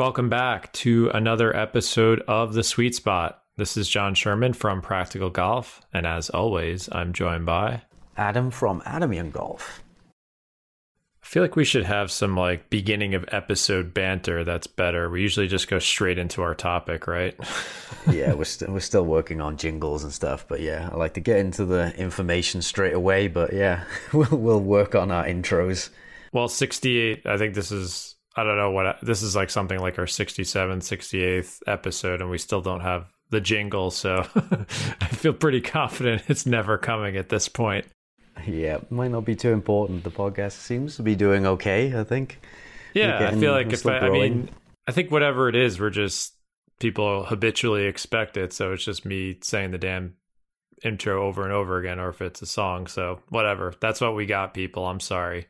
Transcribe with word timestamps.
Welcome 0.00 0.30
back 0.30 0.72
to 0.72 1.10
another 1.10 1.54
episode 1.54 2.22
of 2.26 2.54
The 2.54 2.64
Sweet 2.64 2.94
Spot. 2.94 3.38
This 3.58 3.76
is 3.76 3.86
Jon 3.86 4.14
Sherman 4.14 4.54
from 4.54 4.80
Practical 4.80 5.28
Golf, 5.28 5.82
and 5.92 6.06
as 6.06 6.30
always, 6.30 6.88
I'm 6.90 7.12
joined 7.12 7.44
by 7.44 7.82
Adam 8.16 8.50
from 8.50 8.82
Adam 8.86 9.12
Young 9.12 9.30
Golf. 9.30 9.82
I 11.22 11.26
feel 11.26 11.42
like 11.42 11.54
we 11.54 11.66
should 11.66 11.84
have 11.84 12.10
some 12.10 12.34
like 12.34 12.70
beginning 12.70 13.14
of 13.14 13.26
episode 13.28 13.92
banter 13.92 14.42
that's 14.42 14.66
better. 14.66 15.10
We 15.10 15.20
usually 15.20 15.48
just 15.48 15.68
go 15.68 15.78
straight 15.78 16.16
into 16.16 16.40
our 16.40 16.54
topic, 16.54 17.06
right? 17.06 17.38
yeah, 18.10 18.32
we're 18.32 18.44
still 18.44 18.72
we're 18.72 18.80
still 18.80 19.04
working 19.04 19.42
on 19.42 19.58
jingles 19.58 20.02
and 20.02 20.14
stuff, 20.14 20.46
but 20.48 20.62
yeah, 20.62 20.88
I 20.90 20.96
like 20.96 21.12
to 21.12 21.20
get 21.20 21.40
into 21.40 21.66
the 21.66 21.94
information 21.94 22.62
straight 22.62 22.94
away, 22.94 23.28
but 23.28 23.52
yeah, 23.52 23.84
we'll 24.14 24.38
we'll 24.38 24.60
work 24.60 24.94
on 24.94 25.10
our 25.10 25.26
intros. 25.26 25.90
Well, 26.32 26.48
68, 26.48 27.26
I 27.26 27.36
think 27.36 27.54
this 27.54 27.70
is 27.70 28.14
I 28.36 28.44
don't 28.44 28.56
know 28.56 28.70
what 28.70 28.98
this 29.02 29.22
is 29.22 29.34
like 29.34 29.50
something 29.50 29.78
like 29.80 29.98
our 29.98 30.06
67th, 30.06 30.78
68th 30.78 31.62
episode 31.66 32.20
and 32.20 32.30
we 32.30 32.38
still 32.38 32.60
don't 32.60 32.80
have 32.80 33.10
the 33.30 33.40
jingle, 33.40 33.90
so 33.90 34.26
I 35.00 35.06
feel 35.06 35.32
pretty 35.32 35.60
confident 35.60 36.22
it's 36.28 36.46
never 36.46 36.78
coming 36.78 37.16
at 37.16 37.28
this 37.28 37.48
point. 37.48 37.86
Yeah, 38.46 38.78
might 38.90 39.10
not 39.10 39.24
be 39.24 39.36
too 39.36 39.50
important. 39.50 40.04
The 40.04 40.10
podcast 40.10 40.52
seems 40.52 40.96
to 40.96 41.02
be 41.02 41.14
doing 41.14 41.46
okay, 41.46 41.98
I 41.98 42.04
think. 42.04 42.40
Yeah, 42.94 43.18
getting, 43.18 43.38
I 43.38 43.40
feel 43.40 43.52
like 43.52 43.72
if 43.72 43.86
I, 43.86 43.98
I 43.98 44.10
mean, 44.10 44.50
I 44.86 44.92
think 44.92 45.10
whatever 45.10 45.48
it 45.48 45.54
is, 45.54 45.78
we're 45.78 45.90
just 45.90 46.34
people 46.80 47.24
habitually 47.24 47.86
expect 47.86 48.36
it, 48.36 48.52
so 48.52 48.72
it's 48.72 48.84
just 48.84 49.04
me 49.04 49.38
saying 49.42 49.70
the 49.70 49.78
damn 49.78 50.14
intro 50.82 51.22
over 51.26 51.44
and 51.44 51.52
over 51.52 51.78
again, 51.78 52.00
or 52.00 52.08
if 52.08 52.22
it's 52.22 52.42
a 52.42 52.46
song. 52.46 52.86
So 52.86 53.20
whatever, 53.28 53.74
that's 53.80 54.00
what 54.00 54.14
we 54.14 54.26
got, 54.26 54.54
people. 54.54 54.86
I'm 54.86 55.00
sorry. 55.00 55.46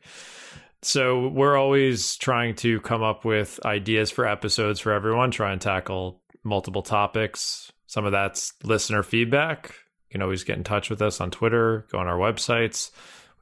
So 0.83 1.27
we're 1.27 1.57
always 1.57 2.15
trying 2.17 2.55
to 2.55 2.81
come 2.81 3.03
up 3.03 3.23
with 3.23 3.59
ideas 3.65 4.09
for 4.09 4.27
episodes 4.27 4.79
for 4.79 4.91
everyone, 4.91 5.29
try 5.29 5.51
and 5.51 5.61
tackle 5.61 6.21
multiple 6.43 6.81
topics. 6.81 7.71
Some 7.85 8.05
of 8.05 8.11
that's 8.11 8.53
listener 8.63 9.03
feedback. 9.03 9.75
You 10.09 10.13
can 10.13 10.21
always 10.23 10.43
get 10.43 10.57
in 10.57 10.63
touch 10.63 10.89
with 10.89 11.01
us 11.01 11.21
on 11.21 11.29
Twitter, 11.29 11.85
go 11.91 11.99
on 11.99 12.07
our 12.07 12.17
websites. 12.17 12.91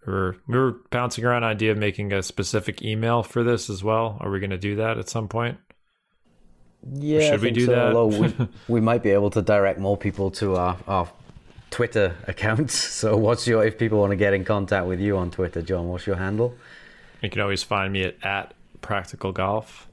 We 0.05 0.13
were 0.13 0.37
we 0.47 0.57
were 0.57 0.75
bouncing 0.89 1.23
around 1.23 1.43
idea 1.43 1.71
of 1.71 1.77
making 1.77 2.11
a 2.13 2.23
specific 2.23 2.81
email 2.81 3.23
for 3.23 3.43
this 3.43 3.69
as 3.69 3.83
well. 3.83 4.17
Are 4.19 4.29
we 4.29 4.39
going 4.39 4.49
to 4.49 4.57
do 4.57 4.75
that 4.77 4.97
at 4.97 5.09
some 5.09 5.27
point? 5.27 5.57
Yeah, 6.93 7.19
or 7.19 7.21
should 7.21 7.41
we 7.41 7.51
do 7.51 7.65
so, 7.65 8.09
that? 8.09 8.19
we, 8.19 8.47
we 8.73 8.81
might 8.81 9.03
be 9.03 9.11
able 9.11 9.29
to 9.31 9.41
direct 9.41 9.79
more 9.79 9.97
people 9.97 10.31
to 10.31 10.55
our, 10.55 10.77
our 10.87 11.09
Twitter 11.71 12.15
accounts. 12.27 12.75
So, 12.99 13.15
what's 13.17 13.47
your 13.47 13.63
if 13.65 13.77
people 13.77 13.99
want 13.99 14.11
to 14.11 14.17
get 14.17 14.33
in 14.33 14.43
contact 14.43 14.85
with 14.85 14.99
you 14.99 15.17
on 15.17 15.31
Twitter, 15.31 15.61
Jon? 15.61 15.87
What's 15.87 16.05
your 16.05 16.17
handle? 16.17 16.55
You 17.21 17.29
can 17.29 17.41
always 17.41 17.63
find 17.63 17.91
me 17.91 18.03
at, 18.03 18.23
at 18.23 18.53
Practical 18.81 19.31
Golf. 19.31 19.87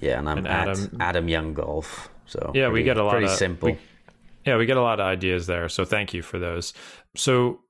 Yeah, 0.00 0.18
and 0.18 0.28
I'm 0.28 0.38
and 0.38 0.48
at 0.48 0.68
Adam, 0.68 0.96
Adam 1.00 1.28
Young 1.28 1.54
Golf. 1.54 2.08
So 2.26 2.52
yeah, 2.54 2.68
pretty, 2.68 2.72
we 2.72 2.82
get 2.82 2.96
a 2.96 3.04
lot 3.04 3.12
pretty 3.12 3.26
of 3.26 3.32
simple. 3.32 3.70
We, 3.70 3.78
yeah, 4.44 4.56
we 4.56 4.66
get 4.66 4.76
a 4.76 4.82
lot 4.82 5.00
of 5.00 5.06
ideas 5.06 5.46
there. 5.46 5.68
So 5.68 5.84
thank 5.84 6.14
you 6.14 6.22
for 6.22 6.38
those. 6.38 6.74
So 7.16 7.60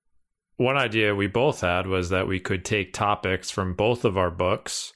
one 0.56 0.76
idea 0.76 1.14
we 1.14 1.26
both 1.26 1.60
had 1.60 1.86
was 1.86 2.10
that 2.10 2.28
we 2.28 2.40
could 2.40 2.64
take 2.64 2.92
topics 2.92 3.50
from 3.50 3.74
both 3.74 4.04
of 4.04 4.16
our 4.16 4.30
books, 4.30 4.92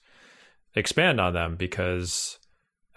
expand 0.75 1.21
on 1.21 1.35
them 1.35 1.57
because 1.57 2.39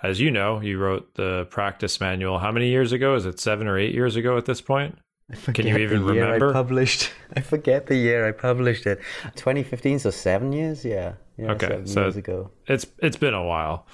as 0.04 0.20
you 0.20 0.32
know, 0.32 0.60
you 0.62 0.80
wrote 0.80 1.14
the 1.16 1.48
practice 1.52 2.00
manual 2.00 2.40
how 2.40 2.52
many 2.52 2.70
years 2.70 2.92
ago? 2.92 3.16
Is 3.16 3.26
it 3.26 3.40
7 3.40 3.68
or 3.68 3.78
8 3.78 3.94
years 3.94 4.16
ago 4.16 4.38
at 4.38 4.46
this 4.46 4.62
point? 4.62 4.98
Can 5.54 5.68
you 5.68 5.78
even 5.78 6.06
the 6.06 6.14
year 6.14 6.26
remember? 6.26 6.50
I 6.50 6.54
published. 6.54 7.12
I 7.36 7.42
forget 7.42 7.88
the 7.88 7.96
year 7.96 8.28
I 8.28 8.32
published 8.32 8.86
it. 8.86 9.00
2015, 9.36 10.00
so 10.00 10.12
seven 10.12 10.52
years. 10.54 10.84
Yeah. 10.84 11.14
yeah 11.38 11.52
okay, 11.52 11.82
so 11.86 12.02
years 12.02 12.18
ago. 12.18 12.52
It's 12.68 12.86
it's 13.00 13.18
been 13.18 13.34
a 13.34 13.44
while. 13.44 13.86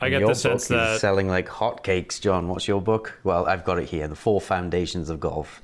I 0.00 0.08
get 0.08 0.26
the 0.26 0.34
sense 0.34 0.68
that 0.68 1.00
selling 1.00 1.28
like 1.28 1.48
hotcakes. 1.48 2.20
Jon, 2.20 2.48
what's 2.48 2.66
your 2.66 2.80
book? 2.80 3.18
Well, 3.22 3.46
I've 3.46 3.64
got 3.64 3.78
it 3.78 3.88
here. 3.88 4.08
The 4.08 4.16
Four 4.16 4.40
Foundations 4.40 5.10
of 5.10 5.20
Golf: 5.20 5.62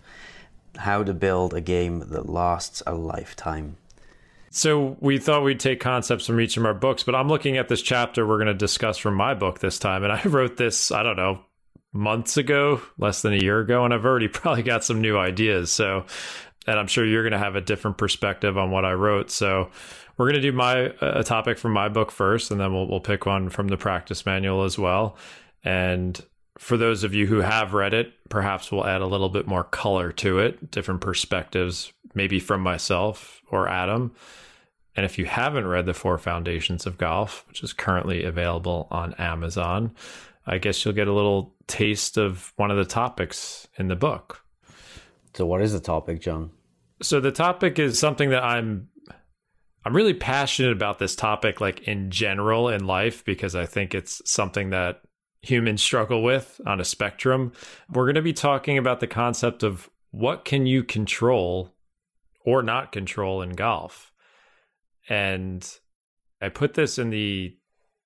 How 0.77 1.03
to 1.03 1.15
Build 1.15 1.55
a 1.55 1.61
Game 1.61 2.01
That 2.11 2.29
Lasts 2.29 2.83
a 2.87 2.95
Lifetime. 2.95 3.79
So 4.51 4.97
we 5.01 5.19
thought 5.19 5.43
we'd 5.43 5.61
take 5.61 5.81
concepts 5.81 6.27
from 6.27 6.41
each 6.41 6.57
of 6.57 6.65
our 6.65 6.75
books, 6.75 7.03
but 7.03 7.15
I'm 7.15 7.29
looking 7.29 7.57
at 7.57 7.69
this 7.69 7.83
chapter 7.83 8.27
we're 8.27 8.39
going 8.39 8.47
to 8.47 8.55
discuss 8.55 8.97
from 8.97 9.15
my 9.15 9.35
book 9.35 9.59
this 9.59 9.79
time, 9.79 10.05
and 10.05 10.13
I 10.13 10.23
wrote 10.25 10.57
this. 10.57 10.93
I 10.93 11.03
don't 11.03 11.17
know 11.17 11.41
months 11.97 12.37
ago, 12.37 12.81
less 12.99 13.23
than 13.23 13.33
a 13.33 13.43
year 13.43 13.61
ago, 13.61 13.85
and 13.85 13.93
I've 13.93 14.05
already 14.05 14.29
probably 14.29 14.63
got 14.63 14.85
some 14.85 15.01
new 15.01 15.17
ideas. 15.19 15.73
So, 15.73 16.07
and 16.67 16.79
I'm 16.79 16.87
sure 16.87 17.05
you're 17.05 17.23
going 17.23 17.33
to 17.33 17.39
have 17.39 17.57
a 17.57 17.61
different 17.61 17.99
perspective 17.99 18.59
on 18.59 18.71
what 18.71 18.85
I 18.85 18.93
wrote. 18.93 19.31
So, 19.31 19.71
we're 20.17 20.27
going 20.27 20.41
to 20.41 20.51
do 20.51 20.53
my 20.53 20.93
a 21.01 21.23
topic 21.23 21.59
from 21.59 21.73
my 21.73 21.89
book 21.89 22.11
first, 22.11 22.51
and 22.51 22.61
then 22.61 22.73
we'll 22.73 22.89
we'll 22.89 23.01
pick 23.01 23.27
one 23.27 23.51
from 23.51 23.69
the 23.69 23.77
practice 23.77 24.25
manual 24.25 24.65
as 24.65 24.79
well. 24.79 25.17
And 25.63 26.21
for 26.59 26.77
those 26.77 27.05
of 27.05 27.13
you 27.13 27.27
who 27.27 27.41
have 27.41 27.75
read 27.75 27.93
it, 27.93 28.13
perhaps 28.29 28.73
we'll 28.73 28.87
add 28.87 29.03
a 29.03 29.07
little 29.07 29.29
bit 29.29 29.47
more 29.47 29.65
color 29.65 30.13
to 30.13 30.39
it, 30.39 30.71
different 30.71 31.01
perspectives, 31.01 31.93
maybe 32.15 32.41
from 32.41 32.63
myself 32.63 33.43
or 33.51 33.69
Adam. 33.69 34.13
And 34.95 35.05
if 35.05 35.19
you 35.19 35.27
haven't 35.27 35.67
read 35.67 35.85
The 35.85 35.93
Four 35.93 36.17
Foundations 36.17 36.87
of 36.87 36.97
Golf, 36.97 37.45
which 37.49 37.63
is 37.63 37.75
currently 37.75 38.25
available 38.25 38.89
on 38.91 39.13
Amazon, 39.15 39.95
I 40.47 40.57
guess 40.57 40.83
you'll 40.85 40.95
get 40.95 41.09
a 41.09 41.13
little 41.13 41.55
taste 41.69 42.17
of 42.17 42.53
one 42.57 42.71
of 42.71 42.77
the 42.77 42.85
topics 42.85 43.69
in 43.79 43.89
the 43.89 43.97
book. 43.97 44.43
So, 45.35 45.47
what 45.47 45.63
is 45.63 45.73
the 45.73 45.81
topic, 45.81 46.21
Jon? 46.21 46.51
So, 47.03 47.21
the 47.21 47.33
topic 47.33 47.79
is 47.79 47.99
something 47.99 48.31
that 48.31 48.43
I'm 48.43 48.89
I'm 49.87 49.95
really 49.95 50.15
passionate 50.15 50.73
about 50.73 50.99
this 50.99 51.15
topic, 51.15 51.61
like 51.61 51.81
in 51.83 52.11
general 52.11 52.69
in 52.69 52.87
life, 52.87 53.25
because 53.25 53.55
I 53.55 53.67
think 53.67 53.95
it's 53.95 54.21
something 54.29 54.71
that 54.71 55.03
humans 55.43 55.81
struggle 55.81 56.25
with 56.25 56.61
on 56.67 56.81
a 56.81 56.85
spectrum. 56.85 57.53
We're 57.89 58.07
going 58.07 58.17
to 58.17 58.23
be 58.23 58.33
talking 58.33 58.79
about 58.79 58.99
the 58.99 59.07
concept 59.07 59.63
of 59.63 59.89
what 60.11 60.45
can 60.45 60.67
you 60.67 60.83
control 60.83 61.73
or 62.45 62.65
not 62.65 62.91
control 62.91 63.43
in 63.43 63.51
golf. 63.51 64.13
And 65.09 65.65
I 66.41 66.49
put 66.49 66.75
this 66.75 66.99
in 66.99 67.11
the 67.11 67.57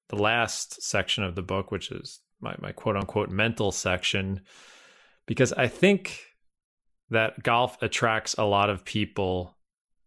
the 0.08 0.16
last 0.16 0.82
section 0.82 1.24
of 1.24 1.34
the 1.34 1.42
book, 1.42 1.70
which 1.70 1.90
is 1.90 2.20
my, 2.40 2.54
my 2.60 2.72
quote 2.72 2.96
unquote 2.96 3.30
mental 3.30 3.72
section, 3.72 4.40
because 5.26 5.52
I 5.52 5.68
think 5.68 6.20
that 7.10 7.42
golf 7.42 7.80
attracts 7.82 8.34
a 8.38 8.44
lot 8.44 8.70
of 8.70 8.84
people 8.84 9.56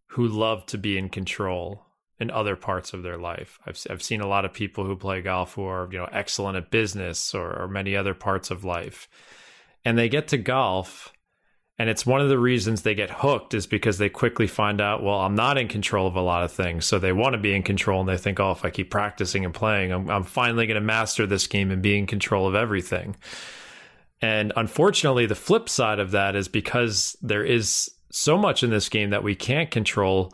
who 0.08 0.26
love 0.26 0.66
to 0.66 0.78
be 0.78 0.96
in 0.98 1.08
control 1.08 1.84
in 2.20 2.30
other 2.30 2.56
parts 2.56 2.92
of 2.92 3.02
their 3.02 3.18
life. 3.18 3.58
I've 3.66 3.78
I've 3.90 4.02
seen 4.02 4.20
a 4.20 4.28
lot 4.28 4.44
of 4.44 4.52
people 4.52 4.84
who 4.84 4.96
play 4.96 5.20
golf 5.20 5.54
who 5.54 5.64
are 5.64 5.88
you 5.90 5.98
know 5.98 6.08
excellent 6.12 6.56
at 6.56 6.70
business 6.70 7.34
or, 7.34 7.62
or 7.62 7.68
many 7.68 7.96
other 7.96 8.14
parts 8.14 8.50
of 8.50 8.64
life, 8.64 9.08
and 9.84 9.98
they 9.98 10.08
get 10.08 10.28
to 10.28 10.38
golf, 10.38 11.12
and 11.78 11.90
it's 11.90 12.06
one 12.06 12.20
of 12.20 12.28
the 12.28 12.38
reasons 12.38 12.82
they 12.82 12.94
get 12.94 13.10
hooked 13.10 13.52
is 13.52 13.66
because 13.66 13.98
they 13.98 14.08
quickly 14.08 14.46
find 14.46 14.80
out, 14.80 15.02
well, 15.02 15.20
I'm 15.20 15.34
not 15.34 15.58
in 15.58 15.66
control 15.66 16.06
of 16.06 16.14
a 16.14 16.20
lot 16.20 16.44
of 16.44 16.52
things, 16.52 16.86
so 16.86 16.98
they 16.98 17.12
want 17.12 17.34
to 17.34 17.38
be 17.38 17.54
in 17.54 17.62
control, 17.62 18.00
and 18.00 18.08
they 18.08 18.16
think, 18.16 18.38
oh, 18.38 18.52
if 18.52 18.64
I 18.64 18.70
keep 18.70 18.90
practicing 18.90 19.44
and 19.44 19.52
playing, 19.52 19.92
I'm 19.92 20.08
I'm 20.10 20.24
finally 20.24 20.66
going 20.66 20.76
to 20.76 20.80
master 20.80 21.26
this 21.26 21.46
game 21.46 21.70
and 21.70 21.82
be 21.82 21.98
in 21.98 22.06
control 22.06 22.46
of 22.46 22.54
everything. 22.54 23.16
And 24.20 24.52
unfortunately, 24.56 25.26
the 25.26 25.34
flip 25.34 25.68
side 25.68 25.98
of 25.98 26.12
that 26.12 26.36
is 26.36 26.48
because 26.48 27.16
there 27.20 27.44
is 27.44 27.90
so 28.10 28.38
much 28.38 28.62
in 28.62 28.70
this 28.70 28.88
game 28.88 29.10
that 29.10 29.24
we 29.24 29.34
can't 29.34 29.70
control. 29.70 30.32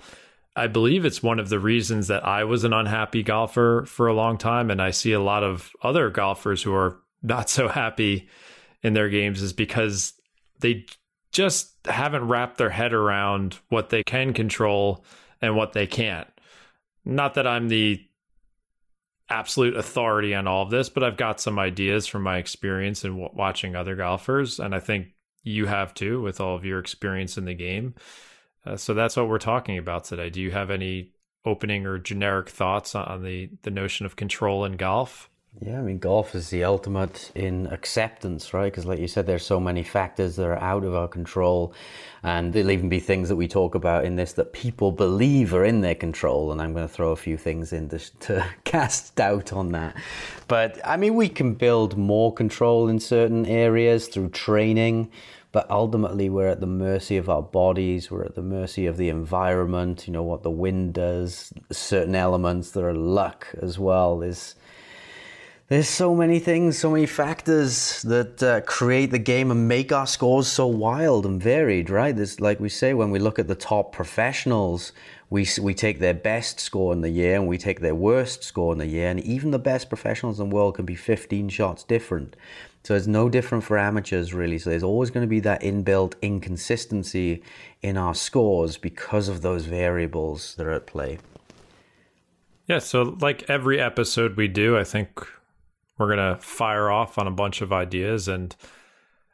I 0.55 0.67
believe 0.67 1.05
it's 1.05 1.23
one 1.23 1.39
of 1.39 1.49
the 1.49 1.59
reasons 1.59 2.09
that 2.09 2.25
I 2.25 2.45
was 2.45 2.65
an 2.65 2.73
unhappy 2.73 3.23
golfer 3.23 3.85
for 3.87 4.07
a 4.07 4.15
long 4.15 4.37
time. 4.37 4.71
And 4.71 4.81
I 4.81 4.91
see 4.91 5.13
a 5.13 5.21
lot 5.21 5.43
of 5.43 5.73
other 5.83 6.11
golfers 6.11 6.63
who 6.63 6.75
are 6.75 7.01
not 7.23 7.49
so 7.51 7.69
happy 7.69 8.29
in 8.83 8.93
their 8.93 9.09
games 9.09 9.43
is 9.43 9.53
because 9.53 10.13
they 10.61 10.85
just 11.33 11.75
haven't 11.87 12.29
wrapped 12.29 12.59
their 12.59 12.71
head 12.71 12.93
around 12.93 13.59
what 13.69 13.91
they 13.91 14.03
can 14.03 14.33
control 14.33 15.05
and 15.41 15.57
what 15.57 15.73
they 15.73 15.87
can't. 15.87 16.29
Not 17.05 17.35
that 17.35 17.47
I'm 17.47 17.69
the 17.69 18.05
absolute 19.29 19.77
authority 19.77 20.35
on 20.35 20.47
all 20.47 20.63
of 20.63 20.71
this, 20.71 20.89
but 20.89 21.05
I've 21.05 21.17
got 21.17 21.41
some 21.41 21.59
ideas 21.59 22.07
from 22.07 22.23
my 22.23 22.39
experience 22.39 23.05
and 23.05 23.17
watching 23.17 23.77
other 23.77 23.95
golfers. 23.95 24.59
And 24.59 24.75
I 24.75 24.81
think 24.81 25.09
you 25.43 25.67
have 25.67 25.95
too 25.95 26.21
with 26.21 26.41
all 26.41 26.57
of 26.57 26.65
your 26.65 26.81
experience 26.81 27.39
in 27.39 27.45
the 27.45 27.55
game. 27.55 27.95
Uh, 28.67 28.77
so 28.77 28.93
that's 28.93 29.17
what 29.17 29.29
we're 29.29 29.39
talking 29.39 29.79
about 29.79 30.05
today. 30.05 30.31
Do 30.31 30.41
you 30.41 30.51
have 30.51 30.71
any 30.71 31.13
opening 31.45 31.87
or 31.87 31.99
generic 31.99 32.51
thoughts 32.51 32.95
on 32.95 33.23
the 33.23 33.49
the 33.63 33.71
notion 33.71 34.05
of 34.05 34.17
control 34.17 34.65
in 34.65 34.77
golf? 34.77 35.31
Yeah, 35.63 35.79
I 35.79 35.83
mean, 35.83 35.99
golf 35.99 36.35
is 36.35 36.49
the 36.49 36.65
ultimate 36.65 37.31
in 37.35 37.67
acceptance, 37.67 38.55
right? 38.55 38.73
Because, 38.73 38.87
like 38.87 38.99
you 38.99 39.07
said, 39.07 39.27
there's 39.27 39.45
so 39.45 39.61
many 39.61 39.83
factors 39.83 40.37
that 40.37 40.47
are 40.47 40.59
out 40.59 40.85
of 40.85 40.95
our 40.95 41.07
control, 41.07 41.75
and 42.23 42.51
there'll 42.51 42.71
even 42.71 42.89
be 42.89 42.99
things 42.99 43.29
that 43.29 43.37
we 43.37 43.47
talk 43.47 43.75
about 43.75 44.07
in 44.07 44.17
this 44.17 44.33
that 44.35 44.55
people 44.55 44.91
believe 44.91 45.53
are 45.53 45.67
in 45.67 45.83
their 45.83 45.95
control. 45.95 46.51
And 46.51 46.63
I'm 46.63 46.73
going 46.73 46.89
to 46.89 46.93
throw 46.93 47.11
a 47.11 47.17
few 47.17 47.37
things 47.37 47.75
in 47.75 47.91
to, 47.91 47.99
to 48.21 48.47
cast 48.65 49.15
doubt 49.17 49.53
on 49.53 49.73
that. 49.73 49.97
But 50.49 50.81
I 50.83 50.97
mean, 50.97 51.15
we 51.15 51.29
can 51.29 51.53
build 51.53 51.99
more 51.99 52.33
control 52.33 52.89
in 52.89 52.99
certain 52.99 53.45
areas 53.45 54.09
through 54.09 54.31
training 54.31 55.11
but 55.53 55.69
ultimately 55.69 56.31
we're 56.31 56.47
at 56.47 56.61
the 56.61 56.67
mercy 56.67 57.17
of 57.17 57.29
our 57.29 57.43
bodies 57.43 58.09
we're 58.09 58.25
at 58.25 58.37
the 58.37 58.43
mercy 58.43 58.87
of 58.87 58.97
the 58.97 59.09
environment 59.09 60.07
you 60.07 60.13
know 60.13 60.23
what 60.23 60.45
the 60.45 60.51
wind 60.51 60.95
does 60.95 61.53
certain 61.73 62.15
elements 62.15 62.71
that 62.71 62.85
are 62.85 62.95
luck 62.95 63.49
as 63.61 63.79
well 63.79 64.23
is 64.23 64.55
there's 65.71 65.89
so 65.89 66.17
many 66.17 66.41
things, 66.41 66.77
so 66.77 66.91
many 66.91 67.07
factors 67.07 68.03
that 68.03 68.43
uh, 68.43 68.61
create 68.63 69.13
the 69.13 69.21
game 69.21 69.53
and 69.53 69.69
make 69.69 69.93
our 69.93 70.07
scores 70.07 70.49
so 70.49 70.67
wild 70.67 71.25
and 71.25 71.41
varied, 71.41 71.89
right? 71.89 72.15
There's, 72.15 72.41
like 72.41 72.59
we 72.59 72.69
say, 72.69 72.93
when 72.93 73.13
we 73.13 73.21
look 73.21 73.39
at 73.39 73.47
the 73.47 73.55
top 73.55 73.93
professionals, 73.93 74.91
we, 75.31 75.47
we 75.63 75.73
take 75.73 76.01
their 76.01 76.13
best 76.13 76.59
score 76.59 76.93
in 76.93 77.03
the 77.03 77.09
year 77.09 77.37
and 77.37 77.47
we 77.47 77.57
take 77.57 77.79
their 77.79 77.95
worst 77.95 78.43
score 78.43 78.73
in 78.73 78.81
the 78.81 78.87
year, 78.89 79.09
and 79.09 79.21
even 79.21 79.53
the 79.53 79.61
best 79.61 79.89
professionals 79.89 80.41
in 80.41 80.49
the 80.49 80.55
world 80.57 80.75
can 80.75 80.85
be 80.85 80.97
15 80.97 81.49
shots 81.51 81.85
different. 81.85 82.35
So 82.83 82.97
it's 82.97 83.07
no 83.07 83.29
different 83.29 83.63
for 83.63 83.79
amateurs, 83.79 84.35
really. 84.35 84.59
So 84.59 84.71
there's 84.71 84.83
always 84.83 85.11
going 85.11 85.25
to 85.25 85.31
be 85.31 85.39
that 85.39 85.63
inbuilt 85.63 86.15
inconsistency 86.21 87.45
in 87.81 87.97
our 87.97 88.17
scores 88.17 88.77
because 88.77 89.29
of 89.29 89.43
those 89.43 89.67
variables 89.67 90.57
that 90.57 90.67
are 90.67 90.73
at 90.73 90.89
play. 90.89 91.21
Yeah, 92.67 92.81
so 92.81 93.17
like 93.21 93.49
every 93.49 93.81
episode 93.81 94.37
we 94.37 94.49
do, 94.49 94.77
I 94.77 94.83
think 94.83 95.29
we're 96.01 96.17
going 96.17 96.35
to 96.35 96.41
fire 96.41 96.91
off 96.91 97.19
on 97.19 97.27
a 97.27 97.31
bunch 97.31 97.61
of 97.61 97.75
ideas. 97.75 98.27
And 98.27 98.57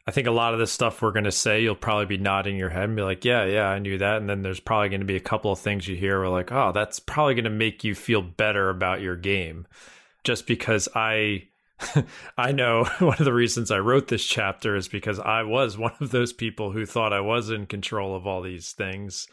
I 0.05 0.11
think 0.11 0.27
a 0.27 0.33
lot 0.33 0.53
of 0.53 0.59
this 0.59 0.73
stuff 0.73 1.01
we're 1.01 1.13
going 1.13 1.25
to 1.25 1.33
say, 1.33 1.63
you'll 1.63 1.77
probably 1.77 2.07
be 2.07 2.19
nodding 2.19 2.57
your 2.57 2.71
head 2.71 2.85
and 2.85 2.97
be 2.97 3.03
like, 3.03 3.25
yeah, 3.25 3.45
yeah, 3.45 3.69
I 3.69 3.79
knew 3.79 3.99
that. 3.99 4.17
And 4.17 4.29
then 4.29 4.43
there's 4.43 4.59
probably 4.59 4.89
going 4.89 5.01
to 5.01 5.07
be 5.07 5.17
a 5.17 5.21
couple 5.21 5.53
of 5.53 5.61
things 5.61 5.87
you 5.87 5.95
hear 5.95 6.19
where 6.19 6.29
like, 6.29 6.51
oh, 6.51 6.73
that's 6.73 6.99
probably 6.99 7.35
going 7.35 7.45
to 7.45 7.51
make 7.51 7.85
you 7.85 7.95
feel 7.95 8.21
better 8.21 8.69
about 8.69 9.01
your 9.01 9.17
game. 9.17 9.67
Just 10.25 10.47
because 10.47 10.89
I. 10.95 11.45
I 12.39 12.53
know 12.53 12.85
one 13.01 13.19
of 13.19 13.27
the 13.27 13.35
reasons 13.35 13.71
I 13.71 13.81
wrote 13.81 14.09
this 14.09 14.25
chapter 14.25 14.77
is 14.77 14.89
because 14.89 15.21
I 15.21 15.43
was 15.43 15.77
one 15.77 15.93
of 16.01 16.11
those 16.11 16.33
people 16.33 16.73
who 16.73 16.87
thought 16.87 17.13
I 17.13 17.21
was 17.21 17.51
in 17.51 17.67
control 17.67 18.17
of 18.17 18.27
all 18.27 18.41
these 18.41 18.73
things. 18.73 19.29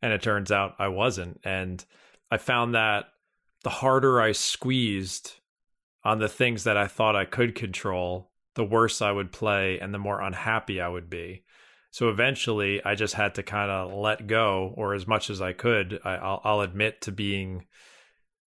And 0.00 0.10
it 0.10 0.22
turns 0.22 0.50
out 0.50 0.76
I 0.78 0.88
wasn't. 0.88 1.40
And 1.44 1.84
I 2.30 2.38
found 2.38 2.74
that 2.74 3.04
the 3.64 3.70
harder 3.70 4.18
I 4.18 4.32
squeezed 4.32 5.34
on 6.04 6.18
the 6.18 6.28
things 6.28 6.64
that 6.64 6.76
I 6.76 6.86
thought 6.86 7.16
I 7.16 7.24
could 7.24 7.54
control, 7.54 8.30
the 8.54 8.64
worse 8.64 9.00
I 9.00 9.10
would 9.10 9.32
play 9.32 9.78
and 9.78 9.92
the 9.92 9.98
more 9.98 10.20
unhappy 10.20 10.80
I 10.80 10.88
would 10.88 11.08
be. 11.08 11.44
So 11.90 12.08
eventually, 12.08 12.84
I 12.84 12.96
just 12.96 13.14
had 13.14 13.36
to 13.36 13.44
kind 13.44 13.70
of 13.70 13.92
let 13.92 14.26
go, 14.26 14.74
or 14.76 14.94
as 14.94 15.06
much 15.06 15.30
as 15.30 15.40
I 15.40 15.52
could. 15.52 16.00
I, 16.04 16.16
will 16.16 16.40
I'll 16.42 16.60
admit 16.60 17.00
to 17.02 17.12
being, 17.12 17.66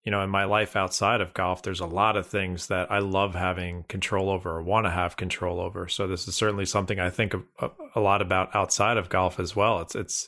you 0.03 0.11
know, 0.11 0.23
in 0.23 0.31
my 0.31 0.45
life 0.45 0.75
outside 0.75 1.21
of 1.21 1.35
golf, 1.35 1.61
there's 1.61 1.79
a 1.79 1.85
lot 1.85 2.17
of 2.17 2.25
things 2.25 2.67
that 2.67 2.91
I 2.91 2.99
love 2.99 3.35
having 3.35 3.83
control 3.83 4.31
over 4.31 4.49
or 4.49 4.63
want 4.63 4.87
to 4.87 4.91
have 4.91 5.15
control 5.15 5.59
over. 5.59 5.87
So 5.87 6.07
this 6.07 6.27
is 6.27 6.33
certainly 6.33 6.65
something 6.65 6.99
I 6.99 7.11
think 7.11 7.35
a, 7.59 7.69
a 7.93 7.99
lot 7.99 8.23
about 8.23 8.55
outside 8.55 8.97
of 8.97 9.09
golf 9.09 9.39
as 9.39 9.55
well. 9.55 9.79
It's 9.81 9.93
it's 9.93 10.27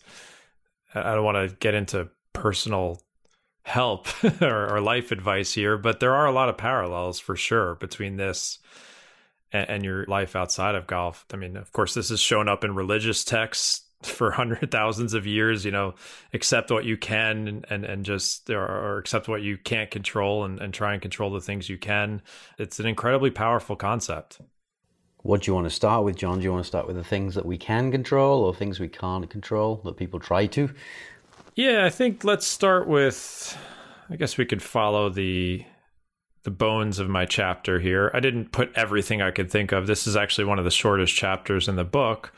I 0.94 1.16
don't 1.16 1.26
want 1.26 1.50
to 1.50 1.56
get 1.56 1.74
into 1.74 2.10
personal 2.34 3.02
help 3.68 4.08
or, 4.42 4.76
or, 4.76 4.80
life 4.80 5.12
advice 5.12 5.54
here, 5.54 5.78
but 5.78 6.00
there 6.00 6.16
are 6.16 6.26
a 6.26 6.32
lot 6.32 6.48
of 6.48 6.58
parallels 6.58 7.20
for 7.20 7.36
sure 7.36 7.76
between 7.76 8.16
this 8.16 8.60
and, 9.52 9.70
and, 9.70 9.84
your 9.84 10.06
life 10.06 10.38
outside 10.38 10.74
of 10.74 10.88
golf. 10.88 11.26
I 11.34 11.36
mean, 11.36 11.58
of 11.58 11.74
course, 11.74 11.94
this 11.94 12.08
has 12.08 12.22
shown 12.22 12.48
up 12.48 12.64
in 12.64 12.76
religious 12.76 13.26
texts 13.26 13.82
for 14.04 14.32
hundred 14.32 14.72
thousands 14.72 15.14
of 15.14 15.28
years. 15.28 15.66
You 15.66 15.72
know, 15.72 15.96
accept 16.32 16.72
what 16.72 16.86
you 16.86 16.96
can 16.96 17.46
and 17.50 17.66
and, 17.70 17.84
and 17.84 18.06
just 18.06 18.50
or, 18.50 18.66
or, 18.66 19.00
accept 19.00 19.28
what 19.28 19.42
you 19.42 19.58
can't 19.58 19.92
control 19.92 20.46
and, 20.46 20.62
and 20.62 20.74
try 20.74 20.94
and 20.94 21.02
control 21.02 21.30
the 21.30 21.42
things 21.42 21.68
you 21.68 21.78
can. 21.78 22.22
It's 22.58 22.80
an 22.80 22.86
incredibly 22.86 23.32
powerful 23.32 23.76
concept. 23.76 24.40
What 25.24 25.42
do 25.42 25.52
you 25.52 25.56
want 25.56 25.66
to 25.66 25.76
start 25.76 26.06
with, 26.06 26.16
Jon? 26.16 26.38
Do 26.38 26.46
you 26.46 26.54
want 26.54 26.64
to 26.64 26.68
start 26.68 26.88
with 26.88 26.96
the 26.96 27.04
things 27.04 27.36
that 27.36 27.46
we 27.46 27.58
can 27.58 27.92
control 27.92 28.46
or 28.46 28.56
things 28.56 28.80
we 28.80 28.88
can't 28.88 29.30
control 29.30 29.82
that 29.84 29.98
people 29.98 30.22
try 30.22 30.46
to? 30.46 30.70
Yeah, 31.58 31.84
I 31.86 31.90
think 31.90 32.24
let's 32.24 32.46
start 32.46 32.88
with. 32.88 33.58
I 34.12 34.16
guess 34.16 34.38
we 34.38 34.46
could 34.46 34.62
follow 34.62 35.10
the 35.10 35.66
the 36.44 36.52
bones 36.52 37.00
of 37.00 37.10
my 37.10 37.26
chapter 37.26 37.80
here. 37.80 38.12
I 38.14 38.20
didn't 38.20 38.52
put 38.52 38.72
everything 38.76 39.24
I 39.24 39.32
could 39.32 39.50
think 39.50 39.72
of. 39.72 39.88
This 39.88 40.06
is 40.06 40.16
actually 40.16 40.46
one 40.46 40.60
of 40.60 40.66
the 40.66 40.72
shortest 40.72 41.16
chapters 41.16 41.68
in 41.68 41.76
the 41.76 41.84
book, 41.84 42.32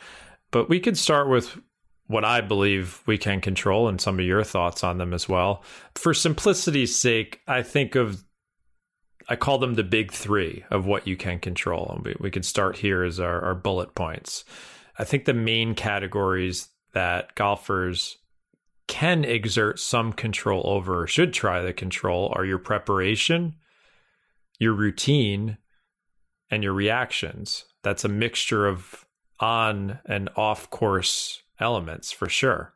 but 0.51 0.69
we 0.69 0.79
could 0.79 0.97
start 0.97 1.27
with 1.27 1.59
what 2.07 2.23
I 2.23 2.39
believe 2.39 3.03
we 3.05 3.17
can 3.17 3.41
control 3.41 3.89
and 3.89 3.99
some 3.99 4.17
of 4.19 4.25
your 4.25 4.45
thoughts 4.45 4.85
on 4.85 4.99
them 4.99 5.13
as 5.13 5.27
well. 5.27 5.65
For 5.95 6.13
simplicity's 6.13 6.97
sake, 6.97 7.41
I 7.45 7.61
think 7.61 7.95
of 7.95 8.23
I 9.27 9.35
call 9.35 9.57
them 9.57 9.73
the 9.73 9.83
big 9.83 10.13
three 10.13 10.63
of 10.71 10.85
what 10.85 11.07
you 11.07 11.17
can 11.17 11.39
control. 11.39 11.91
And 11.93 12.05
we, 12.05 12.15
we 12.21 12.31
can 12.31 12.43
start 12.43 12.77
here 12.77 13.03
as 13.03 13.19
our, 13.19 13.41
our 13.41 13.53
bullet 13.53 13.95
points. 13.95 14.45
I 14.97 15.03
think 15.03 15.25
the 15.25 15.33
main 15.33 15.75
categories 15.75 16.69
that 16.93 17.35
golfers 17.35 18.17
can 18.89 19.23
exert 19.23 19.79
some 19.79 20.11
control 20.11 20.63
over, 20.65 21.05
should 21.05 21.31
try 21.31 21.61
the 21.61 21.71
control, 21.71 22.33
are 22.35 22.43
your 22.43 22.57
preparation, 22.57 23.53
your 24.57 24.73
routine, 24.73 25.59
and 26.49 26.63
your 26.63 26.73
reactions. 26.73 27.65
That's 27.83 28.03
a 28.03 28.09
mixture 28.09 28.65
of 28.65 29.05
on 29.39 29.99
and 30.05 30.27
off 30.35 30.71
course 30.71 31.43
elements 31.59 32.11
for 32.11 32.27
sure. 32.27 32.73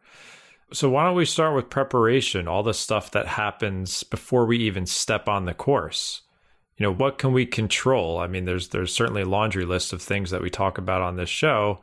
So, 0.71 0.88
why 0.89 1.06
don't 1.06 1.15
we 1.15 1.25
start 1.25 1.56
with 1.56 1.71
preparation, 1.71 2.48
all 2.48 2.63
the 2.63 2.75
stuff 2.75 3.09
that 3.12 3.27
happens 3.27 4.04
before 4.04 4.45
we 4.45 4.59
even 4.59 4.86
step 4.86 5.27
on 5.27 5.45
the 5.45 5.54
course? 5.56 6.21
You 6.77 6.86
know, 6.86 6.94
what 6.94 7.18
can 7.18 7.33
we 7.33 7.48
control? 7.48 8.19
I 8.19 8.27
mean, 8.27 8.45
there's 8.45 8.68
there's 8.69 8.94
certainly 8.94 9.24
a 9.24 9.27
laundry 9.27 9.66
list 9.66 9.94
of 9.94 10.01
things 10.01 10.30
that 10.30 10.42
we 10.42 10.51
talk 10.51 10.77
about 10.77 11.01
on 11.01 11.16
this 11.16 11.30
show, 11.30 11.81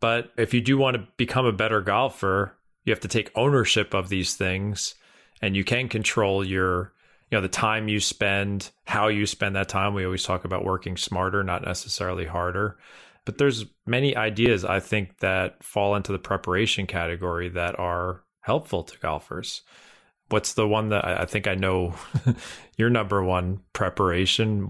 but 0.00 0.30
if 0.36 0.52
you 0.52 0.60
do 0.60 0.76
want 0.76 0.96
to 0.96 1.08
become 1.16 1.46
a 1.46 1.52
better 1.52 1.80
golfer, 1.80 2.54
you 2.84 2.92
have 2.92 3.00
to 3.00 3.08
take 3.08 3.30
ownership 3.34 3.94
of 3.94 4.08
these 4.08 4.34
things 4.34 4.94
and 5.40 5.56
you 5.56 5.64
can 5.64 5.88
control 5.88 6.44
your 6.44 6.92
you 7.30 7.38
know 7.38 7.42
the 7.42 7.48
time 7.48 7.88
you 7.88 8.00
spend 8.00 8.70
how 8.84 9.08
you 9.08 9.26
spend 9.26 9.56
that 9.56 9.68
time. 9.68 9.94
We 9.94 10.04
always 10.04 10.24
talk 10.24 10.44
about 10.44 10.64
working 10.64 10.96
smarter 10.96 11.42
not 11.42 11.64
necessarily 11.64 12.26
harder. 12.26 12.78
But 13.24 13.38
there's 13.38 13.64
many 13.86 14.16
ideas 14.16 14.64
i 14.64 14.80
think 14.80 15.18
that 15.18 15.62
fall 15.62 15.94
into 15.94 16.12
the 16.12 16.18
preparation 16.18 16.86
category 16.86 17.48
that 17.50 17.78
are 17.78 18.22
helpful 18.40 18.82
to 18.84 18.98
golfers. 18.98 19.62
What's 20.28 20.54
the 20.54 20.66
one 20.66 20.88
that 20.88 21.04
i, 21.04 21.24
think 21.24 21.46
i 21.46 21.54
know 21.54 21.94
your 22.76 22.90
number 22.90 23.22
one 23.22 23.60
preparation? 23.72 24.68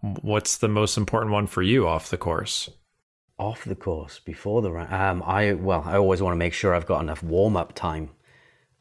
What's 0.00 0.58
the 0.58 0.68
most 0.68 0.96
important 0.96 1.32
one 1.32 1.46
for 1.46 1.62
you 1.62 1.86
off 1.86 2.10
the 2.10 2.16
course 2.16 2.68
off 3.42 3.64
the 3.64 3.74
course 3.74 4.20
before 4.20 4.62
the 4.62 4.70
round. 4.70 4.92
Um, 4.92 5.22
I 5.26 5.54
well, 5.54 5.82
I 5.84 5.96
always 5.96 6.22
want 6.22 6.32
to 6.32 6.38
make 6.38 6.54
sure 6.54 6.74
I've 6.74 6.86
got 6.86 7.00
enough 7.00 7.22
warm 7.22 7.56
up 7.56 7.74
time. 7.74 8.10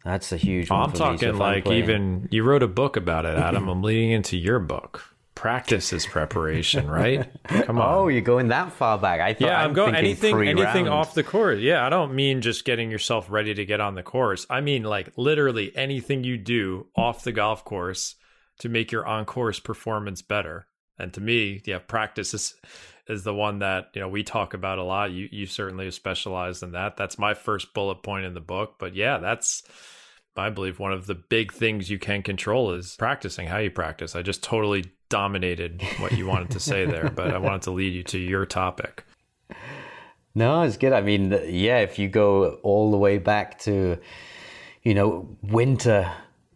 That's 0.06 0.32
a 0.32 0.38
huge. 0.38 0.70
Oh, 0.72 0.76
I'm 0.76 0.94
talking 0.94 1.38
like 1.38 1.68
even 1.68 2.28
you 2.32 2.44
wrote 2.44 2.64
a 2.64 2.68
book 2.68 2.96
about 2.96 3.26
it, 3.26 3.38
Adam. 3.38 3.68
I'm 3.68 3.82
leading 3.82 4.12
into 4.12 4.38
your 4.38 4.60
book. 4.60 5.04
Practice 5.34 5.92
is 5.92 6.06
preparation, 6.06 6.88
right? 6.88 7.28
Come 7.48 7.80
on. 7.80 7.94
Oh, 7.94 8.08
you're 8.10 8.22
going 8.22 8.50
that 8.50 8.74
far 8.74 9.00
back. 9.00 9.20
I 9.20 9.34
thought. 9.34 9.48
Yeah, 9.48 9.60
I'm, 9.60 9.70
I'm 9.70 9.74
going 9.74 9.96
anything 9.96 10.48
anything 10.48 10.88
off 10.88 11.16
the 11.16 11.24
course. 11.24 11.60
Yeah, 11.60 11.86
I 11.86 11.90
don't 11.90 12.14
mean 12.14 12.42
just 12.42 12.64
getting 12.64 12.92
yourself 12.92 13.32
ready 13.32 13.54
to 13.56 13.66
get 13.66 13.80
on 13.80 13.96
the 13.96 14.04
course. 14.04 14.46
I 14.50 14.62
mean 14.62 14.84
like 14.84 15.12
literally 15.18 15.76
anything 15.76 16.24
you 16.24 16.38
do 16.38 16.88
off 16.96 17.24
the 17.24 17.32
golf 17.32 17.66
course 17.66 18.16
to 18.60 18.70
make 18.70 18.92
your 18.92 19.08
on 19.08 19.26
course 19.26 19.60
performance 19.60 20.22
better. 20.22 20.68
And 21.00 21.12
to 21.14 21.22
me, 21.22 21.62
yeah, 21.66 21.80
practice 21.80 22.36
is 22.36 22.54
is 23.08 23.24
the 23.24 23.34
one 23.34 23.60
that 23.60 23.90
you 23.94 24.02
know 24.02 24.10
we 24.10 24.24
talk 24.24 24.54
about 24.54 24.78
a 24.78 24.84
lot. 24.84 25.12
You 25.12 25.28
you 25.32 25.46
certainly 25.46 25.86
have 25.86 25.94
specialized 25.94 26.64
in 26.64 26.72
that. 26.74 26.98
That's 26.98 27.18
my 27.18 27.34
first 27.34 27.74
bullet 27.74 28.04
point 28.04 28.26
in 28.26 28.34
the 28.34 28.42
book. 28.42 28.76
But 28.80 28.96
yeah, 28.96 29.18
that's 29.18 29.64
I 30.36 30.50
believe 30.50 30.80
one 30.80 30.94
of 30.94 31.08
the 31.08 31.16
big 31.16 31.52
things 31.52 31.90
you 31.90 32.00
can 32.00 32.24
control 32.24 32.72
is 32.72 32.96
practicing 32.98 33.48
how 33.48 33.58
you 33.58 33.70
practice. 33.70 34.16
I 34.16 34.22
just 34.22 34.44
totally 34.44 34.86
dominated 35.10 35.82
what 36.00 36.14
you 36.14 36.26
wanted 36.26 36.52
to 36.52 36.60
say 36.60 36.86
there, 36.86 37.10
but 37.10 37.34
I 37.34 37.38
wanted 37.38 37.64
to 37.64 37.72
lead 37.72 37.94
you 37.94 38.04
to 38.04 38.18
your 38.18 38.46
topic. 38.46 39.06
No, 40.34 40.62
it's 40.62 40.78
good. 40.78 40.94
I 40.94 41.02
mean, 41.02 41.32
yeah, 41.48 41.80
if 41.80 42.00
you 42.00 42.08
go 42.08 42.54
all 42.64 42.90
the 42.92 42.98
way 42.98 43.18
back 43.18 43.60
to, 43.64 43.98
you 44.82 44.94
know, 44.94 45.38
winter 45.42 46.10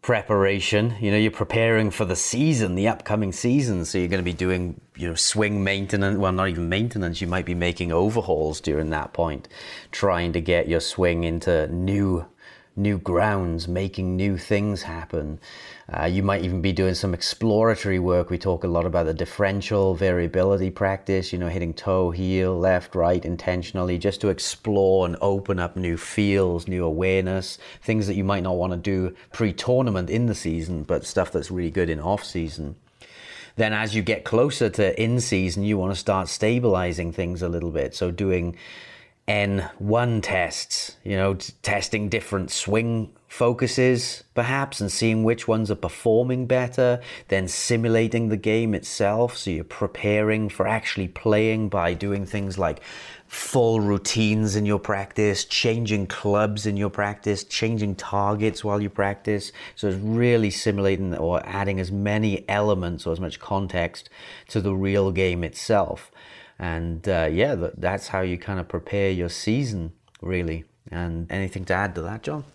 preparation. 0.05 0.95
You 1.01 1.09
know, 1.09 1.17
you're 1.17 1.31
preparing 1.31 1.89
for 1.89 2.05
the 2.05 2.15
season, 2.15 2.75
the 2.75 2.87
upcoming 2.87 3.31
season. 3.31 3.85
So 3.85 3.97
you're 3.97 4.07
going 4.07 4.19
to 4.19 4.23
be 4.23 4.33
doing, 4.33 4.79
you 4.95 5.09
know, 5.09 5.15
swing 5.15 5.63
maintenance. 5.63 6.19
Well, 6.19 6.31
not 6.31 6.49
even 6.49 6.69
maintenance. 6.69 7.21
You 7.21 7.27
might 7.27 7.47
be 7.47 7.55
making 7.55 7.91
overhauls 7.91 8.61
during 8.61 8.91
that 8.91 9.13
point, 9.13 9.47
trying 9.91 10.31
to 10.33 10.41
get 10.41 10.67
your 10.67 10.79
swing 10.79 11.23
into 11.23 11.67
new 11.69 12.23
new 12.75 12.97
grounds, 12.97 13.67
making 13.67 14.15
new 14.15 14.37
things 14.37 14.83
happen. 14.83 15.39
Uh, 15.87 16.05
you 16.05 16.21
might 16.23 16.43
even 16.43 16.61
be 16.61 16.73
doing 16.73 16.93
some 16.93 17.13
exploratory 17.13 17.99
work. 17.99 18.29
We 18.29 18.37
talk 18.37 18.63
a 18.63 18.67
lot 18.67 18.85
about 18.85 19.05
the 19.05 19.13
differential 19.13 19.95
variability 19.95 20.71
practice, 20.71 21.31
you 21.31 21.39
know, 21.39 21.47
hitting 21.47 21.73
toe, 21.73 22.11
heel, 22.11 22.57
left, 22.57 22.95
right 22.95 23.23
intentionally, 23.23 23.97
just 23.97 24.19
to 24.21 24.29
explore 24.29 25.05
and 25.05 25.15
open 25.21 25.59
up 25.59 25.75
new 25.75 25.95
fields, 25.95 26.67
new 26.67 26.83
awareness, 26.83 27.57
things 27.81 28.07
that 28.07 28.15
you 28.15 28.23
might 28.23 28.43
not 28.43 28.57
want 28.57 28.73
to 28.73 28.77
do 28.77 29.15
pre 29.31 29.53
tournament 29.53 30.09
in 30.09 30.25
the 30.25 30.35
season, 30.35 30.83
but 30.83 31.05
stuff 31.05 31.31
that's 31.31 31.51
really 31.51 31.71
good 31.71 31.89
in 31.89 31.99
off 31.99 32.23
season. 32.23 32.75
Then, 33.57 33.71
as 33.71 33.95
you 33.95 34.01
get 34.01 34.25
closer 34.25 34.69
to 34.69 35.01
in 35.01 35.21
season, 35.21 35.63
you 35.63 35.77
want 35.77 35.93
to 35.93 35.99
start 35.99 36.27
stabilizing 36.27 37.13
things 37.13 37.41
a 37.41 37.47
little 37.47 37.71
bit. 37.71 37.95
So, 37.95 38.11
doing 38.11 38.57
N1 39.27 40.21
tests, 40.21 40.97
you 41.03 41.15
know, 41.17 41.33
t- 41.33 41.53
testing 41.63 42.09
different 42.09 42.51
swing 42.51 43.11
focuses 43.27 44.23
perhaps 44.33 44.79
and 44.79 44.91
seeing 44.91 45.23
which 45.23 45.47
ones 45.47 45.71
are 45.71 45.75
performing 45.75 46.45
better, 46.45 47.01
then 47.27 47.47
simulating 47.47 48.29
the 48.29 48.37
game 48.37 48.75
itself. 48.75 49.35
So 49.35 49.49
you're 49.49 49.63
preparing 49.63 50.47
for 50.47 50.67
actually 50.67 51.07
playing 51.07 51.69
by 51.69 51.95
doing 51.95 52.25
things 52.25 52.59
like 52.59 52.81
full 53.27 53.81
routines 53.81 54.55
in 54.55 54.65
your 54.65 54.79
practice, 54.79 55.43
changing 55.43 56.07
clubs 56.07 56.65
in 56.65 56.77
your 56.77 56.91
practice, 56.91 57.43
changing 57.43 57.95
targets 57.95 58.63
while 58.63 58.79
you 58.79 58.89
practice. 58.89 59.51
So 59.75 59.87
it's 59.87 59.97
really 59.97 60.51
simulating 60.51 61.15
or 61.15 61.45
adding 61.45 61.79
as 61.79 61.91
many 61.91 62.47
elements 62.47 63.07
or 63.07 63.11
as 63.11 63.19
much 63.19 63.39
context 63.39 64.09
to 64.49 64.61
the 64.61 64.73
real 64.73 65.11
game 65.11 65.43
itself. 65.43 66.11
And 66.57 67.07
uh, 67.07 67.29
yeah, 67.31 67.69
that's 67.77 68.07
how 68.07 68.21
you 68.21 68.37
kind 68.37 68.59
of 68.59 68.67
prepare 68.67 69.11
your 69.11 69.29
season, 69.29 69.93
really. 70.21 70.65
And 70.89 71.31
anything 71.31 71.65
to 71.65 71.73
add 71.73 71.95
to 71.95 72.01
that, 72.03 72.23
Jon? 72.23 72.45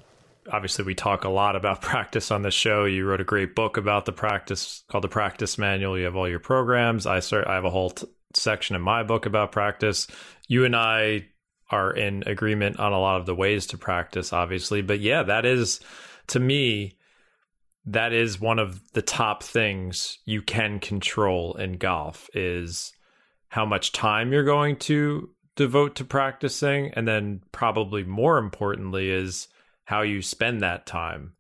obviously 0.53 0.85
we 0.85 0.95
talk 0.95 1.25
a 1.25 1.29
lot 1.29 1.57
about 1.57 1.81
practice 1.83 2.31
on 2.31 2.43
the 2.43 2.51
show. 2.51 2.85
You 2.85 3.07
wrote 3.07 3.21
a 3.21 3.25
great 3.25 3.55
book 3.55 3.77
about 3.77 4.05
the 4.05 4.13
practice 4.13 4.85
called 4.89 5.05
the 5.05 5.09
Practice 5.09 5.59
Manual. 5.59 5.99
You 5.99 6.05
have 6.05 6.17
all 6.17 6.29
your 6.29 6.41
programs. 6.41 7.07
I 7.07 7.21
start. 7.21 7.47
I 7.47 7.55
have 7.55 7.65
a 7.65 7.71
whole 7.71 7.91
t- 7.91 8.07
section 8.35 8.77
in 8.77 8.83
my 8.83 9.03
book 9.03 9.27
about 9.27 9.53
practice. 9.53 10.07
You 10.49 10.65
and 10.65 10.77
I 10.77 11.27
are 11.71 11.93
in 11.93 12.25
agreement 12.27 12.79
on 12.81 12.93
a 12.93 12.99
lot 12.99 13.21
of 13.21 13.27
the 13.27 13.35
ways 13.35 13.67
to 13.69 13.79
practice, 13.79 14.33
obviously. 14.33 14.83
But 14.83 15.01
yeah, 15.01 15.23
that 15.23 15.45
is 15.45 15.81
to 16.29 16.41
me 16.41 16.97
that 17.87 18.13
is 18.13 18.41
one 18.41 18.59
of 18.59 18.93
the 18.93 19.03
top 19.03 19.43
things 19.43 20.19
you 20.25 20.43
can 20.43 20.79
control 20.79 21.55
in 21.55 21.79
golf 21.79 22.29
is 22.35 22.93
how 23.51 23.67
much 23.67 23.93
time 23.93 24.33
you're 24.33 24.45
going 24.45 24.77
to 24.77 25.29
devote 25.57 25.97
to 25.97 26.05
practicing 26.05 26.91
and 26.95 27.07
then 27.07 27.43
probably 27.53 28.05
more 28.05 28.39
importantly 28.39 29.11
is 29.11 29.49
how 29.85 30.03
you 30.03 30.23
spend 30.23 30.63
that 30.63 30.87
time, 30.87 31.33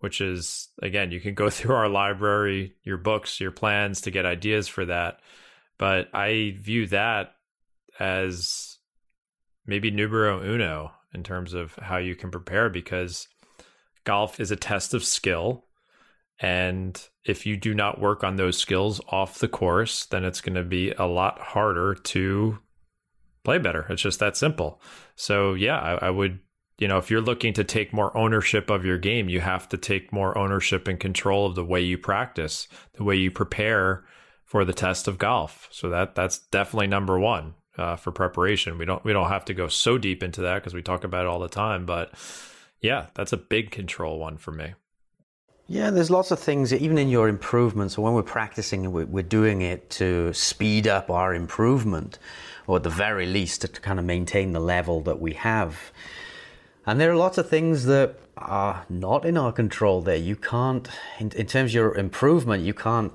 which 0.00 0.22
is, 0.22 0.68
again, 0.82 1.12
you 1.12 1.20
can 1.20 1.34
go 1.34 1.50
through 1.50 1.74
our 1.74 1.88
library, 1.88 2.74
your 2.82 2.96
books, 2.96 3.38
your 3.38 3.50
plans 3.50 4.00
to 4.00 4.10
get 4.10 4.26
ideas 4.26 4.66
for 4.68 4.86
that. 4.86 5.20
But 5.78 6.08
I 6.14 6.56
view 6.58 6.86
that 6.88 7.34
as 7.98 8.78
maybe 9.66 9.90
numero 9.90 10.42
uno 10.42 10.92
in 11.12 11.22
terms 11.22 11.52
of 11.52 11.74
how 11.74 11.98
you 11.98 12.16
can 12.16 12.30
prepare 12.30 12.70
because 12.70 13.28
golf 14.04 14.40
is 14.40 14.50
a 14.50 14.56
test 14.56 14.94
of 14.94 15.04
skill. 15.04 15.66
And 16.40 17.00
if 17.24 17.44
you 17.44 17.56
do 17.56 17.74
not 17.74 18.00
work 18.00 18.24
on 18.24 18.36
those 18.36 18.56
skills 18.56 19.00
off 19.08 19.38
the 19.38 19.48
course, 19.48 20.06
then 20.06 20.24
it's 20.24 20.40
going 20.40 20.54
to 20.54 20.64
be 20.64 20.92
a 20.92 21.04
lot 21.04 21.38
harder 21.38 21.94
to 21.94 22.58
play 23.44 23.58
better. 23.58 23.86
It's 23.90 24.02
just 24.02 24.20
that 24.20 24.36
simple. 24.36 24.80
So, 25.16 25.54
yeah, 25.54 25.78
I, 25.78 26.06
I 26.06 26.10
would 26.10 26.40
you 26.80 26.88
know, 26.88 26.96
if 26.96 27.10
you're 27.10 27.20
looking 27.20 27.52
to 27.52 27.62
take 27.62 27.92
more 27.92 28.16
ownership 28.16 28.70
of 28.70 28.86
your 28.86 28.96
game, 28.96 29.28
you 29.28 29.40
have 29.40 29.68
to 29.68 29.76
take 29.76 30.14
more 30.14 30.36
ownership 30.36 30.88
and 30.88 30.98
control 30.98 31.44
of 31.44 31.54
the 31.54 31.64
way 31.64 31.82
you 31.82 31.98
practice, 31.98 32.66
the 32.94 33.04
way 33.04 33.16
you 33.16 33.30
prepare 33.30 34.04
for 34.46 34.64
the 34.64 34.72
test 34.72 35.06
of 35.06 35.18
golf. 35.18 35.68
So 35.70 35.90
that 35.90 36.14
that's 36.14 36.38
definitely 36.38 36.86
number 36.86 37.18
one 37.18 37.54
uh, 37.76 37.96
for 37.96 38.12
preparation. 38.12 38.78
We 38.78 38.86
don't 38.86 39.04
we 39.04 39.12
don't 39.12 39.28
have 39.28 39.44
to 39.44 39.54
go 39.54 39.68
so 39.68 39.98
deep 39.98 40.22
into 40.22 40.40
that 40.40 40.54
because 40.54 40.72
we 40.72 40.80
talk 40.80 41.04
about 41.04 41.26
it 41.26 41.28
all 41.28 41.38
the 41.38 41.48
time, 41.48 41.84
but 41.84 42.14
yeah, 42.80 43.08
that's 43.14 43.34
a 43.34 43.36
big 43.36 43.70
control 43.70 44.18
one 44.18 44.38
for 44.38 44.50
me. 44.50 44.72
Yeah, 45.72 45.90
there's 45.90 46.10
lots 46.10 46.32
of 46.32 46.40
things, 46.40 46.74
even 46.74 46.98
in 46.98 47.08
your 47.08 47.28
improvement. 47.28 47.92
So 47.92 48.02
when 48.02 48.12
we're 48.12 48.24
practicing, 48.24 48.90
we're 48.90 49.22
doing 49.22 49.62
it 49.62 49.88
to 49.90 50.32
speed 50.32 50.88
up 50.88 51.10
our 51.10 51.32
improvement, 51.32 52.18
or 52.66 52.78
at 52.78 52.82
the 52.82 52.90
very 52.90 53.24
least, 53.24 53.60
to 53.60 53.68
kind 53.68 54.00
of 54.00 54.04
maintain 54.04 54.50
the 54.50 54.58
level 54.58 55.00
that 55.02 55.20
we 55.20 55.34
have. 55.34 55.92
And 56.86 57.00
there 57.00 57.12
are 57.12 57.16
lots 57.16 57.38
of 57.38 57.48
things 57.48 57.84
that 57.84 58.16
are 58.36 58.84
not 58.88 59.24
in 59.24 59.36
our 59.36 59.52
control 59.52 60.00
there. 60.00 60.16
You 60.16 60.34
can't, 60.34 60.88
in, 61.20 61.30
in 61.36 61.46
terms 61.46 61.70
of 61.70 61.74
your 61.76 61.96
improvement, 61.96 62.64
you 62.64 62.74
can't 62.74 63.12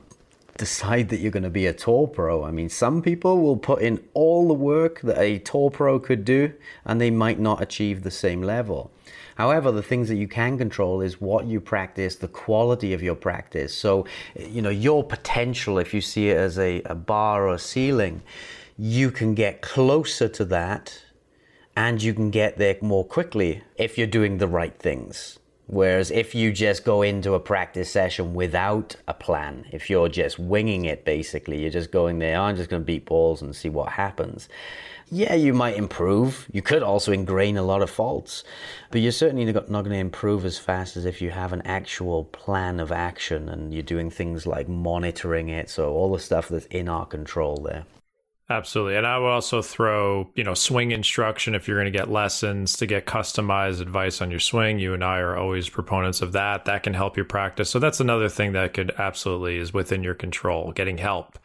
decide 0.55 1.09
that 1.09 1.19
you're 1.19 1.33
going 1.33 1.43
to 1.43 1.49
be 1.49 1.65
a 1.65 1.73
tour 1.73 2.07
pro. 2.07 2.45
I 2.45 2.51
mean, 2.51 2.69
some 2.69 3.01
people 3.01 3.41
will 3.41 3.57
put 3.57 3.81
in 3.81 4.01
all 4.13 4.47
the 4.47 4.53
work 4.53 5.01
that 5.01 5.17
a 5.17 5.39
tour 5.39 5.69
pro 5.69 5.99
could 5.99 6.23
do 6.23 6.53
and 6.85 7.01
they 7.01 7.11
might 7.11 7.37
not 7.37 7.61
achieve 7.61 8.03
the 8.03 8.11
same 8.11 8.41
level. 8.41 8.91
However, 9.35 9.71
the 9.71 9.83
things 9.83 10.07
that 10.09 10.15
you 10.15 10.27
can 10.27 10.57
control 10.57 11.01
is 11.01 11.21
what 11.21 11.45
you 11.45 11.59
practice, 11.61 12.15
the 12.15 12.27
quality 12.27 12.93
of 12.93 13.03
your 13.03 13.15
practice. 13.15 13.73
So, 13.73 14.05
you 14.37 14.61
know, 14.61 14.69
your 14.69 15.03
potential, 15.03 15.77
if 15.77 15.93
you 15.93 16.01
see 16.01 16.29
it 16.29 16.37
as 16.37 16.57
a, 16.57 16.81
a 16.83 16.95
bar 16.95 17.47
or 17.47 17.53
a 17.53 17.59
ceiling, 17.59 18.23
you 18.77 19.11
can 19.11 19.35
get 19.35 19.61
closer 19.61 20.27
to 20.29 20.45
that 20.45 21.01
and 21.75 22.01
you 22.01 22.13
can 22.13 22.29
get 22.29 22.57
there 22.57 22.77
more 22.81 23.03
quickly 23.03 23.61
if 23.75 23.97
you're 23.97 24.07
doing 24.07 24.37
the 24.37 24.47
right 24.47 24.77
things. 24.79 25.39
Whereas 25.67 26.11
if 26.11 26.35
you 26.35 26.51
just 26.51 26.85
go 26.85 27.01
into 27.01 27.33
a 27.33 27.39
practice 27.39 27.89
session 27.89 28.35
without 28.35 28.95
a 29.07 29.13
plan, 29.15 29.65
if 29.71 29.89
you're 29.89 30.09
just 30.09 30.37
winging 30.37 30.85
it 30.85 31.05
basically, 31.05 31.61
you're 31.61 31.71
just 31.71 31.91
going 31.91 32.19
there, 32.19 32.37
oh, 32.39 32.43
I'm 32.43 32.55
just 32.55 32.69
going 32.69 32.83
to 32.83 32.85
beat 32.85 33.05
balls 33.05 33.41
and 33.41 33.55
see 33.55 33.69
what 33.69 33.93
happens. 33.93 34.47
Yeah, 35.11 35.35
you 35.35 35.53
might 35.53 35.75
improve. 35.75 36.47
You 36.51 36.61
could 36.61 36.81
also 36.81 37.11
ingrain 37.11 37.57
a 37.57 37.63
lot 37.63 37.81
of 37.81 37.89
faults, 37.89 38.43
but 38.91 39.01
you're 39.01 39.11
certainly 39.11 39.45
not 39.45 39.67
going 39.67 39.89
to 39.89 39.95
improve 39.95 40.45
as 40.45 40.57
fast 40.57 40.97
as 40.97 41.05
if 41.05 41.21
you 41.21 41.29
have 41.31 41.53
an 41.53 41.61
actual 41.63 42.25
plan 42.25 42.79
of 42.79 42.91
action 42.91 43.49
and 43.49 43.73
you're 43.73 43.83
doing 43.83 44.09
things 44.09 44.47
like 44.47 44.67
monitoring 44.67 45.49
it. 45.49 45.69
So, 45.69 45.93
all 45.93 46.11
the 46.11 46.19
stuff 46.19 46.49
that's 46.49 46.65
in 46.67 46.89
our 46.89 47.05
control 47.05 47.57
there. 47.57 47.85
Absolutely. 48.47 48.95
And 48.95 49.07
I 49.07 49.17
would 49.17 49.27
also 49.27 49.63
throw, 49.63 50.29
you 50.35 50.43
know, 50.43 50.53
swing 50.53 50.91
instruction 50.91 51.55
if 51.55 51.67
you're 51.67 51.77
going 51.77 51.91
to 51.91 51.97
get 51.97 52.11
lessons 52.11 52.77
to 52.77 52.85
get 52.85 53.07
customized 53.07 53.81
advice 53.81 54.21
on 54.21 54.29
your 54.29 54.39
swing. 54.39 54.77
You 54.77 54.93
and 54.93 55.03
I 55.03 55.17
are 55.17 55.35
always 55.35 55.67
proponents 55.67 56.21
of 56.21 56.33
that. 56.33 56.65
That 56.65 56.83
can 56.83 56.93
help 56.93 57.17
your 57.17 57.25
practice. 57.25 57.71
So 57.71 57.79
that's 57.79 57.99
another 57.99 58.29
thing 58.29 58.51
that 58.51 58.75
could 58.75 58.93
absolutely 58.99 59.57
is 59.57 59.73
within 59.73 60.03
your 60.03 60.13
control, 60.13 60.71
getting 60.73 60.99
help 60.99 61.39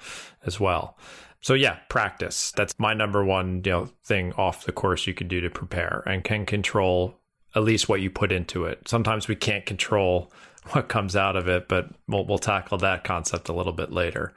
as 0.45 0.61
well. 0.61 0.99
So 1.41 1.55
yeah, 1.55 1.79
practice. 1.89 2.53
That's 2.53 2.79
my 2.79 2.93
number 2.93 3.25
one, 3.25 3.63
you 3.65 3.73
know, 3.73 3.89
thing 4.05 4.35
off 4.35 4.67
the 4.67 4.73
course 4.73 5.07
you 5.07 5.15
can 5.15 5.27
do 5.27 5.41
to 5.41 5.49
prepare 5.49 6.03
and 6.07 6.23
can 6.23 6.45
control 6.45 7.15
at 7.55 7.63
least 7.63 7.89
what 7.89 8.03
you 8.03 8.11
put 8.11 8.31
into 8.31 8.67
it. 8.67 8.87
Sometimes 8.87 9.27
we 9.27 9.37
can't 9.37 9.65
control 9.65 10.31
what 10.71 10.89
comes 10.89 11.17
out 11.17 11.37
of 11.37 11.49
it, 11.49 11.69
but 11.69 11.91
we'll, 12.07 12.27
we'll 12.27 12.39
tackle 12.39 12.79
that 12.79 13.05
concept 13.05 13.49
a 13.49 13.53
little 13.53 13.73
bit 13.73 13.93
later. 13.93 14.33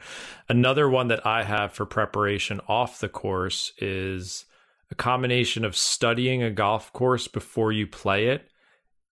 Another 0.48 0.90
one 0.90 1.08
that 1.10 1.26
I 1.26 1.44
have 1.44 1.74
for 1.74 1.86
preparation 1.86 2.62
off 2.68 3.00
the 3.00 3.10
course 3.10 3.74
is 3.78 4.46
a 4.90 4.96
combination 4.96 5.66
of 5.66 5.76
studying 5.76 6.42
a 6.42 6.52
golf 6.52 6.94
course 6.94 7.28
before 7.28 7.72
you 7.72 7.88
play 7.88 8.28
it 8.28 8.50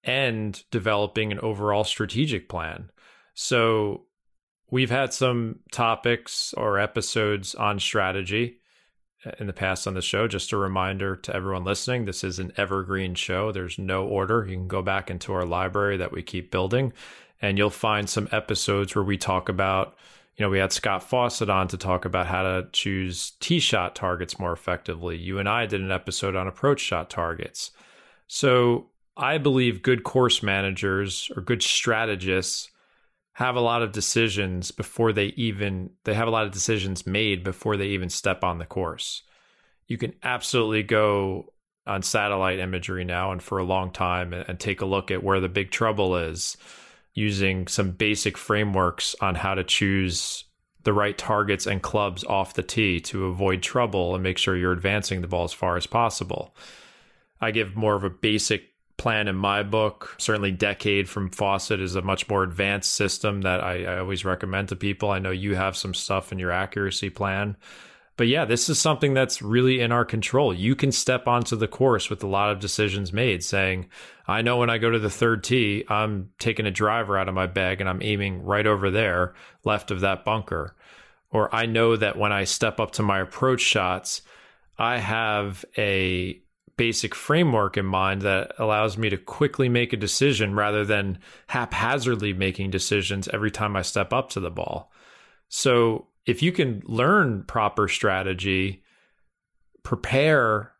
and 0.04 0.64
developing 0.72 1.32
an 1.32 1.40
overall 1.40 1.84
strategic 1.84 2.50
plan. 2.50 2.90
So, 3.34 4.06
we've 4.70 4.90
had 4.90 5.14
some 5.14 5.60
topics 5.72 6.54
or 6.54 6.80
episodes 6.80 7.54
on 7.56 7.78
strategy 7.80 8.61
in 9.40 9.48
the 9.48 9.54
past 9.54 9.88
on 9.88 9.94
the 9.94 10.02
show. 10.02 10.28
Just 10.28 10.52
a 10.52 10.58
reminder 10.58 11.16
to 11.16 11.36
everyone 11.36 11.64
listening 11.64 12.06
this 12.06 12.24
is 12.24 12.40
an 12.40 12.52
evergreen 12.58 13.16
show. 13.16 13.52
There's 13.52 13.78
no 13.78 14.06
order. 14.06 14.46
You 14.48 14.56
can 14.56 14.68
go 14.68 14.82
back 14.82 15.10
into 15.10 15.34
our 15.34 15.46
library 15.46 15.98
that 15.98 16.12
we 16.12 16.24
keep 16.24 16.52
building, 16.52 16.94
and 17.42 17.58
you'll 17.58 17.70
find 17.70 18.10
some 18.10 18.28
episodes 18.32 18.96
where 18.96 19.04
we 19.04 19.18
talk 19.18 19.50
about. 19.50 19.96
You 20.38 20.46
know, 20.46 20.50
we 20.50 20.60
had 20.60 20.72
Scott 20.72 21.04
Fawcett 21.04 21.50
on 21.50 21.68
to 21.68 21.78
talk 21.78 22.06
about 22.06 22.26
how 22.26 22.42
to 22.42 22.68
choose 22.72 23.32
tee 23.40 23.60
shot 23.60 23.96
targets 23.96 24.40
more 24.40 24.54
effectively. 24.54 25.18
You 25.18 25.38
and 25.38 25.48
I 25.48 25.66
did 25.66 25.82
an 25.82 25.92
episode 25.92 26.36
on 26.36 26.48
approach 26.48 26.80
shot 26.80 27.10
targets. 27.10 27.72
So 28.28 28.88
I 29.18 29.38
believe 29.38 29.84
good 29.84 30.04
course 30.04 30.42
managers 30.42 31.30
or 31.36 31.44
good 31.44 31.62
strategists 31.62 32.71
have 33.34 33.56
a 33.56 33.62
lot 33.62 33.82
of 33.82 33.92
decisions 33.92 34.72
before 34.72 35.14
they 35.14 35.28
even 35.38 35.92
they 36.04 36.14
have 36.14 36.28
a 36.28 36.32
lot 36.32 36.46
of 36.46 36.52
decisions 36.52 37.08
made 37.08 37.44
before 37.44 37.78
they 37.78 37.88
even 37.88 38.10
step 38.10 38.44
on 38.44 38.58
the 38.58 38.66
course. 38.66 39.24
You 39.88 39.98
can 39.98 40.14
absolutely 40.24 40.84
go 40.84 41.54
on 41.88 42.04
satellite 42.04 42.60
imagery 42.60 43.04
now 43.04 43.32
and 43.32 43.42
for 43.42 43.58
a 43.58 43.64
long 43.64 43.92
time 43.92 44.34
and, 44.34 44.60
take 44.60 44.82
a 44.82 44.86
look 44.86 45.10
at 45.10 45.24
where 45.24 45.40
the 45.40 45.50
big 45.50 45.72
trouble 45.72 46.16
is 46.16 46.56
using 47.14 47.68
some 47.68 47.92
basic 47.92 48.38
frameworks 48.38 49.16
on 49.20 49.36
how 49.36 49.56
to 49.56 49.64
choose 49.64 50.46
the 50.84 50.94
right 50.94 51.18
targets 51.18 51.66
and 51.66 51.82
clubs 51.82 52.24
off 52.24 52.54
the 52.54 52.64
tee 52.64 53.00
to 53.00 53.26
avoid 53.26 53.62
trouble 53.62 54.14
and 54.14 54.24
make 54.24 54.38
sure 54.38 54.56
you're 54.56 54.72
advancing 54.72 55.22
the 55.22 55.28
ball 55.28 55.44
as 55.44 55.54
far 55.54 55.78
as 55.78 55.88
possible. 55.88 56.56
I 57.40 57.52
give 57.52 57.76
more 57.76 57.96
of 57.96 58.04
a 58.04 58.10
basic 58.10 58.71
plan 59.02 59.28
in 59.28 59.36
my 59.36 59.64
book. 59.64 60.16
Certainly, 60.20 60.52
Decade 60.52 61.10
from 61.10 61.32
Fawcett 61.32 61.82
is 61.82 61.96
a 61.96 62.04
much 62.04 62.30
more 62.30 62.44
advanced 62.44 62.94
system 62.94 63.42
that 63.42 63.60
I, 63.60 63.84
I, 63.84 63.98
always 63.98 64.24
recommend 64.24 64.70
to 64.70 64.76
people. 64.76 65.10
I 65.10 65.18
know 65.18 65.32
you 65.32 65.56
have 65.56 65.76
some 65.76 65.96
stuff 65.96 66.32
in 66.32 66.38
your 66.38 66.52
accuracy 66.52 67.10
plan. 67.10 67.58
But 68.16 68.28
yeah, 68.28 68.46
this 68.46 68.70
is 68.70 68.78
something 68.78 69.16
that's 69.16 69.42
really 69.42 69.80
in 69.80 69.92
our 69.92 70.06
control. 70.06 70.54
You 70.54 70.76
can 70.76 70.92
step 70.92 71.28
onto 71.28 71.56
the 71.56 71.68
course 71.68 72.12
with 72.12 72.22
a 72.22 72.28
lot 72.28 72.52
of 72.52 72.60
decisions 72.60 73.12
made, 73.12 73.44
saying, 73.44 73.90
I 74.28 74.44
know 74.44 74.58
when 74.58 74.70
I 74.70 74.78
go 74.78 74.92
to 74.92 75.00
the 75.00 75.10
third 75.10 75.44
tee, 75.44 75.84
I'm 75.90 76.30
taking 76.38 76.68
a 76.68 76.72
driver 76.72 77.18
out 77.18 77.28
of 77.28 77.34
my 77.34 77.48
bag 77.48 77.82
and 77.82 77.90
I'm 77.90 78.04
aiming 78.04 78.44
right 78.44 78.68
over 78.68 78.92
there, 78.92 79.34
left 79.64 79.90
of 79.90 80.02
that 80.02 80.24
bunker. 80.24 80.76
Or 81.32 81.54
I 81.56 81.66
know 81.66 81.96
that 81.96 82.20
when 82.20 82.32
I 82.32 82.44
step 82.44 82.80
up 82.80 82.92
to 82.92 83.04
my 83.04 83.20
approach 83.20 83.62
shots, 83.62 84.22
I 84.78 85.00
have 85.00 85.66
a 85.76 86.40
basic 86.82 87.14
framework 87.14 87.78
in 87.78 87.86
mind 87.86 88.24
that 88.24 88.54
allows 88.58 88.98
me 88.98 89.08
to 89.08 89.16
quickly 89.16 89.70
make 89.70 89.94
a 89.94 89.98
decision 89.98 90.56
rather 90.56 90.84
than 90.84 91.20
haphazardly 91.46 92.34
making 92.34 92.72
decisions 92.72 93.28
every 93.28 93.52
time 93.52 93.76
I 93.76 93.84
step 93.84 94.12
up 94.12 94.32
to 94.32 94.40
the 94.40 94.50
ball. 94.50 94.92
So 95.48 96.08
if 96.26 96.42
you 96.42 96.52
can 96.52 96.82
learn 96.88 97.44
proper 97.44 97.88
strategy, 97.88 98.82
prepare 99.84 100.72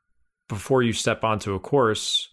before 0.50 0.82
you 0.82 0.92
step 0.92 1.24
onto 1.24 1.54
a 1.54 1.60
course, 1.60 2.30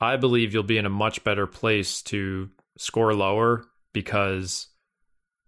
I 0.00 0.16
believe 0.16 0.52
you'll 0.52 0.64
be 0.64 0.76
in 0.76 0.84
a 0.84 0.90
much 0.90 1.22
better 1.22 1.46
place 1.46 2.02
to 2.02 2.50
score 2.76 3.14
lower 3.14 3.66
because 3.92 4.66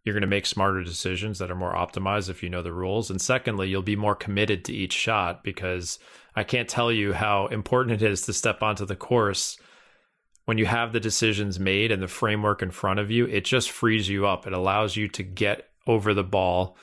you're 0.05 0.15
going 0.15 0.23
to 0.23 0.27
make 0.27 0.47
smarter 0.47 0.83
decisions 0.83 1.39
that 1.39 1.51
are 1.51 1.57
more 1.57 1.75
optimized 1.75 2.29
if 2.29 2.43
you 2.43 2.51
know 2.51 2.63
the 2.63 2.73
rules. 2.73 3.11
And 3.11 3.21
secondly, 3.21 3.69
you'll 3.69 3.83
be 3.83 3.97
more 3.97 4.17
committed 4.17 4.65
to 4.65 4.73
each 4.73 4.93
shot 4.93 5.45
because 5.45 5.99
I 6.35 6.45
can't 6.45 6.69
tell 6.69 6.91
you 6.91 7.13
how 7.13 7.47
important 7.47 8.03
it 8.03 8.11
is 8.11 8.23
to 8.23 8.33
step 8.33 8.63
onto 8.63 8.85
the 8.85 8.97
course 8.97 9.59
when 10.45 10.59
you 10.59 10.67
have 10.67 10.93
the 10.93 11.01
decisions 11.01 11.61
made 11.61 11.93
and 11.93 12.03
the 12.03 12.09
framework 12.09 12.63
in 12.63 12.73
front 12.73 12.99
of 12.99 13.11
you. 13.11 13.27
It 13.27 13.45
just 13.45 13.71
frees 13.71 14.09
you 14.09 14.27
up. 14.27 14.47
It 14.47 14.53
allows 14.53 14.97
you 14.97 15.09
to 15.09 15.23
get 15.23 15.69
over 15.87 16.15
the 16.15 16.25
ball 16.25 16.77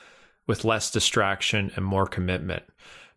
with 0.46 0.64
less 0.64 0.90
distraction 0.90 1.70
and 1.76 1.84
more 1.84 2.06
commitment. 2.06 2.62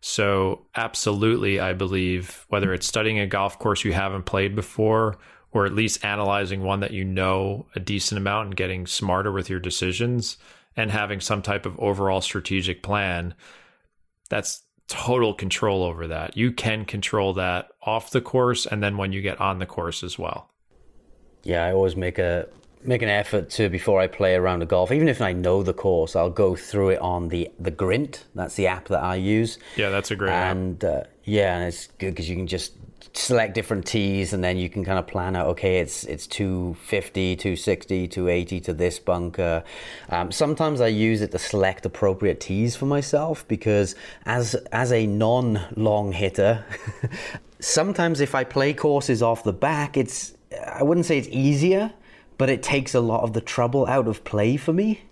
So, 0.00 0.66
absolutely, 0.76 1.60
I 1.60 1.72
believe 1.72 2.44
whether 2.48 2.74
it's 2.74 2.86
studying 2.86 3.18
a 3.18 3.26
golf 3.26 3.58
course 3.58 3.84
you 3.84 3.94
haven't 3.94 4.26
played 4.26 4.54
before 4.54 5.16
or 5.54 5.64
at 5.64 5.72
least 5.72 6.04
analyzing 6.04 6.62
one 6.62 6.80
that 6.80 6.90
you 6.90 7.04
know 7.04 7.64
a 7.74 7.80
decent 7.80 8.18
amount 8.18 8.46
and 8.46 8.56
getting 8.56 8.86
smarter 8.86 9.32
with 9.32 9.48
your 9.48 9.60
decisions 9.60 10.36
and 10.76 10.90
having 10.90 11.20
some 11.20 11.40
type 11.40 11.64
of 11.64 11.78
overall 11.78 12.20
strategic 12.20 12.82
plan, 12.82 13.32
that's 14.28 14.62
total 14.88 15.32
control 15.32 15.84
over 15.84 16.08
that. 16.08 16.36
You 16.36 16.50
can 16.50 16.84
control 16.84 17.32
that 17.34 17.68
off 17.82 18.10
the 18.10 18.20
course 18.20 18.66
and 18.66 18.82
then 18.82 18.96
when 18.96 19.12
you 19.12 19.22
get 19.22 19.40
on 19.40 19.60
the 19.60 19.66
course 19.66 20.02
as 20.02 20.18
well. 20.18 20.50
Yeah, 21.44 21.64
I 21.64 21.72
always 21.72 21.94
make 21.94 22.18
a 22.18 22.48
make 22.82 23.02
an 23.02 23.08
effort 23.08 23.48
to 23.50 23.68
before 23.68 24.00
I 24.00 24.08
play 24.08 24.34
around 24.34 24.62
a 24.62 24.66
golf, 24.66 24.90
even 24.90 25.08
if 25.08 25.22
I 25.22 25.32
know 25.32 25.62
the 25.62 25.72
course, 25.72 26.16
I'll 26.16 26.30
go 26.30 26.56
through 26.56 26.90
it 26.90 26.98
on 27.00 27.28
the 27.28 27.50
the 27.60 27.70
Grint. 27.70 28.24
That's 28.34 28.56
the 28.56 28.66
app 28.66 28.88
that 28.88 29.02
I 29.02 29.14
use. 29.16 29.58
Yeah, 29.76 29.90
that's 29.90 30.10
a 30.10 30.16
great 30.16 30.32
and, 30.32 30.82
app. 30.82 31.06
Uh, 31.06 31.08
yeah, 31.22 31.56
and 31.56 31.68
it's 31.68 31.86
good 31.86 32.10
because 32.10 32.28
you 32.28 32.34
can 32.34 32.46
just 32.46 32.72
select 33.16 33.54
different 33.54 33.86
tees 33.86 34.32
and 34.32 34.42
then 34.42 34.56
you 34.56 34.68
can 34.68 34.84
kind 34.84 34.98
of 34.98 35.06
plan 35.06 35.36
out 35.36 35.46
okay 35.46 35.78
it's 35.78 36.02
it's 36.04 36.26
250 36.26 37.36
260 37.36 38.08
280 38.08 38.60
to 38.60 38.74
this 38.74 38.98
bunker. 38.98 39.62
Um, 40.08 40.32
sometimes 40.32 40.80
i 40.80 40.88
use 40.88 41.22
it 41.22 41.30
to 41.30 41.38
select 41.38 41.86
appropriate 41.86 42.40
tees 42.40 42.74
for 42.74 42.86
myself 42.86 43.46
because 43.46 43.94
as 44.26 44.54
as 44.72 44.92
a 44.92 45.06
non 45.06 45.60
long 45.76 46.10
hitter 46.10 46.64
sometimes 47.60 48.20
if 48.20 48.34
i 48.34 48.42
play 48.42 48.74
courses 48.74 49.22
off 49.22 49.44
the 49.44 49.52
back 49.52 49.96
it's 49.96 50.34
i 50.66 50.82
wouldn't 50.82 51.06
say 51.06 51.16
it's 51.16 51.28
easier 51.28 51.92
but 52.36 52.50
it 52.50 52.64
takes 52.64 52.94
a 52.94 53.00
lot 53.00 53.22
of 53.22 53.32
the 53.32 53.40
trouble 53.40 53.86
out 53.86 54.08
of 54.08 54.24
play 54.24 54.56
for 54.56 54.72
me 54.72 55.02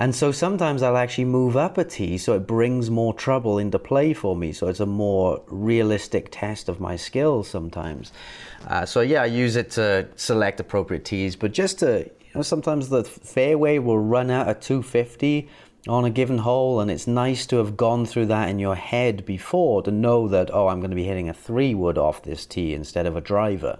and 0.00 0.14
so 0.14 0.32
sometimes 0.32 0.82
I'll 0.82 0.96
actually 0.96 1.26
move 1.26 1.58
up 1.58 1.76
a 1.76 1.84
tee 1.84 2.16
so 2.16 2.32
it 2.32 2.46
brings 2.46 2.88
more 2.88 3.12
trouble 3.12 3.58
into 3.58 3.78
play 3.78 4.14
for 4.14 4.34
me. 4.34 4.50
So 4.52 4.68
it's 4.68 4.80
a 4.80 4.86
more 4.86 5.42
realistic 5.48 6.28
test 6.30 6.70
of 6.70 6.80
my 6.80 6.96
skills 6.96 7.48
sometimes. 7.48 8.10
Uh, 8.66 8.86
so 8.86 9.02
yeah, 9.02 9.22
I 9.22 9.26
use 9.26 9.56
it 9.56 9.70
to 9.72 10.08
select 10.16 10.58
appropriate 10.58 11.04
tees, 11.04 11.36
but 11.36 11.52
just 11.52 11.80
to, 11.80 11.98
you 11.98 12.30
know, 12.34 12.40
sometimes 12.40 12.88
the 12.88 13.04
fairway 13.04 13.78
will 13.78 13.98
run 13.98 14.30
out 14.30 14.48
at 14.48 14.62
250 14.62 15.50
on 15.86 16.06
a 16.06 16.10
given 16.10 16.38
hole 16.38 16.80
and 16.80 16.90
it's 16.90 17.06
nice 17.06 17.44
to 17.46 17.56
have 17.56 17.76
gone 17.76 18.06
through 18.06 18.26
that 18.26 18.48
in 18.48 18.58
your 18.58 18.76
head 18.76 19.26
before 19.26 19.82
to 19.82 19.90
know 19.90 20.28
that 20.28 20.52
oh 20.52 20.68
i'm 20.68 20.78
going 20.78 20.90
to 20.90 20.94
be 20.94 21.04
hitting 21.04 21.30
a 21.30 21.32
three 21.32 21.74
wood 21.74 21.96
off 21.96 22.22
this 22.22 22.44
tee 22.44 22.74
instead 22.74 23.06
of 23.06 23.16
a 23.16 23.20
driver 23.22 23.78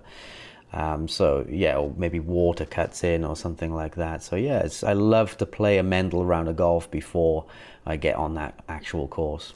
um, 0.72 1.08
so 1.08 1.46
yeah, 1.48 1.76
or 1.76 1.92
maybe 1.96 2.20
water 2.20 2.64
cuts 2.64 3.02
in 3.02 3.24
or 3.24 3.34
something 3.36 3.74
like 3.74 3.96
that. 3.96 4.22
So 4.22 4.36
yeah, 4.36 4.68
I 4.84 4.92
love 4.92 5.36
to 5.38 5.46
play 5.46 5.78
a 5.78 5.82
Mendel 5.82 6.24
round 6.24 6.48
of 6.48 6.56
golf 6.56 6.90
before 6.90 7.46
I 7.86 7.96
get 7.96 8.16
on 8.16 8.34
that 8.34 8.62
actual 8.68 9.08
course. 9.08 9.52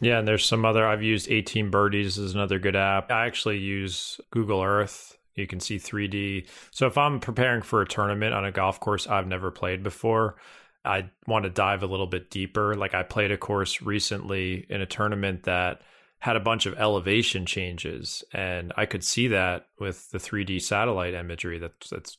Yeah, 0.00 0.18
and 0.18 0.28
there's 0.28 0.44
some 0.44 0.64
other 0.64 0.86
I've 0.86 1.02
used 1.02 1.30
18 1.30 1.70
Birdies 1.70 2.18
is 2.18 2.34
another 2.34 2.58
good 2.58 2.76
app. 2.76 3.10
I 3.10 3.26
actually 3.26 3.58
use 3.58 4.20
Google 4.30 4.62
Earth. 4.62 5.16
You 5.34 5.46
can 5.46 5.60
see 5.60 5.78
3D. 5.78 6.46
So 6.70 6.86
if 6.86 6.96
I'm 6.96 7.18
preparing 7.18 7.62
for 7.62 7.82
a 7.82 7.86
tournament 7.86 8.34
on 8.34 8.44
a 8.44 8.52
golf 8.52 8.78
course 8.78 9.06
I've 9.06 9.26
never 9.26 9.50
played 9.50 9.82
before, 9.82 10.36
I 10.84 11.10
want 11.26 11.44
to 11.44 11.50
dive 11.50 11.82
a 11.82 11.86
little 11.86 12.06
bit 12.06 12.30
deeper. 12.30 12.74
Like 12.74 12.94
I 12.94 13.02
played 13.02 13.32
a 13.32 13.36
course 13.36 13.82
recently 13.82 14.66
in 14.68 14.80
a 14.80 14.86
tournament 14.86 15.44
that 15.44 15.80
had 16.24 16.36
a 16.36 16.40
bunch 16.40 16.64
of 16.64 16.72
elevation 16.78 17.44
changes, 17.44 18.24
and 18.32 18.72
I 18.78 18.86
could 18.86 19.04
see 19.04 19.28
that 19.28 19.66
with 19.78 20.10
the 20.10 20.16
3D 20.16 20.62
satellite 20.62 21.12
imagery. 21.12 21.58
That's 21.58 21.90
that's 21.90 22.16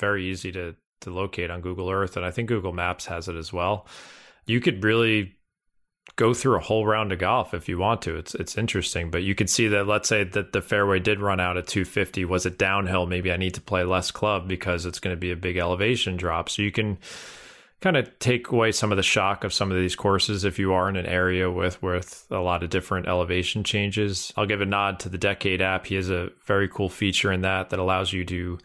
very 0.00 0.28
easy 0.28 0.50
to 0.50 0.74
to 1.02 1.10
locate 1.10 1.48
on 1.48 1.60
Google 1.60 1.88
Earth, 1.88 2.16
and 2.16 2.26
I 2.26 2.32
think 2.32 2.48
Google 2.48 2.72
Maps 2.72 3.06
has 3.06 3.28
it 3.28 3.36
as 3.36 3.52
well. 3.52 3.86
You 4.46 4.60
could 4.60 4.82
really 4.82 5.36
go 6.16 6.34
through 6.34 6.56
a 6.56 6.60
whole 6.60 6.84
round 6.84 7.12
of 7.12 7.20
golf 7.20 7.54
if 7.54 7.68
you 7.68 7.78
want 7.78 8.02
to. 8.02 8.16
It's 8.16 8.34
it's 8.34 8.58
interesting, 8.58 9.12
but 9.12 9.22
you 9.22 9.36
could 9.36 9.48
see 9.48 9.68
that. 9.68 9.86
Let's 9.86 10.08
say 10.08 10.24
that 10.24 10.52
the 10.52 10.60
fairway 10.60 10.98
did 10.98 11.20
run 11.20 11.38
out 11.38 11.56
at 11.56 11.68
250. 11.68 12.24
Was 12.24 12.46
it 12.46 12.58
downhill? 12.58 13.06
Maybe 13.06 13.30
I 13.30 13.36
need 13.36 13.54
to 13.54 13.60
play 13.60 13.84
less 13.84 14.10
club 14.10 14.48
because 14.48 14.86
it's 14.86 14.98
going 14.98 15.14
to 15.14 15.20
be 15.20 15.30
a 15.30 15.36
big 15.36 15.56
elevation 15.56 16.16
drop. 16.16 16.48
So 16.48 16.62
you 16.62 16.72
can 16.72 16.98
kind 17.86 17.96
of 17.96 18.18
take 18.18 18.50
away 18.50 18.72
some 18.72 18.90
of 18.90 18.96
the 18.96 19.02
shock 19.02 19.44
of 19.44 19.52
some 19.52 19.70
of 19.70 19.76
these 19.76 19.94
courses 19.94 20.42
if 20.42 20.58
you 20.58 20.72
are 20.72 20.88
in 20.88 20.96
an 20.96 21.06
area 21.06 21.48
with 21.48 21.80
with 21.84 22.26
a 22.32 22.40
lot 22.40 22.64
of 22.64 22.68
different 22.68 23.06
elevation 23.06 23.62
changes. 23.62 24.32
I'll 24.36 24.44
give 24.44 24.60
a 24.60 24.66
nod 24.66 24.98
to 25.00 25.08
the 25.08 25.18
Decade 25.18 25.62
app. 25.62 25.86
He 25.86 25.94
has 25.94 26.10
a 26.10 26.30
very 26.46 26.66
cool 26.66 26.88
feature 26.88 27.30
in 27.30 27.42
that 27.42 27.70
that 27.70 27.78
allows 27.78 28.12
you 28.12 28.24
to 28.24 28.58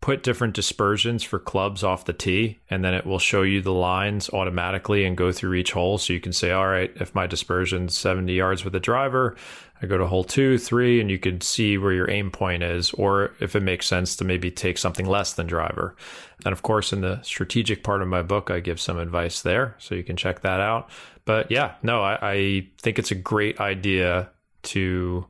put 0.00 0.22
different 0.22 0.54
dispersions 0.54 1.22
for 1.22 1.38
clubs 1.38 1.84
off 1.84 2.06
the 2.06 2.12
tee 2.12 2.58
and 2.70 2.82
then 2.84 2.94
it 2.94 3.04
will 3.04 3.18
show 3.18 3.42
you 3.42 3.60
the 3.60 3.72
lines 3.72 4.30
automatically 4.30 5.04
and 5.04 5.16
go 5.16 5.30
through 5.30 5.54
each 5.54 5.72
hole 5.72 5.98
so 5.98 6.12
you 6.12 6.20
can 6.20 6.32
say 6.32 6.50
all 6.50 6.66
right 6.66 6.92
if 6.96 7.14
my 7.14 7.26
dispersion's 7.26 7.96
70 7.96 8.32
yards 8.32 8.64
with 8.64 8.74
a 8.74 8.80
driver 8.80 9.36
I 9.82 9.86
go 9.86 9.96
to 9.96 10.06
hole 10.06 10.24
two, 10.24 10.58
three, 10.58 11.00
and 11.00 11.10
you 11.10 11.18
can 11.18 11.40
see 11.40 11.78
where 11.78 11.92
your 11.92 12.10
aim 12.10 12.30
point 12.30 12.62
is, 12.62 12.92
or 12.92 13.32
if 13.40 13.56
it 13.56 13.62
makes 13.62 13.86
sense 13.86 14.14
to 14.16 14.24
maybe 14.24 14.50
take 14.50 14.76
something 14.76 15.06
less 15.06 15.32
than 15.32 15.46
driver. 15.46 15.96
And 16.44 16.52
of 16.52 16.62
course, 16.62 16.92
in 16.92 17.00
the 17.00 17.22
strategic 17.22 17.82
part 17.82 18.02
of 18.02 18.08
my 18.08 18.22
book, 18.22 18.50
I 18.50 18.60
give 18.60 18.80
some 18.80 18.98
advice 18.98 19.40
there, 19.40 19.76
so 19.78 19.94
you 19.94 20.04
can 20.04 20.16
check 20.16 20.42
that 20.42 20.60
out. 20.60 20.90
But 21.24 21.50
yeah, 21.50 21.74
no, 21.82 22.02
I, 22.02 22.18
I 22.20 22.68
think 22.78 22.98
it's 22.98 23.10
a 23.10 23.14
great 23.14 23.58
idea 23.58 24.30
to 24.64 25.26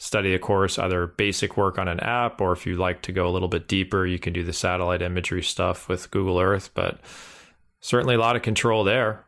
study 0.00 0.34
a 0.34 0.38
course, 0.40 0.78
either 0.78 1.06
basic 1.06 1.56
work 1.56 1.78
on 1.78 1.86
an 1.86 2.00
app, 2.00 2.40
or 2.40 2.50
if 2.50 2.66
you 2.66 2.74
like 2.74 3.02
to 3.02 3.12
go 3.12 3.28
a 3.28 3.30
little 3.30 3.48
bit 3.48 3.68
deeper, 3.68 4.04
you 4.04 4.18
can 4.18 4.32
do 4.32 4.42
the 4.42 4.52
satellite 4.52 5.02
imagery 5.02 5.42
stuff 5.42 5.88
with 5.88 6.10
Google 6.10 6.40
Earth. 6.40 6.70
But 6.74 6.98
certainly 7.80 8.16
a 8.16 8.18
lot 8.18 8.34
of 8.34 8.42
control 8.42 8.82
there 8.82 9.24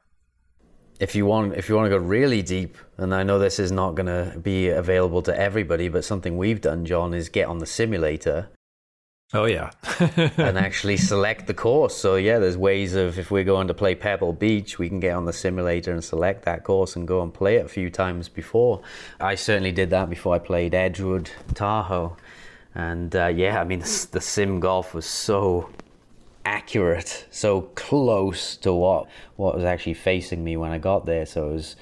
if 1.03 1.17
you 1.17 1.27
want 1.27 1.55
if 1.55 1.69
you 1.69 1.75
want 1.75 1.87
to 1.87 1.91
go 1.91 1.97
really 1.97 2.43
deep 2.43 2.77
and 2.97 3.13
i 3.13 3.25
know 3.25 3.39
this 3.39 3.59
is 3.59 3.73
not 3.73 3.97
going 3.97 4.07
to 4.07 4.39
be 4.39 4.69
available 4.69 5.21
to 5.21 5.37
everybody 5.37 5.89
but 5.89 6.05
something 6.05 6.37
we've 6.37 6.61
done 6.61 6.85
jon 6.85 7.13
is 7.13 7.29
get 7.29 7.49
on 7.49 7.59
the 7.59 7.67
simulator 7.67 8.49
oh 9.35 9.45
yeah. 9.45 9.71
and 10.37 10.59
actually 10.59 10.97
select 10.97 11.47
the 11.47 11.55
course. 11.55 11.97
So 11.97 12.17
yeah 12.17 12.39
there's 12.39 12.57
ways 12.57 12.95
of 12.95 13.19
if 13.19 13.31
we're 13.31 13.45
going 13.45 13.69
to 13.69 13.75
play 13.75 13.95
pebble 13.95 14.33
beach 14.33 14.79
we 14.79 14.89
can 14.89 15.01
get 15.01 15.15
on 15.15 15.25
the 15.25 15.33
simulator 15.33 15.93
and 15.93 16.03
select 16.03 16.45
that 16.45 16.65
course 16.65 16.97
and 16.97 17.07
go 17.07 17.23
and 17.23 17.33
play 17.33 17.57
it 17.57 17.67
a 17.67 17.69
few 17.69 17.91
times 17.91 18.29
before. 18.29 18.83
I 19.21 19.35
certainly 19.35 19.73
did 19.73 19.91
that 19.91 20.11
before 20.11 20.35
i 20.35 20.39
played 20.39 20.75
edgewood 20.75 21.31
tahoe. 21.55 22.17
And 22.75 23.15
uh, 23.15 23.27
yeah 23.27 23.61
i 23.61 23.65
mean 23.65 23.81
the 23.81 24.21
sim 24.21 24.61
golf 24.61 24.95
was 24.95 25.07
so 25.07 25.71
accurate, 26.45 27.27
so 27.31 27.63
close 27.75 28.57
to 28.59 28.73
what 28.73 29.07
what 29.37 29.55
was 29.55 29.65
actually 29.65 29.95
facing 29.95 30.43
me 30.43 30.57
when 30.57 30.71
I 30.71 30.79
got 30.79 31.07
there. 31.07 31.27
So 31.27 31.51
it 31.51 31.53
was 31.53 31.77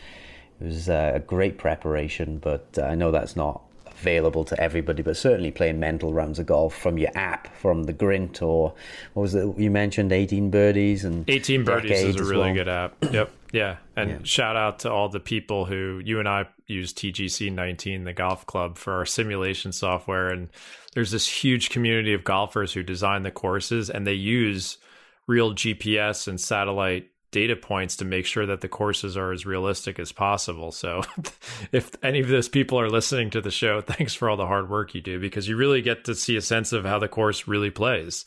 it 0.61 0.65
was 0.65 0.89
uh, 0.89 1.13
a 1.15 1.21
great 1.21 1.59
preparation, 1.59 2.39
but 2.39 2.67
uh, 2.79 2.83
I 2.83 2.95
know 2.95 3.11
that's 3.11 3.37
not 3.37 3.63
available 4.01 4.45
to 4.45 4.61
everybody. 4.61 5.03
But 5.03 5.17
certainly 5.17 5.51
playing 5.51 5.79
mental 5.79 6.13
rounds 6.13 6.39
of 6.39 6.47
golf 6.47 6.77
from 6.77 6.99
your 6.99 7.11
app, 7.15 7.55
from 7.57 7.85
the 7.85 7.95
Grint, 7.95 8.43
or 8.43 8.75
what 9.15 9.23
was 9.23 9.35
it 9.35 9.59
you 9.59 9.71
mentioned? 9.71 10.13
Eighteen 10.13 10.51
birdies 10.51 11.05
and 11.05 11.29
eighteen 11.29 11.65
birdies 11.65 12.03
is 12.03 12.17
a 12.17 12.25
really 12.25 12.47
well. 12.47 12.55
good 12.55 12.69
app. 12.69 12.97
Yep. 13.13 13.31
Yeah, 13.53 13.79
and 13.97 14.11
yeah. 14.11 14.19
shout 14.23 14.57
out 14.57 14.81
to 14.81 14.93
all 14.93 15.09
the 15.09 15.19
people 15.19 15.65
who 15.65 16.01
you 16.05 16.21
and 16.21 16.29
I 16.29 16.47
use 16.69 16.93
TGC 16.93 17.53
19, 17.53 18.05
the 18.05 18.13
golf 18.13 18.47
club, 18.47 18.79
for 18.79 18.93
our 18.93 19.07
simulation 19.07 19.73
software, 19.73 20.29
and 20.29 20.51
there's 20.95 21.11
this 21.11 21.27
huge 21.27 21.71
community 21.71 22.15
of 22.15 22.23
golfers 22.23 22.73
who 22.73 22.85
design 22.85 23.25
the 23.25 23.31
courses 23.31 23.91
and 23.91 24.07
they 24.07 24.13
use 24.15 24.79
real 25.27 25.53
GPS 25.55 26.27
and 26.29 26.41
satellite 26.41 27.10
data 27.31 27.55
points 27.55 27.97
to 27.97 28.05
make 28.05 28.27
sure 28.27 28.47
that 28.47 28.61
the 28.61 28.69
courses 28.69 29.17
are 29.17 29.33
as 29.33 29.47
realistic 29.47 29.99
as 29.99 30.13
possible. 30.13 30.73
So 30.73 31.03
if 31.73 31.91
any 32.03 32.21
of 32.21 32.29
those 32.29 32.49
people 32.49 32.81
are 32.81 32.91
listening 32.91 33.31
to 33.31 33.41
the 33.41 33.51
show, 33.51 33.81
thanks 33.81 34.15
for 34.15 34.29
all 34.29 34.37
the 34.37 34.47
hard 34.47 34.69
work 34.69 34.95
you 34.95 35.01
do 35.01 35.21
because 35.21 35.49
you 35.49 35.57
really 35.57 35.83
get 35.83 36.05
to 36.05 36.15
see 36.15 36.37
a 36.37 36.43
sense 36.43 36.73
of 36.73 36.85
how 36.85 36.99
the 36.99 37.09
course 37.09 37.47
really 37.47 37.71
plays. 37.71 38.25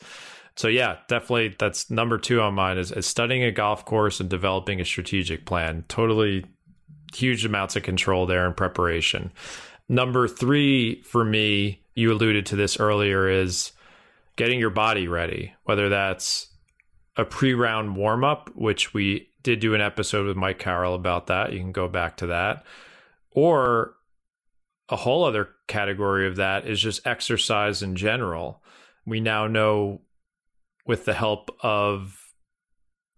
So 0.56 0.68
yeah, 0.68 0.98
definitely 1.08 1.56
that's 1.58 1.90
number 1.90 2.16
two 2.16 2.40
on 2.40 2.54
mine 2.54 2.78
is, 2.78 2.92
is 2.92 3.06
studying 3.06 3.42
a 3.42 3.50
golf 3.50 3.84
course 3.84 4.20
and 4.20 4.30
developing 4.30 4.80
a 4.80 4.84
strategic 4.84 5.46
plan. 5.46 5.84
Totally 5.88 6.44
huge 7.12 7.44
amounts 7.44 7.76
of 7.76 7.82
control 7.82 8.26
there 8.26 8.46
in 8.46 8.54
preparation. 8.54 9.32
Number 9.88 10.28
three 10.28 11.02
for 11.02 11.24
me, 11.24 11.82
you 11.94 12.12
alluded 12.12 12.46
to 12.46 12.56
this 12.56 12.80
earlier, 12.80 13.28
is 13.28 13.72
getting 14.36 14.58
your 14.58 14.70
body 14.70 15.08
ready, 15.08 15.54
whether 15.64 15.88
that's 15.88 16.48
a 17.16 17.24
pre 17.24 17.54
round 17.54 17.96
warm 17.96 18.24
up, 18.24 18.50
which 18.54 18.92
we 18.94 19.28
did 19.42 19.60
do 19.60 19.74
an 19.74 19.80
episode 19.80 20.26
with 20.26 20.36
Mike 20.36 20.58
Carroll 20.58 20.94
about 20.94 21.28
that. 21.28 21.52
You 21.52 21.60
can 21.60 21.72
go 21.72 21.88
back 21.88 22.16
to 22.18 22.28
that. 22.28 22.64
Or 23.30 23.94
a 24.88 24.96
whole 24.96 25.24
other 25.24 25.48
category 25.66 26.26
of 26.26 26.36
that 26.36 26.66
is 26.66 26.80
just 26.80 27.06
exercise 27.06 27.82
in 27.82 27.96
general. 27.96 28.62
We 29.06 29.20
now 29.20 29.46
know 29.46 30.00
with 30.86 31.04
the 31.04 31.14
help 31.14 31.50
of 31.60 32.20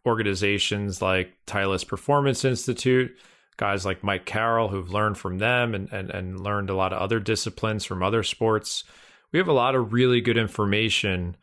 organizations 0.07 1.03
like 1.03 1.33
Titleist 1.47 1.89
Performance 1.89 2.45
Institute, 2.45 3.17
guys 3.57 3.85
like 3.85 4.05
Mike 4.05 4.25
Carroll 4.25 4.69
who've 4.69 4.93
learned 4.93 5.19
from 5.19 5.39
them 5.39 5.75
and, 5.75 5.93
and, 5.93 6.11
and 6.11 6.41
learned 6.41 6.71
a 6.71 6.77
lot 6.77 6.93
of 6.93 7.01
other 7.01 7.19
disciplines 7.19 7.85
from 7.85 8.03
other 8.03 8.23
sports. 8.23 8.85
We 9.33 9.39
have 9.39 9.49
a 9.49 9.53
lot 9.53 9.75
of 9.75 9.93
really 9.93 10.21
good 10.21 10.39
information 10.39 11.37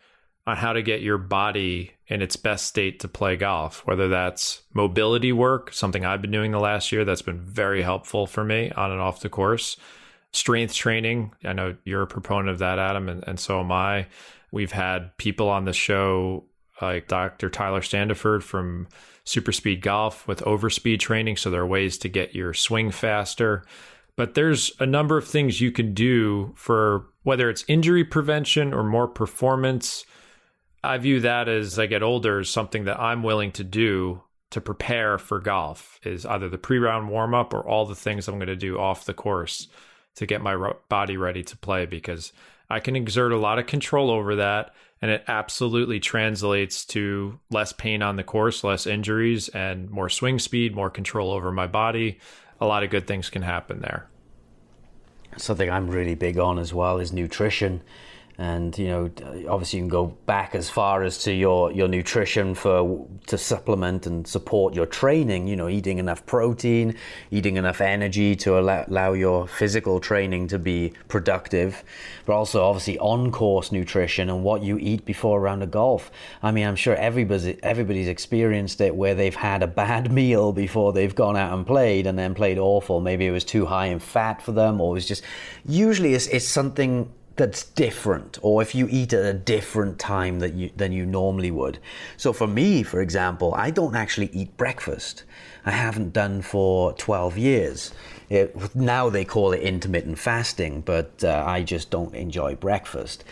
on 0.46 0.58
how 0.58 0.74
to 0.74 0.82
get 0.82 1.02
your 1.02 1.18
body 1.18 1.92
in 2.08 2.22
its 2.22 2.36
best 2.36 2.68
state 2.68 3.00
to 3.00 3.08
play 3.08 3.36
golf, 3.38 3.86
whether 3.86 4.10
that's 4.10 4.62
mobility 4.74 5.32
work, 5.32 5.72
something 5.72 6.06
I've 6.06 6.22
been 6.22 6.32
doing 6.32 6.52
the 6.52 6.60
last 6.60 6.92
year 6.92 7.06
that's 7.06 7.22
been 7.22 7.40
very 7.40 7.82
helpful 7.82 8.28
for 8.28 8.44
me 8.44 8.72
on 8.72 8.92
and 8.92 9.00
off 9.00 9.22
the 9.22 9.30
course, 9.30 9.78
strength 10.34 10.74
training. 10.74 11.32
I 11.46 11.54
know 11.54 11.78
you're 11.86 12.02
a 12.02 12.08
proponent 12.08 12.50
of 12.50 12.60
that, 12.60 12.78
Adam, 12.78 13.08
and, 13.08 13.24
and 13.26 13.40
so 13.40 13.62
am 13.62 13.72
I. 13.72 14.08
We've 14.52 14.72
had 14.72 15.18
people 15.18 15.50
on 15.50 15.66
the 15.66 15.74
show 15.74 16.44
like 16.82 17.08
Dr. 17.08 17.50
Tyler 17.50 17.82
Standiford 17.82 18.44
from 18.44 18.88
Super 19.24 19.54
Speed 19.54 19.82
Golf 19.82 20.28
with 20.28 20.42
overspeed 20.42 21.00
training. 21.00 21.38
So 21.38 21.50
there 21.50 21.62
are 21.62 21.68
ways 21.68 21.98
to 22.00 22.10
get 22.10 22.36
your 22.36 22.54
swing 22.54 22.92
faster. 22.92 23.64
But 24.16 24.34
there's 24.34 24.72
a 24.80 24.86
number 24.86 25.18
of 25.18 25.28
things 25.28 25.62
you 25.62 25.72
can 25.72 25.94
do 25.94 26.54
for 26.56 27.06
whether 27.24 27.50
it's 27.50 27.66
injury 27.68 28.04
prevention 28.04 28.74
or 28.74 28.84
more 28.84 29.08
performance 29.08 30.06
I 30.84 30.98
view 30.98 31.22
that 31.22 31.48
as 31.48 31.80
I 31.80 31.86
get 31.86 32.04
older 32.04 32.40
as 32.40 32.50
something 32.50 32.86
that 32.86 33.00
I'm 33.00 33.24
willing 33.24 33.52
to 33.54 33.64
do 33.64 34.22
to 34.52 34.62
prepare 34.62 35.18
for 35.18 35.40
golf 35.40 36.00
is 36.04 36.26
either 36.26 36.50
the 36.50 36.58
pre-round 36.58 37.10
warm 37.10 37.34
up 37.34 37.54
or 37.54 37.62
all 37.62 37.86
the 37.86 37.96
things 37.96 38.28
I'm 38.28 38.36
going 38.36 38.48
to 38.48 38.56
do 38.56 38.78
off 38.78 39.06
the 39.06 39.14
course 39.14 39.68
to 40.16 40.26
get 40.26 40.42
my 40.42 40.74
body 40.90 41.18
ready 41.18 41.42
to 41.44 41.58
play 41.58 41.86
because 41.86 42.34
I 42.70 42.80
can 42.80 42.96
exert 42.96 43.32
a 43.32 43.38
lot 43.38 43.58
of 43.58 43.66
control 43.66 44.12
over 44.12 44.36
that 44.36 44.76
and 45.02 45.10
it 45.10 45.24
absolutely 45.28 46.00
translates 46.00 46.86
to 46.86 47.40
less 47.50 47.74
pain 47.74 48.02
on 48.02 48.16
the 48.16 48.24
course, 48.24 48.64
less 48.64 48.86
injuries 48.86 49.50
and 49.50 49.90
more 49.90 50.10
swing 50.10 50.38
speed, 50.38 50.76
more 50.76 50.90
control 50.90 51.32
over 51.32 51.52
my 51.52 51.68
body. 51.68 52.20
A 52.62 52.66
lot 52.66 52.84
of 52.84 52.90
good 52.90 53.08
things 53.08 53.30
can 53.30 53.42
happen 53.42 53.82
there. 53.82 54.08
Something 55.38 55.70
I'm 55.70 55.90
really 55.90 56.16
big 56.16 56.38
on 56.38 56.60
as 56.60 56.74
well 56.74 57.00
is 57.00 57.12
nutrition 57.12 57.82
and 58.38 58.78
you 58.80 58.88
know 58.88 59.12
obviously 59.48 59.78
you 59.78 59.84
can 59.84 59.90
go 59.90 60.08
back 60.26 60.56
as 60.56 60.70
far 60.70 61.04
as 61.04 61.20
to 61.20 61.32
your 61.32 61.72
your 61.72 61.88
nutrition 61.88 62.56
for 62.56 63.08
to 63.28 63.38
supplement 63.38 64.08
and 64.08 64.28
support 64.28 64.74
your 64.74 64.88
training 64.88 65.48
you 65.48 65.56
know 65.56 65.70
eating 65.70 66.00
enough 66.00 66.26
protein 66.26 66.96
eating 67.30 67.58
enough 67.58 67.80
energy 67.80 68.36
to 68.36 68.58
allow, 68.58 68.84
allow 68.88 69.14
your 69.14 69.48
physical 69.48 70.00
training 70.00 70.48
to 70.48 70.58
be 70.58 70.92
productive 71.08 71.84
but 72.26 72.34
also 72.34 72.64
obviously 72.64 72.98
on 73.00 73.32
course 73.32 73.72
nutrition 73.72 74.30
and 74.30 74.44
what 74.44 74.64
you 74.64 74.80
eat 74.80 75.06
before 75.06 75.38
a 75.38 75.42
round 75.42 75.62
of 75.62 75.70
golf. 75.70 76.10
I 76.42 76.52
mean 76.52 76.66
i'm 76.66 76.76
sure 76.76 76.96
everybody's 76.96 77.58
everybody's 77.62 78.08
experienced 78.08 78.82
it 78.82 78.96
where 78.96 79.14
they've 79.14 79.36
had 79.36 79.62
a 79.62 79.68
bad 79.68 80.12
meal 80.20 80.52
before 80.54 80.92
they've 80.92 81.14
gone 81.14 81.38
out 81.38 81.54
and 81.54 81.68
played 81.68 82.08
and 82.08 82.18
then 82.18 82.34
played 82.34 82.58
awful. 82.58 83.00
Maybe 83.00 83.28
it 83.28 83.32
was 83.32 83.44
too 83.44 83.66
high 83.66 83.88
in 83.88 84.00
fat 84.00 84.42
for 84.42 84.54
them 84.54 84.82
or 84.82 84.92
it 84.92 84.96
was 84.96 85.08
just 85.08 85.24
usually 85.66 86.16
it's, 86.16 86.28
it's 86.28 86.48
something 86.48 87.12
that's 87.36 87.64
different 87.64 88.38
or 88.42 88.62
if 88.62 88.76
you 88.76 88.88
eat 88.90 89.12
at 89.14 89.26
a 89.26 89.34
different 89.34 89.98
time 89.98 90.40
that 90.40 90.54
you, 90.54 90.70
than 90.76 90.92
you 90.92 91.06
normally 91.06 91.52
would. 91.52 91.80
So 92.18 92.32
for 92.32 92.48
me, 92.48 92.84
for 92.84 93.02
example, 93.02 93.54
I 93.56 93.72
don't 93.72 93.96
actually 93.96 94.30
eat 94.34 94.56
breakfast. 94.58 95.24
I 95.66 95.72
haven't 95.72 96.14
done 96.14 96.42
for 96.42 96.94
12 96.94 97.38
years. 97.38 97.94
It, 98.30 98.76
now 98.76 99.10
they 99.10 99.26
call 99.26 99.54
it 99.54 99.62
intermittent 99.62 100.20
fasting, 100.20 100.82
but 100.82 101.24
uh, 101.24 101.44
I 101.46 101.64
just 101.64 101.90
don't 101.90 102.14
enjoy 102.14 102.56
breakfast. 102.56 103.24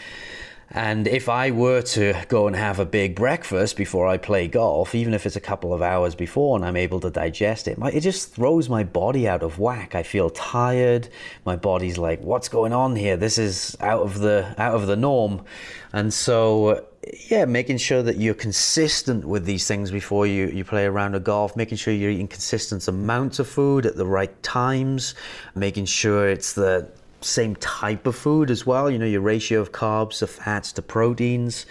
And 0.73 1.05
if 1.05 1.27
I 1.27 1.51
were 1.51 1.81
to 1.81 2.13
go 2.29 2.47
and 2.47 2.55
have 2.55 2.79
a 2.79 2.86
big 2.86 3.13
breakfast 3.13 3.75
before 3.75 4.07
I 4.07 4.17
play 4.17 4.47
golf, 4.47 4.95
even 4.95 5.13
if 5.13 5.25
it's 5.25 5.36
a 5.36 5.41
couple 5.41 5.73
of 5.73 5.81
hours 5.81 6.15
before 6.15 6.55
and 6.55 6.63
I'm 6.63 6.77
able 6.77 7.01
to 7.01 7.10
digest 7.10 7.67
it, 7.67 7.77
it 7.93 7.99
just 7.99 8.34
throws 8.34 8.69
my 8.69 8.86
body 8.86 9.27
out 9.27 9.43
of 9.43 9.60
whack. 9.60 9.95
I 9.95 10.03
feel 10.03 10.29
tired. 10.29 11.10
My 11.45 11.57
body's 11.57 11.97
like, 11.97 12.21
"What's 12.21 12.47
going 12.47 12.71
on 12.71 12.95
here? 12.95 13.17
This 13.17 13.38
is 13.38 13.75
out 13.81 14.03
of 14.03 14.19
the 14.19 14.55
out 14.57 14.75
of 14.75 14.88
the 14.88 14.95
norm." 14.95 15.43
And 15.91 16.13
so, 16.13 16.86
yeah, 17.29 17.43
making 17.43 17.77
sure 17.77 18.01
that 18.03 18.15
you're 18.15 18.34
consistent 18.34 19.25
with 19.25 19.43
these 19.43 19.67
things 19.67 19.91
before 19.91 20.25
you, 20.25 20.47
you 20.47 20.63
play 20.63 20.86
a 20.86 20.91
round 20.91 21.15
of 21.15 21.25
golf, 21.25 21.57
making 21.57 21.79
sure 21.79 21.93
you're 21.93 22.12
eating 22.12 22.29
consistent 22.29 22.88
amounts 22.88 23.39
of 23.39 23.47
food 23.49 23.86
at 23.86 23.97
the 23.97 24.05
right 24.05 24.41
times, 24.41 25.15
making 25.53 25.86
sure 25.86 26.29
it's 26.29 26.53
the 26.53 26.88
same 27.21 27.55
type 27.55 28.07
of 28.07 28.15
food 28.15 28.51
as 28.51 28.65
well. 28.65 28.89
You 28.89 28.99
know, 28.99 29.05
your 29.05 29.21
ratio 29.21 29.62
of 29.62 29.71
carbs 29.71 30.19
to 30.19 30.27
fats 30.27 30.71
to 30.73 30.81
proteins. 30.81 31.65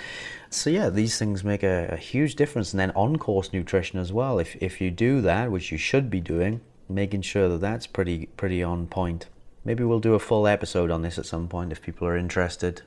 So 0.48 0.70
yeah, 0.70 0.90
these 0.90 1.18
things 1.18 1.44
make 1.44 1.62
a, 1.62 1.88
a 1.92 1.96
huge 1.96 2.34
difference. 2.34 2.72
And 2.72 2.80
then 2.80 2.90
on-course 2.92 3.52
nutrition 3.52 3.98
as 3.98 4.12
well. 4.12 4.38
If 4.38 4.56
if 4.62 4.80
you 4.80 4.90
do 4.90 5.20
that, 5.20 5.50
which 5.50 5.70
you 5.70 5.78
should 5.78 6.10
be 6.10 6.20
doing, 6.20 6.60
making 6.88 7.22
sure 7.22 7.48
that 7.48 7.60
that's 7.60 7.86
pretty 7.86 8.26
pretty 8.36 8.62
on 8.62 8.86
point. 8.86 9.26
Maybe 9.64 9.84
we'll 9.84 10.00
do 10.00 10.14
a 10.14 10.18
full 10.18 10.46
episode 10.46 10.90
on 10.90 11.02
this 11.02 11.18
at 11.18 11.26
some 11.26 11.46
point 11.48 11.72
if 11.72 11.82
people 11.82 12.08
are 12.08 12.16
interested. 12.16 12.82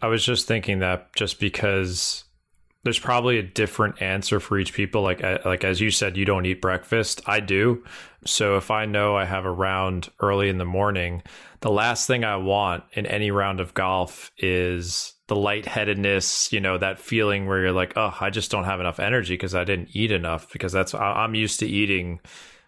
I 0.00 0.06
was 0.06 0.24
just 0.24 0.46
thinking 0.46 0.78
that 0.78 1.14
just 1.14 1.40
because 1.40 2.24
there's 2.84 2.98
probably 2.98 3.38
a 3.38 3.42
different 3.42 4.00
answer 4.00 4.38
for 4.38 4.58
each 4.58 4.72
people. 4.74 5.02
Like 5.02 5.22
like 5.44 5.64
as 5.64 5.80
you 5.80 5.90
said, 5.90 6.16
you 6.16 6.24
don't 6.24 6.46
eat 6.46 6.60
breakfast. 6.60 7.20
I 7.26 7.40
do. 7.40 7.84
So 8.24 8.56
if 8.56 8.70
I 8.70 8.86
know 8.86 9.16
I 9.16 9.24
have 9.24 9.44
a 9.44 9.50
round 9.50 10.10
early 10.20 10.48
in 10.48 10.58
the 10.58 10.64
morning, 10.64 11.22
the 11.64 11.70
last 11.70 12.06
thing 12.06 12.24
I 12.24 12.36
want 12.36 12.84
in 12.92 13.06
any 13.06 13.30
round 13.30 13.58
of 13.58 13.72
golf 13.72 14.30
is 14.36 15.14
the 15.28 15.34
lightheadedness, 15.34 16.52
you 16.52 16.60
know, 16.60 16.76
that 16.76 16.98
feeling 16.98 17.46
where 17.46 17.58
you're 17.62 17.72
like, 17.72 17.94
oh, 17.96 18.14
I 18.20 18.28
just 18.28 18.50
don't 18.50 18.64
have 18.64 18.80
enough 18.80 19.00
energy 19.00 19.32
because 19.32 19.54
I 19.54 19.64
didn't 19.64 19.88
eat 19.94 20.12
enough. 20.12 20.52
Because 20.52 20.72
that's 20.72 20.92
I'm 20.92 21.34
used 21.34 21.60
to 21.60 21.66
eating 21.66 22.20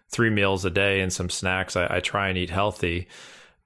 three 0.09 0.31
meals 0.31 0.65
a 0.65 0.71
day 0.71 1.01
and 1.01 1.13
some 1.13 1.29
snacks. 1.29 1.75
I, 1.75 1.97
I 1.97 1.99
try 1.99 2.29
and 2.29 2.39
eat 2.39 2.49
healthy, 2.49 3.07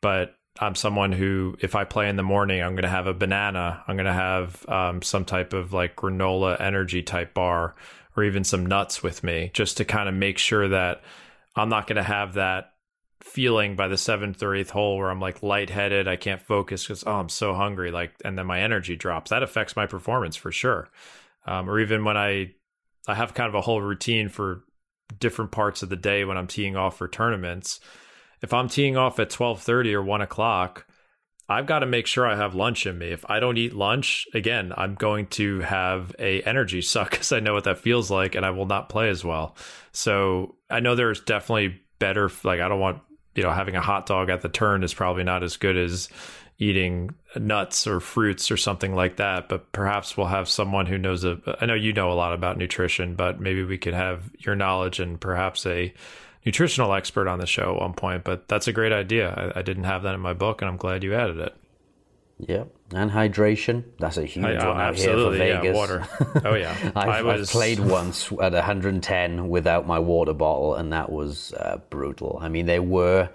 but 0.01 0.35
I'm 0.59 0.75
someone 0.75 1.13
who, 1.13 1.55
if 1.61 1.75
I 1.75 1.85
play 1.85 2.09
in 2.09 2.17
the 2.17 2.23
morning, 2.23 2.61
I'm 2.61 2.73
going 2.73 2.83
to 2.83 2.89
have 2.89 3.07
a 3.07 3.13
banana. 3.13 3.85
I'm 3.87 3.95
going 3.95 4.07
to 4.07 4.11
have 4.11 4.67
um, 4.67 5.01
some 5.01 5.23
type 5.23 5.53
of 5.53 5.71
like 5.71 5.95
granola 5.95 6.59
energy 6.59 7.03
type 7.03 7.33
bar 7.33 7.73
or 8.17 8.25
even 8.25 8.43
some 8.43 8.65
nuts 8.65 9.01
with 9.01 9.23
me 9.23 9.51
just 9.53 9.77
to 9.77 9.85
kind 9.85 10.09
of 10.09 10.15
make 10.15 10.37
sure 10.37 10.67
that 10.67 11.01
I'm 11.55 11.69
not 11.69 11.87
going 11.87 11.95
to 11.95 12.03
have 12.03 12.33
that 12.33 12.70
feeling 13.23 13.75
by 13.75 13.87
the 13.87 13.97
seventh 13.97 14.41
or 14.43 14.55
eighth 14.55 14.71
hole 14.71 14.97
where 14.97 15.09
I'm 15.09 15.19
like 15.19 15.43
lightheaded. 15.43 16.07
I 16.07 16.15
can't 16.15 16.41
focus 16.41 16.83
because, 16.83 17.03
oh, 17.05 17.13
I'm 17.13 17.29
so 17.29 17.53
hungry. 17.53 17.91
Like, 17.91 18.13
and 18.23 18.37
then 18.37 18.45
my 18.45 18.61
energy 18.61 18.95
drops. 18.95 19.31
That 19.31 19.43
affects 19.43 19.75
my 19.75 19.85
performance 19.85 20.35
for 20.35 20.51
sure. 20.51 20.89
Um, 21.45 21.69
or 21.69 21.79
even 21.79 22.03
when 22.03 22.17
I, 22.17 22.53
I 23.07 23.15
have 23.15 23.33
kind 23.33 23.49
of 23.49 23.55
a 23.55 23.61
whole 23.61 23.81
routine 23.81 24.29
for 24.29 24.63
different 25.19 25.51
parts 25.51 25.83
of 25.83 25.89
the 25.89 25.95
day 25.95 26.23
when 26.23 26.37
I'm 26.37 26.47
teeing 26.47 26.75
off 26.75 26.97
for 26.97 27.07
tournaments 27.07 27.79
if 28.41 28.53
I'm 28.53 28.69
teeing 28.69 28.97
off 28.97 29.19
at 29.19 29.29
12:30 29.29 29.93
or 29.93 30.01
1 30.01 30.21
o'clock, 30.21 30.85
I've 31.47 31.65
got 31.65 31.79
to 31.79 31.85
make 31.85 32.07
sure 32.07 32.25
I 32.25 32.35
have 32.35 32.55
lunch 32.55 32.85
in 32.85 32.97
me. 32.97 33.09
If 33.09 33.29
I 33.29 33.39
don't 33.39 33.57
eat 33.57 33.73
lunch, 33.73 34.25
again, 34.33 34.73
I'm 34.75 34.95
going 34.95 35.27
to 35.27 35.59
have 35.59 36.15
a 36.17 36.41
energy 36.43 36.81
suck 36.81 37.11
because 37.11 37.31
I 37.31 37.39
know 37.39 37.53
what 37.53 37.65
that 37.65 37.79
feels 37.79 38.09
like, 38.09 38.35
and 38.35 38.45
I 38.45 38.51
will 38.51 38.65
not 38.65 38.89
play 38.89 39.09
as 39.09 39.23
well. 39.23 39.55
So 39.91 40.55
I 40.69 40.79
know 40.79 40.95
there's 40.95 41.21
definitely 41.21 41.81
better. 41.99 42.31
Like 42.43 42.61
I 42.61 42.67
don't 42.67 42.79
want 42.79 43.01
you 43.35 43.43
know 43.43 43.51
having 43.51 43.75
a 43.75 43.81
hot 43.81 44.05
dog 44.05 44.29
at 44.29 44.41
the 44.41 44.49
turn 44.49 44.83
is 44.83 44.93
probably 44.93 45.23
not 45.23 45.43
as 45.43 45.57
good 45.57 45.77
as 45.77 46.09
eating 46.57 47.09
nuts 47.35 47.87
or 47.87 47.99
fruits 47.99 48.51
or 48.51 48.57
something 48.57 48.93
like 48.93 49.17
that. 49.17 49.49
But 49.49 49.71
perhaps 49.71 50.15
we'll 50.15 50.27
have 50.27 50.47
someone 50.47 50.85
who 50.85 50.97
knows 50.97 51.23
a. 51.23 51.39
I 51.59 51.65
know 51.65 51.73
you 51.73 51.93
know 51.93 52.11
a 52.11 52.13
lot 52.13 52.33
about 52.33 52.57
nutrition, 52.57 53.15
but 53.15 53.39
maybe 53.39 53.63
we 53.63 53.77
could 53.77 53.93
have 53.93 54.29
your 54.39 54.55
knowledge 54.55 54.99
and 54.99 55.19
perhaps 55.19 55.65
a 55.65 55.93
nutritional 56.45 56.93
expert 56.93 57.27
on 57.27 57.39
the 57.39 57.45
show 57.45 57.75
at 57.75 57.81
one 57.81 57.93
point, 57.93 58.23
but 58.23 58.47
that's 58.47 58.67
a 58.67 58.73
great 58.73 58.91
idea. 58.91 59.51
I, 59.55 59.59
I 59.59 59.61
didn't 59.61 59.83
have 59.83 60.03
that 60.03 60.15
in 60.15 60.21
my 60.21 60.33
book, 60.33 60.61
and 60.61 60.69
I'm 60.69 60.77
glad 60.77 61.03
you 61.03 61.13
added 61.13 61.37
it. 61.37 61.55
Yep, 62.39 62.69
and 62.93 63.11
hydration. 63.11 63.83
That's 63.99 64.17
a 64.17 64.25
huge 64.25 64.45
I, 64.45 64.67
one 64.67 64.79
out 64.79 64.95
here 64.95 65.15
for 65.15 65.31
Vegas. 65.31 65.63
Yeah, 65.63 65.73
water. 65.73 66.07
Oh 66.45 66.55
yeah, 66.55 66.75
I've, 66.95 67.09
I 67.09 67.21
was... 67.21 67.49
I've 67.49 67.53
played 67.53 67.79
once 67.79 68.31
at 68.31 68.53
110 68.53 69.49
without 69.49 69.87
my 69.87 69.99
water 69.99 70.33
bottle, 70.33 70.75
and 70.75 70.93
that 70.93 71.11
was 71.11 71.53
uh, 71.53 71.79
brutal. 71.89 72.39
I 72.41 72.49
mean, 72.49 72.65
they 72.65 72.79
were 72.79 73.29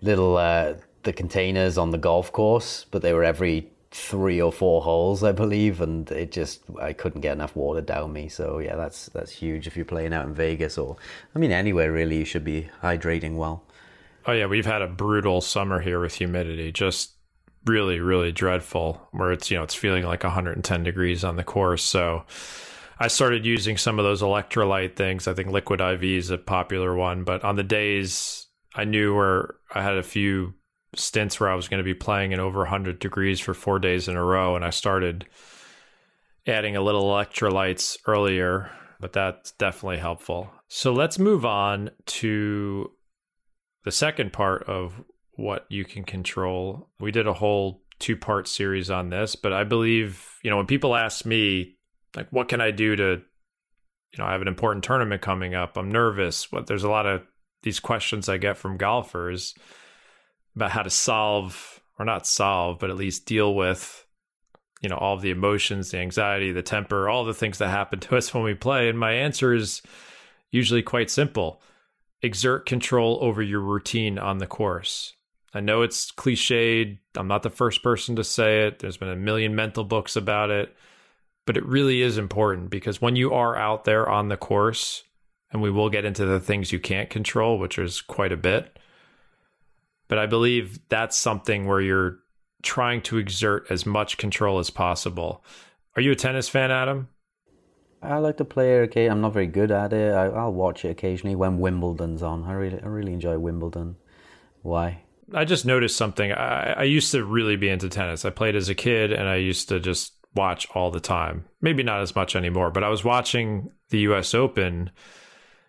little 0.00 0.36
uh, 0.36 0.74
the 1.02 1.12
containers 1.12 1.78
on 1.78 1.90
the 1.90 1.98
golf 1.98 2.32
course, 2.32 2.86
but 2.90 3.02
they 3.02 3.12
were 3.12 3.24
every 3.24 3.70
three 3.90 4.40
or 4.40 4.52
four 4.52 4.82
holes, 4.82 5.24
I 5.24 5.32
believe, 5.32 5.80
and 5.80 6.10
it 6.10 6.32
just 6.32 6.60
I 6.80 6.92
couldn't 6.92 7.22
get 7.22 7.32
enough 7.32 7.56
water 7.56 7.80
down 7.80 8.12
me. 8.12 8.28
So 8.28 8.58
yeah, 8.58 8.76
that's 8.76 9.06
that's 9.06 9.32
huge 9.32 9.66
if 9.66 9.76
you're 9.76 9.84
playing 9.84 10.12
out 10.12 10.26
in 10.26 10.34
Vegas 10.34 10.78
or 10.78 10.96
I 11.34 11.38
mean 11.38 11.52
anywhere 11.52 11.92
really. 11.92 12.18
You 12.18 12.24
should 12.24 12.44
be 12.44 12.68
hydrating 12.82 13.36
well. 13.36 13.64
Oh 14.26 14.32
yeah, 14.32 14.46
we've 14.46 14.66
had 14.66 14.82
a 14.82 14.86
brutal 14.86 15.40
summer 15.40 15.80
here 15.80 16.00
with 16.00 16.14
humidity. 16.14 16.70
Just 16.70 17.12
really, 17.66 18.00
really 18.00 18.32
dreadful. 18.32 19.08
Where 19.12 19.32
it's 19.32 19.50
you 19.50 19.56
know 19.56 19.62
it's 19.62 19.74
feeling 19.74 20.04
like 20.04 20.24
110 20.24 20.82
degrees 20.82 21.24
on 21.24 21.36
the 21.36 21.44
course. 21.44 21.82
So 21.82 22.24
I 22.98 23.08
started 23.08 23.46
using 23.46 23.76
some 23.76 23.98
of 23.98 24.04
those 24.04 24.22
electrolyte 24.22 24.96
things. 24.96 25.28
I 25.28 25.34
think 25.34 25.50
Liquid 25.50 25.80
IV 25.80 26.02
is 26.02 26.30
a 26.30 26.38
popular 26.38 26.94
one. 26.94 27.24
But 27.24 27.44
on 27.44 27.56
the 27.56 27.62
days 27.62 28.46
I 28.74 28.84
knew 28.84 29.14
where 29.14 29.56
I 29.74 29.82
had 29.82 29.96
a 29.96 30.02
few 30.02 30.54
stints 30.94 31.38
where 31.38 31.50
I 31.50 31.54
was 31.54 31.68
going 31.68 31.78
to 31.78 31.84
be 31.84 31.94
playing 31.94 32.32
in 32.32 32.40
over 32.40 32.60
100 32.60 32.98
degrees 32.98 33.40
for 33.40 33.54
four 33.54 33.78
days 33.78 34.08
in 34.08 34.16
a 34.16 34.24
row, 34.24 34.56
and 34.56 34.64
I 34.64 34.70
started 34.70 35.26
adding 36.46 36.76
a 36.76 36.80
little 36.80 37.04
electrolytes 37.04 37.98
earlier, 38.06 38.70
but 39.00 39.12
that's 39.12 39.52
definitely 39.52 39.98
helpful. 39.98 40.50
So 40.68 40.92
let's 40.92 41.18
move 41.18 41.44
on 41.44 41.90
to 42.06 42.90
the 43.84 43.92
second 43.92 44.32
part 44.32 44.64
of 44.64 45.02
what 45.38 45.66
you 45.68 45.84
can 45.84 46.02
control. 46.02 46.90
We 46.98 47.12
did 47.12 47.28
a 47.28 47.32
whole 47.32 47.84
two 48.00 48.16
part 48.16 48.48
series 48.48 48.90
on 48.90 49.08
this, 49.08 49.36
but 49.36 49.52
I 49.52 49.62
believe, 49.62 50.26
you 50.42 50.50
know, 50.50 50.56
when 50.56 50.66
people 50.66 50.96
ask 50.96 51.24
me, 51.24 51.76
like, 52.16 52.26
what 52.30 52.48
can 52.48 52.60
I 52.60 52.72
do 52.72 52.96
to, 52.96 53.04
you 53.04 54.18
know, 54.18 54.24
I 54.24 54.32
have 54.32 54.42
an 54.42 54.48
important 54.48 54.84
tournament 54.84 55.22
coming 55.22 55.54
up, 55.54 55.76
I'm 55.76 55.92
nervous. 55.92 56.50
What 56.50 56.66
there's 56.66 56.82
a 56.82 56.90
lot 56.90 57.06
of 57.06 57.22
these 57.62 57.78
questions 57.78 58.28
I 58.28 58.36
get 58.36 58.56
from 58.56 58.78
golfers 58.78 59.54
about 60.56 60.72
how 60.72 60.82
to 60.82 60.90
solve, 60.90 61.80
or 62.00 62.04
not 62.04 62.26
solve, 62.26 62.80
but 62.80 62.90
at 62.90 62.96
least 62.96 63.24
deal 63.24 63.54
with 63.54 64.04
you 64.80 64.88
know 64.88 64.96
all 64.96 65.14
of 65.14 65.22
the 65.22 65.30
emotions 65.30 65.90
the 65.90 65.98
anxiety 65.98 66.52
the 66.52 66.62
temper 66.62 67.08
all 67.08 67.24
the 67.24 67.34
things 67.34 67.58
that 67.58 67.68
happen 67.68 67.98
to 67.98 68.16
us 68.16 68.32
when 68.32 68.44
we 68.44 68.54
play 68.54 68.88
and 68.88 68.96
my 68.96 69.10
answer 69.10 69.52
is 69.52 69.82
usually 70.52 70.82
quite 70.82 71.10
simple 71.10 71.60
exert 72.22 72.64
control 72.64 73.18
over 73.20 73.42
your 73.42 73.60
routine 73.60 74.20
on 74.20 74.38
the 74.38 74.46
course 74.46 75.14
i 75.54 75.60
know 75.60 75.82
it's 75.82 76.10
cliched 76.12 76.98
i'm 77.16 77.28
not 77.28 77.42
the 77.42 77.50
first 77.50 77.82
person 77.82 78.16
to 78.16 78.24
say 78.24 78.66
it 78.66 78.78
there's 78.78 78.96
been 78.96 79.08
a 79.08 79.16
million 79.16 79.54
mental 79.54 79.84
books 79.84 80.16
about 80.16 80.50
it 80.50 80.74
but 81.46 81.56
it 81.56 81.64
really 81.64 82.02
is 82.02 82.18
important 82.18 82.70
because 82.70 83.00
when 83.00 83.16
you 83.16 83.32
are 83.32 83.56
out 83.56 83.84
there 83.84 84.08
on 84.08 84.28
the 84.28 84.36
course 84.36 85.04
and 85.50 85.62
we 85.62 85.70
will 85.70 85.88
get 85.88 86.04
into 86.04 86.26
the 86.26 86.40
things 86.40 86.72
you 86.72 86.78
can't 86.78 87.10
control 87.10 87.58
which 87.58 87.78
is 87.78 88.00
quite 88.00 88.32
a 88.32 88.36
bit 88.36 88.78
but 90.08 90.18
i 90.18 90.26
believe 90.26 90.78
that's 90.88 91.16
something 91.16 91.66
where 91.66 91.80
you're 91.80 92.18
trying 92.62 93.02
to 93.02 93.18
exert 93.18 93.66
as 93.70 93.86
much 93.86 94.18
control 94.18 94.58
as 94.58 94.70
possible. 94.70 95.44
Are 95.96 96.02
you 96.02 96.12
a 96.12 96.16
tennis 96.16 96.48
fan, 96.48 96.70
Adam? 96.70 97.08
I 98.02 98.18
like 98.18 98.36
to 98.36 98.44
play. 98.44 98.80
Okay, 98.80 99.06
I'm 99.06 99.20
not 99.20 99.32
very 99.32 99.46
good 99.46 99.70
at 99.70 99.92
it. 99.92 100.14
I, 100.14 100.28
will 100.28 100.52
watch 100.52 100.84
it 100.84 100.90
occasionally 100.90 101.34
when 101.34 101.58
Wimbledon's 101.58 102.22
on. 102.22 102.44
I 102.44 102.52
really, 102.52 102.80
I 102.80 102.86
really 102.86 103.12
enjoy 103.12 103.38
Wimbledon. 103.38 103.96
Why? 104.62 105.02
I 105.34 105.44
just 105.44 105.66
noticed 105.66 105.96
something. 105.96 106.32
I, 106.32 106.72
I 106.78 106.82
used 106.84 107.12
to 107.12 107.24
really 107.24 107.56
be 107.56 107.68
into 107.68 107.88
tennis. 107.88 108.24
I 108.24 108.30
played 108.30 108.56
as 108.56 108.68
a 108.68 108.74
kid, 108.74 109.12
and 109.12 109.28
I 109.28 109.36
used 109.36 109.68
to 109.68 109.80
just 109.80 110.14
watch 110.34 110.66
all 110.74 110.90
the 110.90 111.00
time. 111.00 111.44
Maybe 111.60 111.82
not 111.82 112.00
as 112.00 112.14
much 112.14 112.36
anymore, 112.36 112.70
but 112.70 112.84
I 112.84 112.88
was 112.88 113.04
watching 113.04 113.70
the 113.90 114.00
U.S. 114.00 114.34
Open 114.34 114.90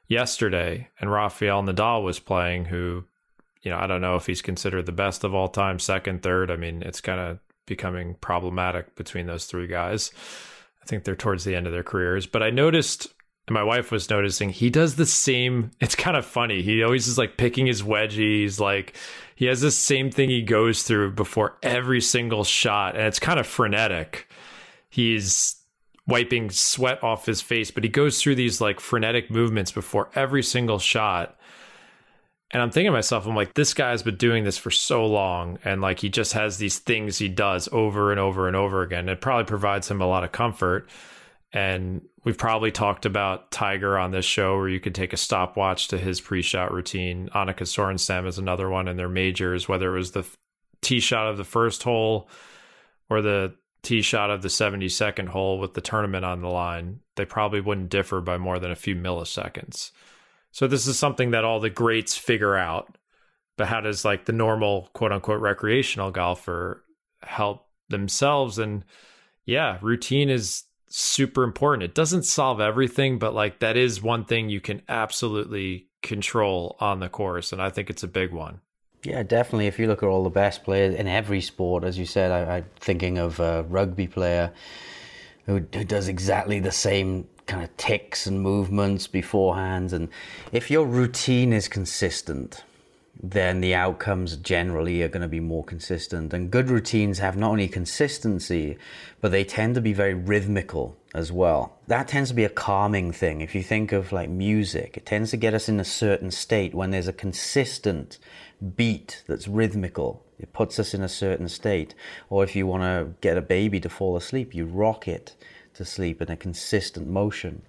yesterday, 0.07 0.89
and 0.99 1.11
Rafael 1.11 1.63
Nadal 1.63 2.03
was 2.03 2.19
playing, 2.19 2.65
who 2.65 3.05
you 3.61 3.71
know, 3.71 3.77
I 3.77 3.87
don't 3.87 4.01
know 4.01 4.15
if 4.15 4.25
he's 4.25 4.41
considered 4.41 4.85
the 4.85 4.91
best 4.91 5.23
of 5.23 5.35
all 5.35 5.49
time, 5.49 5.79
second, 5.79 6.21
third. 6.23 6.49
I 6.49 6.55
mean, 6.55 6.81
it's 6.81 7.01
kind 7.01 7.19
of 7.19 7.39
becoming 7.65 8.15
problematic 8.21 8.95
between 8.95 9.27
those 9.27 9.45
three 9.45 9.67
guys. 9.67 10.11
I 10.81 10.85
think 10.85 11.03
they're 11.03 11.15
towards 11.15 11.43
the 11.43 11.55
end 11.55 11.67
of 11.67 11.73
their 11.73 11.83
careers. 11.83 12.25
But 12.25 12.41
I 12.41 12.51
noticed, 12.51 13.07
and 13.47 13.53
my 13.53 13.63
wife 13.63 13.91
was 13.91 14.09
noticing, 14.09 14.49
he 14.49 14.69
does 14.69 14.95
the 14.95 15.05
same. 15.05 15.71
It's 15.81 15.95
kind 15.95 16.15
of 16.15 16.25
funny. 16.25 16.61
He 16.61 16.83
always 16.83 17.07
is 17.07 17.17
like 17.17 17.37
picking 17.37 17.65
his 17.65 17.83
wedgies. 17.83 18.59
Like 18.59 18.95
he 19.39 19.45
has 19.45 19.61
the 19.61 19.71
same 19.71 20.11
thing 20.11 20.29
he 20.29 20.41
goes 20.41 20.83
through 20.83 21.13
before 21.13 21.57
every 21.63 22.01
single 22.01 22.43
shot. 22.43 22.95
And 22.95 23.05
it's 23.05 23.19
kind 23.19 23.39
of 23.39 23.47
frenetic. 23.47 24.29
He's 24.89 25.55
wiping 26.05 26.49
sweat 26.49 27.01
off 27.01 27.25
his 27.25 27.41
face, 27.41 27.71
but 27.71 27.83
he 27.83 27.89
goes 27.89 28.21
through 28.21 28.35
these 28.35 28.59
like 28.59 28.79
frenetic 28.79 29.31
movements 29.31 29.71
before 29.71 30.09
every 30.13 30.43
single 30.43 30.77
shot 30.77 31.39
and 32.51 32.63
I'm 32.63 32.71
thinking 32.71 32.87
to 32.87 32.97
myself, 32.97 33.27
I'm 33.27 33.35
like, 33.35 33.53
this 33.53 33.75
guy's 33.75 34.01
been 34.01 34.15
doing 34.15 34.43
this 34.43 34.57
for 34.57 34.71
so 34.71 35.05
long, 35.05 35.59
and 35.63 35.81
like 35.81 35.99
he 35.99 36.09
just 36.09 36.33
has 36.33 36.57
these 36.57 36.79
things 36.79 37.19
he 37.19 37.27
does 37.27 37.69
over 37.71 38.09
and 38.11 38.19
over 38.19 38.47
and 38.47 38.55
over 38.55 38.81
again. 38.81 39.07
It 39.07 39.21
probably 39.21 39.45
provides 39.45 39.89
him 39.89 40.01
a 40.01 40.07
lot 40.07 40.23
of 40.23 40.31
comfort. 40.31 40.89
And 41.51 42.01
we've 42.23 42.37
probably 42.37 42.71
talked 42.71 43.05
about 43.05 43.51
Tiger 43.51 43.97
on 43.97 44.11
this 44.11 44.25
show, 44.25 44.57
where 44.57 44.69
you 44.69 44.79
could 44.79 44.93
take 44.93 45.13
a 45.13 45.17
stopwatch 45.17 45.87
to 45.87 45.97
his 45.97 46.21
pre-shot 46.21 46.71
routine. 46.71 47.29
Annika 47.33 47.61
Sorenstam 47.61 48.27
is 48.27 48.37
another 48.37 48.69
one 48.69 48.87
in 48.87 48.97
their 48.97 49.09
majors, 49.09 49.67
whether 49.67 49.95
it 49.95 49.97
was 49.97 50.11
the 50.11 50.25
tee 50.81 50.99
shot 50.99 51.27
of 51.27 51.37
the 51.37 51.43
first 51.43 51.83
hole 51.83 52.29
or 53.09 53.21
the 53.21 53.55
tee 53.81 54.01
shot 54.01 54.29
of 54.29 54.41
the 54.41 54.47
72nd 54.47 55.27
hole 55.27 55.59
with 55.59 55.73
the 55.73 55.81
tournament 55.81 56.25
on 56.25 56.41
the 56.41 56.49
line. 56.49 56.99
They 57.15 57.25
probably 57.25 57.61
wouldn't 57.61 57.89
differ 57.89 58.21
by 58.21 58.37
more 58.37 58.59
than 58.59 58.71
a 58.71 58.75
few 58.75 58.95
milliseconds. 58.95 59.91
So 60.51 60.67
this 60.67 60.87
is 60.87 60.97
something 60.97 61.31
that 61.31 61.45
all 61.45 61.59
the 61.59 61.69
greats 61.69 62.17
figure 62.17 62.55
out. 62.55 62.95
But 63.57 63.67
how 63.67 63.81
does 63.81 64.05
like 64.05 64.25
the 64.25 64.33
normal 64.33 64.89
quote 64.93 65.11
unquote 65.11 65.41
recreational 65.41 66.11
golfer 66.11 66.85
help 67.21 67.67
themselves? 67.89 68.57
And 68.57 68.85
yeah, 69.45 69.79
routine 69.81 70.29
is 70.29 70.63
super 70.89 71.43
important. 71.43 71.83
It 71.83 71.95
doesn't 71.95 72.23
solve 72.23 72.59
everything, 72.59 73.19
but 73.19 73.33
like 73.33 73.59
that 73.59 73.77
is 73.77 74.01
one 74.01 74.25
thing 74.25 74.49
you 74.49 74.61
can 74.61 74.81
absolutely 74.89 75.87
control 76.01 76.75
on 76.79 76.99
the 76.99 77.09
course. 77.09 77.51
And 77.51 77.61
I 77.61 77.69
think 77.69 77.89
it's 77.89 78.03
a 78.03 78.07
big 78.07 78.31
one. 78.33 78.61
Yeah, 79.03 79.23
definitely. 79.23 79.67
If 79.67 79.79
you 79.79 79.87
look 79.87 80.03
at 80.03 80.09
all 80.09 80.23
the 80.23 80.29
best 80.29 80.63
players 80.63 80.93
in 80.93 81.07
every 81.07 81.41
sport, 81.41 81.83
as 81.83 81.97
you 81.97 82.05
said, 82.05 82.31
I, 82.31 82.57
am 82.57 82.65
thinking 82.79 83.17
of 83.17 83.39
a 83.39 83.63
rugby 83.63 84.07
player 84.07 84.51
who, 85.45 85.65
who 85.73 85.83
does 85.85 86.07
exactly 86.07 86.59
the 86.59 86.71
same 86.71 87.27
kind 87.45 87.63
of 87.63 87.75
ticks 87.77 88.27
and 88.27 88.41
movements 88.41 89.07
beforehand. 89.07 89.93
And 89.93 90.09
if 90.51 90.69
your 90.69 90.85
routine 90.85 91.53
is 91.53 91.67
consistent, 91.67 92.63
then 93.21 93.59
the 93.59 93.75
outcomes 93.75 94.37
generally 94.37 95.03
are 95.03 95.09
going 95.09 95.21
to 95.21 95.27
be 95.27 95.41
more 95.41 95.63
consistent. 95.63 96.33
And 96.33 96.49
good 96.49 96.69
routines 96.69 97.19
have 97.19 97.35
not 97.35 97.51
only 97.51 97.67
consistency, 97.67 98.77
but 99.19 99.31
they 99.31 99.43
tend 99.43 99.75
to 99.75 99.81
be 99.81 99.91
very 99.91 100.13
rhythmical 100.13 100.97
as 101.13 101.31
well. 101.31 101.77
That 101.87 102.07
tends 102.07 102.29
to 102.29 102.35
be 102.35 102.45
a 102.45 102.49
calming 102.49 103.11
thing. 103.11 103.41
If 103.41 103.55
you 103.55 103.61
think 103.61 103.91
of 103.91 104.13
like 104.13 104.29
music, 104.29 104.95
it 104.95 105.05
tends 105.05 105.31
to 105.31 105.37
get 105.37 105.53
us 105.53 105.67
in 105.67 105.79
a 105.79 105.85
certain 105.85 106.31
state 106.31 106.73
when 106.73 106.91
there's 106.91 107.09
a 107.09 107.13
consistent 107.13 108.19
beat 108.77 109.23
that's 109.27 109.47
rhythmical. 109.49 110.23
It 110.39 110.53
puts 110.53 110.79
us 110.79 110.93
in 110.93 111.01
a 111.01 111.09
certain 111.09 111.49
state. 111.49 111.95
Or 112.29 112.45
if 112.45 112.55
you 112.55 112.65
want 112.67 112.83
to 112.83 113.13
get 113.19 113.37
a 113.37 113.41
baby 113.41 113.81
to 113.81 113.89
fall 113.89 114.15
asleep, 114.15 114.55
you 114.55 114.65
rock 114.65 115.09
it 115.09 115.35
to 115.73 115.83
sleep 115.83 116.21
in 116.21 116.31
a 116.31 116.37
consistent 116.37 117.07
motion. 117.07 117.63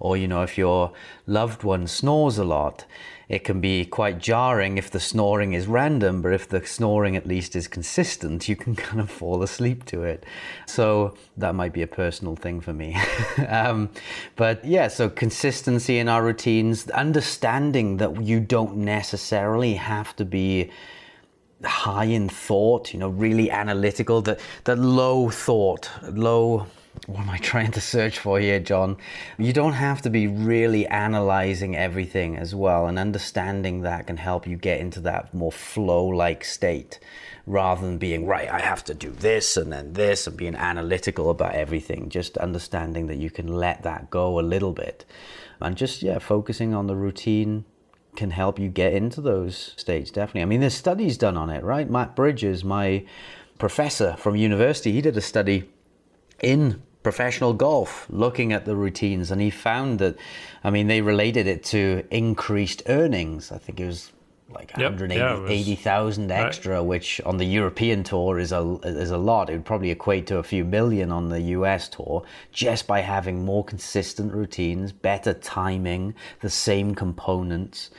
Or, 0.00 0.16
you 0.16 0.26
know, 0.26 0.42
if 0.42 0.56
your 0.56 0.92
loved 1.26 1.62
one 1.62 1.86
snores 1.86 2.38
a 2.38 2.44
lot, 2.44 2.86
it 3.30 3.44
can 3.44 3.60
be 3.60 3.84
quite 3.84 4.18
jarring 4.18 4.76
if 4.76 4.90
the 4.90 4.98
snoring 4.98 5.52
is 5.52 5.68
random, 5.68 6.20
but 6.20 6.32
if 6.32 6.48
the 6.48 6.66
snoring 6.66 7.14
at 7.14 7.28
least 7.28 7.54
is 7.54 7.68
consistent, 7.68 8.48
you 8.48 8.56
can 8.56 8.74
kind 8.86 9.00
of 9.00 9.08
fall 9.08 9.44
asleep 9.44 9.84
to 9.86 10.02
it. 10.02 10.26
So 10.66 11.16
that 11.36 11.54
might 11.54 11.72
be 11.72 11.82
a 11.82 11.86
personal 11.86 12.34
thing 12.34 12.60
for 12.60 12.72
me. 12.72 12.98
um, 13.48 13.88
but 14.34 14.64
yeah, 14.64 14.88
so 14.88 15.08
consistency 15.08 15.98
in 15.98 16.08
our 16.08 16.24
routines, 16.24 16.90
understanding 16.90 17.98
that 17.98 18.20
you 18.20 18.40
don't 18.40 18.78
necessarily 18.78 19.74
have 19.74 20.16
to 20.16 20.24
be 20.24 20.68
high 21.64 22.06
in 22.06 22.28
thought, 22.28 22.92
you 22.92 22.98
know, 22.98 23.10
really 23.10 23.48
analytical, 23.48 24.22
that, 24.22 24.40
that 24.64 24.76
low 24.76 25.30
thought, 25.30 25.88
low 26.02 26.66
what 27.06 27.20
am 27.20 27.30
I 27.30 27.38
trying 27.38 27.70
to 27.72 27.80
search 27.80 28.18
for 28.18 28.40
here, 28.40 28.60
Jon? 28.60 28.96
You 29.38 29.52
don't 29.52 29.74
have 29.74 30.02
to 30.02 30.10
be 30.10 30.26
really 30.26 30.86
analyzing 30.86 31.76
everything 31.76 32.36
as 32.36 32.54
well, 32.54 32.86
and 32.86 32.98
understanding 32.98 33.82
that 33.82 34.06
can 34.06 34.16
help 34.16 34.46
you 34.46 34.56
get 34.56 34.80
into 34.80 35.00
that 35.00 35.32
more 35.32 35.52
flow 35.52 36.04
like 36.04 36.44
state 36.44 36.98
rather 37.46 37.86
than 37.86 37.98
being, 37.98 38.26
right, 38.26 38.48
I 38.48 38.60
have 38.60 38.84
to 38.84 38.94
do 38.94 39.10
this 39.10 39.56
and 39.56 39.72
then 39.72 39.94
this 39.94 40.26
and 40.26 40.36
being 40.36 40.54
analytical 40.54 41.30
about 41.30 41.54
everything. 41.54 42.08
Just 42.08 42.36
understanding 42.38 43.06
that 43.06 43.18
you 43.18 43.30
can 43.30 43.48
let 43.48 43.82
that 43.82 44.10
go 44.10 44.38
a 44.38 44.42
little 44.42 44.72
bit 44.72 45.04
and 45.60 45.76
just, 45.76 46.02
yeah, 46.02 46.18
focusing 46.18 46.74
on 46.74 46.86
the 46.86 46.96
routine 46.96 47.64
can 48.16 48.30
help 48.30 48.58
you 48.58 48.68
get 48.68 48.92
into 48.92 49.20
those 49.20 49.74
states, 49.76 50.10
definitely. 50.10 50.42
I 50.42 50.46
mean, 50.46 50.60
there's 50.60 50.74
studies 50.74 51.16
done 51.16 51.36
on 51.36 51.50
it, 51.50 51.62
right? 51.62 51.88
Matt 51.88 52.16
Bridges, 52.16 52.64
my 52.64 53.04
professor 53.58 54.16
from 54.18 54.36
university, 54.36 54.92
he 54.92 55.00
did 55.00 55.16
a 55.16 55.20
study 55.20 55.68
in 56.42 56.82
professional 57.02 57.54
golf 57.54 58.06
looking 58.10 58.52
at 58.52 58.66
the 58.66 58.76
routines 58.76 59.30
and 59.30 59.40
he 59.40 59.48
found 59.48 59.98
that 59.98 60.16
i 60.62 60.70
mean 60.70 60.86
they 60.86 61.00
related 61.00 61.46
it 61.46 61.64
to 61.64 62.04
increased 62.10 62.82
earnings 62.86 63.50
i 63.50 63.56
think 63.56 63.80
it 63.80 63.86
was 63.86 64.12
like 64.52 64.72
yep. 64.76 64.92
180,000 64.92 66.28
yeah, 66.28 66.46
extra, 66.46 66.74
right. 66.76 66.80
which 66.80 67.20
on 67.22 67.36
the 67.36 67.44
European 67.44 68.02
tour 68.02 68.38
is 68.38 68.52
a 68.52 68.78
is 68.82 69.10
a 69.10 69.18
lot. 69.18 69.50
It 69.50 69.54
would 69.54 69.64
probably 69.64 69.90
equate 69.90 70.26
to 70.28 70.38
a 70.38 70.42
few 70.42 70.64
million 70.64 71.12
on 71.12 71.28
the 71.28 71.40
US 71.40 71.88
tour 71.88 72.24
just 72.52 72.86
by 72.86 73.00
having 73.00 73.44
more 73.44 73.64
consistent 73.64 74.32
routines, 74.32 74.92
better 74.92 75.34
timing, 75.34 76.14
the 76.40 76.50
same 76.50 76.94
components. 76.94 77.90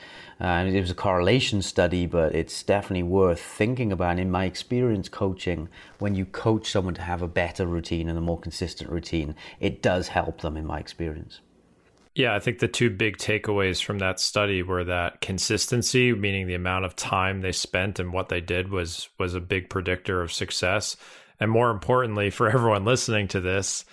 Uh, 0.42 0.64
it 0.66 0.80
was 0.80 0.90
a 0.90 0.94
correlation 0.94 1.62
study, 1.62 2.04
but 2.04 2.34
it's 2.34 2.64
definitely 2.64 3.04
worth 3.04 3.40
thinking 3.40 3.92
about. 3.92 4.18
in 4.18 4.28
my 4.28 4.44
experience 4.44 5.08
coaching, 5.08 5.68
when 6.00 6.16
you 6.16 6.26
coach 6.26 6.68
someone 6.68 6.94
to 6.94 7.02
have 7.02 7.22
a 7.22 7.28
better 7.28 7.64
routine 7.64 8.08
and 8.08 8.18
a 8.18 8.20
more 8.20 8.40
consistent 8.40 8.90
routine, 8.90 9.36
it 9.60 9.80
does 9.80 10.08
help 10.08 10.40
them, 10.40 10.56
in 10.56 10.66
my 10.66 10.80
experience. 10.80 11.40
Yeah, 12.16 12.34
I 12.34 12.40
think 12.40 12.58
the 12.58 12.66
two 12.66 12.90
big 12.90 13.18
takeaways 13.18 13.82
from 13.82 14.00
that 14.00 14.18
study 14.18 14.64
were 14.64 14.82
that 14.82 15.20
consistency, 15.20 16.12
meaning 16.12 16.48
the 16.48 16.54
amount 16.54 16.86
of 16.86 16.96
time 16.96 17.40
they 17.40 17.52
spent 17.52 18.00
and 18.00 18.12
what 18.12 18.28
they 18.28 18.40
did 18.40 18.68
was 18.68 19.08
was 19.20 19.34
a 19.34 19.40
big 19.40 19.70
predictor 19.70 20.22
of 20.22 20.32
success. 20.32 20.96
And 21.38 21.52
more 21.52 21.70
importantly, 21.70 22.30
for 22.30 22.50
everyone 22.52 22.84
listening 22.84 23.28
to 23.28 23.40
this, 23.40 23.84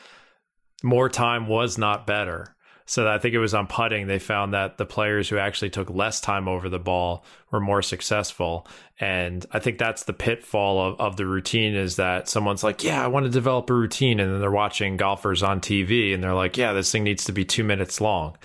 more 0.82 1.10
time 1.10 1.48
was 1.48 1.78
not 1.78 2.08
better. 2.08 2.56
So 2.90 3.08
I 3.08 3.20
think 3.20 3.36
it 3.36 3.40
was 3.40 3.54
on 3.54 3.68
putting, 3.68 4.08
they 4.08 4.18
found 4.18 4.56
that 4.56 4.80
the 4.80 4.86
players 4.86 5.30
who 5.30 5.38
actually 5.38 5.70
took 5.70 5.92
less 5.92 6.20
time 6.20 6.48
over 6.48 6.70
the 6.70 6.80
ball 6.80 7.24
were 7.52 7.60
more 7.60 7.84
successful. 7.84 8.66
And 9.00 9.46
I 9.52 9.60
think 9.60 9.78
that's 9.78 10.06
the 10.06 10.14
pitfall 10.14 10.94
of, 10.94 11.00
of 11.00 11.16
the 11.16 11.28
routine 11.28 11.76
is 11.76 11.98
that 11.98 12.28
someone's 12.28 12.64
like, 12.64 12.84
yeah, 12.84 13.04
I 13.04 13.06
want 13.06 13.28
to 13.28 13.30
develop 13.30 13.70
a 13.70 13.76
routine. 13.76 14.20
And 14.20 14.34
then 14.34 14.42
they're 14.42 14.50
watching 14.50 14.98
golfers 14.98 15.44
on 15.44 15.62
TV 15.62 16.16
and 16.16 16.24
they're 16.24 16.34
like, 16.34 16.58
yeah, 16.58 16.74
this 16.74 16.92
thing 16.92 17.04
needs 17.04 17.26
to 17.26 17.32
be 17.32 17.46
two 17.46 17.64
minutes 17.64 18.02
long. 18.02 18.36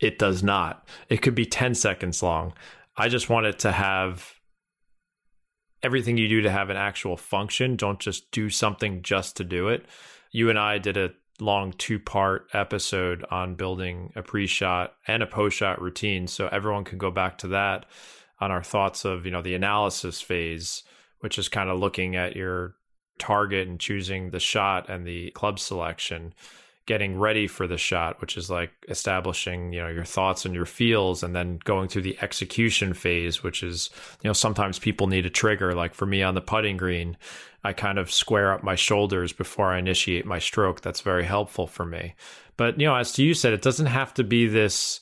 It 0.00 0.18
does 0.18 0.42
not. 0.42 0.88
It 1.08 1.22
could 1.22 1.36
be 1.36 1.46
10 1.46 1.76
seconds 1.76 2.20
long. 2.20 2.52
I 2.96 3.08
just 3.08 3.30
want 3.30 3.46
it 3.46 3.60
to 3.60 3.70
have 3.70 4.34
everything 5.84 6.18
you 6.18 6.28
do 6.28 6.40
to 6.40 6.50
have 6.50 6.68
an 6.68 6.76
actual 6.76 7.16
function. 7.16 7.76
Don't 7.76 8.00
just 8.00 8.28
do 8.32 8.50
something 8.50 9.02
just 9.02 9.36
to 9.36 9.44
do 9.44 9.68
it. 9.68 9.86
You 10.32 10.50
and 10.50 10.58
I 10.58 10.78
did 10.78 10.96
a 10.96 11.12
long 11.40 11.72
two 11.72 11.98
part 11.98 12.46
episode 12.52 13.24
on 13.30 13.54
building 13.54 14.12
a 14.16 14.22
pre 14.22 14.46
shot 14.46 14.94
and 15.06 15.22
a 15.22 15.26
post 15.26 15.56
shot 15.56 15.80
routine. 15.80 16.26
So 16.26 16.48
everyone 16.48 16.84
can 16.84 16.98
go 16.98 17.10
back 17.10 17.38
to 17.38 17.48
that 17.48 17.86
on 18.40 18.50
our 18.50 18.62
thoughts 18.62 19.04
of, 19.04 19.24
you 19.24 19.32
know, 19.32 19.42
the 19.42 19.54
analysis 19.54 20.20
phase, 20.20 20.82
which 21.20 21.38
is 21.38 21.48
kind 21.48 21.70
of 21.70 21.78
looking 21.78 22.16
at 22.16 22.36
your 22.36 22.74
target 23.18 23.68
and 23.68 23.78
choosing 23.78 24.30
the 24.30 24.40
shot 24.40 24.88
and 24.88 25.06
the 25.06 25.30
club 25.30 25.58
selection 25.58 26.34
getting 26.86 27.18
ready 27.18 27.46
for 27.46 27.66
the 27.66 27.78
shot, 27.78 28.20
which 28.20 28.36
is 28.36 28.50
like 28.50 28.70
establishing, 28.88 29.72
you 29.72 29.80
know, 29.80 29.88
your 29.88 30.04
thoughts 30.04 30.44
and 30.44 30.54
your 30.54 30.66
feels 30.66 31.22
and 31.22 31.34
then 31.34 31.58
going 31.64 31.88
through 31.88 32.02
the 32.02 32.18
execution 32.20 32.92
phase, 32.92 33.42
which 33.42 33.62
is, 33.62 33.88
you 34.22 34.28
know, 34.28 34.34
sometimes 34.34 34.78
people 34.78 35.06
need 35.06 35.24
a 35.24 35.30
trigger. 35.30 35.74
Like 35.74 35.94
for 35.94 36.04
me 36.04 36.22
on 36.22 36.34
the 36.34 36.42
putting 36.42 36.76
green, 36.76 37.16
I 37.64 37.72
kind 37.72 37.98
of 37.98 38.12
square 38.12 38.52
up 38.52 38.62
my 38.62 38.74
shoulders 38.74 39.32
before 39.32 39.72
I 39.72 39.78
initiate 39.78 40.26
my 40.26 40.38
stroke. 40.38 40.82
That's 40.82 41.00
very 41.00 41.24
helpful 41.24 41.66
for 41.66 41.86
me. 41.86 42.14
But, 42.56 42.78
you 42.78 42.86
know, 42.86 42.94
as 42.94 43.18
you 43.18 43.34
said, 43.34 43.54
it 43.54 43.62
doesn't 43.62 43.86
have 43.86 44.14
to 44.14 44.24
be 44.24 44.46
this 44.46 45.00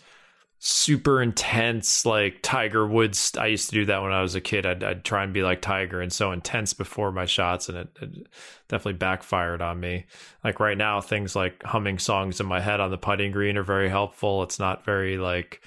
super 0.64 1.20
intense 1.20 2.06
like 2.06 2.38
tiger 2.40 2.86
woods 2.86 3.32
i 3.36 3.46
used 3.46 3.68
to 3.68 3.74
do 3.74 3.84
that 3.84 4.00
when 4.00 4.12
i 4.12 4.22
was 4.22 4.36
a 4.36 4.40
kid 4.40 4.64
i'd, 4.64 4.84
I'd 4.84 5.04
try 5.04 5.24
and 5.24 5.32
be 5.32 5.42
like 5.42 5.60
tiger 5.60 6.00
and 6.00 6.12
so 6.12 6.30
intense 6.30 6.72
before 6.72 7.10
my 7.10 7.24
shots 7.26 7.68
and 7.68 7.78
it, 7.78 7.88
it, 8.00 8.28
definitely 8.68 8.92
backfired 8.92 9.60
on 9.60 9.80
me 9.80 10.04
like 10.44 10.60
right 10.60 10.78
now 10.78 11.00
things 11.00 11.34
like 11.34 11.60
humming 11.64 11.98
songs 11.98 12.38
in 12.38 12.46
my 12.46 12.60
head 12.60 12.78
on 12.78 12.92
the 12.92 12.96
putting 12.96 13.32
green 13.32 13.56
are 13.56 13.64
very 13.64 13.88
helpful 13.88 14.44
it's 14.44 14.60
not 14.60 14.84
very 14.84 15.18
like 15.18 15.62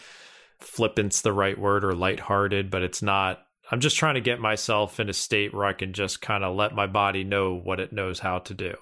flippant's 0.61 1.19
the 1.19 1.33
right 1.33 1.59
word 1.59 1.83
or 1.83 1.93
lighthearted 1.93 2.71
but 2.71 2.81
it's 2.81 3.01
not 3.01 3.44
i'm 3.71 3.79
just 3.79 3.97
trying 3.97 4.15
to 4.15 4.21
get 4.21 4.39
myself 4.39 4.99
in 4.99 5.09
a 5.09 5.13
state 5.13 5.53
where 5.53 5.65
i 5.65 5.73
can 5.73 5.93
just 5.93 6.21
kind 6.21 6.43
of 6.43 6.55
let 6.55 6.75
my 6.75 6.87
body 6.87 7.23
know 7.23 7.53
what 7.53 7.79
it 7.79 7.93
knows 7.93 8.19
how 8.19 8.39
to 8.39 8.53
do 8.53 8.75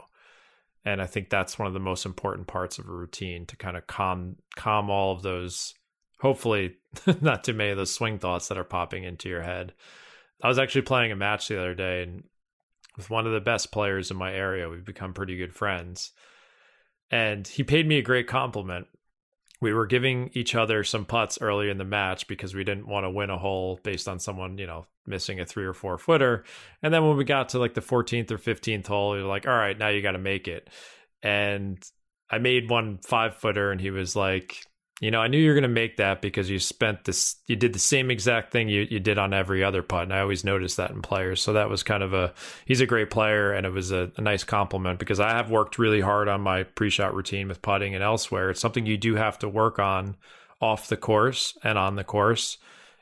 and 0.86 1.02
i 1.02 1.06
think 1.06 1.30
that's 1.30 1.58
one 1.58 1.68
of 1.68 1.74
the 1.74 1.80
most 1.80 2.06
important 2.06 2.48
parts 2.48 2.78
of 2.78 2.88
a 2.88 2.92
routine 2.92 3.46
to 3.46 3.56
kind 3.56 3.78
of 3.78 3.88
calm 3.88 4.36
calm 4.56 4.90
all 4.90 5.12
of 5.12 5.22
those 5.22 5.74
hopefully 6.24 6.78
not 7.22 7.44
too 7.44 7.54
many 7.54 7.70
of 7.70 7.78
those 7.78 7.94
swing 7.94 8.18
thoughts 8.18 8.48
that 8.48 8.58
are 8.58 8.64
popping 8.64 9.04
into 9.04 9.28
your 9.28 9.44
head. 9.44 9.74
I 10.42 10.48
was 10.48 10.58
actually 10.58 10.84
playing 10.84 11.12
a 11.12 11.18
match 11.18 11.48
the 11.50 11.60
other 11.60 11.76
day 11.76 12.04
and 12.04 12.24
with 12.96 13.10
one 13.10 13.28
of 13.28 13.34
the 13.34 13.42
best 13.42 13.74
players 13.74 14.10
in 14.10 14.16
my 14.16 14.34
area. 14.34 14.70
We've 14.70 14.86
become 14.86 15.14
pretty 15.14 15.36
good 15.36 15.54
friends. 15.54 16.12
And 17.12 17.46
he 17.46 17.64
paid 17.64 17.88
me 17.88 17.98
a 17.98 18.02
great 18.04 18.28
compliment. 18.28 18.88
We 19.64 19.74
were 19.74 19.86
giving 19.86 20.30
each 20.34 20.56
other 20.56 20.84
some 20.84 21.06
putts 21.06 21.40
early 21.40 21.70
in 21.70 21.78
the 21.78 21.86
match 21.86 22.28
because 22.28 22.54
we 22.54 22.66
didn't 22.66 22.86
want 22.86 23.06
to 23.06 23.10
win 23.10 23.30
a 23.30 23.38
hole 23.38 23.80
based 23.82 24.10
on 24.10 24.20
someone, 24.20 24.58
you 24.58 24.68
know, 24.68 24.88
missing 25.08 25.40
a 25.40 25.46
three 25.46 25.64
or 25.64 25.74
four 25.74 25.98
footer. 25.98 26.44
And 26.82 26.94
then 26.94 27.08
when 27.08 27.16
we 27.16 27.24
got 27.24 27.48
to 27.50 27.60
like 27.60 27.74
the 27.74 27.80
14th 27.80 28.30
or 28.30 28.38
15th 28.38 28.88
hole, 28.88 29.12
we 29.14 29.22
were 29.22 29.30
like, 29.30 29.48
all 29.48 29.56
right, 29.56 29.78
now 29.78 29.88
you 29.88 30.02
got 30.02 30.12
to 30.12 30.18
make 30.18 30.50
it. 30.50 30.70
And 31.22 31.82
I 32.30 32.40
made 32.40 32.70
one 32.70 33.00
five 33.08 33.38
footer 33.38 33.72
and 33.72 33.80
he 33.80 33.90
was 33.90 34.18
like, 34.18 34.66
you 35.02 35.12
know, 35.12 35.20
I 35.20 35.28
knew 35.28 35.38
you 35.38 35.50
were 35.50 35.56
going 35.56 35.64
to 35.64 35.68
make 35.70 35.98
that 35.98 36.22
because 36.22 36.50
you 36.50 36.60
spent 36.60 37.06
this, 37.06 37.36
you 37.48 37.56
did 37.56 37.74
the 37.74 37.80
same 37.80 38.12
exact 38.12 38.52
thing 38.52 38.70
you, 38.70 38.88
you 38.90 39.00
did 39.00 39.18
on 39.18 39.34
every 39.34 39.64
other 39.64 39.82
putt. 39.82 40.04
And 40.04 40.14
I 40.14 40.20
always 40.20 40.44
noticed 40.44 40.78
that 40.78 40.92
in 40.92 41.02
players. 41.02 41.42
So 41.42 41.54
that 41.54 41.70
was 41.70 41.82
kind 41.84 42.04
of 42.04 42.14
a, 42.14 42.34
he's 42.66 42.80
a 42.80 42.86
great 42.86 43.10
player. 43.10 43.52
And 43.52 43.66
it 43.66 43.72
was 43.72 43.92
a, 43.92 44.12
a 44.18 44.22
nice 44.22 44.44
compliment 44.44 45.00
because 45.00 45.20
I 45.20 45.32
have 45.32 45.50
worked 45.50 45.80
really 45.80 46.02
hard 46.02 46.28
on 46.28 46.42
my 46.42 46.64
pre 46.64 46.90
shot 46.90 47.16
routine 47.16 47.48
with 47.48 47.62
putting 47.62 47.96
and 47.96 48.04
elsewhere. 48.04 48.52
It's 48.52 48.62
something 48.62 48.86
you 48.86 48.98
do 48.98 49.16
have 49.16 49.40
to 49.40 49.50
work 49.50 49.80
on 49.80 50.16
off 50.62 50.88
the 50.88 50.98
course 50.98 51.58
and 51.64 51.78
on 51.78 51.96
the 51.96 52.04
course 52.04 52.58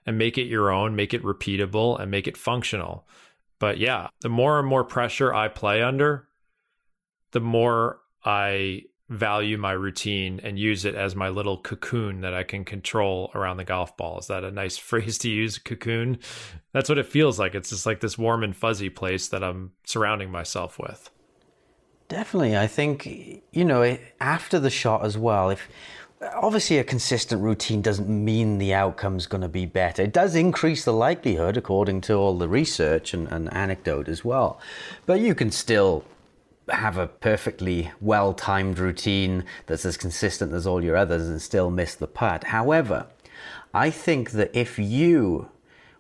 and 0.06 0.18
make 0.18 0.38
it 0.38 0.48
your 0.48 0.72
own, 0.72 0.96
make 0.96 1.14
it 1.14 1.24
repeatable 1.24 2.00
and 2.00 2.10
make 2.10 2.28
it 2.28 2.38
functional. 2.38 3.06
But 3.60 3.78
yeah, 3.78 4.08
the 4.22 4.30
more 4.30 4.58
and 4.58 4.68
more 4.68 4.84
pressure 4.84 5.34
I 5.34 5.50
play 5.50 5.84
under, 5.84 6.28
the 7.32 7.42
more 7.42 8.00
I 8.26 8.86
value 9.12 9.58
my 9.58 9.74
routine 9.74 10.40
and 10.42 10.58
use 10.58 10.86
it 10.86 10.96
as 10.96 11.18
my 11.18 11.28
little 11.28 11.58
cocoon 11.58 12.22
that 12.22 12.34
I 12.34 12.44
can 12.44 12.64
control 12.64 13.30
around 13.36 13.58
the 13.58 13.66
golf 13.66 13.98
ball. 13.98 14.20
Is 14.20 14.28
that 14.28 14.46
a 14.46 14.52
nice 14.52 14.78
phrase 14.90 15.18
to 15.20 15.30
use? 15.30 15.58
Cocoon? 15.58 16.18
That's 16.72 16.88
what 16.88 16.98
it 16.98 17.06
feels 17.06 17.38
like. 17.38 17.54
It's 17.54 17.70
just 17.70 17.86
like 17.86 18.00
this 18.00 18.18
warm 18.18 18.44
and 18.44 18.56
fuzzy 18.56 18.90
place 18.90 19.28
that 19.28 19.44
I'm 19.44 19.74
surrounding 19.84 20.32
myself 20.32 20.80
with. 20.80 21.10
Definitely. 22.08 22.58
I 22.58 22.68
think, 22.68 23.06
you 23.52 23.66
know, 23.66 23.98
after 24.20 24.60
the 24.60 24.70
shot 24.70 25.06
as 25.06 25.18
well, 25.18 25.50
if 25.50 25.68
obviously 26.36 26.78
a 26.78 26.84
consistent 26.84 27.42
routine 27.42 27.82
doesn't 27.82 28.08
mean 28.08 28.58
the 28.58 28.74
outcome's 28.74 29.28
going 29.28 29.42
to 29.42 29.50
be 29.50 29.66
better. 29.66 30.04
It 30.04 30.14
does 30.14 30.36
increase 30.36 30.86
the 30.86 30.94
likelihood, 30.94 31.58
according 31.58 32.02
to 32.02 32.14
all 32.14 32.38
the 32.38 32.48
research 32.48 33.14
and, 33.14 33.28
and 33.30 33.54
anecdote 33.54 34.08
as 34.08 34.24
well. 34.24 34.60
But 35.06 35.20
you 35.20 35.36
can 35.36 35.52
still 35.52 36.06
have 36.72 36.98
a 36.98 37.08
perfectly 37.08 37.92
well 38.00 38.34
timed 38.34 38.80
routine 38.80 39.46
that's 39.66 39.86
as 39.86 39.98
consistent 39.98 40.54
as 40.54 40.66
all 40.66 40.84
your 40.84 40.96
others 40.96 41.28
and 41.28 41.42
still 41.42 41.70
miss 41.70 41.96
the 41.96 42.08
putt. 42.08 42.46
However, 42.46 43.08
I 43.74 43.90
think 43.90 44.32
that 44.32 44.56
if 44.56 44.78
you 44.78 45.50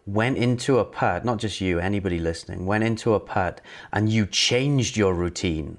went 0.05 0.37
into 0.37 0.79
a 0.79 0.85
putt, 0.85 1.23
not 1.23 1.37
just 1.37 1.61
you, 1.61 1.79
anybody 1.79 2.19
listening, 2.19 2.65
went 2.65 2.83
into 2.83 3.13
a 3.13 3.19
putt 3.19 3.61
and 3.91 4.09
you 4.09 4.25
changed 4.25 4.97
your 4.97 5.13
routine 5.13 5.77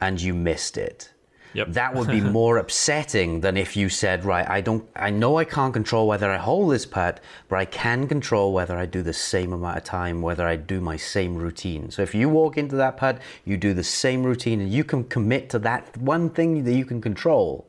and 0.00 0.20
you 0.20 0.34
missed 0.34 0.76
it, 0.76 1.10
Yep. 1.56 1.68
That 1.72 1.94
would 1.94 2.08
be 2.08 2.20
more 2.38 2.58
upsetting 2.58 3.40
than 3.40 3.56
if 3.56 3.76
you 3.76 3.88
said, 3.88 4.26
right, 4.26 4.46
I 4.46 4.60
don't, 4.60 4.86
I 4.94 5.08
know 5.08 5.38
I 5.38 5.44
can't 5.44 5.72
control 5.72 6.06
whether 6.06 6.30
I 6.30 6.36
hold 6.36 6.70
this 6.70 6.84
putt, 6.84 7.20
but 7.48 7.56
I 7.56 7.64
can 7.64 8.06
control 8.06 8.52
whether 8.52 8.76
I 8.76 8.84
do 8.84 9.00
the 9.00 9.14
same 9.14 9.54
amount 9.54 9.78
of 9.78 9.84
time, 9.84 10.20
whether 10.20 10.46
I 10.46 10.56
do 10.56 10.82
my 10.82 10.98
same 10.98 11.34
routine. 11.34 11.90
So 11.90 12.02
if 12.02 12.14
you 12.14 12.28
walk 12.28 12.58
into 12.58 12.76
that 12.76 12.98
putt, 12.98 13.20
you 13.46 13.56
do 13.56 13.72
the 13.72 13.82
same 13.82 14.22
routine 14.22 14.60
and 14.60 14.70
you 14.70 14.84
can 14.84 15.04
commit 15.04 15.48
to 15.50 15.58
that 15.60 15.96
one 15.96 16.28
thing 16.28 16.64
that 16.64 16.74
you 16.74 16.84
can 16.84 17.00
control. 17.00 17.66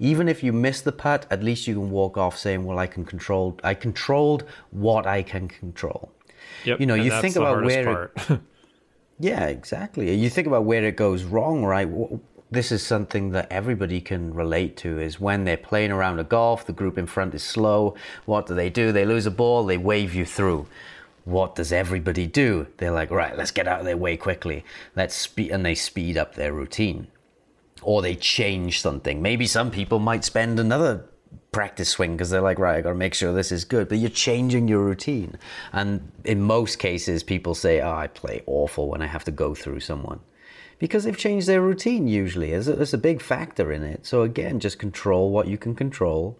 Even 0.00 0.28
if 0.28 0.42
you 0.42 0.52
miss 0.52 0.80
the 0.80 0.92
putt, 0.92 1.26
at 1.30 1.44
least 1.44 1.68
you 1.68 1.74
can 1.74 1.90
walk 1.90 2.18
off 2.18 2.36
saying, 2.36 2.64
well, 2.64 2.80
I 2.80 2.88
can 2.88 3.04
control, 3.04 3.56
I 3.62 3.74
controlled 3.74 4.44
what 4.72 5.06
I 5.06 5.22
can 5.22 5.46
control. 5.46 6.10
Yep. 6.64 6.80
You 6.80 6.86
know, 6.86 6.94
you 6.94 7.12
think 7.20 7.36
about 7.36 7.62
where, 7.62 8.10
it, 8.28 8.40
yeah, 9.20 9.46
exactly. 9.46 10.12
You 10.14 10.30
think 10.30 10.48
about 10.48 10.64
where 10.64 10.84
it 10.84 10.96
goes 10.96 11.22
wrong, 11.22 11.64
right? 11.64 11.88
This 12.50 12.72
is 12.72 12.84
something 12.84 13.30
that 13.30 13.46
everybody 13.50 14.00
can 14.00 14.34
relate 14.34 14.76
to 14.78 14.98
is 14.98 15.20
when 15.20 15.44
they're 15.44 15.56
playing 15.56 15.92
around 15.92 16.18
a 16.18 16.24
golf, 16.24 16.66
the 16.66 16.72
group 16.72 16.98
in 16.98 17.06
front 17.06 17.34
is 17.34 17.42
slow. 17.42 17.94
What 18.24 18.46
do 18.46 18.54
they 18.54 18.70
do? 18.70 18.90
They 18.90 19.04
lose 19.04 19.26
a 19.26 19.30
ball, 19.30 19.64
they 19.64 19.78
wave 19.78 20.14
you 20.14 20.24
through. 20.24 20.66
What 21.24 21.54
does 21.54 21.72
everybody 21.72 22.26
do? 22.26 22.66
They're 22.78 22.90
like, 22.90 23.10
right, 23.10 23.36
let's 23.36 23.52
get 23.52 23.68
out 23.68 23.80
of 23.80 23.84
their 23.84 23.96
way 23.96 24.16
quickly. 24.16 24.64
Let's 24.96 25.14
speed, 25.14 25.52
and 25.52 25.64
they 25.64 25.76
speed 25.76 26.18
up 26.18 26.34
their 26.34 26.52
routine. 26.52 27.06
Or 27.82 28.02
they 28.02 28.16
change 28.16 28.80
something. 28.80 29.22
Maybe 29.22 29.46
some 29.46 29.70
people 29.70 30.00
might 30.00 30.24
spend 30.24 30.58
another 30.58 31.04
practice 31.52 31.90
swing 31.90 32.12
because 32.12 32.30
they're 32.30 32.40
like, 32.40 32.58
right, 32.58 32.76
I 32.76 32.80
got 32.80 32.90
to 32.90 32.94
make 32.96 33.14
sure 33.14 33.32
this 33.32 33.52
is 33.52 33.64
good. 33.64 33.88
But 33.88 33.98
you're 33.98 34.10
changing 34.10 34.66
your 34.66 34.80
routine. 34.80 35.38
And 35.72 36.10
in 36.24 36.42
most 36.42 36.78
cases, 36.78 37.22
people 37.22 37.54
say, 37.54 37.80
oh, 37.80 37.92
I 37.92 38.08
play 38.08 38.42
awful 38.46 38.88
when 38.88 39.02
I 39.02 39.06
have 39.06 39.24
to 39.24 39.30
go 39.30 39.54
through 39.54 39.80
someone 39.80 40.20
because 40.80 41.04
they've 41.04 41.16
changed 41.16 41.46
their 41.46 41.60
routine 41.60 42.08
usually. 42.08 42.50
There's 42.50 42.94
a, 42.94 42.98
big 42.98 43.20
factor 43.20 43.70
in 43.70 43.82
it. 43.82 44.06
So 44.06 44.22
again, 44.22 44.60
just 44.60 44.78
control 44.78 45.30
what 45.30 45.46
you 45.46 45.58
can 45.58 45.74
control. 45.74 46.38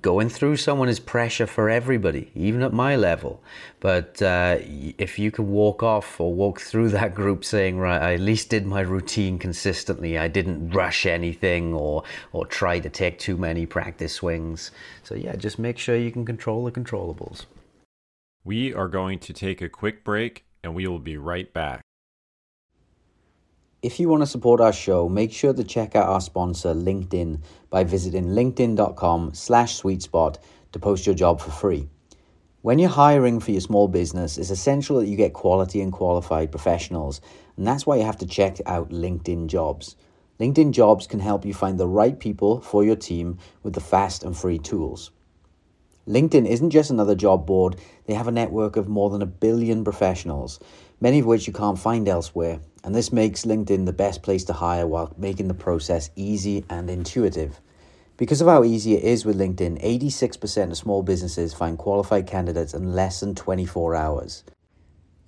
going 0.00 0.28
through 0.28 0.56
someone 0.56 0.88
is 0.88 1.00
pressure 1.00 1.46
for 1.46 1.68
everybody, 1.68 2.30
even 2.36 2.62
at 2.62 2.72
my 2.72 2.94
level. 2.94 3.42
But 3.80 4.22
uh, 4.22 4.58
if 4.60 5.18
you 5.18 5.32
can 5.32 5.50
walk 5.50 5.82
off 5.82 6.20
or 6.20 6.32
walk 6.32 6.60
through 6.60 6.90
that 6.90 7.16
group 7.16 7.44
saying, 7.44 7.78
right, 7.78 8.00
I 8.00 8.14
at 8.14 8.20
least 8.20 8.48
did 8.48 8.64
my 8.64 8.80
routine 8.80 9.40
consistently, 9.40 10.18
I 10.18 10.28
didn't 10.28 10.70
rush 10.70 11.04
anything 11.04 11.74
or, 11.74 12.04
or 12.32 12.46
try 12.46 12.78
to 12.78 12.88
take 12.88 13.18
too 13.18 13.36
many 13.36 13.66
practice 13.66 14.14
swings. 14.14 14.70
So, 15.02 15.16
yeah, 15.16 15.34
just 15.34 15.58
make 15.58 15.78
sure 15.78 15.96
you 15.96 16.12
can 16.12 16.24
control 16.24 16.64
the 16.64 16.72
controllables. 16.72 17.46
We 18.44 18.72
are 18.72 18.88
going 18.88 19.18
to 19.20 19.32
take 19.32 19.60
a 19.60 19.68
quick 19.68 20.04
break 20.04 20.44
and 20.62 20.76
we 20.76 20.86
will 20.86 21.00
be 21.00 21.16
right 21.16 21.52
back. 21.52 21.82
If 23.84 24.00
you 24.00 24.08
want 24.08 24.22
to 24.22 24.26
support 24.26 24.62
our 24.62 24.72
show, 24.72 25.10
make 25.10 25.30
sure 25.30 25.52
to 25.52 25.62
check 25.62 25.94
out 25.94 26.08
our 26.08 26.22
sponsor, 26.22 26.72
LinkedIn, 26.72 27.42
by 27.68 27.84
visiting 27.84 28.28
linkedin.com 28.28 29.34
slash 29.34 29.78
sweetspot 29.78 30.38
to 30.72 30.78
post 30.78 31.04
your 31.04 31.14
job 31.14 31.38
for 31.38 31.50
free. 31.50 31.90
When 32.62 32.78
you're 32.78 32.88
hiring 32.88 33.40
for 33.40 33.50
your 33.50 33.60
small 33.60 33.88
business, 33.88 34.38
it's 34.38 34.48
essential 34.48 35.00
that 35.00 35.06
you 35.06 35.18
get 35.18 35.34
quality 35.34 35.82
and 35.82 35.92
qualified 35.92 36.50
professionals, 36.50 37.20
and 37.58 37.66
that's 37.66 37.84
why 37.84 37.96
you 37.96 38.04
have 38.04 38.16
to 38.20 38.26
check 38.26 38.56
out 38.64 38.88
LinkedIn 38.88 39.48
Jobs. 39.48 39.96
LinkedIn 40.40 40.70
Jobs 40.70 41.06
can 41.06 41.20
help 41.20 41.44
you 41.44 41.52
find 41.52 41.78
the 41.78 41.86
right 41.86 42.18
people 42.18 42.62
for 42.62 42.84
your 42.84 42.96
team 42.96 43.36
with 43.62 43.74
the 43.74 43.80
fast 43.80 44.24
and 44.24 44.34
free 44.34 44.58
tools. 44.58 45.10
LinkedIn 46.08 46.48
isn't 46.48 46.70
just 46.70 46.90
another 46.90 47.14
job 47.14 47.44
board, 47.44 47.78
they 48.06 48.14
have 48.14 48.28
a 48.28 48.32
network 48.32 48.76
of 48.76 48.88
more 48.88 49.10
than 49.10 49.20
a 49.20 49.26
billion 49.26 49.84
professionals, 49.84 50.58
many 51.02 51.18
of 51.18 51.26
which 51.26 51.46
you 51.46 51.52
can't 51.52 51.78
find 51.78 52.08
elsewhere 52.08 52.60
and 52.84 52.94
this 52.94 53.12
makes 53.12 53.44
LinkedIn 53.44 53.86
the 53.86 53.92
best 53.92 54.22
place 54.22 54.44
to 54.44 54.52
hire 54.52 54.86
while 54.86 55.12
making 55.16 55.48
the 55.48 55.54
process 55.54 56.10
easy 56.14 56.64
and 56.68 56.90
intuitive. 56.90 57.60
Because 58.18 58.40
of 58.40 58.46
how 58.46 58.62
easy 58.62 58.94
it 58.94 59.02
is 59.02 59.24
with 59.24 59.38
LinkedIn, 59.38 59.82
86% 59.82 60.70
of 60.70 60.76
small 60.76 61.02
businesses 61.02 61.54
find 61.54 61.76
qualified 61.78 62.26
candidates 62.28 62.74
in 62.74 62.92
less 62.92 63.20
than 63.20 63.34
24 63.34 63.96
hours. 63.96 64.44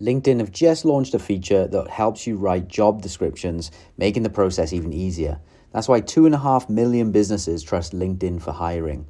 LinkedIn 0.01 0.39
have 0.41 0.53
just 0.53 0.85
launched 0.85 1.15
a 1.15 1.19
feature 1.19 1.67
that 1.67 1.89
helps 1.89 2.27
you 2.27 2.37
write 2.37 2.69
job 2.69 3.01
descriptions, 3.01 3.71
making 3.97 4.23
the 4.23 4.31
process 4.31 4.75
even 4.75 4.93
easier. 4.93 5.41
That's 5.73 5.89
why 5.89 6.03
2.5 6.03 6.69
million 6.69 7.11
businesses 7.11 7.63
trust 7.63 7.93
LinkedIn 7.93 8.43
for 8.43 8.53
hiring. 8.53 9.07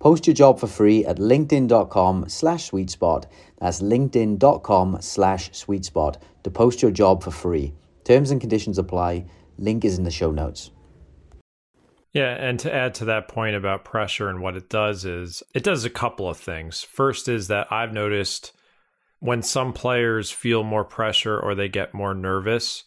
Post 0.00 0.26
your 0.26 0.34
job 0.34 0.58
for 0.58 0.66
free 0.66 1.06
at 1.06 1.16
linkedin.com 1.16 2.28
slash 2.28 2.70
sweetspot. 2.70 3.24
That's 3.58 3.80
linkedin.com 3.80 4.98
slash 5.00 5.50
sweetspot 5.52 6.16
to 6.42 6.50
post 6.50 6.82
your 6.82 6.90
job 6.90 7.22
for 7.22 7.30
free. 7.30 7.72
Terms 8.04 8.30
and 8.30 8.40
conditions 8.40 8.78
apply. 8.78 9.26
Link 9.58 9.84
is 9.84 9.98
in 9.98 10.04
the 10.04 10.10
show 10.10 10.30
notes. 10.30 10.70
Yeah, 12.12 12.30
and 12.30 12.60
to 12.60 12.72
add 12.72 12.94
to 12.96 13.06
that 13.06 13.26
point 13.26 13.56
about 13.56 13.84
pressure 13.84 14.28
and 14.28 14.40
what 14.40 14.56
it 14.56 14.70
does 14.70 15.04
is 15.04 15.42
it 15.52 15.64
does 15.64 15.84
a 15.84 15.90
couple 15.90 16.28
of 16.28 16.36
things. 16.36 16.82
First 16.82 17.28
is 17.28 17.48
that 17.48 17.72
I've 17.72 17.92
noticed 17.92 18.52
when 19.18 19.42
some 19.42 19.72
players 19.72 20.30
feel 20.30 20.62
more 20.62 20.84
pressure 20.84 21.38
or 21.40 21.54
they 21.54 21.68
get 21.68 21.92
more 21.92 22.14
nervous, 22.14 22.84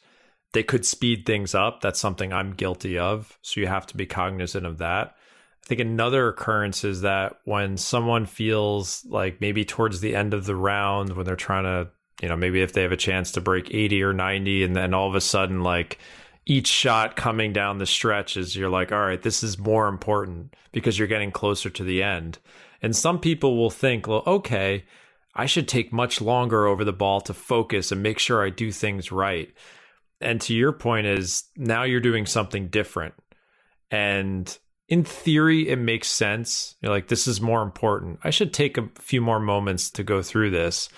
they 0.53 0.63
could 0.63 0.85
speed 0.85 1.25
things 1.25 1.53
up. 1.53 1.81
That's 1.81 1.99
something 1.99 2.31
I'm 2.31 2.53
guilty 2.53 2.97
of. 2.97 3.37
So 3.41 3.59
you 3.59 3.67
have 3.67 3.85
to 3.87 3.97
be 3.97 4.05
cognizant 4.05 4.65
of 4.65 4.77
that. 4.77 5.15
I 5.63 5.67
think 5.67 5.81
another 5.81 6.29
occurrence 6.29 6.85
is 6.85 7.01
that 7.01 7.39
when 7.43 7.75
someone 7.75 8.25
feels 8.25 9.03
like 9.09 9.41
maybe 9.41 9.65
towards 9.65 9.99
the 9.99 10.15
end 10.15 10.33
of 10.33 10.45
the 10.45 10.55
round, 10.55 11.17
when 11.17 11.25
they're 11.25 11.35
trying 11.35 11.65
to 11.65 11.89
you 12.21 12.29
know, 12.29 12.35
maybe 12.35 12.61
if 12.61 12.73
they 12.73 12.81
have 12.81 12.91
a 12.91 12.97
chance 12.97 13.31
to 13.33 13.41
break 13.41 13.73
80 13.73 14.03
or 14.03 14.13
90, 14.13 14.63
and 14.63 14.75
then 14.75 14.93
all 14.93 15.07
of 15.07 15.15
a 15.15 15.21
sudden, 15.21 15.61
like 15.61 15.99
each 16.45 16.67
shot 16.67 17.15
coming 17.15 17.53
down 17.53 17.77
the 17.77 17.85
stretch 17.85 18.37
is 18.37 18.55
you're 18.55 18.69
like, 18.69 18.91
all 18.91 18.99
right, 18.99 19.21
this 19.21 19.43
is 19.43 19.59
more 19.59 19.87
important 19.87 20.55
because 20.71 20.97
you're 20.97 21.07
getting 21.07 21.31
closer 21.31 21.69
to 21.69 21.83
the 21.83 22.01
end. 22.01 22.39
And 22.81 22.95
some 22.95 23.19
people 23.19 23.57
will 23.57 23.69
think, 23.69 24.07
well, 24.07 24.23
okay, 24.25 24.85
I 25.35 25.45
should 25.45 25.67
take 25.67 25.91
much 25.91 26.21
longer 26.21 26.65
over 26.65 26.83
the 26.83 26.93
ball 26.93 27.21
to 27.21 27.33
focus 27.33 27.91
and 27.91 28.01
make 28.01 28.17
sure 28.17 28.43
I 28.43 28.49
do 28.49 28.71
things 28.71 29.11
right. 29.11 29.53
And 30.21 30.41
to 30.41 30.53
your 30.53 30.71
point 30.71 31.05
is 31.05 31.43
now 31.55 31.83
you're 31.83 31.99
doing 31.99 32.25
something 32.25 32.69
different. 32.69 33.13
And 33.91 34.57
in 34.87 35.03
theory, 35.03 35.67
it 35.69 35.77
makes 35.77 36.07
sense. 36.07 36.75
You're 36.81 36.91
like, 36.91 37.07
this 37.07 37.27
is 37.27 37.41
more 37.41 37.61
important. 37.61 38.19
I 38.23 38.29
should 38.29 38.53
take 38.53 38.77
a 38.77 38.89
few 38.95 39.21
more 39.21 39.39
moments 39.39 39.91
to 39.91 40.03
go 40.03 40.21
through 40.21 40.51
this. 40.51 40.89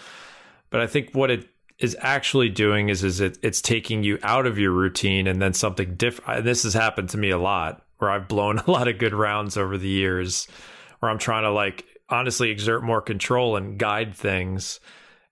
But 0.70 0.82
I 0.82 0.88
think 0.88 1.12
what 1.14 1.32
it 1.32 1.48
is 1.80 1.96
actually 2.00 2.50
doing 2.50 2.90
is 2.90 3.04
is 3.04 3.22
it 3.22 3.38
it's 3.42 3.62
taking 3.62 4.04
you 4.04 4.20
out 4.22 4.46
of 4.46 4.60
your 4.60 4.72
routine 4.72 5.28
and 5.28 5.42
then 5.42 5.54
something 5.54 5.96
different. 5.96 6.44
This 6.44 6.64
has 6.64 6.74
happened 6.74 7.10
to 7.10 7.18
me 7.18 7.30
a 7.30 7.38
lot 7.38 7.86
where 7.98 8.12
I've 8.12 8.28
blown 8.28 8.60
a 8.68 8.72
lot 8.72 8.88
of 8.88 8.98
good 8.98 9.14
rounds 9.14 9.58
over 9.58 9.78
the 9.78 9.88
years 9.88 10.48
where 11.00 11.10
I'm 11.12 11.20
trying 11.20 11.44
to 11.44 11.52
like 11.52 11.86
honestly 12.10 12.50
exert 12.50 12.84
more 12.84 13.02
control 13.02 13.56
and 13.56 13.78
guide 13.78 14.16
things 14.16 14.80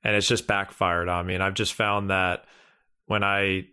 and 0.04 0.16
it's 0.16 0.28
just 0.28 0.48
backfired 0.48 1.10
on 1.10 1.26
me 1.26 1.34
and 1.34 1.44
I've 1.44 1.56
just 1.56 1.74
found 1.74 2.10
that 2.12 2.46
when 3.08 3.24
I 3.24 3.68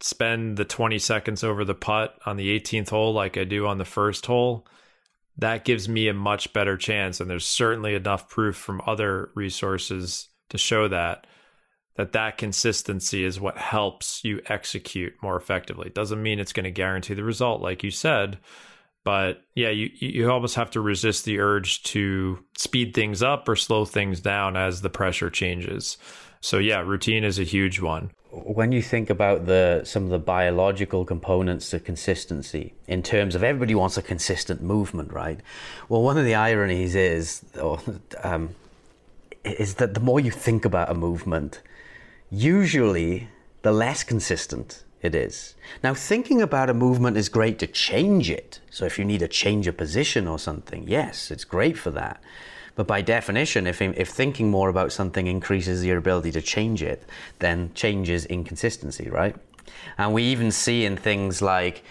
spend 0.00 0.56
the 0.56 0.64
20 0.64 0.98
seconds 0.98 1.44
over 1.44 1.64
the 1.64 1.74
putt 1.74 2.18
on 2.26 2.36
the 2.36 2.58
18th 2.58 2.90
hole 2.90 3.12
like 3.12 3.38
I 3.38 3.44
do 3.44 3.66
on 3.66 3.78
the 3.78 3.84
first 3.84 4.26
hole 4.26 4.66
that 5.38 5.64
gives 5.64 5.88
me 5.88 6.08
a 6.08 6.14
much 6.14 6.52
better 6.52 6.76
chance 6.76 7.20
and 7.20 7.30
there's 7.30 7.46
certainly 7.46 7.94
enough 7.94 8.28
proof 8.28 8.56
from 8.56 8.82
other 8.84 9.30
resources 9.34 10.29
to 10.50 10.58
show 10.58 10.88
that 10.88 11.26
that 11.96 12.12
that 12.12 12.38
consistency 12.38 13.24
is 13.24 13.40
what 13.40 13.58
helps 13.58 14.24
you 14.24 14.40
execute 14.46 15.12
more 15.22 15.36
effectively. 15.36 15.88
It 15.88 15.94
doesn't 15.94 16.22
mean 16.22 16.38
it's 16.38 16.52
going 16.52 16.64
to 16.64 16.70
guarantee 16.70 17.14
the 17.14 17.24
result 17.24 17.60
like 17.60 17.82
you 17.82 17.90
said, 17.90 18.38
but 19.04 19.42
yeah, 19.54 19.70
you 19.70 19.90
you 19.94 20.30
almost 20.30 20.56
have 20.56 20.70
to 20.72 20.80
resist 20.80 21.24
the 21.24 21.40
urge 21.40 21.82
to 21.84 22.38
speed 22.56 22.94
things 22.94 23.22
up 23.22 23.48
or 23.48 23.56
slow 23.56 23.84
things 23.84 24.20
down 24.20 24.56
as 24.56 24.82
the 24.82 24.90
pressure 24.90 25.30
changes. 25.30 25.96
So 26.40 26.58
yeah, 26.58 26.80
routine 26.80 27.24
is 27.24 27.38
a 27.38 27.44
huge 27.44 27.80
one. 27.80 28.10
When 28.30 28.72
you 28.72 28.80
think 28.82 29.10
about 29.10 29.46
the 29.46 29.82
some 29.84 30.04
of 30.04 30.10
the 30.10 30.18
biological 30.18 31.04
components 31.04 31.70
to 31.70 31.80
consistency 31.80 32.74
in 32.86 33.02
terms 33.02 33.34
of 33.34 33.42
everybody 33.42 33.74
wants 33.74 33.96
a 33.96 34.02
consistent 34.02 34.62
movement, 34.62 35.12
right? 35.12 35.40
Well, 35.88 36.02
one 36.02 36.16
of 36.16 36.24
the 36.24 36.34
ironies 36.34 36.94
is, 36.94 37.44
or 37.60 37.80
um, 38.22 38.54
is 39.44 39.74
that 39.74 39.94
the 39.94 40.00
more 40.00 40.20
you 40.20 40.30
think 40.30 40.64
about 40.64 40.90
a 40.90 40.94
movement, 40.94 41.60
usually 42.30 43.28
the 43.62 43.72
less 43.72 44.02
consistent 44.02 44.84
it 45.02 45.14
is. 45.14 45.54
Now, 45.82 45.94
thinking 45.94 46.42
about 46.42 46.68
a 46.68 46.74
movement 46.74 47.16
is 47.16 47.28
great 47.28 47.58
to 47.60 47.66
change 47.66 48.30
it. 48.30 48.60
So, 48.70 48.84
if 48.84 48.98
you 48.98 49.04
need 49.04 49.20
to 49.20 49.28
change 49.28 49.66
a 49.66 49.72
position 49.72 50.28
or 50.28 50.38
something, 50.38 50.86
yes, 50.86 51.30
it's 51.30 51.44
great 51.44 51.78
for 51.78 51.90
that. 51.92 52.22
But 52.76 52.86
by 52.86 53.02
definition, 53.02 53.66
if, 53.66 53.82
if 53.82 54.08
thinking 54.08 54.50
more 54.50 54.68
about 54.68 54.92
something 54.92 55.26
increases 55.26 55.84
your 55.84 55.98
ability 55.98 56.32
to 56.32 56.42
change 56.42 56.82
it, 56.82 57.04
then 57.38 57.72
changes 57.74 58.26
inconsistency, 58.26 59.10
right? 59.10 59.36
And 59.98 60.12
we 60.12 60.22
even 60.24 60.50
see 60.50 60.84
in 60.84 60.96
things 60.96 61.42
like 61.42 61.82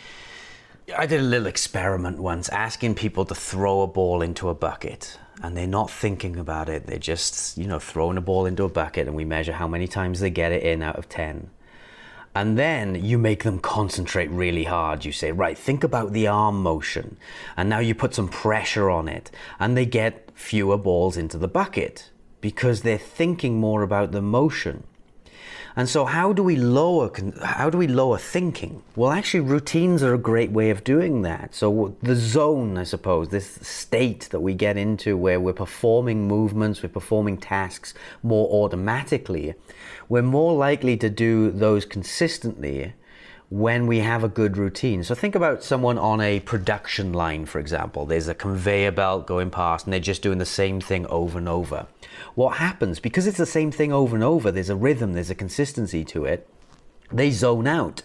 I 0.97 1.05
did 1.05 1.19
a 1.19 1.23
little 1.23 1.47
experiment 1.47 2.19
once 2.19 2.49
asking 2.49 2.95
people 2.95 3.25
to 3.25 3.35
throw 3.35 3.81
a 3.81 3.87
ball 3.87 4.21
into 4.21 4.49
a 4.49 4.55
bucket 4.55 5.17
and 5.41 5.55
they're 5.55 5.67
not 5.67 5.89
thinking 5.89 6.37
about 6.37 6.69
it. 6.69 6.85
They're 6.85 6.97
just, 6.97 7.57
you 7.57 7.67
know, 7.67 7.79
throwing 7.79 8.17
a 8.17 8.21
ball 8.21 8.45
into 8.45 8.63
a 8.63 8.69
bucket 8.69 9.07
and 9.07 9.15
we 9.15 9.25
measure 9.25 9.53
how 9.53 9.67
many 9.67 9.87
times 9.87 10.19
they 10.19 10.29
get 10.29 10.51
it 10.51 10.63
in 10.63 10.81
out 10.81 10.97
of 10.97 11.07
10. 11.09 11.49
And 12.35 12.57
then 12.57 12.95
you 13.03 13.17
make 13.17 13.43
them 13.43 13.59
concentrate 13.59 14.29
really 14.29 14.65
hard. 14.65 15.03
You 15.03 15.11
say, 15.11 15.31
right, 15.31 15.57
think 15.57 15.83
about 15.83 16.13
the 16.13 16.27
arm 16.27 16.61
motion. 16.61 17.17
And 17.57 17.69
now 17.69 17.79
you 17.79 17.95
put 17.95 18.13
some 18.13 18.27
pressure 18.27 18.89
on 18.89 19.07
it. 19.07 19.31
And 19.59 19.75
they 19.75 19.85
get 19.85 20.29
fewer 20.35 20.77
balls 20.77 21.17
into 21.17 21.37
the 21.37 21.47
bucket 21.47 22.11
because 22.39 22.81
they're 22.81 22.97
thinking 22.97 23.59
more 23.59 23.81
about 23.81 24.11
the 24.11 24.21
motion. 24.21 24.83
And 25.79 25.87
so, 25.87 26.03
how 26.03 26.33
do 26.33 26.43
we 26.43 26.57
lower 26.57 27.09
how 27.41 27.69
do 27.69 27.77
we 27.77 27.87
lower 27.87 28.17
thinking? 28.17 28.83
Well, 28.97 29.11
actually, 29.13 29.39
routines 29.39 30.03
are 30.03 30.13
a 30.13 30.17
great 30.17 30.51
way 30.51 30.71
of 30.71 30.83
doing 30.83 31.21
that. 31.21 31.55
So, 31.55 31.95
the 32.03 32.17
zone, 32.17 32.77
I 32.77 32.83
suppose, 32.83 33.29
this 33.29 33.47
state 33.61 34.27
that 34.31 34.41
we 34.41 34.53
get 34.53 34.75
into 34.75 35.15
where 35.15 35.39
we're 35.39 35.53
performing 35.53 36.27
movements, 36.27 36.83
we're 36.83 36.89
performing 36.89 37.37
tasks 37.37 37.93
more 38.23 38.49
automatically, 38.49 39.53
we're 40.09 40.21
more 40.21 40.51
likely 40.51 40.97
to 40.97 41.09
do 41.09 41.49
those 41.49 41.85
consistently 41.85 42.93
when 43.49 43.87
we 43.87 43.99
have 43.99 44.23
a 44.23 44.29
good 44.29 44.57
routine. 44.57 45.03
So 45.03 45.15
think 45.15 45.33
about 45.33 45.63
someone 45.63 45.97
on 45.97 46.21
a 46.21 46.39
production 46.41 47.13
line, 47.13 47.47
for 47.47 47.59
example. 47.59 48.05
There's 48.05 48.27
a 48.27 48.35
conveyor 48.35 48.91
belt 48.91 49.25
going 49.25 49.49
past 49.49 49.85
and 49.85 49.93
they're 49.93 49.99
just 49.99 50.21
doing 50.21 50.37
the 50.37 50.45
same 50.45 50.79
thing 50.79 51.07
over 51.07 51.39
and 51.39 51.49
over. 51.49 51.87
What 52.35 52.57
happens? 52.57 52.99
Because 52.99 53.25
it's 53.25 53.39
the 53.39 53.47
same 53.47 53.71
thing 53.71 53.91
over 53.91 54.15
and 54.15 54.23
over, 54.23 54.51
there's 54.51 54.69
a 54.69 54.75
rhythm, 54.75 55.13
there's 55.13 55.31
a 55.31 55.35
consistency 55.35 56.05
to 56.05 56.25
it, 56.25 56.47
they 57.11 57.31
zone 57.31 57.65
out. 57.65 58.03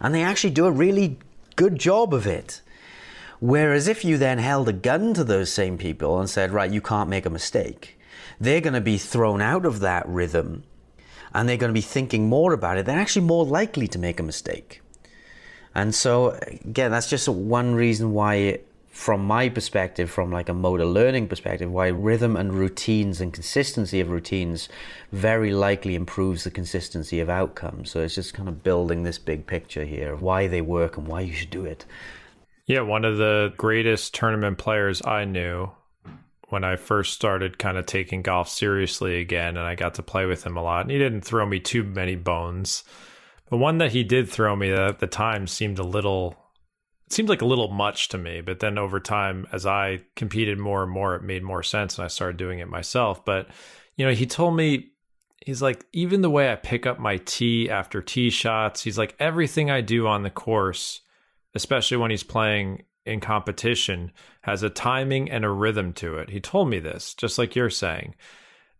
And 0.00 0.12
they 0.14 0.22
actually 0.22 0.50
do 0.50 0.66
a 0.66 0.72
really 0.72 1.18
good 1.54 1.78
job 1.78 2.12
of 2.12 2.26
it. 2.26 2.60
Whereas 3.38 3.86
if 3.86 4.04
you 4.04 4.18
then 4.18 4.38
held 4.38 4.68
a 4.68 4.72
gun 4.72 5.14
to 5.14 5.22
those 5.22 5.52
same 5.52 5.78
people 5.78 6.18
and 6.18 6.28
said, 6.28 6.50
right, 6.50 6.70
you 6.70 6.80
can't 6.80 7.08
make 7.08 7.26
a 7.26 7.30
mistake, 7.30 7.98
they're 8.40 8.60
going 8.60 8.74
to 8.74 8.80
be 8.80 8.98
thrown 8.98 9.40
out 9.40 9.64
of 9.64 9.80
that 9.80 10.06
rhythm 10.08 10.64
and 11.34 11.48
they're 11.48 11.56
going 11.56 11.70
to 11.70 11.74
be 11.74 11.80
thinking 11.80 12.28
more 12.28 12.52
about 12.52 12.78
it, 12.78 12.86
they're 12.86 12.98
actually 12.98 13.26
more 13.26 13.44
likely 13.44 13.88
to 13.88 13.98
make 13.98 14.20
a 14.20 14.22
mistake. 14.22 14.82
And 15.74 15.94
so, 15.94 16.30
again, 16.64 16.90
that's 16.90 17.08
just 17.08 17.28
one 17.28 17.74
reason 17.74 18.12
why 18.12 18.58
from 19.00 19.24
my 19.24 19.48
perspective, 19.48 20.10
from 20.10 20.30
like 20.30 20.48
a 20.48 20.54
motor 20.54 20.84
learning 20.84 21.28
perspective, 21.28 21.70
why 21.70 21.86
rhythm 21.86 22.36
and 22.36 22.52
routines 22.52 23.20
and 23.20 23.32
consistency 23.32 24.00
of 24.00 24.10
routines 24.10 24.68
very 25.12 25.52
likely 25.52 25.94
improves 25.94 26.44
the 26.44 26.50
consistency 26.50 27.20
of 27.20 27.30
outcomes. 27.30 27.90
So 27.90 28.00
it's 28.00 28.16
just 28.16 28.34
kind 28.34 28.48
of 28.48 28.62
building 28.62 29.04
this 29.04 29.18
big 29.18 29.46
picture 29.46 29.84
here 29.84 30.12
of 30.12 30.22
why 30.22 30.48
they 30.48 30.60
work 30.60 30.96
and 30.96 31.06
why 31.06 31.20
you 31.20 31.32
should 31.32 31.50
do 31.50 31.64
it. 31.64 31.86
Yeah, 32.66 32.80
one 32.80 33.04
of 33.04 33.16
the 33.16 33.54
greatest 33.56 34.12
tournament 34.12 34.58
players 34.58 35.00
I 35.04 35.24
knew 35.24 35.70
when 36.50 36.64
I 36.64 36.76
first 36.76 37.14
started 37.14 37.58
kind 37.58 37.78
of 37.78 37.86
taking 37.86 38.22
golf 38.22 38.48
seriously 38.48 39.20
again, 39.20 39.56
and 39.56 39.66
I 39.66 39.74
got 39.74 39.94
to 39.94 40.02
play 40.02 40.26
with 40.26 40.44
him 40.44 40.56
a 40.56 40.62
lot. 40.62 40.82
And 40.82 40.90
he 40.90 40.98
didn't 40.98 41.22
throw 41.22 41.46
me 41.46 41.60
too 41.60 41.84
many 41.84 42.16
bones, 42.16 42.84
but 43.48 43.56
one 43.56 43.78
that 43.78 43.92
he 43.92 44.04
did 44.04 44.28
throw 44.28 44.54
me 44.54 44.70
that 44.70 44.80
at 44.80 44.98
the 44.98 45.06
time 45.06 45.46
seemed 45.46 45.78
a 45.78 45.84
little 45.84 46.36
it 47.10 47.14
seemed 47.14 47.28
like 47.28 47.42
a 47.42 47.46
little 47.46 47.68
much 47.68 48.08
to 48.10 48.18
me. 48.18 48.40
But 48.40 48.60
then 48.60 48.78
over 48.78 49.00
time, 49.00 49.44
as 49.52 49.66
I 49.66 50.02
competed 50.14 50.60
more 50.60 50.84
and 50.84 50.92
more, 50.92 51.16
it 51.16 51.24
made 51.24 51.42
more 51.42 51.64
sense 51.64 51.98
and 51.98 52.04
I 52.04 52.08
started 52.08 52.36
doing 52.36 52.60
it 52.60 52.68
myself. 52.68 53.24
But, 53.24 53.48
you 53.96 54.06
know, 54.06 54.12
he 54.12 54.26
told 54.26 54.56
me, 54.56 54.92
he's 55.44 55.60
like, 55.60 55.84
even 55.92 56.20
the 56.20 56.30
way 56.30 56.52
I 56.52 56.54
pick 56.54 56.86
up 56.86 57.00
my 57.00 57.16
tee 57.24 57.68
after 57.68 58.00
tee 58.00 58.30
shots, 58.30 58.84
he's 58.84 58.96
like, 58.96 59.16
everything 59.18 59.72
I 59.72 59.80
do 59.80 60.06
on 60.06 60.22
the 60.22 60.30
course, 60.30 61.00
especially 61.52 61.96
when 61.96 62.12
he's 62.12 62.22
playing 62.22 62.84
in 63.04 63.20
competition, 63.20 64.12
has 64.42 64.62
a 64.62 64.70
timing 64.70 65.30
and 65.30 65.44
a 65.44 65.50
rhythm 65.50 65.92
to 65.94 66.16
it. 66.16 66.30
He 66.30 66.40
told 66.40 66.68
me 66.68 66.78
this, 66.78 67.14
just 67.14 67.38
like 67.38 67.56
you're 67.56 67.70
saying. 67.70 68.14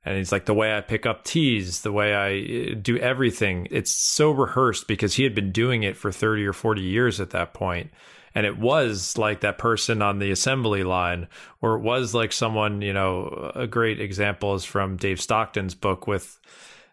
And 0.04 0.16
he's 0.16 0.32
like, 0.32 0.46
the 0.46 0.54
way 0.54 0.76
I 0.76 0.80
pick 0.80 1.04
up 1.04 1.24
tees, 1.24 1.82
the 1.82 1.92
way 1.92 2.14
I 2.14 2.72
uh, 2.72 2.74
do 2.80 2.96
everything, 2.98 3.68
it's 3.70 3.90
so 3.90 4.30
rehearsed 4.30 4.88
because 4.88 5.14
he 5.14 5.24
had 5.24 5.34
been 5.34 5.52
doing 5.52 5.82
it 5.82 5.96
for 5.96 6.10
30 6.10 6.46
or 6.46 6.52
40 6.54 6.80
years 6.80 7.20
at 7.20 7.30
that 7.30 7.52
point 7.52 7.90
and 8.34 8.46
it 8.46 8.58
was 8.58 9.18
like 9.18 9.40
that 9.40 9.58
person 9.58 10.02
on 10.02 10.18
the 10.18 10.30
assembly 10.30 10.84
line 10.84 11.28
or 11.60 11.74
it 11.74 11.80
was 11.80 12.14
like 12.14 12.32
someone 12.32 12.82
you 12.82 12.92
know 12.92 13.52
a 13.54 13.66
great 13.66 14.00
example 14.00 14.54
is 14.54 14.64
from 14.64 14.96
dave 14.96 15.20
stockton's 15.20 15.74
book 15.74 16.06
with 16.06 16.38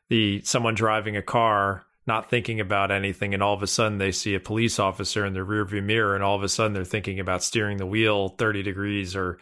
the 0.09 0.41
someone 0.43 0.75
driving 0.75 1.15
a 1.15 1.21
car 1.21 1.85
not 2.07 2.29
thinking 2.29 2.59
about 2.59 2.91
anything 2.91 3.33
and 3.33 3.43
all 3.43 3.53
of 3.53 3.61
a 3.61 3.67
sudden 3.67 3.97
they 3.97 4.11
see 4.11 4.33
a 4.33 4.39
police 4.39 4.79
officer 4.79 5.25
in 5.25 5.33
the 5.33 5.41
rearview 5.41 5.83
mirror 5.83 6.15
and 6.15 6.23
all 6.23 6.35
of 6.35 6.43
a 6.43 6.49
sudden 6.49 6.73
they're 6.73 6.85
thinking 6.85 7.19
about 7.19 7.43
steering 7.43 7.77
the 7.77 7.85
wheel 7.85 8.29
30 8.29 8.63
degrees 8.63 9.15
or 9.15 9.37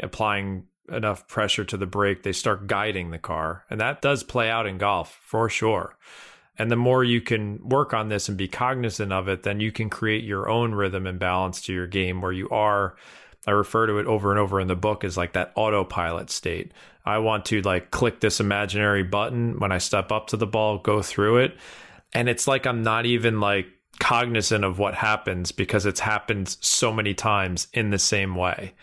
applying 0.00 0.64
enough 0.90 1.26
pressure 1.28 1.64
to 1.64 1.76
the 1.76 1.86
brake 1.86 2.22
they 2.22 2.32
start 2.32 2.66
guiding 2.66 3.10
the 3.10 3.18
car 3.18 3.64
and 3.68 3.80
that 3.80 4.00
does 4.00 4.22
play 4.22 4.48
out 4.48 4.66
in 4.66 4.78
golf 4.78 5.20
for 5.22 5.48
sure 5.48 5.96
and 6.56 6.70
the 6.70 6.76
more 6.76 7.02
you 7.02 7.20
can 7.20 7.68
work 7.68 7.92
on 7.92 8.08
this 8.08 8.28
and 8.28 8.38
be 8.38 8.46
cognizant 8.46 9.12
of 9.12 9.28
it, 9.28 9.42
then 9.42 9.60
you 9.60 9.72
can 9.72 9.90
create 9.90 10.24
your 10.24 10.48
own 10.48 10.72
rhythm 10.72 11.06
and 11.06 11.18
balance 11.18 11.60
to 11.62 11.72
your 11.72 11.86
game 11.86 12.20
where 12.20 12.32
you 12.32 12.48
are. 12.50 12.94
I 13.46 13.50
refer 13.50 13.86
to 13.88 13.98
it 13.98 14.06
over 14.06 14.30
and 14.30 14.38
over 14.38 14.60
in 14.60 14.68
the 14.68 14.76
book 14.76 15.04
as 15.04 15.16
like 15.16 15.32
that 15.32 15.52
autopilot 15.56 16.30
state. 16.30 16.72
I 17.04 17.18
want 17.18 17.46
to 17.46 17.60
like 17.62 17.90
click 17.90 18.20
this 18.20 18.40
imaginary 18.40 19.02
button 19.02 19.58
when 19.58 19.72
I 19.72 19.78
step 19.78 20.12
up 20.12 20.28
to 20.28 20.36
the 20.36 20.46
ball, 20.46 20.78
go 20.78 21.02
through 21.02 21.38
it. 21.38 21.56
And 22.14 22.28
it's 22.28 22.46
like 22.46 22.66
I'm 22.66 22.82
not 22.82 23.06
even 23.06 23.40
like 23.40 23.66
cognizant 24.00 24.64
of 24.64 24.78
what 24.78 24.94
happens 24.94 25.52
because 25.52 25.86
it's 25.86 26.00
happened 26.00 26.56
so 26.60 26.92
many 26.92 27.14
times 27.14 27.68
in 27.72 27.90
the 27.90 27.98
same 27.98 28.34
way. 28.34 28.74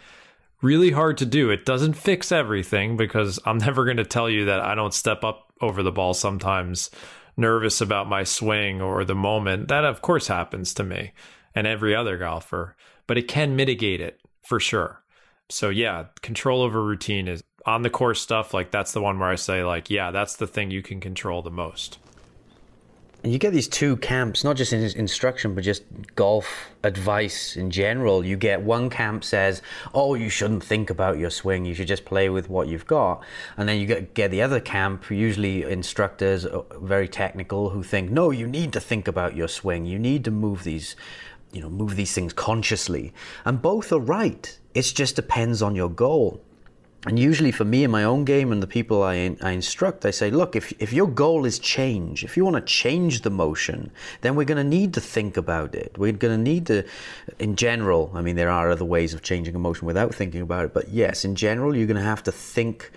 Really 0.62 0.92
hard 0.92 1.18
to 1.20 1.26
do. 1.26 1.50
It 1.50 1.66
doesn't 1.66 1.94
fix 1.94 2.32
everything 2.32 2.98
because 2.98 3.40
I'm 3.46 3.58
never 3.60 3.86
going 3.86 3.98
to 3.98 4.06
tell 4.06 4.30
you 4.30 4.46
that 4.46 4.62
I 4.62 4.76
don't 4.76 4.94
step 4.94 5.24
up 5.24 5.52
over 5.62 5.84
the 5.84 5.92
ball 5.92 6.14
sometimes 6.14 6.90
nervous 7.38 7.82
about 7.82 8.10
my 8.10 8.24
swing 8.24 8.82
or 8.82 9.04
the 9.06 9.16
moment. 9.16 9.70
That, 9.70 9.86
of 9.86 10.02
course, 10.02 10.28
happens 10.28 10.74
to 10.76 10.84
me 10.84 11.14
and 11.56 11.66
every 11.66 11.96
other 11.96 12.18
golfer, 12.18 12.76
but 13.08 13.18
it 13.18 13.28
can 13.28 13.56
mitigate 13.56 14.02
it 14.02 14.20
for 14.44 14.60
sure. 14.60 15.02
So, 15.50 15.70
yeah, 15.70 16.06
control 16.22 16.62
over 16.62 16.84
routine 16.84 17.28
is 17.28 17.44
on 17.66 17.82
the 17.82 17.90
course 17.90 18.22
stuff. 18.22 18.54
Like, 18.54 18.72
that's 18.72 18.92
the 18.92 19.02
one 19.02 19.20
where 19.20 19.30
I 19.30 19.36
say, 19.36 19.64
like, 19.64 19.90
yeah, 19.90 20.12
that's 20.12 20.36
the 20.36 20.48
thing 20.48 20.72
you 20.72 20.82
can 20.82 21.00
control 21.00 21.42
the 21.42 21.52
most 21.52 21.98
you 23.24 23.38
get 23.38 23.54
these 23.54 23.68
two 23.68 23.98
camps, 23.98 24.44
not 24.44 24.56
just 24.56 24.74
in 24.74 24.82
instruction, 24.82 25.54
but 25.54 25.64
just 25.64 25.84
golf 26.16 26.72
advice 26.84 27.56
in 27.56 27.70
general. 27.70 28.26
You 28.26 28.36
get 28.36 28.62
one 28.62 28.90
camp 28.90 29.24
says, 29.24 29.62
"Oh, 29.94 30.16
you 30.16 30.30
shouldn't 30.30 30.64
think 30.64 30.90
about 30.90 31.20
your 31.20 31.30
swing. 31.30 31.66
You 31.66 31.76
should 31.76 31.88
just 31.88 32.04
play 32.04 32.30
with 32.30 32.50
what 32.50 32.68
you've 32.68 32.88
got," 32.88 33.22
and 33.58 33.70
then 33.70 33.80
you 33.80 33.86
get 33.86 34.16
get 34.16 34.32
the 34.32 34.42
other 34.42 34.60
camp, 34.60 35.12
usually 35.12 35.64
instructors, 35.64 36.46
uh, 36.46 36.64
very 36.82 37.08
technical, 37.08 37.70
who 37.70 37.84
think, 37.84 38.10
"No, 38.10 38.32
you 38.32 38.48
need 38.48 38.74
to 38.74 38.80
think 38.80 39.08
about 39.08 39.36
your 39.36 39.48
swing. 39.48 39.86
You 39.86 40.00
need 40.00 40.26
to 40.26 40.32
move 40.32 40.64
these, 40.64 40.96
you 41.52 41.62
know, 41.62 41.70
move 41.70 41.96
these 41.96 42.14
things 42.14 42.34
consciously." 42.34 43.14
And 43.46 43.62
both 43.62 43.92
are 43.92 44.00
right. 44.00 44.58
It 44.74 44.92
just 44.96 45.16
depends 45.16 45.62
on 45.62 45.76
your 45.76 45.90
goal 45.90 46.42
and 47.08 47.18
usually 47.18 47.52
for 47.52 47.66
me 47.66 47.84
in 47.84 47.90
my 47.90 48.04
own 48.04 48.26
game 48.26 48.52
and 48.52 48.62
the 48.62 48.68
people 48.68 49.02
I, 49.02 49.36
I 49.42 49.52
instruct, 49.52 50.06
I 50.06 50.12
say, 50.12 50.30
look, 50.30 50.56
if, 50.56 50.72
if 50.80 50.94
your 50.94 51.08
goal 51.08 51.46
is 51.46 51.58
change, 51.58 52.24
if 52.24 52.38
you 52.38 52.46
want 52.46 52.58
to 52.58 52.62
change 52.62 53.22
the 53.22 53.32
motion, 53.32 53.92
then 54.22 54.36
we're 54.36 54.46
going 54.46 54.64
to 54.64 54.78
need 54.78 54.94
to 54.94 55.02
think 55.02 55.36
about 55.36 55.74
it. 55.74 55.98
We're 55.98 56.12
going 56.12 56.38
to 56.38 56.52
need 56.52 56.68
to, 56.68 56.86
in 57.40 57.56
general, 57.56 58.12
I 58.14 58.22
mean, 58.22 58.36
there 58.36 58.52
are 58.52 58.70
other 58.70 58.86
ways 58.86 59.16
of 59.16 59.24
changing 59.24 59.56
a 59.56 59.60
motion 59.60 59.88
without 59.88 60.14
thinking 60.14 60.42
about 60.42 60.66
it, 60.66 60.74
but 60.76 60.90
yes, 60.90 61.26
in 61.26 61.36
general, 61.36 61.76
you're 61.76 61.88
going 61.88 61.98
to 61.98 62.04
have 62.04 62.22
to 62.24 62.32
think 62.32 62.92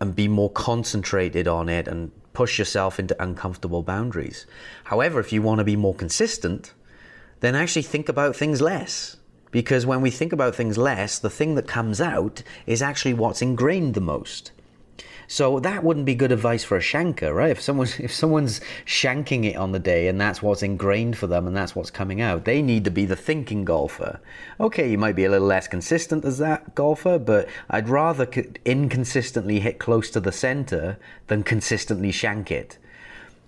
and 0.00 0.14
be 0.14 0.28
more 0.28 0.50
concentrated 0.50 1.48
on 1.48 1.68
it 1.68 1.88
and 1.88 2.12
push 2.32 2.56
yourself 2.56 3.00
into 3.00 3.20
uncomfortable 3.20 3.82
boundaries. 3.82 4.46
However, 4.84 5.18
if 5.18 5.32
you 5.32 5.42
want 5.42 5.58
to 5.58 5.64
be 5.64 5.74
more 5.76 5.94
consistent, 5.94 6.72
then 7.40 7.56
actually 7.56 7.82
think 7.82 8.08
about 8.08 8.36
things 8.36 8.60
less 8.60 9.16
because 9.50 9.86
when 9.86 10.00
we 10.00 10.10
think 10.10 10.32
about 10.32 10.54
things 10.54 10.78
less, 10.78 11.18
the 11.18 11.30
thing 11.30 11.54
that 11.54 11.66
comes 11.66 12.00
out 12.00 12.42
is 12.66 12.82
actually 12.82 13.14
what's 13.14 13.42
ingrained 13.42 13.94
the 13.94 14.00
most. 14.00 14.52
So 15.32 15.60
that 15.60 15.84
wouldn't 15.84 16.06
be 16.06 16.16
good 16.16 16.32
advice 16.32 16.64
for 16.64 16.76
a 16.76 16.80
shanker, 16.80 17.32
right? 17.32 17.52
If 17.52 17.60
someone's 17.60 18.00
if 18.00 18.12
someone's 18.12 18.60
shanking 18.84 19.44
it 19.44 19.54
on 19.54 19.70
the 19.70 19.78
day 19.78 20.08
and 20.08 20.20
that's 20.20 20.42
what's 20.42 20.64
ingrained 20.64 21.16
for 21.16 21.28
them 21.28 21.46
and 21.46 21.56
that's 21.56 21.76
what's 21.76 21.92
coming 21.92 22.20
out, 22.20 22.44
they 22.44 22.60
need 22.60 22.82
to 22.82 22.90
be 22.90 23.06
the 23.06 23.14
thinking 23.14 23.64
golfer. 23.64 24.18
Okay, 24.58 24.90
you 24.90 24.98
might 24.98 25.14
be 25.14 25.24
a 25.24 25.30
little 25.30 25.46
less 25.46 25.68
consistent 25.68 26.24
as 26.24 26.38
that 26.38 26.74
golfer, 26.74 27.16
but 27.16 27.48
I'd 27.68 27.88
rather 27.88 28.28
inconsistently 28.64 29.60
hit 29.60 29.78
close 29.78 30.10
to 30.10 30.20
the 30.20 30.32
center 30.32 30.98
than 31.28 31.44
consistently 31.44 32.10
shank 32.10 32.50
it. 32.50 32.78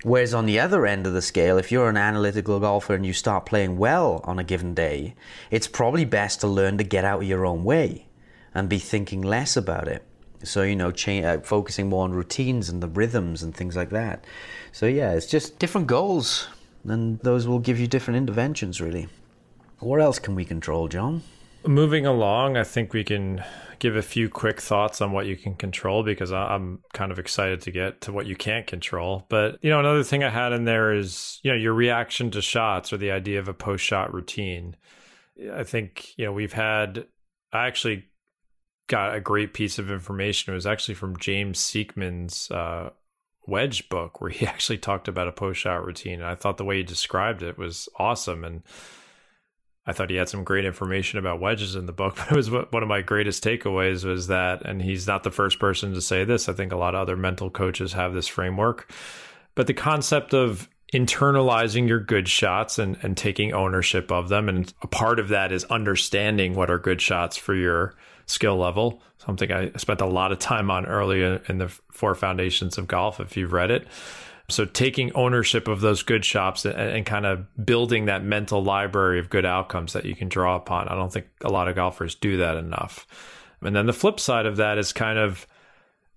Whereas 0.02 0.34
on 0.34 0.46
the 0.46 0.58
other 0.58 0.84
end 0.84 1.06
of 1.06 1.12
the 1.12 1.22
scale, 1.22 1.58
if 1.58 1.70
you're 1.70 1.88
an 1.88 1.96
analytical 1.96 2.58
golfer 2.58 2.94
and 2.94 3.06
you 3.06 3.12
start 3.12 3.46
playing 3.46 3.78
well 3.78 4.20
on 4.24 4.38
a 4.38 4.44
given 4.44 4.74
day, 4.74 5.14
it's 5.50 5.68
probably 5.68 6.04
best 6.04 6.40
to 6.40 6.48
learn 6.48 6.78
to 6.78 6.84
get 6.84 7.04
out 7.04 7.22
of 7.22 7.28
your 7.28 7.46
own 7.46 7.62
way 7.62 8.08
and 8.52 8.68
be 8.68 8.78
thinking 8.78 9.22
less 9.22 9.56
about 9.56 9.86
it. 9.86 10.04
So, 10.42 10.62
you 10.62 10.74
know, 10.74 10.90
uh, 10.90 11.38
focusing 11.40 11.88
more 11.88 12.02
on 12.02 12.12
routines 12.12 12.68
and 12.68 12.82
the 12.82 12.88
rhythms 12.88 13.44
and 13.44 13.54
things 13.54 13.76
like 13.76 13.90
that. 13.90 14.24
So, 14.72 14.86
yeah, 14.86 15.12
it's 15.12 15.26
just 15.26 15.60
different 15.60 15.86
goals, 15.86 16.48
and 16.84 17.20
those 17.20 17.46
will 17.46 17.60
give 17.60 17.78
you 17.78 17.86
different 17.86 18.18
interventions, 18.18 18.80
really. 18.80 19.06
What 19.78 20.00
else 20.00 20.18
can 20.18 20.34
we 20.34 20.44
control, 20.44 20.88
Jon? 20.88 21.22
Moving 21.64 22.06
along, 22.06 22.56
I 22.56 22.64
think 22.64 22.92
we 22.92 23.04
can 23.04 23.44
give 23.82 23.96
a 23.96 24.02
few 24.02 24.28
quick 24.28 24.60
thoughts 24.60 25.00
on 25.00 25.10
what 25.10 25.26
you 25.26 25.36
can 25.36 25.56
control 25.56 26.04
because 26.04 26.30
I'm 26.30 26.78
kind 26.94 27.10
of 27.10 27.18
excited 27.18 27.62
to 27.62 27.72
get 27.72 28.02
to 28.02 28.12
what 28.12 28.26
you 28.26 28.36
can't 28.36 28.64
control. 28.64 29.26
But, 29.28 29.58
you 29.60 29.70
know, 29.70 29.80
another 29.80 30.04
thing 30.04 30.22
I 30.22 30.30
had 30.30 30.52
in 30.52 30.66
there 30.66 30.92
is, 30.92 31.40
you 31.42 31.50
know, 31.50 31.56
your 31.56 31.74
reaction 31.74 32.30
to 32.30 32.40
shots 32.40 32.92
or 32.92 32.96
the 32.96 33.10
idea 33.10 33.40
of 33.40 33.48
a 33.48 33.54
post 33.54 33.84
shot 33.84 34.14
routine. 34.14 34.76
I 35.52 35.64
think, 35.64 36.16
you 36.16 36.24
know, 36.24 36.32
we've 36.32 36.52
had, 36.52 37.06
I 37.52 37.66
actually 37.66 38.04
got 38.86 39.16
a 39.16 39.20
great 39.20 39.52
piece 39.52 39.80
of 39.80 39.90
information. 39.90 40.52
It 40.52 40.54
was 40.54 40.66
actually 40.66 40.94
from 40.94 41.16
James 41.16 41.58
Sieckmann's 41.58 42.52
uh, 42.52 42.90
wedge 43.48 43.88
book 43.88 44.20
where 44.20 44.30
he 44.30 44.46
actually 44.46 44.78
talked 44.78 45.08
about 45.08 45.26
a 45.26 45.32
post 45.32 45.58
shot 45.58 45.84
routine. 45.84 46.20
And 46.20 46.28
I 46.28 46.36
thought 46.36 46.56
the 46.56 46.64
way 46.64 46.76
he 46.76 46.84
described 46.84 47.42
it 47.42 47.58
was 47.58 47.88
awesome. 47.98 48.44
And, 48.44 48.62
I 49.84 49.92
thought 49.92 50.10
he 50.10 50.16
had 50.16 50.28
some 50.28 50.44
great 50.44 50.64
information 50.64 51.18
about 51.18 51.40
wedges 51.40 51.74
in 51.74 51.86
the 51.86 51.92
book, 51.92 52.16
but 52.18 52.30
it 52.30 52.36
was 52.36 52.50
one 52.50 52.82
of 52.82 52.88
my 52.88 53.02
greatest 53.02 53.42
takeaways 53.42 54.04
was 54.04 54.28
that, 54.28 54.62
and 54.62 54.82
he's 54.82 55.06
not 55.06 55.22
the 55.22 55.30
first 55.30 55.58
person 55.58 55.92
to 55.94 56.00
say 56.00 56.24
this. 56.24 56.48
I 56.48 56.52
think 56.52 56.72
a 56.72 56.76
lot 56.76 56.94
of 56.94 57.00
other 57.00 57.16
mental 57.16 57.50
coaches 57.50 57.92
have 57.92 58.14
this 58.14 58.28
framework, 58.28 58.90
but 59.54 59.66
the 59.66 59.74
concept 59.74 60.34
of 60.34 60.68
internalizing 60.92 61.88
your 61.88 62.00
good 62.00 62.28
shots 62.28 62.78
and, 62.78 62.98
and 63.02 63.16
taking 63.16 63.52
ownership 63.52 64.12
of 64.12 64.28
them. 64.28 64.48
And 64.48 64.72
a 64.82 64.86
part 64.86 65.18
of 65.18 65.28
that 65.28 65.50
is 65.50 65.64
understanding 65.64 66.54
what 66.54 66.70
are 66.70 66.78
good 66.78 67.00
shots 67.00 67.36
for 67.36 67.54
your 67.54 67.94
skill 68.26 68.58
level. 68.58 69.02
Something 69.18 69.50
I 69.52 69.72
spent 69.76 70.00
a 70.00 70.06
lot 70.06 70.32
of 70.32 70.38
time 70.38 70.70
on 70.70 70.84
early 70.84 71.22
in 71.48 71.58
the 71.58 71.68
four 71.90 72.14
foundations 72.14 72.76
of 72.76 72.88
golf, 72.88 73.20
if 73.20 73.36
you've 73.36 73.52
read 73.52 73.70
it. 73.70 73.86
So 74.52 74.64
taking 74.64 75.12
ownership 75.14 75.68
of 75.68 75.80
those 75.80 76.02
good 76.02 76.24
shops 76.24 76.64
and, 76.64 76.78
and, 76.78 77.06
kind 77.06 77.26
of 77.26 77.46
building 77.64 78.06
that 78.06 78.22
mental 78.22 78.62
library 78.62 79.18
of 79.18 79.30
good 79.30 79.44
outcomes 79.44 79.92
that 79.92 80.04
you 80.04 80.14
can 80.14 80.28
draw 80.28 80.56
upon. 80.56 80.88
I 80.88 80.94
don't 80.94 81.12
think 81.12 81.26
a 81.42 81.50
lot 81.50 81.68
of 81.68 81.76
golfers 81.76 82.14
do 82.14 82.36
that 82.38 82.56
enough. 82.56 83.06
And 83.60 83.74
then 83.74 83.86
the 83.86 83.92
flip 83.92 84.20
side 84.20 84.46
of 84.46 84.56
that 84.56 84.78
is 84.78 84.92
kind 84.92 85.18
of 85.18 85.46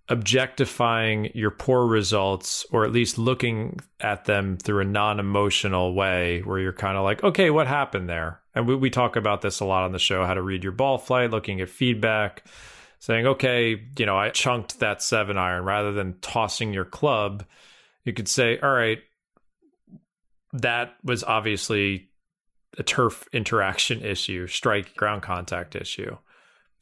objectifying 0.08 1.32
your 1.34 1.50
poor 1.50 1.88
results 1.88 2.66
or 2.72 2.86
at 2.86 2.92
least 2.92 3.18
looking 3.18 3.80
at 4.00 4.26
them 4.26 4.58
through 4.58 4.82
a 4.82 4.86
non-emotional 4.86 5.96
way 5.96 6.42
where 6.42 6.60
you're 6.60 6.74
kind 6.74 6.96
of 6.96 7.04
like, 7.04 7.24
"Okay, 7.24 7.50
what 7.50 7.66
happened 7.66 8.08
there?" 8.08 8.40
And 8.54 8.68
we, 8.68 8.76
we 8.76 8.90
talk 8.90 9.16
about 9.16 9.42
this 9.42 9.60
a 9.60 9.66
lot 9.66 9.84
on 9.84 9.92
the 9.92 10.00
show 10.00 10.26
how 10.26 10.34
to 10.34 10.42
read 10.42 10.64
your 10.64 10.72
ball 10.72 10.98
flight, 10.98 11.32
looking 11.32 11.60
at 11.60 11.70
feedback, 11.70 12.44
saying, 13.00 13.28
okay, 13.28 13.82
you 13.98 14.06
know, 14.06 14.18
I 14.18 14.30
chunked 14.30 14.80
that 14.80 15.02
seven 15.02 15.38
iron 15.38 15.66
rather 15.66 15.92
than 15.92 16.20
tossing 16.22 16.74
your 16.74 16.86
club. 16.86 17.46
You 18.06 18.14
could 18.14 18.30
say, 18.30 18.58
all 18.60 18.72
right, 18.72 19.00
that 20.54 20.96
was 21.04 21.24
obviously 21.24 22.10
a 22.78 22.84
turf 22.84 23.28
interaction 23.34 24.04
issue, 24.04 24.48
strike 24.48 24.96
ground 24.96 25.22
contact 25.22 25.76
issue. 25.76 26.18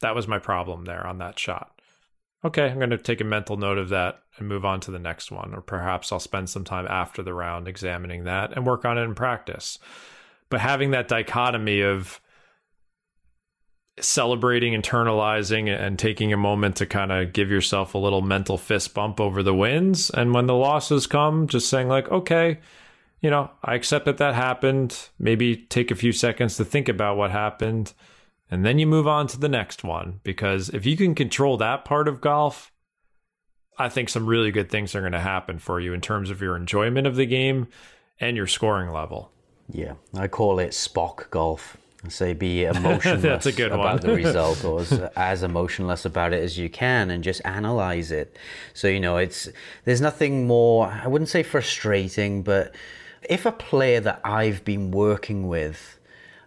That 0.00 0.14
was 0.14 0.28
my 0.28 0.38
problem 0.38 0.84
there 0.84 1.06
on 1.06 1.18
that 1.18 1.38
shot. 1.38 1.70
Okay, 2.44 2.68
I'm 2.68 2.76
going 2.76 2.90
to 2.90 2.98
take 2.98 3.22
a 3.22 3.24
mental 3.24 3.56
note 3.56 3.78
of 3.78 3.88
that 3.88 4.20
and 4.36 4.46
move 4.46 4.66
on 4.66 4.80
to 4.80 4.90
the 4.90 4.98
next 4.98 5.30
one. 5.30 5.54
Or 5.54 5.62
perhaps 5.62 6.12
I'll 6.12 6.20
spend 6.20 6.50
some 6.50 6.64
time 6.64 6.86
after 6.88 7.22
the 7.22 7.32
round 7.32 7.66
examining 7.66 8.24
that 8.24 8.52
and 8.52 8.66
work 8.66 8.84
on 8.84 8.98
it 8.98 9.02
in 9.02 9.14
practice. 9.14 9.78
But 10.50 10.60
having 10.60 10.90
that 10.90 11.08
dichotomy 11.08 11.80
of 11.80 12.20
celebrating, 14.00 14.80
internalizing, 14.80 15.68
and 15.68 15.98
taking 15.98 16.32
a 16.32 16.36
moment 16.36 16.76
to 16.76 16.86
kind 16.86 17.12
of 17.12 17.32
give 17.32 17.50
yourself 17.50 17.94
a 17.94 17.98
little 17.98 18.22
mental 18.22 18.58
fist 18.58 18.94
bump 18.94 19.20
over 19.20 19.42
the 19.42 19.54
wins. 19.54 20.10
And 20.10 20.34
when 20.34 20.46
the 20.46 20.54
losses 20.54 21.06
come, 21.06 21.46
just 21.46 21.68
saying, 21.68 21.88
like, 21.88 22.10
okay, 22.10 22.58
you 23.20 23.30
know, 23.30 23.50
I 23.62 23.74
accept 23.74 24.04
that 24.06 24.18
that 24.18 24.34
happened. 24.34 25.08
Maybe 25.18 25.56
take 25.56 25.90
a 25.90 25.96
few 25.96 26.12
seconds 26.12 26.56
to 26.56 26.64
think 26.64 26.88
about 26.88 27.16
what 27.16 27.30
happened. 27.30 27.92
And 28.50 28.64
then 28.64 28.78
you 28.78 28.86
move 28.86 29.06
on 29.06 29.26
to 29.28 29.38
the 29.38 29.48
next 29.48 29.84
one. 29.84 30.20
Because 30.24 30.68
if 30.70 30.84
you 30.84 30.96
can 30.96 31.14
control 31.14 31.56
that 31.56 31.84
part 31.84 32.08
of 32.08 32.20
golf, 32.20 32.72
I 33.78 33.88
think 33.88 34.08
some 34.08 34.26
really 34.26 34.50
good 34.50 34.70
things 34.70 34.94
are 34.94 35.00
going 35.00 35.12
to 35.12 35.20
happen 35.20 35.58
for 35.58 35.80
you 35.80 35.94
in 35.94 36.00
terms 36.00 36.30
of 36.30 36.42
your 36.42 36.56
enjoyment 36.56 37.06
of 37.06 37.16
the 37.16 37.26
game 37.26 37.68
and 38.20 38.36
your 38.36 38.46
scoring 38.46 38.90
level. 38.90 39.30
Yeah, 39.70 39.94
I 40.14 40.28
call 40.28 40.58
it 40.58 40.70
Spock 40.70 41.30
golf. 41.30 41.76
I 42.04 42.08
say 42.08 42.34
be 42.34 42.64
emotionless 42.64 43.22
That's 43.22 43.46
a 43.46 43.52
good 43.52 43.72
about 43.72 44.02
the 44.02 44.14
result 44.14 44.64
or 44.64 44.80
as, 44.80 44.92
as 45.16 45.42
emotionless 45.42 46.04
about 46.04 46.32
it 46.32 46.42
as 46.42 46.58
you 46.58 46.68
can 46.68 47.10
and 47.10 47.24
just 47.24 47.40
analyze 47.44 48.10
it. 48.10 48.36
So, 48.74 48.88
you 48.88 49.00
know, 49.00 49.16
it's 49.16 49.48
there's 49.84 50.00
nothing 50.00 50.46
more, 50.46 50.88
I 50.88 51.06
wouldn't 51.06 51.30
say 51.30 51.42
frustrating, 51.42 52.42
but 52.42 52.74
if 53.28 53.46
a 53.46 53.52
player 53.52 54.00
that 54.00 54.20
I've 54.22 54.64
been 54.64 54.90
working 54.90 55.48
with 55.48 55.98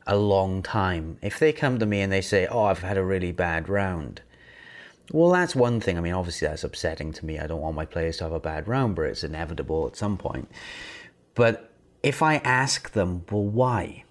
a 0.05 0.15
long 0.15 0.61
time, 0.61 1.17
if 1.21 1.39
they 1.39 1.51
come 1.51 1.79
to 1.79 1.85
me 1.85 2.01
and 2.01 2.11
they 2.11 2.21
say, 2.21 2.47
Oh, 2.47 2.65
I've 2.65 2.79
had 2.79 2.97
a 2.97 3.03
really 3.03 3.31
bad 3.31 3.67
round, 3.67 4.21
well, 5.11 5.31
that's 5.31 5.55
one 5.55 5.79
thing. 5.79 5.97
I 5.97 6.01
mean, 6.01 6.13
obviously, 6.13 6.47
that's 6.47 6.63
upsetting 6.63 7.13
to 7.13 7.25
me. 7.25 7.39
I 7.39 7.47
don't 7.47 7.61
want 7.61 7.75
my 7.75 7.85
players 7.85 8.17
to 8.17 8.25
have 8.25 8.33
a 8.33 8.39
bad 8.39 8.67
round, 8.67 8.95
but 8.95 9.03
it's 9.03 9.23
inevitable 9.23 9.87
at 9.87 9.95
some 9.95 10.17
point. 10.17 10.49
But 11.33 11.71
if 12.03 12.21
I 12.21 12.35
ask 12.37 12.91
them, 12.91 13.23
well, 13.31 13.43
why? 13.43 14.03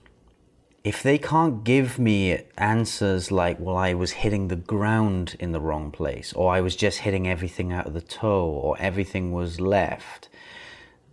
If 0.87 1.03
they 1.03 1.18
can't 1.18 1.64
give 1.64 1.99
me 1.99 2.39
answers 2.57 3.32
like, 3.32 3.59
well, 3.59 3.76
I 3.76 3.93
was 3.95 4.22
hitting 4.22 4.47
the 4.47 4.55
ground 4.55 5.34
in 5.41 5.51
the 5.51 5.59
wrong 5.59 5.91
place, 5.91 6.32
or 6.32 6.53
I 6.53 6.61
was 6.61 6.76
just 6.76 6.99
hitting 6.99 7.26
everything 7.26 7.72
out 7.72 7.89
of 7.89 7.93
the 7.93 8.01
toe, 8.01 8.47
or 8.47 8.76
everything 8.78 9.32
was 9.32 9.59
left, 9.61 10.28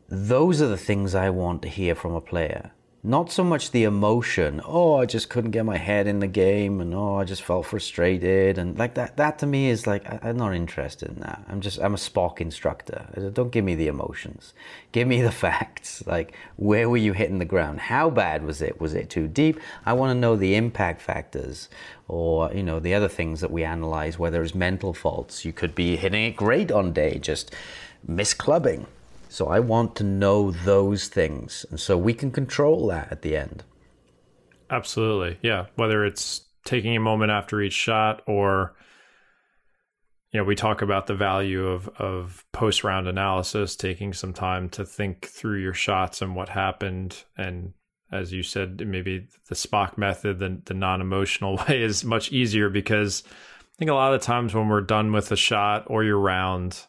those 0.08 0.62
are 0.62 0.68
the 0.68 0.78
things 0.78 1.16
I 1.16 1.32
want 1.32 1.64
to 1.64 1.70
hear 1.70 1.96
from 1.96 2.14
a 2.14 2.22
player. 2.22 2.70
Not 3.06 3.34
so 3.34 3.44
much 3.44 3.72
the 3.72 3.84
emotion, 3.84 4.62
oh, 4.64 4.96
I 4.96 5.06
just 5.06 5.30
couldn't 5.30 5.52
get 5.52 5.66
my 5.66 5.76
head 5.76 6.08
in 6.08 6.20
the 6.20 6.28
game, 6.28 6.80
and 6.80 6.96
oh, 6.96 7.16
I 7.16 7.26
just 7.26 7.42
felt 7.42 7.66
frustrated, 7.66 8.58
and 8.58 8.78
like 8.78 8.94
that. 8.94 9.18
That 9.18 9.40
to 9.40 9.46
me 9.46 9.68
is 9.68 9.86
like 9.86 10.06
I, 10.06 10.30
am 10.30 10.38
not 10.38 10.56
interested 10.56 11.10
in 11.10 11.20
that. 11.20 11.44
I'm 11.50 11.60
just 11.60 11.82
I'm 11.82 11.96
a 11.96 11.98
Spock 11.98 12.40
instructor. 12.40 13.06
Uh, 13.18 13.28
don't 13.28 13.52
give 13.52 13.66
me 13.66 13.76
the 13.76 13.88
emotions. 13.88 14.54
Give 14.94 15.06
me 15.06 15.22
the 15.22 15.32
facts. 15.46 16.02
Like 16.08 16.38
where 16.56 16.90
were 16.90 16.96
you 16.96 17.12
hitting 17.12 17.40
the 17.40 17.46
ground? 17.46 17.82
How 17.82 18.10
bad 18.10 18.46
was 18.46 18.62
it? 18.62 18.80
Was 18.80 18.94
it 18.94 19.10
too 19.10 19.28
deep? 19.28 19.60
I 19.86 19.92
want 19.92 20.12
to 20.12 20.20
know 20.20 20.38
the 20.38 20.56
impact 20.56 21.02
factors, 21.02 21.68
or 22.08 22.54
you 22.54 22.64
know 22.64 22.80
the 22.80 22.94
other 22.94 23.10
things 23.10 23.42
that 23.42 23.52
we 23.52 23.66
analyze. 23.66 24.18
Whether 24.18 24.42
it's 24.42 24.56
mental 24.56 24.94
faults, 24.94 25.44
you 25.44 25.52
could 25.52 25.76
be 25.76 25.98
hitting 25.98 26.24
it 26.24 26.38
great 26.38 26.72
on 26.72 26.94
day, 26.94 27.20
just 27.20 27.54
misclubbing 28.08 28.86
so 29.34 29.48
I 29.48 29.60
want 29.62 29.96
to 29.96 30.04
know 30.04 30.52
those 30.52 31.08
things. 31.08 31.66
And 31.72 31.80
so 31.80 31.98
we 31.98 32.14
can 32.14 32.30
control 32.30 32.86
that 32.90 33.12
at 33.12 33.24
the 33.24 33.36
end. 33.36 33.64
Absolutely. 34.70 35.40
Yeah. 35.42 35.66
Whether 35.76 36.06
it's 36.06 36.42
taking 36.66 36.96
a 36.96 37.00
moment 37.00 37.32
after 37.32 37.60
each 37.60 37.74
shot 37.74 38.22
or 38.28 38.76
you 40.32 40.40
know, 40.40 40.44
we 40.44 40.54
talk 40.54 40.84
about 40.84 41.08
the 41.08 41.16
value 41.16 41.66
of 41.66 41.88
of 41.98 42.46
post 42.52 42.84
round 42.84 43.08
analysis, 43.08 43.76
taking 43.76 44.14
some 44.14 44.34
time 44.34 44.70
to 44.70 44.86
think 44.86 45.26
through 45.26 45.62
your 45.62 45.74
shots 45.74 46.22
and 46.22 46.36
what 46.36 46.50
happened. 46.50 47.24
And 47.36 47.74
as 48.12 48.32
you 48.32 48.44
said, 48.44 48.88
maybe 48.88 49.28
the 49.50 49.56
Spock 49.56 49.98
method, 49.98 50.38
the, 50.38 50.62
the 50.64 50.76
non 50.76 51.02
emotional 51.02 51.58
way 51.68 51.82
is 51.82 52.06
much 52.06 52.32
easier 52.32 52.70
because 52.70 53.24
I 53.28 53.78
think 53.80 53.90
a 53.90 53.96
lot 53.96 54.14
of 54.14 54.22
times 54.22 54.54
when 54.54 54.68
we're 54.68 54.82
done 54.82 55.12
with 55.12 55.32
a 55.32 55.36
shot 55.36 55.86
or 55.88 56.04
your 56.04 56.20
round, 56.20 56.86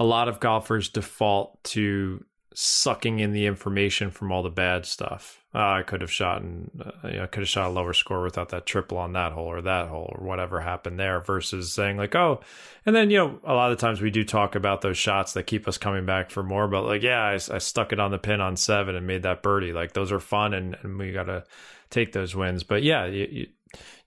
a 0.00 0.04
lot 0.04 0.28
of 0.28 0.40
golfers 0.40 0.88
default 0.88 1.62
to 1.62 2.24
sucking 2.54 3.20
in 3.20 3.32
the 3.32 3.46
information 3.46 4.10
from 4.10 4.32
all 4.32 4.42
the 4.42 4.50
bad 4.50 4.86
stuff. 4.86 5.44
Uh, 5.54 5.58
I 5.58 5.82
could 5.82 6.00
have 6.00 6.10
shot 6.10 6.40
and 6.40 6.70
uh, 6.82 7.08
you 7.08 7.16
know, 7.18 7.24
I 7.24 7.26
could 7.26 7.42
have 7.42 7.48
shot 7.48 7.68
a 7.68 7.70
lower 7.70 7.92
score 7.92 8.22
without 8.22 8.48
that 8.48 8.66
triple 8.66 8.96
on 8.96 9.12
that 9.12 9.32
hole 9.32 9.46
or 9.46 9.60
that 9.60 9.88
hole 9.88 10.16
or 10.16 10.26
whatever 10.26 10.60
happened 10.60 10.98
there 10.98 11.20
versus 11.20 11.72
saying 11.72 11.98
like, 11.98 12.14
oh, 12.14 12.40
and 12.86 12.96
then, 12.96 13.10
you 13.10 13.18
know, 13.18 13.40
a 13.44 13.52
lot 13.52 13.72
of 13.72 13.78
times 13.78 14.00
we 14.00 14.10
do 14.10 14.24
talk 14.24 14.54
about 14.54 14.80
those 14.80 14.96
shots 14.96 15.34
that 15.34 15.42
keep 15.44 15.68
us 15.68 15.76
coming 15.76 16.06
back 16.06 16.30
for 16.30 16.42
more, 16.42 16.66
but 16.66 16.86
like, 16.86 17.02
yeah, 17.02 17.22
I, 17.22 17.34
I 17.34 17.58
stuck 17.58 17.92
it 17.92 18.00
on 18.00 18.10
the 18.10 18.18
pin 18.18 18.40
on 18.40 18.56
seven 18.56 18.96
and 18.96 19.06
made 19.06 19.22
that 19.24 19.42
birdie. 19.42 19.74
Like 19.74 19.92
those 19.92 20.10
are 20.10 20.20
fun 20.20 20.54
and, 20.54 20.78
and 20.82 20.98
we 20.98 21.12
got 21.12 21.24
to 21.24 21.44
take 21.90 22.12
those 22.12 22.34
wins. 22.34 22.64
But 22.64 22.82
yeah, 22.82 23.04
you, 23.04 23.28
you, 23.30 23.46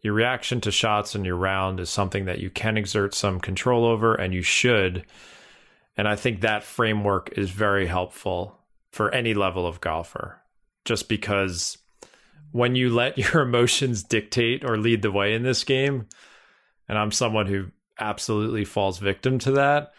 your 0.02 0.14
reaction 0.14 0.60
to 0.62 0.72
shots 0.72 1.14
in 1.14 1.24
your 1.24 1.38
round 1.38 1.80
is 1.80 1.92
something 1.92 2.26
that 2.26 2.40
you 2.40 2.50
can 2.50 2.78
exert 2.78 3.14
some 3.14 3.40
control 3.40 3.86
over 3.86 4.16
and 4.16 4.34
you 4.34 4.42
should 4.42 5.06
and 5.96 6.08
I 6.08 6.16
think 6.16 6.42
that 6.42 6.64
framework 6.64 7.38
is 7.38 7.50
very 7.50 7.88
helpful 7.88 8.60
for 8.92 9.14
any 9.14 9.34
level 9.34 9.68
of 9.68 9.82
golfer, 9.82 10.42
just 10.86 11.10
because 11.10 11.78
when 12.52 12.76
you 12.76 12.90
let 12.90 13.18
your 13.34 13.42
emotions 13.42 14.04
dictate 14.04 14.64
or 14.64 14.78
lead 14.78 15.02
the 15.02 15.12
way 15.12 15.34
in 15.34 15.44
this 15.44 15.64
game, 15.64 16.08
and 16.88 16.98
I'm 16.98 17.12
someone 17.12 17.48
who 17.48 17.68
absolutely 18.00 18.66
falls 18.66 19.00
victim 19.00 19.40
to 19.40 19.52
that, 19.54 19.94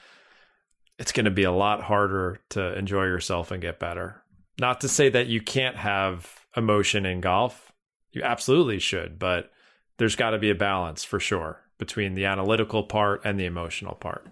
it's 0.99 1.13
going 1.13 1.25
to 1.25 1.31
be 1.31 1.45
a 1.45 1.53
lot 1.53 1.83
harder 1.83 2.41
to 2.51 2.77
enjoy 2.79 3.05
yourself 3.05 3.51
and 3.51 3.61
get 3.61 3.81
better. 3.81 4.23
Not 4.61 4.81
to 4.83 4.89
say 4.89 5.09
that 5.09 5.27
you 5.27 5.41
can't 5.41 5.77
have 5.77 6.47
emotion 6.57 7.05
in 7.05 7.21
golf, 7.21 7.73
you 8.13 8.23
absolutely 8.23 8.79
should, 8.79 9.19
but 9.19 9.51
there's 9.99 10.17
got 10.17 10.31
to 10.31 10.39
be 10.39 10.51
a 10.51 10.55
balance 10.55 11.03
for 11.03 11.19
sure 11.19 11.61
between 11.79 12.15
the 12.15 12.27
analytical 12.27 12.85
part 12.85 13.23
and 13.25 13.39
the 13.39 13.45
emotional 13.45 13.95
part. 13.95 14.27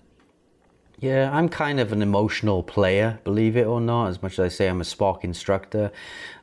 Yeah, 1.03 1.37
I'm 1.37 1.49
kind 1.49 1.81
of 1.81 1.91
an 1.91 2.01
emotional 2.01 2.63
player, 2.63 3.19
believe 3.25 3.57
it 3.57 3.67
or 3.67 3.81
not, 3.81 4.07
as 4.07 4.23
much 4.23 4.35
as 4.35 4.39
I 4.39 4.47
say 4.47 4.69
I'm 4.69 4.81
a 4.81 4.85
Spock 4.85 5.25
instructor, 5.25 5.91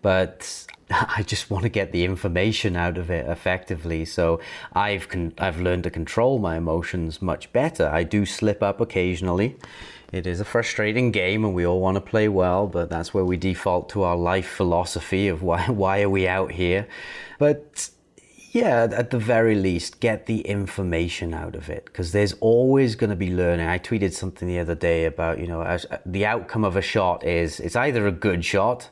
but 0.02 0.68
I 0.92 1.24
just 1.24 1.50
want 1.50 1.64
to 1.64 1.70
get 1.70 1.94
the 1.94 2.04
information 2.04 2.76
out 2.76 2.98
of 2.98 3.10
it 3.10 3.26
effectively. 3.30 4.04
So 4.04 4.42
I've 4.74 5.08
con- 5.08 5.34
I've 5.38 5.62
learned 5.62 5.84
to 5.84 5.90
control 5.90 6.40
my 6.40 6.58
emotions 6.58 7.22
much 7.22 7.54
better. 7.54 7.88
I 7.88 8.04
do 8.04 8.26
slip 8.26 8.62
up 8.62 8.82
occasionally. 8.82 9.56
It 10.12 10.28
is 10.28 10.42
a 10.42 10.46
frustrating 10.46 11.12
game 11.12 11.46
and 11.46 11.54
we 11.54 11.66
all 11.66 11.80
want 11.80 11.96
to 11.96 12.02
play 12.02 12.28
well, 12.28 12.68
but 12.68 12.90
that's 12.90 13.14
where 13.14 13.24
we 13.24 13.38
default 13.38 13.88
to 13.92 14.04
our 14.04 14.18
life 14.18 14.50
philosophy 14.50 15.30
of 15.30 15.42
why 15.42 15.70
why 15.70 16.02
are 16.02 16.10
we 16.10 16.28
out 16.28 16.52
here? 16.52 16.86
But 17.38 17.92
yeah, 18.52 18.88
at 18.92 19.12
the 19.12 19.20
very 19.20 19.56
least, 19.56 20.00
get 20.00 20.26
the 20.26 20.42
information 20.42 21.34
out 21.34 21.56
of 21.56 21.70
it 21.70 21.86
because 21.86 22.12
there's 22.12 22.34
always 22.34 22.96
going 22.96 23.10
to 23.10 23.16
be 23.16 23.34
learning. 23.34 23.68
I 23.68 23.78
tweeted 23.80 24.14
something 24.14 24.48
the 24.48 24.60
other 24.60 24.76
day 24.76 25.06
about, 25.06 25.40
you 25.40 25.48
know, 25.48 25.62
as, 25.62 25.86
uh, 25.86 25.98
the 26.06 26.26
outcome 26.26 26.64
of 26.64 26.76
a 26.76 26.82
shot 26.82 27.24
is 27.24 27.60
it's 27.60 27.76
either 27.76 28.08
a 28.08 28.12
good 28.12 28.44
shot, 28.44 28.90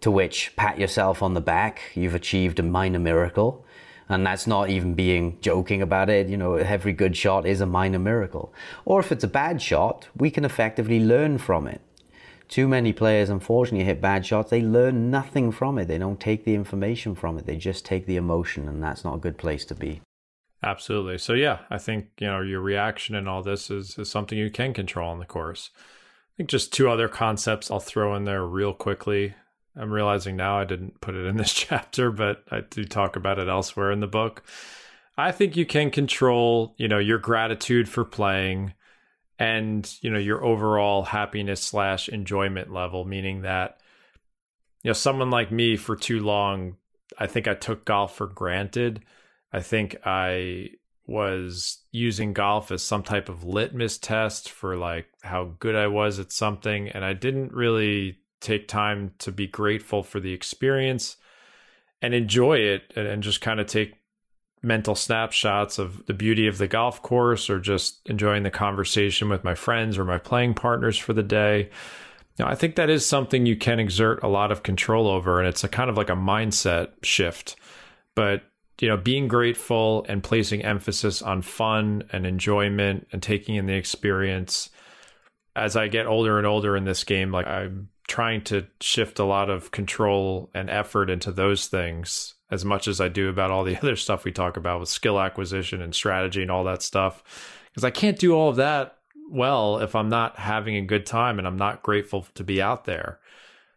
to 0.00 0.10
which 0.10 0.54
pat 0.56 0.78
yourself 0.78 1.22
on 1.22 1.34
the 1.34 1.40
back, 1.40 1.80
you've 1.94 2.14
achieved 2.14 2.58
a 2.58 2.62
minor 2.62 2.98
miracle. 2.98 3.64
And 4.08 4.24
that's 4.24 4.46
not 4.46 4.70
even 4.70 4.94
being 4.94 5.38
joking 5.40 5.82
about 5.82 6.08
it. 6.08 6.28
You 6.28 6.36
know, 6.36 6.54
every 6.54 6.92
good 6.92 7.16
shot 7.16 7.44
is 7.44 7.60
a 7.60 7.66
minor 7.66 7.98
miracle. 7.98 8.52
Or 8.84 9.00
if 9.00 9.10
it's 9.10 9.24
a 9.24 9.28
bad 9.28 9.60
shot, 9.60 10.06
we 10.14 10.30
can 10.30 10.44
effectively 10.44 11.00
learn 11.00 11.38
from 11.38 11.66
it. 11.66 11.80
Too 12.48 12.68
many 12.68 12.92
players, 12.92 13.28
unfortunately, 13.28 13.84
hit 13.84 14.00
bad 14.00 14.24
shots. 14.24 14.50
They 14.50 14.62
learn 14.62 15.10
nothing 15.10 15.50
from 15.50 15.78
it. 15.78 15.86
They 15.86 15.98
don't 15.98 16.20
take 16.20 16.44
the 16.44 16.54
information 16.54 17.14
from 17.14 17.38
it. 17.38 17.46
They 17.46 17.56
just 17.56 17.84
take 17.84 18.06
the 18.06 18.16
emotion, 18.16 18.68
and 18.68 18.82
that's 18.82 19.04
not 19.04 19.16
a 19.16 19.20
good 19.20 19.36
place 19.36 19.64
to 19.66 19.74
be. 19.74 20.00
Absolutely. 20.62 21.18
So 21.18 21.32
yeah, 21.32 21.60
I 21.70 21.78
think 21.78 22.08
you 22.18 22.26
know 22.26 22.40
your 22.40 22.60
reaction 22.60 23.14
and 23.14 23.28
all 23.28 23.42
this 23.42 23.70
is 23.70 23.98
is 23.98 24.10
something 24.10 24.38
you 24.38 24.50
can 24.50 24.72
control 24.74 25.10
on 25.10 25.18
the 25.18 25.26
course. 25.26 25.70
I 25.76 26.36
think 26.36 26.50
just 26.50 26.72
two 26.72 26.88
other 26.90 27.08
concepts 27.08 27.70
I'll 27.70 27.80
throw 27.80 28.14
in 28.14 28.24
there 28.24 28.44
real 28.44 28.72
quickly. 28.72 29.34
I'm 29.76 29.92
realizing 29.92 30.36
now 30.36 30.58
I 30.58 30.64
didn't 30.64 31.00
put 31.00 31.14
it 31.14 31.26
in 31.26 31.36
this 31.36 31.52
chapter, 31.54 32.10
but 32.10 32.44
I 32.50 32.60
do 32.60 32.84
talk 32.84 33.16
about 33.16 33.38
it 33.38 33.48
elsewhere 33.48 33.92
in 33.92 34.00
the 34.00 34.06
book. 34.06 34.42
I 35.18 35.32
think 35.32 35.56
you 35.56 35.64
can 35.64 35.90
control, 35.90 36.74
you 36.76 36.88
know, 36.88 36.98
your 36.98 37.18
gratitude 37.18 37.88
for 37.88 38.04
playing 38.04 38.74
and 39.38 39.96
you 40.00 40.10
know 40.10 40.18
your 40.18 40.44
overall 40.44 41.02
happiness 41.02 41.62
slash 41.62 42.08
enjoyment 42.08 42.72
level 42.72 43.04
meaning 43.04 43.42
that 43.42 43.80
you 44.82 44.88
know 44.88 44.94
someone 44.94 45.30
like 45.30 45.52
me 45.52 45.76
for 45.76 45.94
too 45.96 46.20
long 46.20 46.76
I 47.18 47.26
think 47.26 47.48
I 47.48 47.54
took 47.54 47.84
golf 47.84 48.16
for 48.16 48.26
granted. 48.26 49.04
I 49.52 49.60
think 49.60 49.96
I 50.04 50.70
was 51.06 51.78
using 51.92 52.32
golf 52.32 52.72
as 52.72 52.82
some 52.82 53.02
type 53.02 53.28
of 53.28 53.44
litmus 53.44 53.96
test 53.96 54.50
for 54.50 54.76
like 54.76 55.06
how 55.22 55.54
good 55.60 55.76
I 55.76 55.86
was 55.86 56.18
at 56.18 56.32
something 56.32 56.88
and 56.88 57.04
I 57.04 57.12
didn't 57.12 57.52
really 57.52 58.18
take 58.40 58.66
time 58.66 59.12
to 59.18 59.30
be 59.30 59.46
grateful 59.46 60.02
for 60.02 60.18
the 60.18 60.32
experience 60.32 61.16
and 62.02 62.12
enjoy 62.12 62.58
it 62.58 62.92
and, 62.96 63.22
just 63.22 63.40
kind 63.40 63.60
of 63.60 63.66
take 63.66 63.94
mental 64.66 64.96
snapshots 64.96 65.78
of 65.78 66.04
the 66.06 66.12
beauty 66.12 66.48
of 66.48 66.58
the 66.58 66.66
golf 66.66 67.00
course 67.00 67.48
or 67.48 67.60
just 67.60 68.00
enjoying 68.06 68.42
the 68.42 68.50
conversation 68.50 69.28
with 69.28 69.44
my 69.44 69.54
friends 69.54 69.96
or 69.96 70.04
my 70.04 70.18
playing 70.18 70.54
partners 70.54 70.98
for 70.98 71.12
the 71.12 71.22
day. 71.22 71.70
Now, 72.38 72.48
I 72.48 72.56
think 72.56 72.74
that 72.74 72.90
is 72.90 73.06
something 73.06 73.46
you 73.46 73.56
can 73.56 73.80
exert 73.80 74.22
a 74.22 74.28
lot 74.28 74.52
of 74.52 74.62
control 74.62 75.06
over, 75.06 75.38
and 75.38 75.48
it's 75.48 75.64
a 75.64 75.68
kind 75.68 75.88
of 75.88 75.96
like 75.96 76.10
a 76.10 76.16
mindset 76.16 76.88
shift. 77.02 77.56
But 78.14 78.42
you 78.78 78.88
know, 78.88 78.98
being 78.98 79.26
grateful 79.26 80.04
and 80.06 80.22
placing 80.22 80.62
emphasis 80.62 81.22
on 81.22 81.40
fun 81.40 82.02
and 82.12 82.26
enjoyment 82.26 83.06
and 83.10 83.22
taking 83.22 83.54
in 83.54 83.64
the 83.64 83.74
experience. 83.74 84.68
As 85.54 85.76
I 85.76 85.88
get 85.88 86.06
older 86.06 86.36
and 86.36 86.46
older 86.46 86.76
in 86.76 86.84
this 86.84 87.04
game, 87.04 87.32
like 87.32 87.46
I'm 87.46 87.88
trying 88.06 88.42
to 88.44 88.66
shift 88.82 89.18
a 89.18 89.24
lot 89.24 89.48
of 89.48 89.70
control 89.70 90.50
and 90.52 90.68
effort 90.68 91.08
into 91.08 91.32
those 91.32 91.68
things 91.68 92.35
as 92.50 92.64
much 92.64 92.88
as 92.88 93.00
I 93.00 93.08
do 93.08 93.28
about 93.28 93.50
all 93.50 93.64
the 93.64 93.76
other 93.82 93.96
stuff 93.96 94.24
we 94.24 94.32
talk 94.32 94.56
about 94.56 94.80
with 94.80 94.88
skill 94.88 95.20
acquisition 95.20 95.80
and 95.80 95.94
strategy 95.94 96.42
and 96.42 96.50
all 96.50 96.64
that 96.64 96.82
stuff. 96.82 97.22
Because 97.70 97.84
I 97.84 97.90
can't 97.90 98.18
do 98.18 98.34
all 98.34 98.50
of 98.50 98.56
that 98.56 98.96
well 99.28 99.78
if 99.78 99.94
I'm 99.94 100.08
not 100.08 100.38
having 100.38 100.76
a 100.76 100.82
good 100.82 101.04
time 101.04 101.38
and 101.38 101.46
I'm 101.46 101.56
not 101.56 101.82
grateful 101.82 102.26
to 102.34 102.44
be 102.44 102.62
out 102.62 102.84
there. 102.84 103.18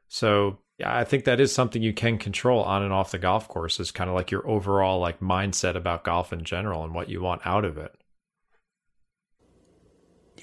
So 0.07 0.59
yeah, 0.78 0.95
I 0.95 1.03
think 1.03 1.26
that 1.26 1.41
is 1.41 1.53
something 1.53 1.82
you 1.82 1.93
can 1.93 2.17
control 2.17 2.63
on 2.63 2.84
and 2.84 2.93
off 2.93 3.11
the 3.11 3.17
golf 3.17 3.47
course 3.47 3.80
is 3.80 3.91
kind 3.91 4.09
of 4.09 4.15
like 4.15 4.32
your 4.32 4.47
overall 4.47 4.99
like 4.99 5.20
mindset 5.20 5.76
about 5.76 6.05
golf 6.05 6.32
in 6.32 6.43
general 6.43 6.84
and 6.84 6.93
what 6.93 7.09
you 7.09 7.22
want 7.22 7.45
out 7.45 7.65
of 7.65 7.78
it. 7.78 7.93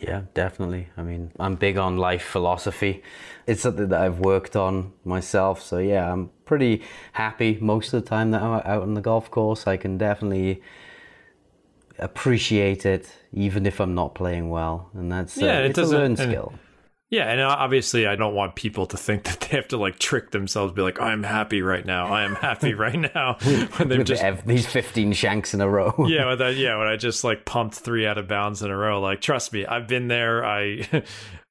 Yeah, 0.01 0.23
definitely. 0.35 0.89
I 0.97 1.03
mean, 1.03 1.33
I'm 1.39 1.57
big 1.57 1.79
on 1.79 1.97
life 1.97 2.23
philosophy. 2.23 3.03
It's 3.47 3.63
something 3.63 3.89
that 3.89 4.01
I've 4.01 4.19
worked 4.19 4.55
on 4.57 4.93
myself. 5.05 5.63
So, 5.63 5.79
yeah, 5.79 6.13
I'm 6.13 6.31
pretty 6.45 6.83
happy 7.13 7.59
most 7.61 7.95
of 7.95 8.03
the 8.03 8.09
time 8.09 8.31
that 8.33 8.43
I'm 8.43 8.61
out 8.65 8.83
on 8.83 8.95
the 8.95 9.01
golf 9.01 9.31
course. 9.31 9.67
I 9.67 9.77
can 9.77 9.97
definitely 9.97 10.63
appreciate 11.99 12.85
it, 12.85 13.11
even 13.33 13.65
if 13.65 13.81
I'm 13.81 13.95
not 13.95 14.15
playing 14.15 14.51
well. 14.51 14.91
And 14.95 15.11
that's 15.11 15.41
uh, 15.41 15.47
yeah, 15.47 15.59
uh, 15.59 15.63
it 15.63 15.71
it's 15.71 15.79
a 15.79 15.87
learned 15.87 16.19
skill. 16.19 16.53
Yeah, 17.09 17.31
and 17.31 17.41
uh, 17.41 17.47
obviously, 17.49 18.05
I 18.07 18.17
don't 18.17 18.35
want 18.35 18.57
people 18.57 18.87
to 18.87 18.97
think 18.97 19.25
that 19.25 19.41
they 19.41 19.57
have 19.57 19.69
to 19.69 19.77
like 19.77 19.99
trick 19.99 20.31
themselves, 20.31 20.73
be 20.73 20.83
like, 20.83 21.01
"I'm 21.01 21.23
happy 21.23 21.63
right 21.63 21.85
now. 21.85 22.13
I 22.13 22.25
am 22.25 22.35
happy 22.35 22.75
right 22.75 22.99
now." 23.15 23.37
when 23.77 23.89
they're 23.89 24.05
just 24.05 24.47
these 24.47 24.67
15 24.67 25.13
shanks 25.13 25.55
in 25.55 25.61
a 25.61 25.69
row. 25.69 25.95
yeah, 26.09 26.27
when 26.27 26.43
I, 26.43 26.51
yeah, 26.51 26.77
when 26.79 26.89
I 26.89 26.97
just 26.97 27.23
like 27.23 27.45
pumped 27.45 27.77
three 27.77 28.07
out 28.07 28.19
of 28.19 28.29
bounds 28.29 28.63
in 28.63 28.71
a 28.71 28.77
row. 28.77 29.01
Like, 29.01 29.21
trust 29.21 29.53
me, 29.53 29.65
I've 29.65 29.87
been 29.87 30.09
there. 30.09 30.45
I, 30.45 31.05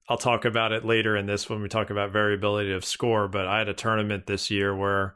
I'll 0.10 0.18
talk 0.18 0.46
about 0.46 0.72
it 0.72 0.86
later 0.86 1.16
in 1.16 1.26
this 1.26 1.50
when 1.50 1.62
we 1.62 1.70
talk 1.70 1.90
about 1.90 2.12
variability 2.12 2.74
of 2.74 2.84
score. 2.84 3.28
But 3.28 3.48
I 3.48 3.60
had 3.60 3.70
a 3.70 3.74
tournament 3.74 4.28
this 4.28 4.52
year 4.52 4.76
where 4.76 5.16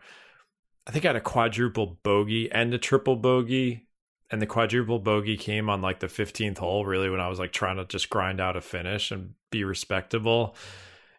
I 0.88 0.92
think 0.92 1.04
I 1.04 1.10
had 1.10 1.16
a 1.18 1.22
quadruple 1.22 2.00
bogey 2.02 2.50
and 2.50 2.74
a 2.74 2.78
triple 2.78 3.18
bogey 3.18 3.89
and 4.32 4.42
the 4.42 4.48
quadruple 4.48 5.00
bogey 5.00 5.38
came 5.38 5.70
on 5.70 5.82
like 5.82 6.00
the 6.00 6.08
15th 6.08 6.58
hole 6.60 6.86
really 6.86 7.10
when 7.10 7.20
i 7.20 7.28
was 7.28 7.40
like 7.40 7.52
trying 7.52 7.78
to 7.78 7.86
just 7.86 8.10
grind 8.10 8.40
out 8.40 8.56
a 8.56 8.62
finish 8.62 9.12
and 9.12 9.34
be 9.50 9.64
respectable. 9.64 10.56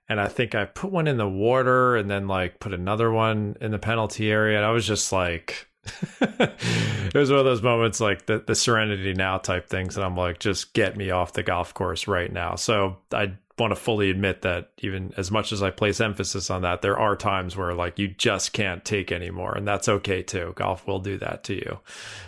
And 0.09 0.21
i 0.21 0.29
think 0.29 0.55
i 0.55 0.65
put 0.65 0.91
one 0.91 1.07
in 1.07 1.17
the 1.17 1.29
water 1.29 1.97
and 1.97 2.11
then 2.11 2.29
like 2.29 2.61
put 2.61 2.73
another 2.73 3.11
one 3.11 3.57
in 3.61 3.71
the 3.71 3.79
penalty 3.79 4.31
area. 4.31 4.57
And 4.57 4.67
i 4.67 4.71
was 4.71 4.87
just 4.87 5.13
like 5.13 5.69
it 6.21 7.15
was 7.15 7.31
one 7.31 7.39
of 7.39 7.47
those 7.47 7.63
moments 7.63 8.01
like 8.01 8.27
the, 8.27 8.45
the 8.47 8.55
serenity 8.55 9.15
now 9.15 9.39
type 9.39 9.69
things 9.69 9.97
and 9.97 10.05
i'm 10.05 10.17
like 10.17 10.39
just 10.39 10.75
get 10.75 10.97
me 10.97 11.11
off 11.11 11.33
the 11.33 11.43
golf 11.43 11.75
course 11.75 12.07
right 12.07 12.33
now. 12.33 12.55
So 12.55 12.99
i 13.13 13.33
want 13.61 13.73
to 13.73 13.81
fully 13.81 14.11
admit 14.11 14.43
that 14.43 14.71
even 14.79 15.13
as 15.17 15.31
much 15.31 15.53
as 15.53 15.63
I 15.63 15.71
place 15.71 16.01
emphasis 16.01 16.51
on 16.51 16.63
that, 16.63 16.83
there 16.83 16.99
are 16.99 17.15
times 17.15 17.57
where 17.57 17.75
like 17.75 17.99
you 17.99 18.09
just 18.09 18.53
can't 18.53 18.85
take 18.85 19.13
anymore, 19.13 19.55
and 19.55 19.69
that's 19.69 19.89
okay 19.89 20.23
too. 20.23 20.53
Golf 20.57 20.87
will 20.87 20.99
do 20.99 21.19
that 21.19 21.45
to 21.45 21.55
you. 21.55 21.79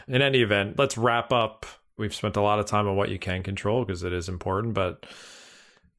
In 0.07 0.23
any 0.23 0.43
event, 0.43 0.79
let's 0.79 0.99
wrap 0.99 1.33
up. 1.33 1.67
We've 1.99 2.15
spent 2.15 2.37
a 2.37 2.43
lot 2.43 2.59
of 2.59 2.67
time 2.67 2.87
on 2.87 2.97
what 2.97 3.09
you 3.09 3.19
can 3.19 3.43
control 3.43 3.85
because 3.85 4.03
it 4.03 4.13
is 4.13 4.29
important, 4.29 4.75
but 4.75 5.07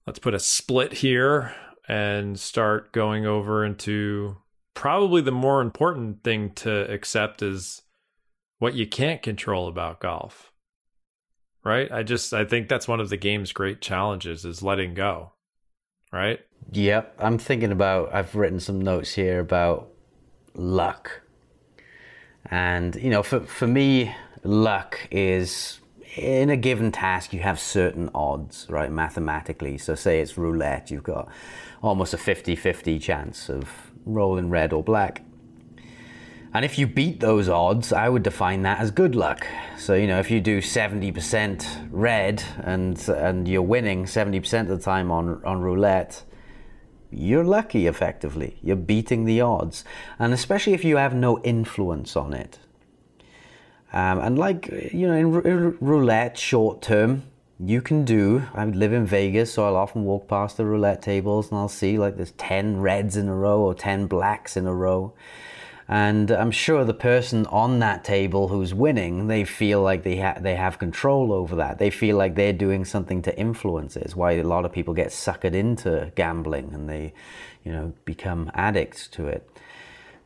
let's 0.07 0.19
put 0.19 0.34
a 0.34 0.39
split 0.39 0.93
here 0.93 1.53
and 1.88 2.39
start 2.39 2.93
going 2.93 3.25
over 3.25 3.65
into 3.65 4.38
probably 4.73 5.21
the 5.21 5.31
more 5.31 5.61
important 5.61 6.23
thing 6.23 6.51
to 6.51 6.89
accept 6.91 7.41
is 7.41 7.81
what 8.59 8.73
you 8.73 8.88
can't 8.88 9.21
control 9.21 9.67
about 9.67 9.99
golf 9.99 10.53
right? 11.64 11.91
I 11.91 12.03
just 12.03 12.34
I 12.34 12.45
think 12.45 12.68
that's 12.68 12.88
one 12.88 12.99
of 12.99 13.09
the 13.09 13.18
game's 13.18 13.51
great 13.51 13.82
challenges 13.82 14.45
is 14.45 14.61
letting 14.61 14.93
go. 14.93 15.34
Right? 16.11 16.39
Yep. 16.72 17.16
I'm 17.20 17.38
thinking 17.38 17.72
about 17.72 18.14
I've 18.14 18.36
written 18.36 18.59
some 18.59 18.82
notes 18.82 19.14
here 19.14 19.39
about 19.39 19.89
luck. 20.53 21.22
And 22.45 22.95
you 22.95 23.09
know, 23.09 23.24
for 23.24 23.41
for 23.41 23.68
me, 23.68 24.16
luck 24.43 24.99
is 25.11 25.80
in 26.16 26.49
a 26.49 26.57
given 26.57 26.91
task 26.91 27.34
you 27.34 27.39
have 27.39 27.59
certain 27.59 28.09
odds, 28.14 28.68
right? 28.70 28.91
Mathematically. 28.91 29.78
So 29.78 29.95
say 29.95 30.22
it's 30.22 30.38
roulette, 30.38 30.91
you've 30.91 31.03
got 31.03 31.28
almost 31.82 32.14
a 32.14 32.18
50-50 32.18 33.01
chance 33.01 33.49
of 33.49 33.91
rolling 34.05 34.49
red 34.49 34.74
or 34.74 34.84
black. 34.84 35.24
And 36.54 36.64
if 36.64 36.78
you 36.78 36.86
beat 36.86 37.20
those 37.20 37.49
odds, 37.49 37.91
I 37.91 38.08
would 38.10 38.22
define 38.22 38.62
that 38.62 38.80
as 38.80 38.91
good 38.91 39.16
luck. 39.16 39.47
So, 39.78 39.95
you 39.95 40.06
know, 40.06 40.20
if 40.20 40.30
you 40.30 40.39
do 40.39 40.60
70% 40.60 41.89
red 41.91 42.43
and, 42.60 42.99
and 43.10 43.47
you're 43.47 43.64
winning 43.64 44.06
70% 44.06 44.62
of 44.62 44.68
the 44.68 44.78
time 44.78 45.12
on, 45.12 45.43
on 45.43 45.62
roulette, 45.62 46.24
you're 47.10 47.43
lucky 47.43 47.88
effectively. 47.88 48.60
You're 48.62 48.76
beating 48.76 49.26
the 49.26 49.41
odds. 49.41 49.84
And 50.20 50.32
especially 50.32 50.74
if 50.74 50.84
you 50.84 50.97
have 50.97 51.16
no 51.16 51.39
influence 51.41 52.16
on 52.16 52.34
it. 52.34 52.60
Um, 53.91 54.20
and 54.20 54.38
like, 54.38 54.68
you 54.93 55.08
know, 55.08 55.14
in, 55.14 55.45
in 55.45 55.78
roulette, 55.80 56.38
short 56.38 56.84
term, 56.84 57.24
you 57.60 57.82
can 57.82 58.06
do. 58.06 58.43
I 58.54 58.66
live 58.66 58.93
in 58.93 59.06
Vegas, 59.06 59.54
so 59.54 59.66
I'll 59.66 59.76
often 59.76 60.04
walk 60.04 60.28
past 60.28 60.58
the 60.58 60.66
roulette 60.66 61.01
tables 61.01 61.49
and 61.49 61.58
I'll 61.58 61.68
see 61.68 61.97
like 61.97 62.18
there's 62.18 62.32
10 62.34 62.82
reds 62.82 63.18
in 63.18 63.28
a 63.28 63.36
row 63.36 63.62
or 63.62 63.74
10 63.74 64.08
blacks 64.08 64.58
in 64.58 64.68
a 64.68 64.74
row. 64.74 65.14
And 65.88 66.31
I'm 66.31 66.51
sure 66.51 66.86
the 66.86 66.93
person 66.93 67.45
on 67.47 67.79
that 67.79 68.03
table 68.03 68.47
who's 68.47 68.73
winning, 68.73 69.27
they 69.27 69.43
feel 69.43 69.81
like 69.81 70.03
they, 70.03 70.17
ha- 70.17 70.38
they 70.39 70.55
have 70.55 70.79
control 70.79 71.34
over 71.34 71.55
that. 71.57 71.77
They 71.77 71.89
feel 71.89 72.15
like 72.15 72.36
they're 72.36 72.53
doing 72.53 72.86
something 72.86 73.21
to 73.23 73.38
influence 73.38 73.97
it. 73.97 74.03
It's 74.03 74.15
why 74.15 74.34
a 74.34 74.43
lot 74.43 74.63
of 74.63 74.71
people 74.71 74.93
get 74.93 75.09
suckered 75.09 75.53
into 75.53 76.11
gambling 76.15 76.73
and 76.73 76.89
they, 76.89 77.13
you 77.63 77.71
know, 77.71 77.93
become 78.05 78.49
addicts 78.53 79.07
to 79.09 79.27
it. 79.27 79.49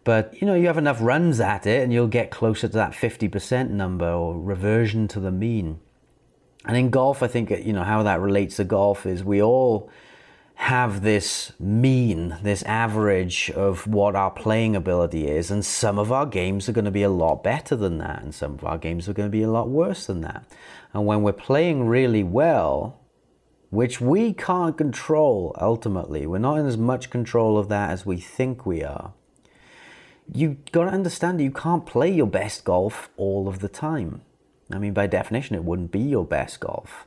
But, 0.04 0.40
you 0.40 0.48
know, 0.48 0.54
you 0.54 0.68
have 0.68 0.78
enough 0.78 1.02
runs 1.02 1.40
at 1.40 1.66
it 1.66 1.84
and 1.84 1.92
you'll 1.92 2.08
get 2.08 2.32
closer 2.32 2.68
to 2.68 2.74
that 2.74 2.92
50% 2.92 3.70
number 3.72 4.10
or 4.10 4.40
reversion 4.40 5.08
to 5.10 5.20
the 5.20 5.32
mean. 5.32 5.80
And 6.66 6.78
in 6.78 6.92
golf, 6.92 7.24
I 7.24 7.28
think, 7.28 7.50
you 7.50 7.74
know, 7.74 7.84
how 7.84 8.04
that 8.04 8.22
relates 8.22 8.58
to 8.58 8.64
golf 8.64 9.06
is 9.06 9.24
we 9.24 9.42
all 9.42 9.90
have 10.58 11.02
this 11.02 11.54
mean, 11.60 12.36
this 12.42 12.64
average 12.64 13.52
of 13.52 13.86
what 13.86 14.16
our 14.16 14.32
playing 14.32 14.76
ability 14.76 15.28
is, 15.28 15.52
and 15.52 15.64
some 15.64 16.00
of 16.00 16.12
our 16.12 16.26
games 16.26 16.68
are 16.68 16.72
going 16.72 16.84
to 16.84 16.92
be 16.92 17.04
a 17.04 17.10
lot 17.10 17.44
better 17.44 17.76
than 17.76 18.00
that, 18.00 18.24
and 18.24 18.34
some 18.34 18.56
of 18.56 18.66
our 18.66 18.78
games 18.78 19.08
are 19.08 19.14
going 19.14 19.30
to 19.30 19.32
be 19.32 19.44
a 19.44 19.52
lot 19.52 19.70
worse 19.70 20.08
than 20.08 20.22
that. 20.22 20.46
And 20.94 21.06
when 21.06 21.22
we're 21.22 21.32
playing 21.32 21.88
really 21.88 22.24
well, 22.24 23.00
which 23.70 24.02
we 24.02 24.34
can't 24.34 24.76
control 24.76 25.56
ultimately, 25.62 26.26
we're 26.26 26.40
not 26.40 26.58
in 26.58 26.66
as 26.66 26.78
much 26.78 27.12
control 27.12 27.60
of 27.60 27.70
that 27.70 27.92
as 27.92 28.06
we 28.06 28.18
think 28.18 28.66
we 28.66 28.84
are. 28.84 29.14
You've 30.34 30.72
got 30.72 30.86
to 30.86 30.92
understand 30.92 31.40
you 31.40 31.52
can't 31.52 31.86
play 31.86 32.12
your 32.12 32.28
best 32.28 32.64
golf 32.64 33.10
all 33.16 33.48
of 33.48 33.60
the 33.60 33.70
time. 33.70 34.22
I 34.74 34.80
mean, 34.80 34.94
by 34.94 35.06
definition, 35.06 35.56
it 35.56 35.64
wouldn't 35.64 35.92
be 35.92 36.00
your 36.00 36.26
best 36.26 36.60
golf. 36.60 37.06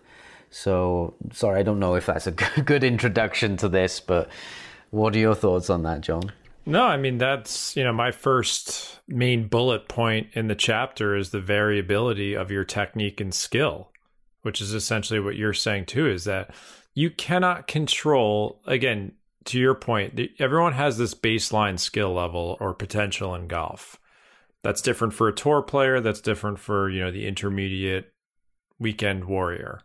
So, 0.51 1.15
sorry, 1.33 1.61
I 1.61 1.63
don't 1.63 1.79
know 1.79 1.95
if 1.95 2.07
that's 2.07 2.27
a 2.27 2.33
good 2.65 2.85
introduction 2.85 3.57
to 3.59 3.69
this, 3.69 4.01
but 4.01 4.29
what 4.91 5.15
are 5.15 5.21
your 5.21 5.35
thoughts 5.35 5.71
on 5.71 5.85
that, 5.85 6.01
Jon? 6.03 6.33
No, 6.67 6.85
I 6.85 6.97
mean, 6.97 7.19
that's, 7.19 7.77
you 7.77 7.85
know, 7.85 7.93
my 7.93 8.11
first 8.11 9.01
main 9.09 9.49
bullet 9.49 9.89
point 9.89 10.29
in 10.35 10.49
the 10.49 10.55
chapter 10.55 11.17
is 11.17 11.31
the 11.31 11.41
variability 11.41 12.35
of 12.35 12.51
your 12.51 12.65
technique 12.65 13.21
and 13.21 13.33
skill, 13.33 13.91
which 14.43 14.61
is 14.61 14.75
essentially 14.75 15.21
what 15.21 15.37
you're 15.37 15.55
saying 15.55 15.87
too, 15.87 16.07
is 16.07 16.25
that 16.25 16.51
you 16.95 17.11
cannot 17.11 17.67
control, 17.67 18.61
again, 18.67 19.13
to 19.45 19.59
your 19.59 19.75
point, 19.75 20.21
everyone 20.39 20.75
has 20.75 20.99
this 20.99 21.15
baseline 21.15 21.79
skill 21.79 22.13
level 22.13 22.59
or 22.61 22.75
potential 22.75 23.35
in 23.35 23.49
golf. 23.49 23.99
That's 24.63 24.83
different 24.83 25.15
for 25.15 25.29
a 25.29 25.35
tour 25.35 25.63
player, 25.63 26.01
that's 26.01 26.21
different 26.21 26.59
for, 26.59 26.91
you 26.91 27.01
know, 27.01 27.11
the 27.11 27.27
intermediate 27.27 28.13
weekend 28.79 29.25
warrior 29.25 29.83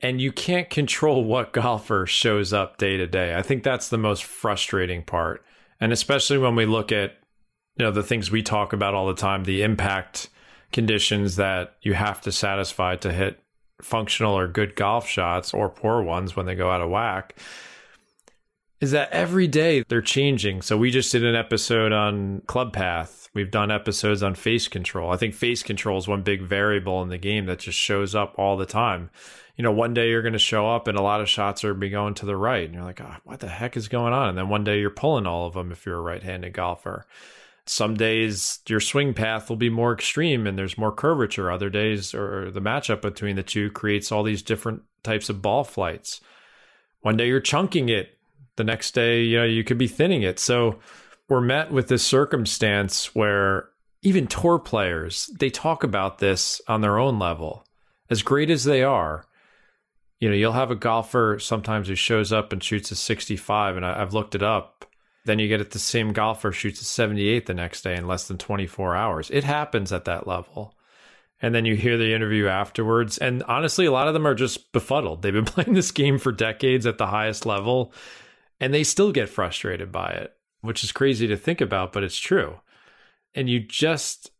and 0.00 0.20
you 0.20 0.32
can't 0.32 0.70
control 0.70 1.24
what 1.24 1.52
golfer 1.52 2.06
shows 2.06 2.52
up 2.52 2.78
day 2.78 2.96
to 2.96 3.06
day. 3.06 3.34
I 3.34 3.42
think 3.42 3.62
that's 3.62 3.88
the 3.88 3.98
most 3.98 4.24
frustrating 4.24 5.02
part. 5.02 5.44
And 5.80 5.92
especially 5.92 6.38
when 6.38 6.54
we 6.54 6.66
look 6.66 6.92
at, 6.92 7.16
you 7.76 7.84
know 7.84 7.90
the 7.92 8.02
things 8.02 8.30
we 8.30 8.42
talk 8.42 8.72
about 8.72 8.94
all 8.94 9.06
the 9.06 9.14
time, 9.14 9.44
the 9.44 9.62
impact 9.62 10.28
conditions 10.72 11.36
that 11.36 11.76
you 11.82 11.94
have 11.94 12.20
to 12.22 12.32
satisfy 12.32 12.96
to 12.96 13.12
hit 13.12 13.40
functional 13.80 14.36
or 14.36 14.48
good 14.48 14.74
golf 14.74 15.08
shots 15.08 15.54
or 15.54 15.68
poor 15.68 16.02
ones 16.02 16.34
when 16.34 16.46
they 16.46 16.54
go 16.54 16.70
out 16.70 16.80
of 16.80 16.90
whack 16.90 17.36
is 18.80 18.92
that 18.92 19.10
every 19.10 19.46
day 19.46 19.82
they're 19.88 20.00
changing. 20.00 20.62
So 20.62 20.76
we 20.76 20.90
just 20.90 21.10
did 21.12 21.24
an 21.24 21.34
episode 21.34 21.92
on 21.92 22.42
club 22.46 22.72
path. 22.72 23.27
We've 23.38 23.48
done 23.52 23.70
episodes 23.70 24.24
on 24.24 24.34
face 24.34 24.66
control. 24.66 25.12
I 25.12 25.16
think 25.16 25.32
face 25.32 25.62
control 25.62 25.96
is 25.96 26.08
one 26.08 26.22
big 26.22 26.42
variable 26.42 27.04
in 27.04 27.08
the 27.08 27.18
game 27.18 27.46
that 27.46 27.60
just 27.60 27.78
shows 27.78 28.16
up 28.16 28.34
all 28.36 28.56
the 28.56 28.66
time. 28.66 29.10
You 29.54 29.62
know, 29.62 29.70
one 29.70 29.94
day 29.94 30.10
you're 30.10 30.22
going 30.22 30.32
to 30.32 30.40
show 30.40 30.68
up 30.68 30.88
and 30.88 30.98
a 30.98 31.02
lot 31.02 31.20
of 31.20 31.28
shots 31.28 31.62
are 31.62 31.72
be 31.72 31.88
going 31.88 32.14
to 32.14 32.26
the 32.26 32.36
right, 32.36 32.64
and 32.64 32.74
you're 32.74 32.82
like, 32.82 33.00
oh, 33.00 33.14
what 33.22 33.38
the 33.38 33.46
heck 33.46 33.76
is 33.76 33.86
going 33.86 34.12
on? 34.12 34.30
And 34.30 34.36
then 34.36 34.48
one 34.48 34.64
day 34.64 34.80
you're 34.80 34.90
pulling 34.90 35.24
all 35.24 35.46
of 35.46 35.54
them 35.54 35.70
if 35.70 35.86
you're 35.86 35.98
a 35.98 36.00
right-handed 36.00 36.52
golfer. 36.52 37.06
Some 37.64 37.94
days 37.94 38.58
your 38.66 38.80
swing 38.80 39.14
path 39.14 39.48
will 39.48 39.56
be 39.56 39.70
more 39.70 39.92
extreme 39.92 40.48
and 40.48 40.58
there's 40.58 40.76
more 40.76 40.90
curvature. 40.90 41.48
Other 41.48 41.70
days, 41.70 42.14
or 42.14 42.50
the 42.50 42.60
matchup 42.60 43.02
between 43.02 43.36
the 43.36 43.44
two 43.44 43.70
creates 43.70 44.10
all 44.10 44.24
these 44.24 44.42
different 44.42 44.82
types 45.04 45.28
of 45.28 45.40
ball 45.40 45.62
flights. 45.62 46.20
One 47.02 47.16
day 47.16 47.28
you're 47.28 47.38
chunking 47.38 47.88
it 47.88 48.18
the 48.56 48.64
next 48.64 48.94
day, 48.94 49.22
you 49.22 49.38
know, 49.38 49.44
you 49.44 49.62
could 49.62 49.78
be 49.78 49.86
thinning 49.86 50.22
it. 50.22 50.40
So 50.40 50.80
we're 51.28 51.40
met 51.40 51.70
with 51.70 51.88
this 51.88 52.04
circumstance 52.04 53.14
where 53.14 53.68
even 54.02 54.26
tour 54.26 54.58
players, 54.58 55.30
they 55.38 55.50
talk 55.50 55.84
about 55.84 56.18
this 56.18 56.60
on 56.68 56.80
their 56.80 56.98
own 56.98 57.18
level. 57.18 57.64
As 58.10 58.22
great 58.22 58.50
as 58.50 58.64
they 58.64 58.82
are, 58.82 59.24
you 60.20 60.28
know, 60.28 60.34
you'll 60.34 60.52
have 60.52 60.70
a 60.70 60.76
golfer 60.76 61.38
sometimes 61.38 61.88
who 61.88 61.94
shows 61.94 62.32
up 62.32 62.52
and 62.52 62.62
shoots 62.62 62.90
a 62.90 62.96
65, 62.96 63.76
and 63.76 63.84
I, 63.84 63.98
have 63.98 64.14
looked 64.14 64.34
it 64.34 64.42
up. 64.42 64.86
Then 65.24 65.38
you 65.38 65.48
get 65.48 65.60
it 65.60 65.72
the 65.72 65.78
same 65.78 66.12
golfer 66.12 66.52
shoots 66.52 66.80
a 66.80 66.84
78 66.84 67.46
the 67.46 67.54
next 67.54 67.82
day 67.82 67.94
in 67.96 68.06
less 68.06 68.26
than 68.26 68.38
24 68.38 68.96
hours. 68.96 69.30
It 69.30 69.44
happens 69.44 69.92
at 69.92 70.06
that 70.06 70.26
level. 70.26 70.74
And 71.40 71.54
then 71.54 71.64
you 71.64 71.76
hear 71.76 71.96
the 71.96 72.14
interview 72.14 72.48
afterwards. 72.48 73.18
And 73.18 73.42
honestly, 73.44 73.86
a 73.86 73.92
lot 73.92 74.08
of 74.08 74.14
them 74.14 74.26
are 74.26 74.34
just 74.34 74.72
befuddled. 74.72 75.22
They've 75.22 75.32
been 75.32 75.44
playing 75.44 75.74
this 75.74 75.92
game 75.92 76.18
for 76.18 76.32
decades 76.32 76.86
at 76.86 76.98
the 76.98 77.06
highest 77.06 77.46
level 77.46 77.92
and 78.60 78.74
they 78.74 78.84
still 78.84 79.12
get 79.12 79.28
frustrated 79.28 79.92
by 79.92 80.10
it, 80.10 80.36
which 80.60 80.84
is 80.84 80.92
crazy 80.92 81.26
to 81.26 81.36
think 81.36 81.60
about, 81.60 81.92
but 81.92 82.02
it's 82.02 82.18
true. 82.18 82.60
And 83.34 83.48
you 83.48 83.60
just, 83.60 84.30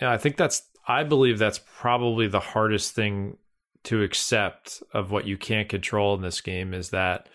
yeah, 0.00 0.10
I 0.10 0.16
think 0.16 0.36
that's, 0.36 0.62
I 0.86 1.04
believe 1.04 1.38
that's 1.38 1.60
probably 1.76 2.28
the 2.28 2.40
hardest 2.40 2.94
thing 2.94 3.36
to 3.84 4.02
accept 4.02 4.82
of 4.92 5.10
what 5.10 5.26
you 5.26 5.36
can't 5.36 5.68
control 5.68 6.14
in 6.14 6.22
this 6.22 6.40
game 6.40 6.74
is 6.74 6.90
that 6.90 7.28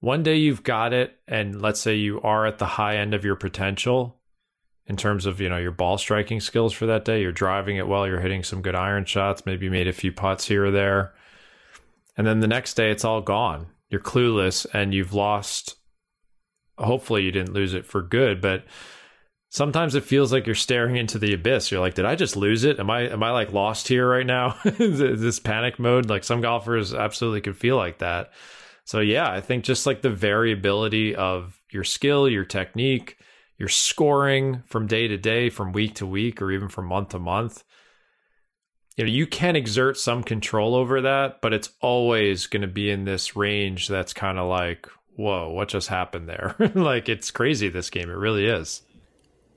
one 0.00 0.22
day 0.22 0.36
you've 0.36 0.62
got 0.62 0.92
it, 0.92 1.18
and 1.26 1.60
let's 1.60 1.80
say 1.80 1.96
you 1.96 2.20
are 2.22 2.46
at 2.46 2.58
the 2.58 2.66
high 2.66 2.98
end 2.98 3.14
of 3.14 3.24
your 3.24 3.34
potential 3.34 4.20
in 4.86 4.96
terms 4.96 5.26
of 5.26 5.40
you 5.40 5.48
know 5.48 5.56
your 5.56 5.72
ball 5.72 5.98
striking 5.98 6.40
skills 6.40 6.72
for 6.72 6.86
that 6.86 7.04
day. 7.04 7.20
You're 7.20 7.32
driving 7.32 7.76
it 7.76 7.88
well. 7.88 8.06
You're 8.06 8.20
hitting 8.20 8.44
some 8.44 8.62
good 8.62 8.76
iron 8.76 9.06
shots. 9.06 9.44
Maybe 9.44 9.64
you 9.64 9.72
made 9.72 9.88
a 9.88 9.92
few 9.92 10.12
putts 10.12 10.46
here 10.46 10.66
or 10.66 10.70
there, 10.70 11.14
and 12.16 12.24
then 12.24 12.38
the 12.38 12.46
next 12.46 12.74
day 12.74 12.92
it's 12.92 13.04
all 13.04 13.20
gone 13.20 13.66
you're 13.88 14.00
clueless 14.00 14.66
and 14.72 14.92
you've 14.92 15.14
lost 15.14 15.76
hopefully 16.78 17.22
you 17.22 17.32
didn't 17.32 17.54
lose 17.54 17.74
it 17.74 17.86
for 17.86 18.02
good 18.02 18.40
but 18.40 18.64
sometimes 19.50 19.94
it 19.94 20.04
feels 20.04 20.32
like 20.32 20.46
you're 20.46 20.54
staring 20.54 20.96
into 20.96 21.18
the 21.18 21.32
abyss. 21.32 21.70
You're 21.70 21.80
like 21.80 21.94
did 21.94 22.04
i 22.04 22.14
just 22.14 22.36
lose 22.36 22.64
it? 22.64 22.78
Am 22.80 22.90
i 22.90 23.08
am 23.08 23.22
i 23.22 23.30
like 23.30 23.52
lost 23.52 23.88
here 23.88 24.08
right 24.08 24.26
now? 24.26 24.58
This 24.64 25.40
panic 25.40 25.78
mode? 25.78 26.08
Like 26.08 26.24
some 26.24 26.40
golfers 26.40 26.94
absolutely 26.94 27.40
can 27.40 27.54
feel 27.54 27.76
like 27.76 27.98
that. 27.98 28.32
So 28.84 29.00
yeah 29.00 29.30
i 29.30 29.40
think 29.40 29.64
just 29.64 29.86
like 29.86 30.02
the 30.02 30.10
variability 30.10 31.14
of 31.14 31.60
your 31.70 31.84
skill 31.84 32.28
your 32.28 32.44
technique 32.44 33.16
your 33.58 33.68
scoring 33.68 34.62
from 34.66 34.86
day 34.86 35.08
to 35.08 35.18
day 35.18 35.50
from 35.50 35.72
week 35.72 35.96
to 35.96 36.06
week 36.06 36.40
or 36.40 36.50
even 36.50 36.68
from 36.68 36.86
month 36.86 37.10
to 37.10 37.18
month 37.18 37.64
you 38.96 39.04
know 39.04 39.10
you 39.10 39.26
can 39.26 39.56
exert 39.56 39.96
some 39.96 40.22
control 40.22 40.74
over 40.74 41.02
that 41.02 41.40
but 41.42 41.52
it's 41.52 41.70
always 41.80 42.46
going 42.46 42.62
to 42.62 42.68
be 42.68 42.90
in 42.90 43.04
this 43.04 43.36
range 43.36 43.88
that's 43.88 44.12
kind 44.12 44.38
of 44.38 44.48
like 44.48 44.88
whoa 45.18 45.50
what 45.50 45.68
just 45.68 45.88
happened 45.88 46.28
there 46.28 46.54
like 46.74 47.08
it's 47.08 47.30
crazy 47.30 47.68
this 47.68 47.90
game 47.90 48.08
it 48.08 48.14
really 48.14 48.46
is 48.46 48.82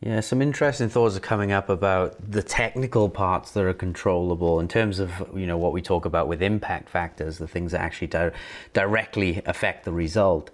yeah 0.02 0.20
some 0.20 0.42
interesting 0.42 0.90
thoughts 0.90 1.16
are 1.16 1.22
coming 1.22 1.52
up 1.52 1.70
about 1.70 2.16
the 2.32 2.42
technical 2.42 3.08
parts 3.08 3.52
that 3.52 3.64
are 3.64 3.74
controllable 3.74 4.60
in 4.60 4.68
terms 4.68 4.98
of 4.98 5.12
you 5.36 5.46
know 5.46 5.58
what 5.58 5.72
we 5.72 5.82
talk 5.82 6.04
about 6.04 6.28
with 6.28 6.42
impact 6.42 6.90
factors 6.90 7.38
the 7.38 7.48
things 7.48 7.74
that 7.74 7.82
actually 7.82 8.08
di- 8.08 8.32
directly 8.74 9.42
affect 9.46 9.86
the 9.86 9.92
result 9.92 10.50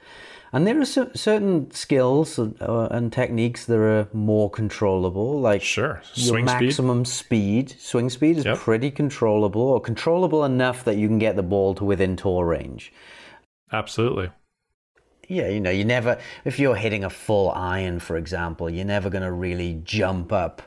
and 0.53 0.65
there 0.65 0.79
are 0.79 0.85
certain 0.85 1.69
skills 1.71 2.39
uh, 2.39 2.87
and 2.89 3.11
techniques 3.11 3.65
that 3.65 3.77
are 3.77 4.07
more 4.13 4.49
controllable, 4.49 5.41
like 5.41 5.61
sure, 5.61 6.01
swing 6.13 6.45
maximum 6.45 7.03
speed. 7.03 7.71
speed. 7.71 7.81
Swing 7.81 8.09
speed 8.09 8.37
is 8.37 8.45
yep. 8.45 8.57
pretty 8.57 8.89
controllable, 8.89 9.61
or 9.61 9.81
controllable 9.81 10.45
enough 10.45 10.85
that 10.85 10.95
you 10.95 11.07
can 11.07 11.19
get 11.19 11.35
the 11.35 11.43
ball 11.43 11.75
to 11.75 11.83
within 11.83 12.15
tour 12.15 12.45
range. 12.45 12.93
Absolutely. 13.73 14.31
Yeah, 15.27 15.49
you 15.49 15.59
know, 15.59 15.71
you 15.71 15.83
never, 15.83 16.17
if 16.45 16.57
you're 16.57 16.75
hitting 16.75 17.03
a 17.03 17.09
full 17.09 17.51
iron, 17.51 17.99
for 17.99 18.15
example, 18.15 18.69
you're 18.69 18.85
never 18.85 19.09
going 19.09 19.23
to 19.23 19.31
really 19.31 19.81
jump 19.83 20.31
up 20.31 20.61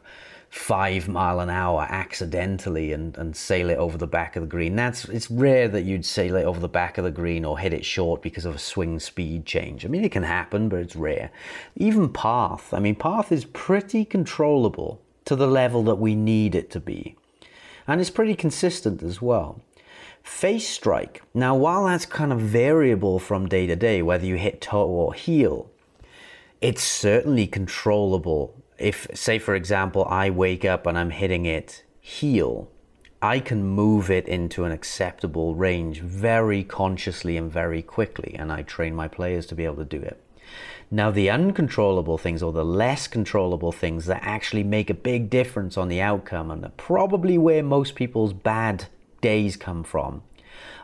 five 0.50 1.06
mile 1.06 1.38
an 1.38 1.48
hour 1.48 1.86
accidentally 1.88 2.92
and, 2.92 3.16
and 3.16 3.36
sail 3.36 3.70
it 3.70 3.78
over 3.78 3.96
the 3.96 4.06
back 4.06 4.34
of 4.36 4.42
the 4.42 4.48
green. 4.48 4.76
That's 4.76 5.04
it's 5.06 5.30
rare 5.30 5.68
that 5.68 5.82
you'd 5.82 6.04
sail 6.04 6.34
it 6.34 6.44
over 6.44 6.58
the 6.60 6.68
back 6.68 6.98
of 6.98 7.04
the 7.04 7.10
green 7.10 7.44
or 7.44 7.58
hit 7.58 7.72
it 7.72 7.84
short 7.84 8.20
because 8.20 8.44
of 8.44 8.56
a 8.56 8.58
swing 8.58 8.98
speed 8.98 9.46
change. 9.46 9.86
I 9.86 9.88
mean, 9.88 10.04
it 10.04 10.12
can 10.12 10.24
happen, 10.24 10.68
but 10.68 10.80
it's 10.80 10.96
rare. 10.96 11.30
Even 11.76 12.12
path. 12.12 12.74
I 12.74 12.80
mean, 12.80 12.96
path 12.96 13.30
is 13.30 13.44
pretty 13.44 14.04
controllable 14.04 15.00
to 15.24 15.36
the 15.36 15.46
level 15.46 15.84
that 15.84 15.96
we 15.96 16.16
need 16.16 16.56
it 16.56 16.70
to 16.72 16.80
be, 16.80 17.16
and 17.86 18.00
it's 18.00 18.10
pretty 18.10 18.34
consistent 18.34 19.02
as 19.02 19.22
well. 19.22 19.62
Face 20.22 20.68
strike. 20.68 21.22
Now, 21.34 21.54
while 21.54 21.86
that's 21.86 22.06
kind 22.06 22.32
of 22.32 22.40
variable 22.40 23.18
from 23.18 23.48
day 23.48 23.66
to 23.66 23.76
day, 23.76 24.02
whether 24.02 24.24
you 24.24 24.36
hit 24.36 24.60
toe 24.60 24.86
or 24.86 25.14
heel, 25.14 25.70
it's 26.60 26.82
certainly 26.82 27.46
controllable 27.46 28.54
if, 28.80 29.06
say, 29.14 29.38
for 29.38 29.54
example, 29.54 30.04
I 30.06 30.30
wake 30.30 30.64
up 30.64 30.86
and 30.86 30.98
I'm 30.98 31.10
hitting 31.10 31.44
it 31.46 31.84
heel, 32.00 32.70
I 33.22 33.38
can 33.38 33.62
move 33.62 34.10
it 34.10 34.26
into 34.26 34.64
an 34.64 34.72
acceptable 34.72 35.54
range 35.54 36.00
very 36.00 36.64
consciously 36.64 37.36
and 37.36 37.52
very 37.52 37.82
quickly, 37.82 38.34
and 38.38 38.50
I 38.50 38.62
train 38.62 38.94
my 38.94 39.08
players 39.08 39.44
to 39.46 39.54
be 39.54 39.66
able 39.66 39.76
to 39.76 39.84
do 39.84 40.00
it. 40.00 40.22
Now, 40.90 41.10
the 41.10 41.30
uncontrollable 41.30 42.16
things 42.18 42.42
or 42.42 42.52
the 42.52 42.64
less 42.64 43.06
controllable 43.06 43.70
things 43.70 44.06
that 44.06 44.22
actually 44.24 44.64
make 44.64 44.88
a 44.88 44.94
big 44.94 45.28
difference 45.28 45.76
on 45.76 45.88
the 45.88 46.00
outcome, 46.00 46.50
and 46.50 46.64
are 46.64 46.72
probably 46.76 47.36
where 47.36 47.62
most 47.62 47.94
people's 47.94 48.32
bad 48.32 48.86
days 49.20 49.56
come 49.56 49.84
from, 49.84 50.22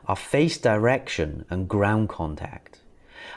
are 0.07 0.16
face 0.16 0.59
direction 0.59 1.45
and 1.51 1.68
ground 1.68 2.09
contact. 2.09 2.80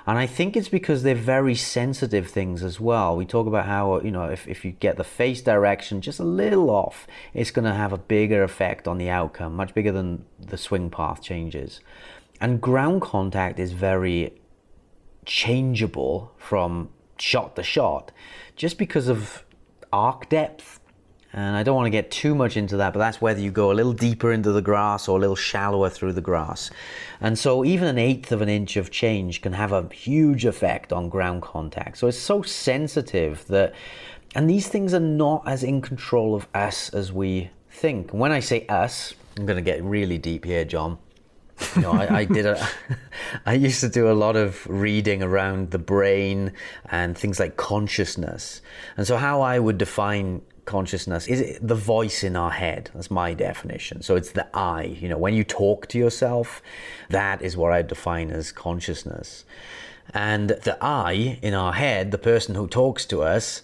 And 0.06 0.18
I 0.18 0.26
think 0.26 0.56
it's 0.56 0.70
because 0.70 1.04
they're 1.04 1.16
very 1.16 1.56
sensitive 1.56 2.30
things 2.30 2.64
as 2.64 2.80
well. 2.80 3.16
We 3.16 3.26
talk 3.26 3.47
about 3.47 3.66
how, 3.66 4.00
you 4.02 4.12
know, 4.12 4.26
if, 4.26 4.47
if 4.47 4.64
you 4.64 4.72
get 4.72 4.97
the 4.97 5.04
face 5.04 5.41
direction 5.41 6.02
just 6.02 6.20
a 6.20 6.24
little 6.24 6.70
off, 6.70 7.06
it's 7.34 7.52
going 7.52 7.66
to 7.66 7.74
have 7.74 7.93
a 7.93 7.97
bigger 7.97 8.43
effect 8.43 8.88
on 8.88 8.97
the 8.97 9.10
outcome, 9.10 9.56
much 9.56 9.74
bigger 9.74 9.91
than 9.91 10.26
the 10.39 10.58
swing 10.58 10.89
path 10.89 11.22
changes. 11.22 11.82
And 12.41 12.62
ground 12.62 13.02
contact 13.02 13.60
is 13.60 13.72
very 13.74 14.34
changeable 15.26 16.34
from 16.38 16.89
shot 17.20 17.56
to 17.56 17.64
shot 17.64 18.12
just 18.56 18.78
because 18.78 19.08
of 19.08 19.43
arc 19.91 20.30
depth 20.30 20.78
and 21.32 21.55
I 21.55 21.61
don't 21.61 21.75
want 21.75 21.86
to 21.86 21.91
get 21.91 22.09
too 22.09 22.34
much 22.34 22.57
into 22.57 22.77
that, 22.77 22.91
but 22.91 22.99
that's 22.99 23.21
whether 23.21 23.39
you 23.39 23.51
go 23.51 23.71
a 23.71 23.73
little 23.73 23.93
deeper 23.93 24.32
into 24.32 24.51
the 24.51 24.61
grass 24.61 25.07
or 25.07 25.17
a 25.17 25.19
little 25.19 25.36
shallower 25.36 25.89
through 25.89 26.13
the 26.13 26.21
grass. 26.21 26.71
And 27.21 27.38
so 27.38 27.63
even 27.63 27.88
an 27.88 27.99
eighth 27.99 28.32
of 28.32 28.41
an 28.41 28.49
inch 28.49 28.77
of 28.77 28.89
change 28.89 29.41
can 29.41 29.53
have 29.53 29.71
a 29.71 29.88
huge 29.93 30.45
effect 30.45 30.91
on 30.91 31.07
ground 31.07 31.43
contact. 31.43 31.97
So 31.99 32.07
it's 32.07 32.17
so 32.17 32.41
sensitive 32.41 33.45
that, 33.47 33.75
and 34.34 34.49
these 34.49 34.67
things 34.67 34.93
are 34.93 34.99
not 34.99 35.43
as 35.45 35.63
in 35.63 35.82
control 35.82 36.34
of 36.34 36.47
us 36.55 36.89
as 36.89 37.13
we 37.13 37.51
think. 37.69 38.11
When 38.11 38.32
I 38.32 38.39
say 38.39 38.65
us, 38.67 39.13
I'm 39.38 39.45
going 39.45 39.57
to 39.57 39.61
get 39.61 39.84
really 39.84 40.17
deep 40.17 40.45
here, 40.45 40.65
Jon. 40.65 40.97
you 41.75 41.82
know, 41.84 41.91
I, 41.91 42.19
I, 42.19 42.25
did 42.25 42.47
a, 42.47 42.67
I 43.45 43.53
used 43.53 43.82
to 43.82 43.89
do 43.89 44.09
a 44.09 44.13
lot 44.13 44.36
of 44.36 44.65
reading 44.67 45.21
around 45.21 45.69
the 45.69 45.77
brain 45.77 46.53
and 46.89 47.15
things 47.15 47.39
like 47.39 47.55
consciousness. 47.55 48.61
And 48.97 49.05
so 49.05 49.17
how 49.17 49.41
I 49.41 49.59
would 49.59 49.77
define 49.77 50.41
consciousness 50.70 51.28
is 51.28 51.59
the 51.61 51.76
voice 51.76 52.24
in 52.24 52.36
our 52.36 52.51
head. 52.51 52.91
That's 52.93 53.11
my 53.11 53.34
definition. 53.34 54.01
So 54.01 54.15
it's 54.15 54.32
the 54.32 54.47
I. 54.55 54.84
You 54.84 55.09
know, 55.09 55.17
when 55.17 55.34
you 55.34 55.43
talk 55.43 55.88
to 55.88 55.97
yourself, 55.97 56.61
that 57.09 57.41
is 57.41 57.57
what 57.57 57.74
I 57.74 57.82
define 57.82 58.30
as 58.30 58.51
consciousness. 58.51 59.45
And 60.13 60.51
the 60.51 60.78
I 60.82 61.39
in 61.41 61.53
our 61.53 61.74
head, 61.74 62.11
the 62.11 62.17
person 62.17 62.55
who 62.55 62.67
talks 62.67 63.05
to 63.07 63.24
us, 63.24 63.63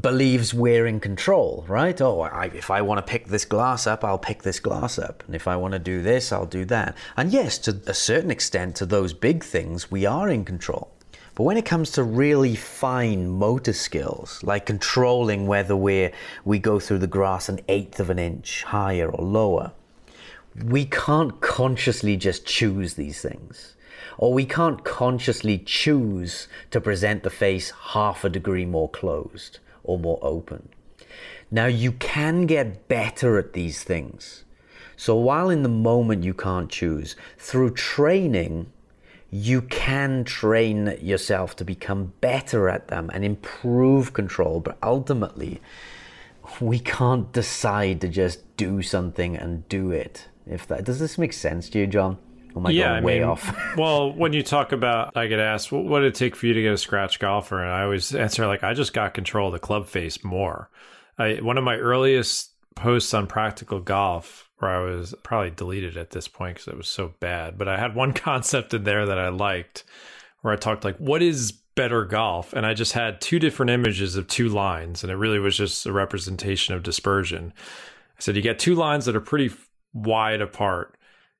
believes 0.00 0.52
we're 0.52 0.86
in 0.86 1.00
control, 1.00 1.64
right? 1.66 2.00
Oh, 2.00 2.20
I, 2.20 2.46
if 2.54 2.70
I 2.70 2.82
want 2.82 2.98
to 2.98 3.10
pick 3.10 3.26
this 3.26 3.44
glass 3.44 3.86
up, 3.86 4.04
I'll 4.04 4.18
pick 4.18 4.42
this 4.42 4.60
glass 4.60 4.98
up. 4.98 5.24
And 5.26 5.34
if 5.34 5.48
I 5.48 5.56
want 5.56 5.72
to 5.72 5.78
do 5.78 6.02
this, 6.02 6.30
I'll 6.30 6.46
do 6.46 6.64
that. 6.66 6.96
And 7.16 7.32
yes, 7.32 7.58
to 7.58 7.80
a 7.86 7.94
certain 7.94 8.30
extent, 8.30 8.76
to 8.76 8.86
those 8.86 9.12
big 9.12 9.42
things, 9.42 9.90
we 9.90 10.06
are 10.06 10.28
in 10.28 10.44
control. 10.44 10.92
But 11.38 11.44
when 11.44 11.56
it 11.56 11.64
comes 11.64 11.92
to 11.92 12.02
really 12.02 12.56
fine 12.56 13.28
motor 13.28 13.72
skills, 13.72 14.42
like 14.42 14.66
controlling 14.66 15.46
whether 15.46 15.76
we 15.76 16.10
we 16.44 16.58
go 16.58 16.80
through 16.80 16.98
the 16.98 17.06
grass 17.06 17.48
an 17.48 17.60
eighth 17.68 18.00
of 18.00 18.10
an 18.10 18.18
inch 18.18 18.64
higher 18.64 19.08
or 19.08 19.24
lower, 19.24 19.70
we 20.64 20.84
can't 20.84 21.40
consciously 21.40 22.16
just 22.16 22.44
choose 22.44 22.94
these 22.94 23.22
things. 23.22 23.76
Or 24.16 24.34
we 24.34 24.46
can't 24.46 24.82
consciously 24.82 25.58
choose 25.58 26.48
to 26.72 26.80
present 26.80 27.22
the 27.22 27.30
face 27.30 27.70
half 27.70 28.24
a 28.24 28.28
degree 28.28 28.66
more 28.66 28.88
closed 28.88 29.60
or 29.84 29.96
more 29.96 30.18
open. 30.22 30.70
Now, 31.52 31.66
you 31.66 31.92
can 31.92 32.46
get 32.46 32.88
better 32.88 33.38
at 33.38 33.52
these 33.52 33.84
things. 33.84 34.42
So, 34.96 35.14
while 35.14 35.50
in 35.50 35.62
the 35.62 35.68
moment 35.68 36.24
you 36.24 36.34
can't 36.34 36.68
choose, 36.68 37.14
through 37.38 37.74
training, 37.74 38.72
you 39.30 39.62
can 39.62 40.24
train 40.24 40.96
yourself 41.00 41.56
to 41.56 41.64
become 41.64 42.12
better 42.20 42.68
at 42.68 42.88
them 42.88 43.10
and 43.12 43.24
improve 43.24 44.12
control. 44.12 44.60
But 44.60 44.78
ultimately, 44.82 45.60
we 46.60 46.78
can't 46.78 47.30
decide 47.32 48.00
to 48.00 48.08
just 48.08 48.56
do 48.56 48.82
something 48.82 49.36
and 49.36 49.68
do 49.68 49.90
it. 49.90 50.28
If 50.46 50.66
that 50.68 50.84
does 50.84 50.98
this 50.98 51.18
make 51.18 51.34
sense 51.34 51.68
to 51.70 51.80
you, 51.80 51.86
Jon? 51.86 52.18
Oh 52.56 52.60
my 52.60 52.70
yeah, 52.70 52.94
god, 52.94 53.04
way 53.04 53.18
mean, 53.20 53.28
off. 53.28 53.54
well, 53.76 54.12
when 54.12 54.32
you 54.32 54.42
talk 54.42 54.72
about, 54.72 55.16
I 55.16 55.26
get 55.26 55.38
asked, 55.38 55.70
what 55.70 55.84
would 55.84 56.02
it 56.04 56.14
take 56.14 56.34
for 56.34 56.46
you 56.46 56.54
to 56.54 56.62
get 56.62 56.72
a 56.72 56.78
scratch 56.78 57.18
golfer? 57.18 57.62
And 57.62 57.70
I 57.70 57.82
always 57.82 58.14
answer 58.14 58.46
like, 58.46 58.64
I 58.64 58.72
just 58.72 58.94
got 58.94 59.12
control 59.14 59.48
of 59.48 59.52
the 59.52 59.58
club 59.58 59.86
face 59.86 60.24
more. 60.24 60.70
I, 61.18 61.34
one 61.34 61.58
of 61.58 61.64
my 61.64 61.76
earliest 61.76 62.52
posts 62.74 63.12
on 63.12 63.26
practical 63.26 63.80
golf, 63.80 64.47
where 64.58 64.70
I 64.70 64.80
was 64.80 65.14
probably 65.22 65.50
deleted 65.50 65.96
at 65.96 66.10
this 66.10 66.28
point 66.28 66.56
because 66.56 66.68
it 66.68 66.76
was 66.76 66.88
so 66.88 67.14
bad, 67.20 67.58
but 67.58 67.68
I 67.68 67.78
had 67.78 67.94
one 67.94 68.12
concept 68.14 68.74
in 68.74 68.84
there 68.84 69.06
that 69.06 69.18
I 69.18 69.28
liked, 69.28 69.84
where 70.42 70.52
I 70.52 70.56
talked 70.56 70.84
like, 70.84 70.98
what 70.98 71.22
is 71.22 71.52
better 71.52 72.04
golf? 72.04 72.52
And 72.52 72.66
I 72.66 72.74
just 72.74 72.92
had 72.92 73.20
two 73.20 73.38
different 73.38 73.70
images 73.70 74.16
of 74.16 74.26
two 74.26 74.48
lines, 74.48 75.02
and 75.02 75.12
it 75.12 75.16
really 75.16 75.38
was 75.38 75.56
just 75.56 75.86
a 75.86 75.92
representation 75.92 76.74
of 76.74 76.82
dispersion. 76.82 77.52
I 77.56 78.20
said, 78.20 78.36
you 78.36 78.42
get 78.42 78.58
two 78.58 78.74
lines 78.74 79.04
that 79.04 79.16
are 79.16 79.20
pretty 79.20 79.52
wide 79.92 80.40
apart 80.40 80.98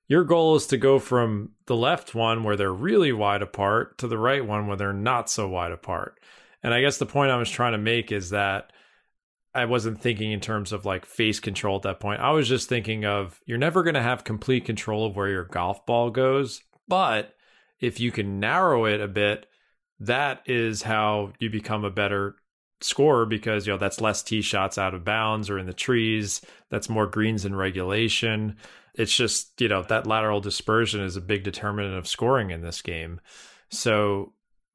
your 0.09 0.25
goal 0.25 0.57
is 0.57 0.67
to 0.69 0.79
go 0.79 0.99
from 0.99 1.51
the 1.67 1.77
left 1.77 2.15
one 2.15 2.43
where 2.43 2.57
they're 2.57 2.73
really 2.73 3.13
wide 3.13 3.43
apart 3.43 3.99
to 3.99 4.09
the 4.09 4.19
right 4.19 4.45
one 4.45 4.67
where 4.67 4.77
they're 4.77 4.93
not 4.93 5.31
so 5.31 5.47
wide 5.47 5.71
apart. 5.71 6.19
And 6.63 6.75
I 6.75 6.81
guess 6.81 6.97
the 6.97 7.07
point 7.07 7.31
I 7.31 7.37
was 7.37 7.51
trying 7.51 7.73
to 7.73 7.79
make 7.79 8.11
is 8.11 8.31
that 8.31 8.73
I 9.55 9.65
wasn't 9.65 10.01
thinking 10.01 10.33
in 10.33 10.41
terms 10.41 10.73
of 10.73 10.85
like 10.85 11.07
face 11.07 11.41
control 11.41 11.77
at 11.77 11.83
that 11.83 12.01
point. 12.01 12.21
I 12.21 12.31
was 12.31 12.49
just 12.49 12.69
thinking 12.69 13.05
of 13.05 13.41
you're 13.47 13.59
never 13.59 13.83
going 13.83 13.95
to 13.95 14.03
have 14.03 14.25
complete 14.25 14.65
control 14.65 15.07
of 15.07 15.17
where 15.17 15.29
your 15.29 15.45
golf 15.45 15.85
ball 15.87 16.11
goes, 16.11 16.63
but 16.87 17.35
if 17.81 18.01
you 18.01 18.13
can 18.13 18.41
narrow 18.41 18.85
it 18.85 19.01
a 19.01 19.09
bit, 19.09 19.47
that 20.01 20.43
is 20.47 20.83
how 20.83 21.33
you 21.39 21.51
become 21.51 21.85
a 21.85 21.91
better 21.91 22.37
scorer 22.81 23.27
because 23.27 23.67
you 23.67 23.73
know 23.73 23.79
that's 23.79 24.01
less 24.01 24.23
tee 24.23 24.43
shots 24.43 24.79
out 24.79 24.95
of 24.95 25.05
bounds 25.05 25.51
or 25.51 25.59
in 25.59 25.67
the 25.67 25.73
trees, 25.73 26.41
that's 26.71 26.89
more 26.89 27.07
greens 27.07 27.45
in 27.45 27.55
regulation. 27.55 28.57
It's 28.95 29.15
just 29.15 29.61
you 29.61 29.69
know 29.69 29.83
that 29.85 30.07
lateral 30.07 30.41
dispersion 30.41 31.01
is 31.01 31.17
a 31.17 31.21
big 31.21 31.43
determinant 31.43 31.97
of 31.97 32.07
scoring 32.07 32.51
in 32.51 32.63
this 32.63 32.83
game. 32.83 33.21
So 33.71 34.33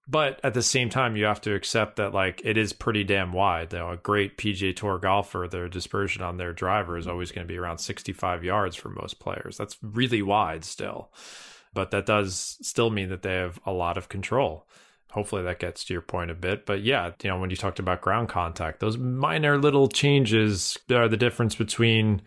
but 0.07 0.39
at 0.43 0.53
the 0.53 0.61
same 0.61 0.89
time 0.89 1.15
you 1.15 1.25
have 1.25 1.41
to 1.41 1.53
accept 1.53 1.95
that 1.95 2.13
like 2.13 2.41
it 2.43 2.57
is 2.57 2.73
pretty 2.73 3.03
damn 3.03 3.31
wide 3.31 3.69
though. 3.69 3.89
A 3.89 3.97
great 3.97 4.37
pga 4.37 4.75
tour 4.75 4.97
golfer 4.97 5.47
their 5.49 5.69
dispersion 5.69 6.21
on 6.21 6.37
their 6.37 6.53
driver 6.53 6.97
is 6.97 7.07
always 7.07 7.31
going 7.31 7.47
to 7.47 7.51
be 7.51 7.57
around 7.57 7.77
65 7.77 8.43
yards 8.43 8.75
for 8.75 8.89
most 8.89 9.19
players. 9.19 9.57
That's 9.57 9.77
really 9.81 10.21
wide 10.21 10.65
still. 10.65 11.11
But 11.73 11.91
that 11.91 12.05
does 12.05 12.57
still 12.61 12.89
mean 12.89 13.09
that 13.09 13.23
they 13.23 13.33
have 13.33 13.59
a 13.65 13.71
lot 13.71 13.97
of 13.97 14.09
control. 14.09 14.67
Hopefully 15.11 15.43
that 15.43 15.59
gets 15.59 15.83
to 15.85 15.93
your 15.93 16.01
point 16.01 16.31
a 16.31 16.35
bit. 16.35 16.65
But 16.65 16.81
yeah 16.81 17.11
you 17.23 17.29
know 17.29 17.39
when 17.39 17.49
you 17.49 17.55
talked 17.55 17.79
about 17.79 18.01
ground 18.01 18.27
contact 18.27 18.81
those 18.81 18.97
minor 18.97 19.57
little 19.57 19.87
changes 19.87 20.77
are 20.91 21.07
the 21.07 21.17
difference 21.17 21.55
between 21.55 22.21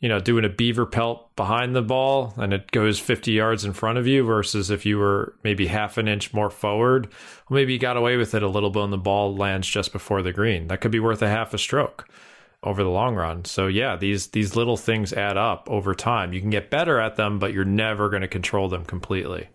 you 0.00 0.08
know, 0.08 0.18
doing 0.18 0.46
a 0.46 0.48
beaver 0.48 0.86
pelt 0.86 1.34
behind 1.36 1.76
the 1.76 1.82
ball 1.82 2.32
and 2.38 2.54
it 2.54 2.70
goes 2.70 2.98
50 2.98 3.32
yards 3.32 3.66
in 3.66 3.74
front 3.74 3.98
of 3.98 4.06
you 4.06 4.24
versus 4.24 4.70
if 4.70 4.86
you 4.86 4.98
were 4.98 5.34
maybe 5.44 5.66
half 5.66 5.98
an 5.98 6.08
inch 6.08 6.32
more 6.32 6.48
forward, 6.48 7.06
well, 7.48 7.60
maybe 7.60 7.74
you 7.74 7.78
got 7.78 7.98
away 7.98 8.16
with 8.16 8.34
it 8.34 8.42
a 8.42 8.48
little 8.48 8.70
bit 8.70 8.82
and 8.82 8.92
the 8.92 8.98
ball 8.98 9.36
lands 9.36 9.68
just 9.68 9.92
before 9.92 10.22
the 10.22 10.32
green. 10.32 10.68
That 10.68 10.80
could 10.80 10.90
be 10.90 11.00
worth 11.00 11.20
a 11.20 11.28
half 11.28 11.52
a 11.52 11.58
stroke 11.58 12.08
over 12.62 12.82
the 12.82 12.90
long 12.90 13.14
run. 13.14 13.44
So 13.44 13.66
yeah, 13.66 13.96
these 13.96 14.28
these 14.28 14.56
little 14.56 14.78
things 14.78 15.12
add 15.12 15.36
up 15.36 15.68
over 15.70 15.94
time. 15.94 16.32
You 16.32 16.40
can 16.40 16.50
get 16.50 16.70
better 16.70 16.98
at 16.98 17.16
them, 17.16 17.38
but 17.38 17.52
you're 17.52 17.64
never 17.64 18.08
going 18.08 18.22
to 18.22 18.28
control 18.28 18.68
them 18.68 18.86
completely. 18.86 19.48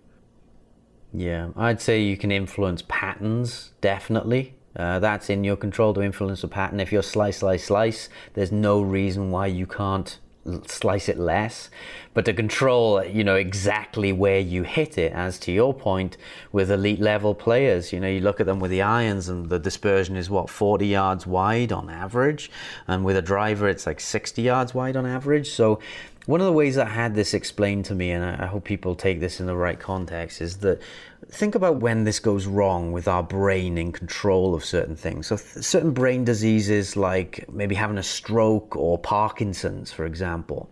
Yeah, 1.11 1.49
I'd 1.55 1.81
say 1.81 2.03
you 2.03 2.17
can 2.17 2.31
influence 2.31 2.83
patterns 2.87 3.71
definitely. 3.81 4.55
Uh, 4.75 4.99
that's 4.99 5.29
in 5.29 5.43
your 5.43 5.55
control 5.55 5.93
to 5.93 6.01
influence 6.01 6.43
a 6.43 6.47
pattern. 6.47 6.81
If 6.81 6.91
you're 6.91 7.01
slice, 7.01 7.37
slice, 7.37 7.63
slice, 7.63 8.09
there's 8.33 8.51
no 8.51 8.81
reason 8.81 9.31
why 9.31 9.47
you 9.47 9.65
can't 9.65 10.19
slice 10.67 11.09
it 11.09 11.17
less 11.17 11.69
but 12.15 12.23
to 12.25 12.33
control 12.33 13.03
you 13.03 13.23
know 13.23 13.35
exactly 13.35 14.11
where 14.11 14.39
you 14.39 14.63
hit 14.63 14.97
it 14.97 15.11
as 15.11 15.37
to 15.37 15.51
your 15.51 15.73
point 15.73 16.17
with 16.51 16.71
elite 16.71 17.01
level 17.01 17.35
players. 17.35 17.91
You 17.91 17.99
know 17.99 18.07
you 18.07 18.21
look 18.21 18.39
at 18.39 18.45
them 18.47 18.59
with 18.59 18.71
the 18.71 18.81
irons 18.81 19.29
and 19.29 19.49
the 19.49 19.59
dispersion 19.59 20.15
is 20.15 20.29
what 20.29 20.49
40 20.49 20.87
yards 20.87 21.27
wide 21.27 21.71
on 21.71 21.89
average? 21.89 22.49
And 22.87 23.03
with 23.03 23.17
a 23.17 23.21
driver 23.21 23.67
it's 23.67 23.85
like 23.85 23.99
60 23.99 24.41
yards 24.41 24.73
wide 24.73 24.95
on 24.95 25.05
average. 25.05 25.51
So 25.51 25.79
one 26.25 26.41
of 26.41 26.47
the 26.47 26.53
ways 26.53 26.77
I 26.77 26.89
had 26.89 27.13
this 27.13 27.33
explained 27.33 27.85
to 27.85 27.95
me, 27.95 28.11
and 28.11 28.23
I 28.23 28.47
hope 28.47 28.63
people 28.63 28.95
take 28.95 29.19
this 29.19 29.39
in 29.39 29.45
the 29.45 29.55
right 29.55 29.79
context, 29.79 30.41
is 30.41 30.57
that 30.57 30.81
think 31.27 31.55
about 31.55 31.77
when 31.77 32.03
this 32.03 32.19
goes 32.19 32.47
wrong 32.47 32.91
with 32.91 33.07
our 33.07 33.21
brain 33.21 33.77
in 33.77 33.91
control 33.91 34.55
of 34.55 34.65
certain 34.65 34.95
things. 34.95 35.27
So, 35.27 35.37
th- 35.37 35.63
certain 35.63 35.91
brain 35.91 36.23
diseases, 36.23 36.97
like 36.97 37.45
maybe 37.51 37.75
having 37.75 37.97
a 37.97 38.03
stroke 38.03 38.75
or 38.75 38.97
Parkinson's, 38.97 39.91
for 39.91 40.05
example. 40.05 40.69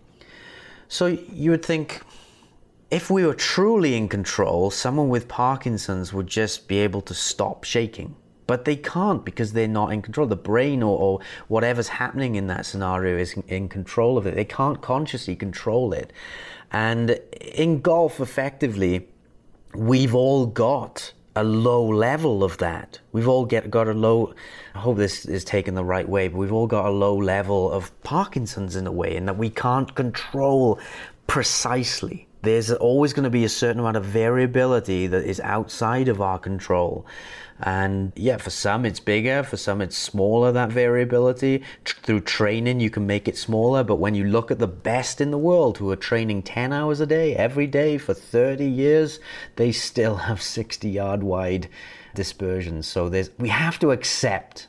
So, 0.87 1.05
you 1.05 1.51
would 1.51 1.63
think 1.63 2.01
if 2.89 3.09
we 3.09 3.25
were 3.25 3.35
truly 3.35 3.95
in 3.95 4.07
control, 4.09 4.71
someone 4.71 5.09
with 5.09 5.27
Parkinson's 5.27 6.13
would 6.13 6.27
just 6.27 6.67
be 6.67 6.79
able 6.79 7.01
to 7.01 7.13
stop 7.13 7.63
shaking 7.63 8.15
but 8.47 8.65
they 8.65 8.75
can't 8.75 9.23
because 9.23 9.53
they're 9.53 9.67
not 9.67 9.91
in 9.91 10.01
control. 10.01 10.27
The 10.27 10.35
brain 10.35 10.83
or, 10.83 10.97
or 10.97 11.19
whatever's 11.47 11.87
happening 11.87 12.35
in 12.35 12.47
that 12.47 12.65
scenario 12.65 13.17
is 13.17 13.33
in, 13.33 13.43
in 13.47 13.69
control 13.69 14.17
of 14.17 14.25
it. 14.25 14.35
They 14.35 14.45
can't 14.45 14.81
consciously 14.81 15.35
control 15.35 15.93
it. 15.93 16.11
And 16.71 17.11
in 17.39 17.81
golf, 17.81 18.19
effectively, 18.19 19.07
we've 19.75 20.15
all 20.15 20.45
got 20.45 21.13
a 21.35 21.43
low 21.43 21.87
level 21.87 22.43
of 22.43 22.57
that. 22.59 22.99
We've 23.11 23.27
all 23.27 23.45
get 23.45 23.71
got 23.71 23.87
a 23.87 23.93
low. 23.93 24.33
I 24.75 24.79
hope 24.79 24.97
this 24.97 25.25
is 25.25 25.43
taken 25.43 25.75
the 25.75 25.83
right 25.83 26.07
way, 26.07 26.27
but 26.27 26.37
we've 26.37 26.53
all 26.53 26.67
got 26.67 26.85
a 26.85 26.91
low 26.91 27.15
level 27.15 27.71
of 27.71 27.91
Parkinson's 28.03 28.75
in 28.75 28.85
a 28.85 28.91
way, 28.91 29.15
in 29.15 29.25
that 29.25 29.37
we 29.37 29.49
can't 29.49 29.93
control 29.95 30.79
precisely. 31.27 32.27
There's 32.43 32.71
always 32.71 33.13
going 33.13 33.23
to 33.23 33.29
be 33.29 33.45
a 33.45 33.49
certain 33.49 33.79
amount 33.79 33.97
of 33.97 34.03
variability 34.03 35.07
that 35.07 35.23
is 35.23 35.39
outside 35.39 36.07
of 36.09 36.21
our 36.21 36.37
control. 36.37 37.05
And 37.65 38.11
yeah, 38.17 38.37
for 38.37 38.49
some 38.49 38.85
it's 38.85 38.99
bigger, 38.99 39.41
for 39.41 39.55
some 39.55 39.81
it's 39.81 39.97
smaller, 39.97 40.51
that 40.51 40.69
variability. 40.69 41.63
Through 41.85 42.21
training, 42.21 42.81
you 42.81 42.89
can 42.89 43.07
make 43.07 43.29
it 43.29 43.37
smaller. 43.37 43.85
But 43.85 43.95
when 43.95 44.15
you 44.15 44.25
look 44.25 44.51
at 44.51 44.59
the 44.59 44.67
best 44.67 45.21
in 45.21 45.31
the 45.31 45.37
world 45.37 45.77
who 45.77 45.89
are 45.89 45.95
training 45.95 46.43
10 46.43 46.73
hours 46.73 46.99
a 46.99 47.05
day, 47.05 47.35
every 47.35 47.67
day 47.67 47.97
for 47.97 48.13
30 48.13 48.65
years, 48.65 49.19
they 49.55 49.71
still 49.71 50.17
have 50.17 50.41
60 50.41 50.89
yard 50.89 51.23
wide 51.23 51.69
dispersions. 52.13 52.85
So 52.85 53.07
there's, 53.07 53.29
we 53.39 53.47
have 53.47 53.79
to 53.79 53.91
accept 53.91 54.67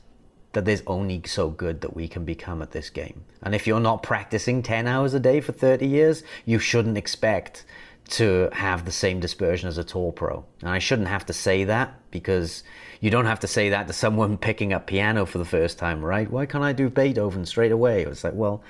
that 0.52 0.64
there's 0.64 0.84
only 0.86 1.20
so 1.26 1.50
good 1.50 1.80
that 1.80 1.96
we 1.96 2.06
can 2.06 2.24
become 2.24 2.62
at 2.62 2.70
this 2.70 2.90
game. 2.90 3.24
And 3.42 3.56
if 3.56 3.66
you're 3.66 3.80
not 3.80 4.04
practicing 4.04 4.62
10 4.62 4.86
hours 4.86 5.14
a 5.14 5.20
day 5.20 5.40
for 5.40 5.50
30 5.50 5.84
years, 5.84 6.22
you 6.44 6.60
shouldn't 6.60 6.96
expect 6.96 7.64
to 8.10 8.50
have 8.52 8.84
the 8.84 8.92
same 8.92 9.18
dispersion 9.18 9.68
as 9.68 9.78
a 9.78 9.84
tour 9.84 10.12
pro. 10.12 10.44
And 10.60 10.70
I 10.70 10.78
shouldn't 10.78 11.08
have 11.08 11.26
to 11.26 11.32
say 11.32 11.64
that 11.64 11.98
because 12.12 12.62
you 13.04 13.10
don't 13.10 13.26
have 13.26 13.40
to 13.40 13.46
say 13.46 13.68
that 13.68 13.86
to 13.86 13.92
someone 13.92 14.38
picking 14.48 14.72
up 14.72 14.86
piano 14.86 15.26
for 15.26 15.36
the 15.36 15.44
first 15.44 15.78
time, 15.78 16.02
right? 16.02 16.30
Why 16.30 16.46
can't 16.46 16.64
I 16.64 16.72
do 16.72 16.88
Beethoven 16.88 17.44
straight 17.44 17.70
away? 17.70 18.04
It's 18.04 18.24
like, 18.24 18.32
well, 18.32 18.62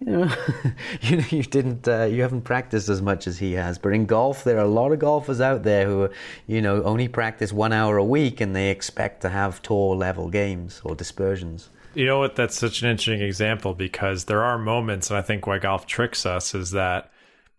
you 0.00 0.12
know, 0.12 0.34
you, 1.02 1.22
you 1.28 1.42
didn't, 1.42 1.86
uh, 1.86 2.04
you 2.04 2.22
haven't 2.22 2.40
practiced 2.40 2.88
as 2.88 3.02
much 3.02 3.26
as 3.26 3.38
he 3.38 3.52
has. 3.52 3.76
But 3.76 3.92
in 3.92 4.06
golf, 4.06 4.44
there 4.44 4.56
are 4.56 4.64
a 4.64 4.66
lot 4.66 4.92
of 4.92 4.98
golfers 4.98 5.42
out 5.42 5.62
there 5.62 5.86
who, 5.86 6.08
you 6.46 6.62
know, 6.62 6.82
only 6.84 7.06
practice 7.06 7.52
one 7.52 7.74
hour 7.74 7.98
a 7.98 8.04
week 8.04 8.40
and 8.40 8.56
they 8.56 8.70
expect 8.70 9.20
to 9.22 9.28
have 9.28 9.60
tour 9.60 9.94
level 9.94 10.30
games 10.30 10.80
or 10.84 10.94
dispersions. 10.94 11.68
You 11.92 12.06
know 12.06 12.18
what? 12.18 12.34
That's 12.34 12.56
such 12.56 12.80
an 12.80 12.88
interesting 12.88 13.20
example 13.20 13.74
because 13.74 14.24
there 14.24 14.42
are 14.42 14.56
moments, 14.56 15.10
and 15.10 15.18
I 15.18 15.22
think 15.22 15.46
why 15.46 15.58
golf 15.58 15.86
tricks 15.86 16.24
us 16.24 16.54
is 16.54 16.70
that 16.70 17.12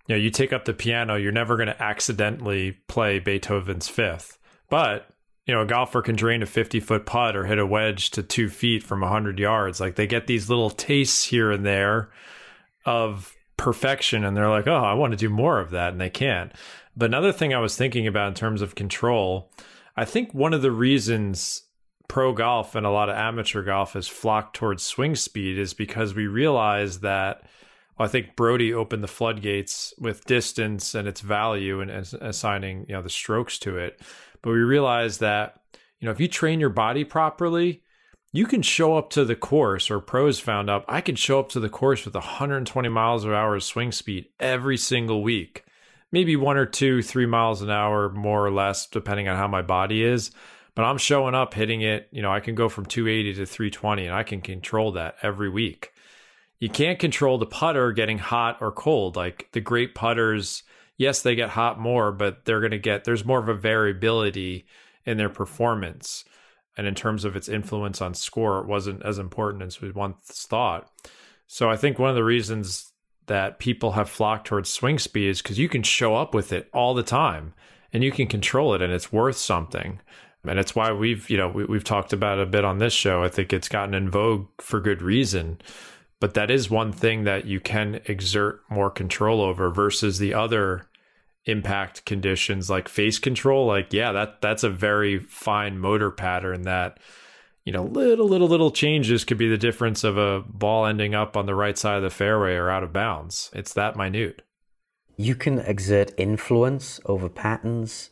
you 0.08 0.16
know, 0.16 0.20
you 0.20 0.32
take 0.32 0.52
up 0.52 0.66
the 0.66 0.74
piano, 0.74 1.16
you're 1.16 1.32
never 1.32 1.58
going 1.58 1.68
to 1.68 1.80
accidentally 1.80 2.72
play 2.88 3.20
Beethoven's 3.20 3.88
fifth. 3.88 4.40
But, 4.68 5.13
you 5.46 5.54
know, 5.54 5.62
a 5.62 5.66
golfer 5.66 6.02
can 6.02 6.16
drain 6.16 6.42
a 6.42 6.46
50 6.46 6.80
foot 6.80 7.06
putt 7.06 7.36
or 7.36 7.46
hit 7.46 7.60
a 7.60 7.66
wedge 7.66 8.12
to 8.12 8.24
two 8.24 8.50
feet 8.50 8.84
from 8.84 9.02
100 9.02 9.40
yards. 9.40 9.80
Like 9.80 9.96
they 9.96 10.08
get 10.08 10.28
these 10.28 10.50
little 10.50 10.70
tastes 10.70 11.26
here 11.26 11.52
and 11.52 11.66
there 11.66 12.10
of 12.86 13.36
perfection 13.58 14.24
and 14.24 14.36
they're 14.36 14.50
like, 14.50 14.68
oh, 14.68 14.76
I 14.76 14.94
want 14.94 15.12
to 15.12 15.18
do 15.18 15.30
more 15.30 15.60
of 15.60 15.72
that. 15.72 15.92
And 15.92 16.02
they 16.02 16.10
can't. 16.10 16.52
But 16.96 17.06
another 17.06 17.32
thing 17.32 17.54
I 17.54 17.60
was 17.60 17.76
thinking 17.76 18.08
about 18.08 18.30
in 18.30 18.34
terms 18.36 18.62
of 18.62 18.76
control, 18.76 19.52
I 19.98 20.06
think 20.06 20.34
one 20.34 20.54
of 20.54 20.62
the 20.62 20.72
reasons 20.72 21.64
pro 22.08 22.34
golf 22.34 22.76
and 22.76 22.86
a 22.86 22.92
lot 22.92 23.10
of 23.10 23.16
amateur 23.16 23.64
golf 23.64 23.94
has 23.94 24.08
flocked 24.08 24.56
towards 24.56 24.84
swing 24.84 25.16
speed 25.16 25.58
is 25.58 25.74
because 25.74 26.14
we 26.14 26.28
realize 26.28 27.00
that 27.00 27.44
I 27.98 28.08
think 28.08 28.36
Broadie 28.36 28.74
opened 28.74 29.04
the 29.04 29.08
floodgates 29.08 29.94
with 30.00 30.26
distance 30.26 30.96
and 30.96 31.08
its 31.08 31.22
value 31.22 31.80
and, 31.80 31.92
and 31.92 32.14
assigning 32.22 32.86
you 32.88 32.96
know 32.96 33.02
the 33.02 33.10
strokes 33.10 33.58
to 33.60 33.78
it. 33.78 34.00
But 34.44 34.52
we 34.52 34.60
realize 34.60 35.18
that 35.18 35.62
you 36.00 36.06
know 36.06 36.12
if 36.12 36.20
you 36.20 36.28
train 36.28 36.60
your 36.60 36.70
body 36.70 37.04
properly, 37.04 37.82
you 38.32 38.46
can 38.46 38.62
show 38.62 38.96
up 38.96 39.10
to 39.12 39.26
the 39.26 39.36
course. 39.36 39.90
Or 39.90 40.00
pros 40.00 40.40
found 40.40 40.70
up. 40.70 40.86
I 40.88 41.02
can 41.02 41.16
show 41.16 41.40
up 41.40 41.50
to 41.50 41.60
the 41.60 41.70
course 41.70 42.06
with 42.06 42.14
120 42.14 42.90
miles 42.90 43.26
per 43.26 43.34
hour 43.34 43.60
swing 43.60 43.92
speed 43.92 44.28
every 44.40 44.78
single 44.78 45.24
week, 45.24 45.66
maybe 46.12 46.36
one 46.36 46.58
or 46.58 46.68
two, 46.68 47.02
three 47.02 47.26
miles 47.26 47.64
an 47.64 47.72
hour 47.72 48.10
more 48.10 48.46
or 48.46 48.52
less, 48.52 48.86
depending 48.86 49.28
on 49.28 49.38
how 49.38 49.48
my 49.48 49.64
body 49.64 50.04
is. 50.04 50.30
But 50.76 50.84
I'm 50.84 51.00
showing 51.00 51.34
up, 51.34 51.56
hitting 51.56 51.82
it. 51.82 52.08
You 52.12 52.22
know, 52.22 52.32
I 52.32 52.40
can 52.40 52.54
go 52.54 52.70
from 52.70 52.86
280 52.86 53.34
to 53.40 53.46
320, 53.48 54.06
and 54.06 54.16
I 54.16 54.22
can 54.22 54.42
control 54.42 54.92
that 54.92 55.16
every 55.24 55.50
week 55.50 55.94
you 56.64 56.70
can't 56.70 56.98
control 56.98 57.38
the 57.38 57.46
putter 57.46 57.92
getting 57.92 58.18
hot 58.18 58.60
or 58.62 58.72
cold. 58.72 59.18
Like 59.18 59.50
the 59.52 59.60
great 59.60 59.94
putters, 59.94 60.64
yes, 60.98 61.22
they 61.22 61.36
get 61.36 61.50
hot 61.50 61.80
more, 61.80 62.12
but 62.12 62.46
they're 62.46 62.60
going 62.60 62.72
to 62.72 62.80
get, 62.80 63.04
there's 63.04 63.26
more 63.26 63.40
of 63.40 63.50
a 63.50 63.54
variability 63.54 64.66
in 65.06 65.18
their 65.18 65.30
performance. 65.30 66.26
And 66.78 66.88
in 66.88 66.96
terms 66.96 67.26
of 67.26 67.36
its 67.36 67.50
influence 67.50 68.02
on 68.02 68.14
score, 68.14 68.60
it 68.60 68.68
wasn't 68.68 69.04
as 69.04 69.20
important 69.20 69.64
as 69.64 69.82
we 69.82 69.92
once 69.92 70.46
thought. 70.50 70.90
So 71.48 71.70
I 71.70 71.76
think 71.76 72.00
one 72.00 72.10
of 72.10 72.16
the 72.16 72.24
reasons 72.24 72.92
that 73.28 73.60
people 73.60 73.92
have 73.92 74.10
flocked 74.10 74.48
towards 74.48 74.70
swing 74.70 75.00
speed 75.00 75.30
is 75.30 75.42
because 75.42 75.60
you 75.60 75.70
can 75.70 75.84
show 75.84 76.16
up 76.16 76.34
with 76.34 76.52
it 76.52 76.70
all 76.74 76.94
the 76.94 77.04
time 77.04 77.54
and 77.92 78.04
you 78.04 78.12
can 78.12 78.28
control 78.28 78.74
it 78.74 78.82
and 78.82 78.92
it's 78.92 79.14
worth 79.14 79.38
something. 79.38 80.00
And 80.46 80.60
it's 80.60 80.76
why 80.76 80.92
we've, 80.92 81.30
you 81.30 81.38
know, 81.38 81.48
we, 81.48 81.64
we've 81.66 81.84
talked 81.84 82.12
about 82.12 82.40
a 82.40 82.46
bit 82.46 82.66
on 82.66 82.80
this 82.80 82.92
show. 82.92 83.24
I 83.24 83.30
think 83.30 83.54
it's 83.54 83.70
gotten 83.70 83.94
in 83.94 84.10
vogue 84.10 84.48
for 84.60 84.82
good 84.82 85.02
reason 85.02 85.60
but 86.24 86.36
that 86.36 86.50
is 86.50 86.70
one 86.70 86.94
thing 86.94 87.26
that 87.26 87.44
you 87.44 87.60
can 87.60 88.00
exert 88.06 88.62
more 88.70 88.90
control 88.90 89.42
over 89.42 89.70
versus 89.70 90.20
the 90.20 90.34
other 90.34 90.88
impact 91.44 92.06
conditions 92.06 92.70
like 92.70 92.88
face 92.88 93.20
control. 93.20 93.68
Like 93.68 93.92
yeah 93.92 94.14
that 94.14 94.40
that's 94.40 94.64
a 94.64 94.70
very 94.70 95.20
fine 95.20 95.78
motor 95.78 96.12
pattern 96.12 96.62
that 96.62 96.98
you 97.66 97.74
know 97.74 97.84
little 97.84 98.26
little 98.26 98.48
little 98.48 98.72
changes 98.72 99.26
could 99.26 99.38
be 99.38 99.50
the 99.50 99.58
difference 99.58 100.06
of 100.06 100.16
a 100.16 100.46
ball 100.48 100.86
ending 100.86 101.14
up 101.14 101.36
on 101.36 101.46
the 101.46 101.56
right 101.56 101.78
side 101.78 101.98
of 101.98 102.04
the 102.04 102.10
fairway 102.10 102.54
or 102.54 102.70
out 102.70 102.84
of 102.84 102.94
bounds. 102.94 103.52
It's 103.52 103.74
that 103.74 103.98
minute. 103.98 104.44
You 105.18 105.36
can 105.36 105.60
exert 105.60 106.14
influence 106.18 107.02
over 107.06 107.28
patterns 107.28 108.10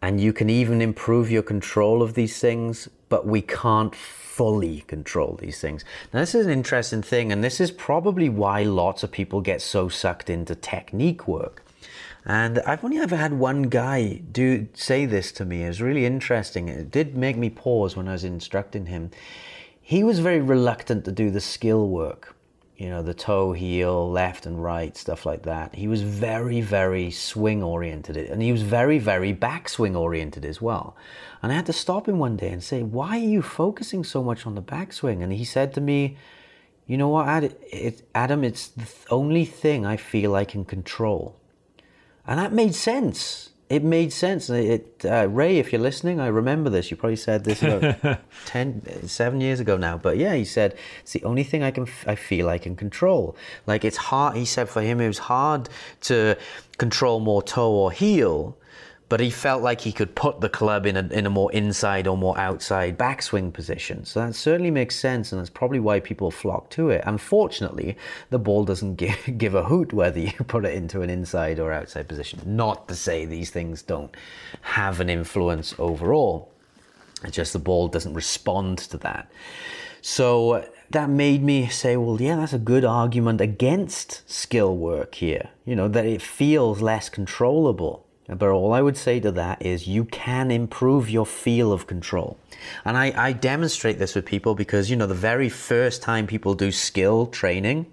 and 0.00 0.20
you 0.20 0.32
can 0.32 0.48
even 0.48 0.80
improve 0.80 1.28
your 1.28 1.42
control 1.42 2.04
of 2.04 2.14
these 2.14 2.38
things 2.38 2.88
but 3.08 3.26
we 3.26 3.42
can't 3.42 3.94
fully 3.94 4.82
control 4.82 5.38
these 5.40 5.60
things. 5.60 5.84
Now, 6.12 6.20
this 6.20 6.34
is 6.34 6.46
an 6.46 6.52
interesting 6.52 7.02
thing, 7.02 7.32
and 7.32 7.42
this 7.42 7.60
is 7.60 7.70
probably 7.70 8.28
why 8.28 8.62
lots 8.62 9.02
of 9.02 9.10
people 9.10 9.40
get 9.40 9.60
so 9.60 9.88
sucked 9.88 10.30
into 10.30 10.54
technique 10.54 11.26
work. 11.26 11.64
And 12.24 12.58
I've 12.60 12.84
only 12.84 12.98
ever 12.98 13.16
had 13.16 13.32
one 13.32 13.62
guy 13.62 14.20
do 14.30 14.68
say 14.74 15.06
this 15.06 15.32
to 15.32 15.44
me. 15.44 15.64
It 15.64 15.68
was 15.68 15.82
really 15.82 16.04
interesting. 16.04 16.68
It 16.68 16.90
did 16.90 17.16
make 17.16 17.36
me 17.36 17.50
pause 17.50 17.96
when 17.96 18.06
I 18.06 18.12
was 18.12 18.24
instructing 18.24 18.86
him. 18.86 19.10
He 19.80 20.04
was 20.04 20.18
very 20.18 20.40
reluctant 20.40 21.04
to 21.06 21.12
do 21.12 21.30
the 21.30 21.40
skill 21.40 21.88
work 21.88 22.36
you 22.78 22.88
know, 22.88 23.02
the 23.02 23.12
toe, 23.12 23.52
heel, 23.52 24.08
left 24.08 24.46
and 24.46 24.62
right, 24.62 24.96
stuff 24.96 25.26
like 25.26 25.42
that. 25.42 25.74
He 25.74 25.88
was 25.88 26.02
very, 26.02 26.60
very 26.60 27.10
swing 27.10 27.60
oriented, 27.60 28.16
and 28.16 28.40
he 28.40 28.52
was 28.52 28.62
very, 28.62 29.00
very 29.00 29.34
backswing 29.34 29.96
oriented 29.96 30.44
as 30.44 30.62
well. 30.62 30.96
And 31.42 31.50
I 31.50 31.56
had 31.56 31.66
to 31.66 31.72
stop 31.72 32.08
him 32.08 32.20
one 32.20 32.36
day 32.36 32.50
and 32.50 32.62
say, 32.62 32.84
"Why 32.84 33.16
are 33.16 33.30
you 33.34 33.42
focusing 33.42 34.04
so 34.04 34.22
much 34.22 34.46
on 34.46 34.54
the 34.54 34.62
backswing?" 34.62 35.24
And 35.24 35.32
he 35.32 35.44
said 35.44 35.74
to 35.74 35.80
me, 35.80 36.16
"You 36.86 36.96
know 36.98 37.08
what, 37.08 37.26
Adam? 38.14 38.44
It's 38.44 38.68
the 38.68 38.86
only 39.10 39.44
thing 39.44 39.84
I 39.84 39.96
feel 39.96 40.36
I 40.36 40.44
can 40.44 40.64
control." 40.64 41.34
And 42.28 42.38
that 42.38 42.52
made 42.52 42.76
sense 42.76 43.50
it 43.68 43.84
made 43.84 44.12
sense. 44.12 44.48
It, 44.48 45.04
uh, 45.04 45.28
Ray, 45.28 45.58
if 45.58 45.72
you're 45.72 45.80
listening, 45.80 46.20
I 46.20 46.28
remember 46.28 46.70
this. 46.70 46.90
You 46.90 46.96
probably 46.96 47.16
said 47.16 47.44
this 47.44 47.62
about 47.62 48.20
10, 48.46 49.06
seven 49.06 49.40
years 49.40 49.60
ago 49.60 49.76
now. 49.76 49.98
But 49.98 50.16
yeah, 50.16 50.34
he 50.34 50.44
said 50.44 50.74
it's 51.02 51.12
the 51.12 51.24
only 51.24 51.44
thing 51.44 51.62
I 51.62 51.70
can, 51.70 51.86
I 52.06 52.14
feel 52.14 52.48
I 52.48 52.58
can 52.58 52.76
control. 52.76 53.36
Like 53.66 53.84
it's 53.84 53.98
hard. 53.98 54.36
He 54.36 54.46
said 54.46 54.68
for 54.68 54.80
him 54.80 55.00
it 55.00 55.08
was 55.08 55.18
hard 55.18 55.68
to 56.02 56.38
control 56.78 57.20
more 57.20 57.42
toe 57.42 57.72
or 57.72 57.92
heel 57.92 58.56
but 59.08 59.20
he 59.20 59.30
felt 59.30 59.62
like 59.62 59.80
he 59.80 59.92
could 59.92 60.14
put 60.14 60.40
the 60.40 60.48
club 60.48 60.84
in 60.84 60.96
a, 60.96 61.06
in 61.08 61.24
a 61.24 61.30
more 61.30 61.50
inside 61.52 62.06
or 62.06 62.16
more 62.16 62.38
outside 62.38 62.98
backswing 62.98 63.52
position. 63.52 64.04
So 64.04 64.20
that 64.20 64.34
certainly 64.34 64.70
makes 64.70 64.96
sense, 64.96 65.32
and 65.32 65.40
that's 65.40 65.50
probably 65.50 65.80
why 65.80 66.00
people 66.00 66.30
flock 66.30 66.68
to 66.70 66.90
it. 66.90 67.02
Unfortunately, 67.06 67.96
the 68.30 68.38
ball 68.38 68.64
doesn't 68.64 68.96
give, 68.96 69.16
give 69.38 69.54
a 69.54 69.64
hoot 69.64 69.92
whether 69.92 70.20
you 70.20 70.32
put 70.46 70.64
it 70.64 70.74
into 70.74 71.02
an 71.02 71.10
inside 71.10 71.58
or 71.58 71.72
outside 71.72 72.08
position. 72.08 72.40
Not 72.44 72.88
to 72.88 72.94
say 72.94 73.24
these 73.24 73.50
things 73.50 73.82
don't 73.82 74.14
have 74.60 75.00
an 75.00 75.08
influence 75.08 75.74
overall, 75.78 76.52
it's 77.24 77.36
just 77.36 77.52
the 77.52 77.58
ball 77.58 77.88
doesn't 77.88 78.14
respond 78.14 78.78
to 78.78 78.98
that. 78.98 79.28
So 80.00 80.68
that 80.90 81.10
made 81.10 81.42
me 81.42 81.68
say, 81.68 81.96
well, 81.96 82.20
yeah, 82.20 82.36
that's 82.36 82.52
a 82.52 82.58
good 82.58 82.84
argument 82.84 83.40
against 83.40 84.28
skill 84.30 84.76
work 84.76 85.16
here. 85.16 85.50
You 85.64 85.76
know, 85.76 85.88
that 85.88 86.06
it 86.06 86.22
feels 86.22 86.80
less 86.80 87.08
controllable. 87.08 88.06
But 88.28 88.50
all 88.50 88.74
I 88.74 88.82
would 88.82 88.98
say 88.98 89.20
to 89.20 89.32
that 89.32 89.64
is 89.64 89.86
you 89.86 90.04
can 90.04 90.50
improve 90.50 91.08
your 91.08 91.24
feel 91.24 91.72
of 91.72 91.86
control. 91.86 92.38
And 92.84 92.96
I, 92.96 93.12
I, 93.16 93.32
demonstrate 93.32 93.98
this 93.98 94.14
with 94.14 94.26
people 94.26 94.54
because, 94.54 94.90
you 94.90 94.96
know, 94.96 95.06
the 95.06 95.14
very 95.14 95.48
first 95.48 96.02
time 96.02 96.26
people 96.26 96.54
do 96.54 96.70
skill 96.70 97.26
training, 97.26 97.86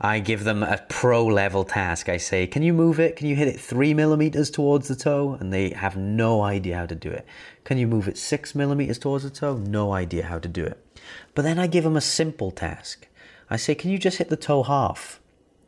I 0.00 0.20
give 0.20 0.44
them 0.44 0.62
a 0.62 0.82
pro 0.88 1.26
level 1.26 1.64
task. 1.64 2.08
I 2.08 2.16
say, 2.16 2.46
can 2.46 2.62
you 2.62 2.72
move 2.72 2.98
it? 2.98 3.16
Can 3.16 3.26
you 3.26 3.36
hit 3.36 3.48
it 3.48 3.60
three 3.60 3.92
millimeters 3.92 4.50
towards 4.50 4.88
the 4.88 4.96
toe? 4.96 5.36
And 5.38 5.52
they 5.52 5.70
have 5.70 5.94
no 5.94 6.40
idea 6.40 6.76
how 6.76 6.86
to 6.86 6.94
do 6.94 7.10
it. 7.10 7.26
Can 7.64 7.76
you 7.76 7.86
move 7.86 8.08
it 8.08 8.16
six 8.16 8.54
millimeters 8.54 8.98
towards 8.98 9.24
the 9.24 9.30
toe? 9.30 9.58
No 9.58 9.92
idea 9.92 10.24
how 10.24 10.38
to 10.38 10.48
do 10.48 10.64
it. 10.64 10.82
But 11.34 11.42
then 11.42 11.58
I 11.58 11.66
give 11.66 11.84
them 11.84 11.96
a 11.96 12.00
simple 12.00 12.50
task. 12.50 13.06
I 13.50 13.56
say, 13.56 13.74
can 13.74 13.90
you 13.90 13.98
just 13.98 14.18
hit 14.18 14.30
the 14.30 14.36
toe 14.36 14.62
half? 14.62 15.19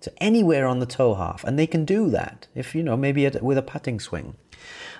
To 0.02 0.22
anywhere 0.22 0.66
on 0.66 0.78
the 0.78 0.86
toe 0.86 1.14
half, 1.14 1.44
and 1.44 1.58
they 1.58 1.66
can 1.66 1.84
do 1.84 2.10
that 2.10 2.46
if 2.54 2.74
you 2.74 2.82
know 2.82 2.96
maybe 2.96 3.28
with 3.40 3.58
a 3.58 3.62
putting 3.62 4.00
swing. 4.00 4.36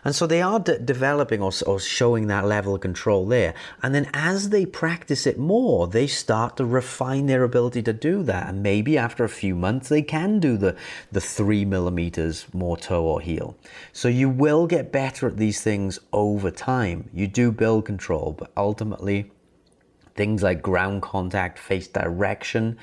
And 0.05 0.15
so 0.15 0.27
they 0.27 0.43
are 0.43 0.59
de- 0.59 0.79
developing 0.79 1.41
or, 1.41 1.53
or, 1.67 1.79
showing 1.79 2.27
that 2.27 2.45
level 2.45 2.75
of 2.75 2.81
control 2.81 3.27
there. 3.27 3.55
And 3.83 3.95
then 3.95 4.11
as 4.13 4.49
they 4.49 4.67
practice 4.67 5.27
it 5.27 5.39
more, 5.39 5.87
they 5.87 6.09
start 6.09 6.57
to 6.57 6.65
refine 6.65 7.27
their 7.27 7.45
ability 7.45 7.83
to 7.83 7.93
do 7.93 8.23
that. 8.25 8.49
And 8.49 8.63
maybe 8.63 8.99
after 8.99 9.23
a 9.23 9.29
few 9.29 9.55
months, 9.55 9.89
they 9.89 10.03
can 10.03 10.41
do 10.41 10.57
the, 10.57 10.77
the 11.13 11.21
three 11.21 11.65
millimeters 11.65 12.47
more 12.53 12.77
toe 12.77 13.05
or 13.05 13.21
heel. 13.21 13.57
So 13.93 14.09
you 14.09 14.29
will 14.29 14.67
get 14.67 14.91
better 14.91 15.29
at 15.29 15.37
these 15.37 15.61
things 15.61 16.01
over 16.13 16.51
time. 16.51 17.09
You 17.13 17.29
do 17.29 17.53
build 17.53 17.85
control, 17.85 18.35
but 18.37 18.51
ultimately, 18.57 19.31
things 20.15 20.43
like 20.43 20.63
ground 20.63 21.03
contact, 21.03 21.59
face 21.59 21.87
direction, 21.87 22.77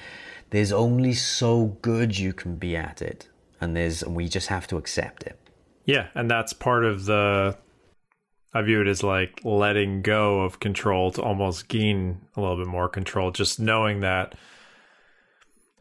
there's 0.52 0.72
only 0.72 1.14
so 1.14 1.78
good 1.82 2.18
you 2.18 2.34
can 2.34 2.56
be 2.56 2.76
at 2.76 3.02
it 3.02 3.28
and 3.62 3.76
there's 3.76 4.02
and 4.02 4.16
we 4.16 4.28
just 4.28 4.48
have 4.48 4.68
to 4.68 4.78
accept 4.78 5.24
it. 5.24 5.38
Yeah 5.86 6.08
and 6.16 6.30
that's 6.30 6.54
part 6.54 6.86
of 6.86 7.06
the 7.06 7.58
i 8.54 8.62
view 8.62 8.82
it 8.82 8.88
as 8.88 9.04
like 9.04 9.40
letting 9.44 10.02
go 10.02 10.42
of 10.42 10.60
control 10.60 11.12
to 11.12 11.22
almost 11.22 11.68
gain 11.68 12.22
a 12.36 12.42
little 12.42 12.58
bit 12.58 12.68
more 12.68 12.90
control. 12.90 13.32
Just 13.32 13.60
knowing 13.60 14.02
that 14.02 14.36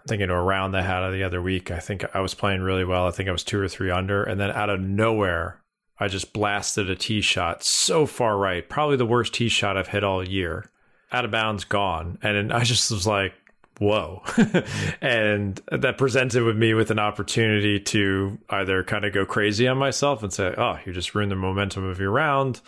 thinking 0.06 0.30
around 0.30 0.72
the 0.72 0.82
hat 0.82 1.02
of 1.02 1.12
the 1.12 1.22
other 1.22 1.42
week 1.42 1.70
i 1.70 1.78
think 1.78 2.04
i 2.14 2.20
was 2.20 2.34
playing 2.34 2.62
really 2.62 2.84
well. 2.84 3.06
I 3.06 3.10
think 3.10 3.28
i 3.28 3.32
was 3.32 3.44
two 3.44 3.60
or 3.60 3.68
three 3.68 3.90
under 3.90 4.22
and 4.22 4.40
then 4.40 4.50
out 4.50 4.70
of 4.70 4.80
nowhere 4.80 5.60
i 5.98 6.08
just 6.08 6.32
blasted 6.32 6.88
a 6.88 6.96
tee 6.96 7.20
shot 7.20 7.62
so 7.62 8.06
far 8.06 8.38
right 8.38 8.68
probably 8.68 8.96
the 8.96 9.06
worst 9.06 9.34
tee 9.34 9.48
shot 9.48 9.76
i've 9.76 9.88
hit 9.88 10.04
all 10.04 10.26
year. 10.26 10.70
Out 11.10 11.24
of 11.24 11.30
bounds 11.30 11.64
gone. 11.64 12.18
And 12.22 12.52
i 12.52 12.64
just 12.64 12.90
was 12.90 13.06
like 13.06 13.32
whoa. 13.78 14.22
and 15.00 15.60
that 15.70 15.98
presented 15.98 16.42
with 16.42 16.56
me 16.56 16.74
with 16.74 16.90
an 16.90 16.98
opportunity 16.98 17.80
to 17.80 18.38
either 18.50 18.84
kind 18.84 19.04
of 19.04 19.12
go 19.12 19.24
crazy 19.24 19.66
on 19.68 19.78
myself 19.78 20.22
and 20.22 20.32
say, 20.32 20.54
oh, 20.56 20.78
you 20.84 20.92
just 20.92 21.14
ruined 21.14 21.30
the 21.30 21.36
momentum 21.36 21.84
of 21.84 21.98
your 22.00 22.10
round 22.10 22.60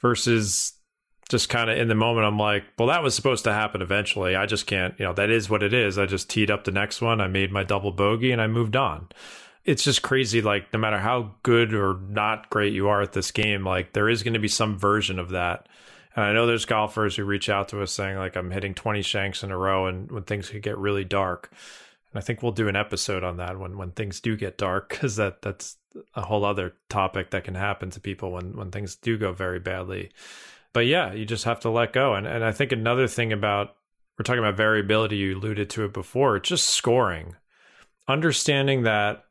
versus 0.00 0.74
just 1.28 1.48
kind 1.48 1.70
of 1.70 1.76
in 1.76 1.88
the 1.88 1.94
moment, 1.94 2.26
I'm 2.26 2.38
like, 2.38 2.64
well, 2.78 2.88
that 2.88 3.02
was 3.02 3.14
supposed 3.14 3.44
to 3.44 3.52
happen 3.52 3.82
eventually. 3.82 4.36
I 4.36 4.46
just 4.46 4.66
can't, 4.66 4.94
you 4.98 5.04
know, 5.04 5.12
that 5.14 5.30
is 5.30 5.50
what 5.50 5.62
it 5.62 5.74
is. 5.74 5.98
I 5.98 6.06
just 6.06 6.30
teed 6.30 6.50
up 6.50 6.64
the 6.64 6.70
next 6.70 7.00
one. 7.00 7.20
I 7.20 7.26
made 7.26 7.50
my 7.50 7.64
double 7.64 7.90
bogey 7.90 8.30
and 8.30 8.40
I 8.40 8.46
moved 8.46 8.76
on. 8.76 9.08
It's 9.64 9.82
just 9.82 10.02
crazy. 10.02 10.40
Like, 10.40 10.72
no 10.72 10.78
matter 10.78 10.98
how 10.98 11.34
good 11.42 11.74
or 11.74 11.98
not 12.08 12.48
great 12.50 12.72
you 12.72 12.88
are 12.88 13.02
at 13.02 13.12
this 13.12 13.32
game, 13.32 13.64
like, 13.64 13.92
there 13.92 14.08
is 14.08 14.22
going 14.22 14.34
to 14.34 14.40
be 14.40 14.46
some 14.46 14.78
version 14.78 15.18
of 15.18 15.30
that 15.30 15.68
and 16.16 16.24
I 16.24 16.32
know 16.32 16.46
there's 16.46 16.64
golfers 16.64 17.14
who 17.14 17.24
reach 17.24 17.50
out 17.50 17.68
to 17.68 17.82
us 17.82 17.92
saying 17.92 18.16
like 18.16 18.36
I'm 18.36 18.50
hitting 18.50 18.74
20 18.74 19.02
shanks 19.02 19.42
in 19.42 19.50
a 19.50 19.58
row 19.58 19.86
and 19.86 20.10
when 20.10 20.24
things 20.24 20.48
could 20.48 20.62
get 20.62 20.78
really 20.78 21.04
dark. 21.04 21.50
And 22.10 22.18
I 22.18 22.24
think 22.24 22.42
we'll 22.42 22.52
do 22.52 22.68
an 22.68 22.76
episode 22.76 23.22
on 23.22 23.36
that 23.36 23.58
when 23.58 23.76
when 23.76 23.90
things 23.90 24.20
do 24.20 24.36
get 24.36 24.56
dark 24.56 24.88
because 24.88 25.16
that 25.16 25.42
that's 25.42 25.76
a 26.14 26.22
whole 26.22 26.44
other 26.44 26.74
topic 26.88 27.30
that 27.30 27.44
can 27.44 27.54
happen 27.54 27.90
to 27.90 28.00
people 28.00 28.32
when 28.32 28.56
when 28.56 28.70
things 28.70 28.96
do 28.96 29.18
go 29.18 29.32
very 29.32 29.60
badly. 29.60 30.10
But 30.72 30.86
yeah, 30.86 31.12
you 31.12 31.26
just 31.26 31.44
have 31.44 31.60
to 31.60 31.70
let 31.70 31.92
go. 31.92 32.14
And 32.14 32.26
and 32.26 32.42
I 32.42 32.52
think 32.52 32.72
another 32.72 33.06
thing 33.06 33.32
about 33.32 33.76
we're 34.18 34.24
talking 34.24 34.42
about 34.42 34.56
variability, 34.56 35.16
you 35.16 35.36
alluded 35.36 35.68
to 35.70 35.84
it 35.84 35.92
before, 35.92 36.36
it's 36.36 36.48
just 36.48 36.68
scoring. 36.68 37.36
Understanding 38.08 38.84
that, 38.84 39.24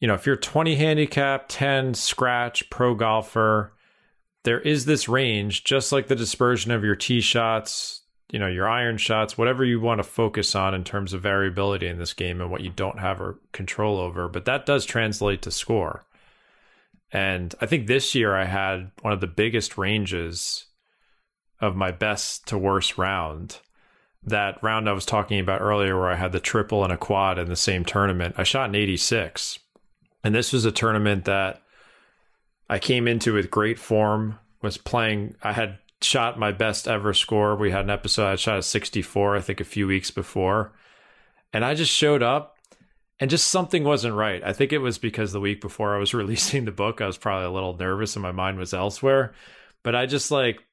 you 0.00 0.08
know, 0.08 0.14
if 0.14 0.26
you're 0.26 0.36
20 0.36 0.74
handicap, 0.74 1.44
10 1.48 1.94
scratch, 1.94 2.68
pro 2.68 2.94
golfer, 2.96 3.72
there 4.44 4.60
is 4.60 4.84
this 4.84 5.08
range, 5.08 5.64
just 5.64 5.92
like 5.92 6.08
the 6.08 6.16
dispersion 6.16 6.70
of 6.72 6.84
your 6.84 6.96
tee 6.96 7.20
shots, 7.20 8.02
you 8.30 8.38
know, 8.38 8.48
your 8.48 8.68
iron 8.68 8.96
shots, 8.96 9.36
whatever 9.36 9.64
you 9.64 9.80
want 9.80 9.98
to 9.98 10.04
focus 10.04 10.54
on 10.54 10.74
in 10.74 10.84
terms 10.84 11.12
of 11.12 11.22
variability 11.22 11.86
in 11.86 11.98
this 11.98 12.14
game 12.14 12.40
and 12.40 12.50
what 12.50 12.62
you 12.62 12.70
don't 12.70 12.98
have 12.98 13.20
or 13.20 13.38
control 13.52 13.98
over. 13.98 14.28
But 14.28 14.46
that 14.46 14.66
does 14.66 14.84
translate 14.84 15.42
to 15.42 15.50
score. 15.50 16.04
And 17.12 17.54
I 17.60 17.66
think 17.66 17.86
this 17.86 18.14
year 18.14 18.34
I 18.34 18.46
had 18.46 18.90
one 19.02 19.12
of 19.12 19.20
the 19.20 19.26
biggest 19.26 19.76
ranges 19.76 20.64
of 21.60 21.76
my 21.76 21.90
best 21.90 22.48
to 22.48 22.58
worst 22.58 22.96
round. 22.96 23.58
That 24.24 24.62
round 24.62 24.88
I 24.88 24.92
was 24.92 25.04
talking 25.04 25.38
about 25.38 25.60
earlier, 25.60 25.98
where 25.98 26.10
I 26.10 26.16
had 26.16 26.32
the 26.32 26.40
triple 26.40 26.84
and 26.84 26.92
a 26.92 26.96
quad 26.96 27.38
in 27.38 27.48
the 27.48 27.56
same 27.56 27.84
tournament, 27.84 28.36
I 28.38 28.44
shot 28.44 28.68
an 28.68 28.74
86. 28.74 29.58
And 30.24 30.34
this 30.34 30.52
was 30.52 30.64
a 30.64 30.72
tournament 30.72 31.26
that 31.26 31.60
I 32.72 32.78
came 32.78 33.06
into 33.06 33.34
with 33.34 33.50
great 33.50 33.78
form, 33.78 34.38
was 34.62 34.78
playing, 34.78 35.36
I 35.42 35.52
had 35.52 35.76
shot 36.00 36.38
my 36.38 36.52
best 36.52 36.88
ever 36.88 37.12
score. 37.12 37.54
We 37.54 37.70
had 37.70 37.84
an 37.84 37.90
episode, 37.90 38.26
I 38.26 38.36
shot 38.36 38.60
a 38.60 38.62
64, 38.62 39.36
I 39.36 39.40
think 39.42 39.60
a 39.60 39.64
few 39.64 39.86
weeks 39.86 40.10
before. 40.10 40.72
And 41.52 41.66
I 41.66 41.74
just 41.74 41.92
showed 41.92 42.22
up 42.22 42.56
and 43.20 43.28
just 43.28 43.48
something 43.48 43.84
wasn't 43.84 44.14
right. 44.14 44.42
I 44.42 44.54
think 44.54 44.72
it 44.72 44.78
was 44.78 44.96
because 44.96 45.32
the 45.32 45.40
week 45.40 45.60
before 45.60 45.94
I 45.94 45.98
was 45.98 46.14
releasing 46.14 46.64
the 46.64 46.72
book, 46.72 47.02
I 47.02 47.06
was 47.06 47.18
probably 47.18 47.44
a 47.44 47.50
little 47.50 47.76
nervous 47.76 48.16
and 48.16 48.22
my 48.22 48.32
mind 48.32 48.56
was 48.56 48.72
elsewhere. 48.72 49.34
But 49.82 49.94
I 49.94 50.06
just 50.06 50.30
like, 50.30 50.64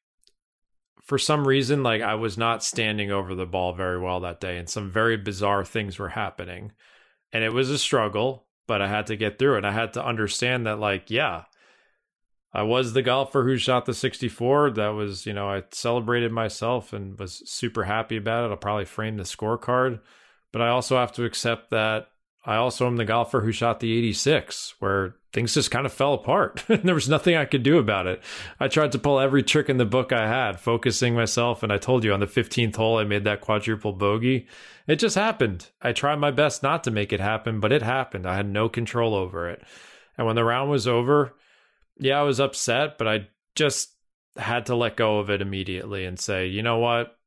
for 1.04 1.18
some 1.18 1.46
reason, 1.46 1.84
like 1.84 2.02
I 2.02 2.16
was 2.16 2.38
not 2.38 2.64
standing 2.64 3.12
over 3.12 3.36
the 3.36 3.46
ball 3.46 3.74
very 3.74 4.00
well 4.00 4.22
that 4.22 4.40
day, 4.40 4.58
and 4.58 4.70
some 4.70 4.90
very 4.90 5.18
bizarre 5.18 5.66
things 5.66 6.00
were 6.00 6.08
happening. 6.08 6.72
And 7.34 7.44
it 7.44 7.52
was 7.52 7.70
a 7.70 7.78
struggle, 7.78 8.46
but 8.68 8.82
I 8.82 8.88
had 8.88 9.08
to 9.08 9.18
get 9.18 9.38
through 9.38 9.58
it. 9.58 9.66
I 9.66 9.74
had 9.74 9.92
to 9.94 10.06
understand 10.06 10.66
that, 10.66 10.80
like, 10.80 11.12
yeah, 11.12 11.44
I 12.54 12.64
was 12.64 12.94
the 12.94 13.02
golfer 13.02 13.44
who 13.44 13.58
shot 13.58 13.86
the 13.86 13.94
64. 13.94 14.72
That 14.72 14.90
was, 14.90 15.26
you 15.26 15.34
know, 15.34 15.50
I 15.50 15.64
celebrated 15.72 16.32
myself 16.32 16.94
and 16.94 17.18
was 17.20 17.44
super 17.50 17.84
happy 17.84 18.18
about 18.18 18.46
it. 18.46 18.52
I'll 18.52 18.58
probably 18.58 18.86
frame 18.86 19.18
the 19.18 19.24
scorecard. 19.24 20.00
But 20.52 20.64
I 20.64 20.70
also 20.70 20.98
have 20.98 21.12
to 21.14 21.26
accept 21.26 21.70
that 21.70 22.08
I 22.46 22.56
also 22.56 22.88
am 22.88 22.96
the 22.96 23.06
golfer 23.06 23.42
who 23.42 23.52
shot 23.52 23.80
the 23.80 23.96
86, 23.98 24.76
where 24.80 25.16
things 25.32 25.54
just 25.54 25.70
kind 25.70 25.86
of 25.86 25.94
fell 25.94 26.14
apart. 26.16 26.64
there 26.68 26.96
was 26.96 27.10
nothing 27.10 27.36
I 27.36 27.46
could 27.46 27.62
do 27.62 27.78
about 27.78 28.08
it. 28.08 28.24
I 28.60 28.68
tried 28.68 28.92
to 28.94 29.00
pull 29.00 29.20
every 29.20 29.44
trick 29.44 29.70
in 29.70 29.78
the 29.78 29.86
book 29.86 30.12
I 30.12 30.28
had, 30.28 30.60
focusing 30.60 31.14
myself. 31.14 31.62
And 31.62 31.72
I 31.72 31.78
told 31.78 32.04
you 32.04 32.14
on 32.14 32.20
the 32.20 32.26
15th 32.26 32.76
hole, 32.76 32.98
I 32.98 33.04
made 33.04 33.26
that 33.26 33.42
quadruple 33.42 33.94
bogey. 33.94 34.48
It 34.88 34.96
just 34.96 35.16
happened. 35.16 35.68
I 35.82 35.92
tried 35.92 36.16
my 36.16 36.32
best 36.32 36.64
not 36.64 36.84
to 36.86 36.92
make 36.92 37.14
it 37.14 37.20
happen, 37.20 37.60
but 37.60 37.72
it 37.72 37.84
happened. 37.84 38.26
I 38.26 38.36
had 38.36 38.50
no 38.50 38.70
control 38.70 39.14
over 39.14 39.48
it. 39.48 39.62
And 40.18 40.26
when 40.26 40.36
the 40.36 40.44
round 40.44 40.72
was 40.72 40.88
over, 40.88 41.36
yeah, 42.00 42.20
I 42.20 42.24
was 42.24 42.40
upset, 42.40 42.98
but 42.98 43.08
I 43.08 43.28
just 43.56 43.94
had 44.38 44.66
to 44.68 44.76
let 44.76 44.96
go 44.96 45.20
of 45.20 45.30
it 45.30 45.42
immediately 45.42 46.06
and 46.06 46.20
say, 46.20 46.48
you 46.48 46.64
know 46.64 46.80
what? 46.80 47.18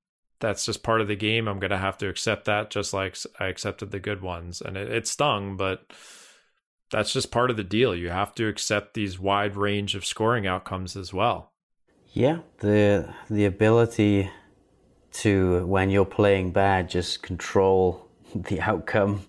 That's 0.41 0.65
just 0.65 0.83
part 0.83 1.01
of 1.01 1.09
the 1.09 1.15
game. 1.15 1.47
I'm 1.47 1.61
going 1.61 1.71
to 1.71 1.79
have 1.79 1.99
to 1.99 2.09
accept 2.09 2.47
that 2.47 2.71
just 2.71 2.93
like 2.93 3.17
I 3.39 3.47
accepted 3.47 3.91
the 3.91 4.01
good 4.01 4.23
ones. 4.23 4.61
And 4.61 4.77
it, 4.77 4.91
it 4.91 5.07
stung, 5.07 5.57
but 5.57 5.93
that's 6.91 7.13
just 7.13 7.31
part 7.31 7.51
of 7.51 7.57
the 7.57 7.65
deal. 7.65 7.95
You 7.95 8.11
have 8.11 8.35
to 8.37 8.49
accept 8.49 8.95
these 8.95 9.19
wide 9.19 9.57
range 9.57 9.95
of 9.95 10.05
scoring 10.05 10.47
outcomes 10.47 10.97
as 10.97 11.13
well. 11.13 11.53
Yeah, 12.13 12.39
the 12.59 13.09
the 13.31 13.47
ability 13.47 14.31
to 15.13 15.67
when 15.67 15.91
you're 15.91 16.05
playing 16.05 16.53
bad 16.53 16.91
just 16.91 17.23
control 17.23 18.09
the 18.35 18.61
outcome. 18.61 19.23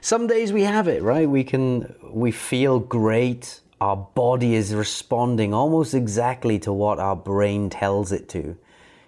Some 0.00 0.26
days 0.26 0.52
we 0.52 0.62
have 0.62 0.88
it, 0.88 1.02
right? 1.02 1.28
We 1.28 1.44
can 1.44 1.94
we 2.12 2.30
feel 2.30 2.78
great 2.78 3.60
our 3.80 3.96
body 3.96 4.54
is 4.54 4.74
responding 4.74 5.54
almost 5.54 5.94
exactly 5.94 6.58
to 6.60 6.72
what 6.72 6.98
our 6.98 7.16
brain 7.16 7.70
tells 7.70 8.12
it 8.12 8.28
to. 8.30 8.56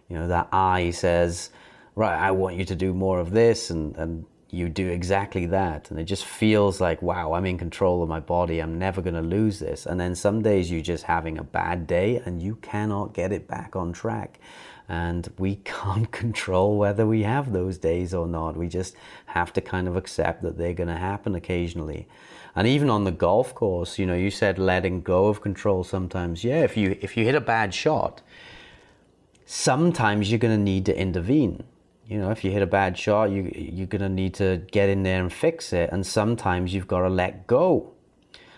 You 0.09 0.19
know, 0.19 0.29
that 0.29 0.49
eye 0.53 0.91
says, 0.91 1.51
right, 1.95 2.19
I 2.19 2.31
want 2.31 2.57
you 2.57 2.65
to 2.65 2.75
do 2.75 2.95
more 2.95 3.21
of 3.21 3.31
this, 3.31 3.71
and, 3.71 3.95
and 3.97 4.25
you 4.53 4.69
do 4.69 4.89
exactly 4.89 5.47
that. 5.47 5.91
And 5.91 5.99
it 5.99 6.05
just 6.05 6.27
feels 6.27 6.81
like, 6.81 7.01
wow, 7.01 7.33
I'm 7.33 7.47
in 7.47 7.57
control 7.57 8.03
of 8.03 8.09
my 8.09 8.21
body. 8.21 8.61
I'm 8.61 8.79
never 8.79 9.01
going 9.01 9.15
to 9.15 9.23
lose 9.23 9.59
this. 9.59 9.87
And 9.87 9.99
then 9.99 10.15
some 10.15 10.43
days 10.43 10.71
you're 10.71 10.83
just 10.83 11.05
having 11.05 11.39
a 11.39 11.43
bad 11.43 11.87
day 11.87 12.23
and 12.27 12.41
you 12.41 12.57
cannot 12.57 13.15
get 13.15 13.33
it 13.33 13.49
back 13.49 13.75
on 13.75 13.95
track. 13.95 14.39
And 14.91 15.27
we 15.39 15.57
can't 15.65 16.11
control 16.13 16.77
whether 16.77 17.07
we 17.07 17.23
have 17.23 17.53
those 17.53 17.79
days 17.79 18.13
or 18.13 18.27
not. 18.27 18.55
We 18.55 18.69
just 18.69 18.95
have 19.25 19.55
to 19.55 19.63
kind 19.63 19.89
of 19.89 19.97
accept 19.97 20.43
that 20.43 20.59
they're 20.59 20.75
going 20.75 20.89
to 20.89 20.97
happen 20.97 21.35
occasionally. 21.35 22.07
And 22.55 22.67
even 22.67 22.91
on 22.91 23.05
the 23.05 23.11
golf 23.11 23.55
course, 23.55 23.99
you 23.99 24.07
know, 24.07 24.15
you 24.15 24.31
said 24.31 24.59
letting 24.59 25.01
go 25.01 25.27
of 25.27 25.41
control 25.41 25.85
sometimes. 25.85 26.45
Yeah, 26.45 26.63
if 26.63 26.77
you 26.77 26.99
if 27.01 27.17
you 27.17 27.25
hit 27.25 27.35
a 27.35 27.41
bad 27.41 27.73
shot, 27.73 28.21
sometimes 29.47 30.31
you're 30.31 30.39
going 30.39 30.57
to 30.57 30.63
need 30.63 30.87
to 30.87 30.99
intervene. 30.99 31.65
You 32.07 32.19
know, 32.19 32.31
if 32.31 32.45
you 32.45 32.51
hit 32.51 32.63
a 32.63 32.67
bad 32.67 32.99
shot, 32.99 33.31
you 33.31 33.51
you're 33.55 33.87
going 33.87 34.03
to 34.03 34.09
need 34.09 34.35
to 34.35 34.63
get 34.71 34.91
in 34.91 35.03
there 35.03 35.21
and 35.21 35.33
fix 35.33 35.73
it. 35.73 35.91
And 35.93 36.07
sometimes 36.07 36.75
you've 36.75 36.89
got 36.89 37.01
to 37.01 37.09
let 37.09 37.47
go. 37.47 37.93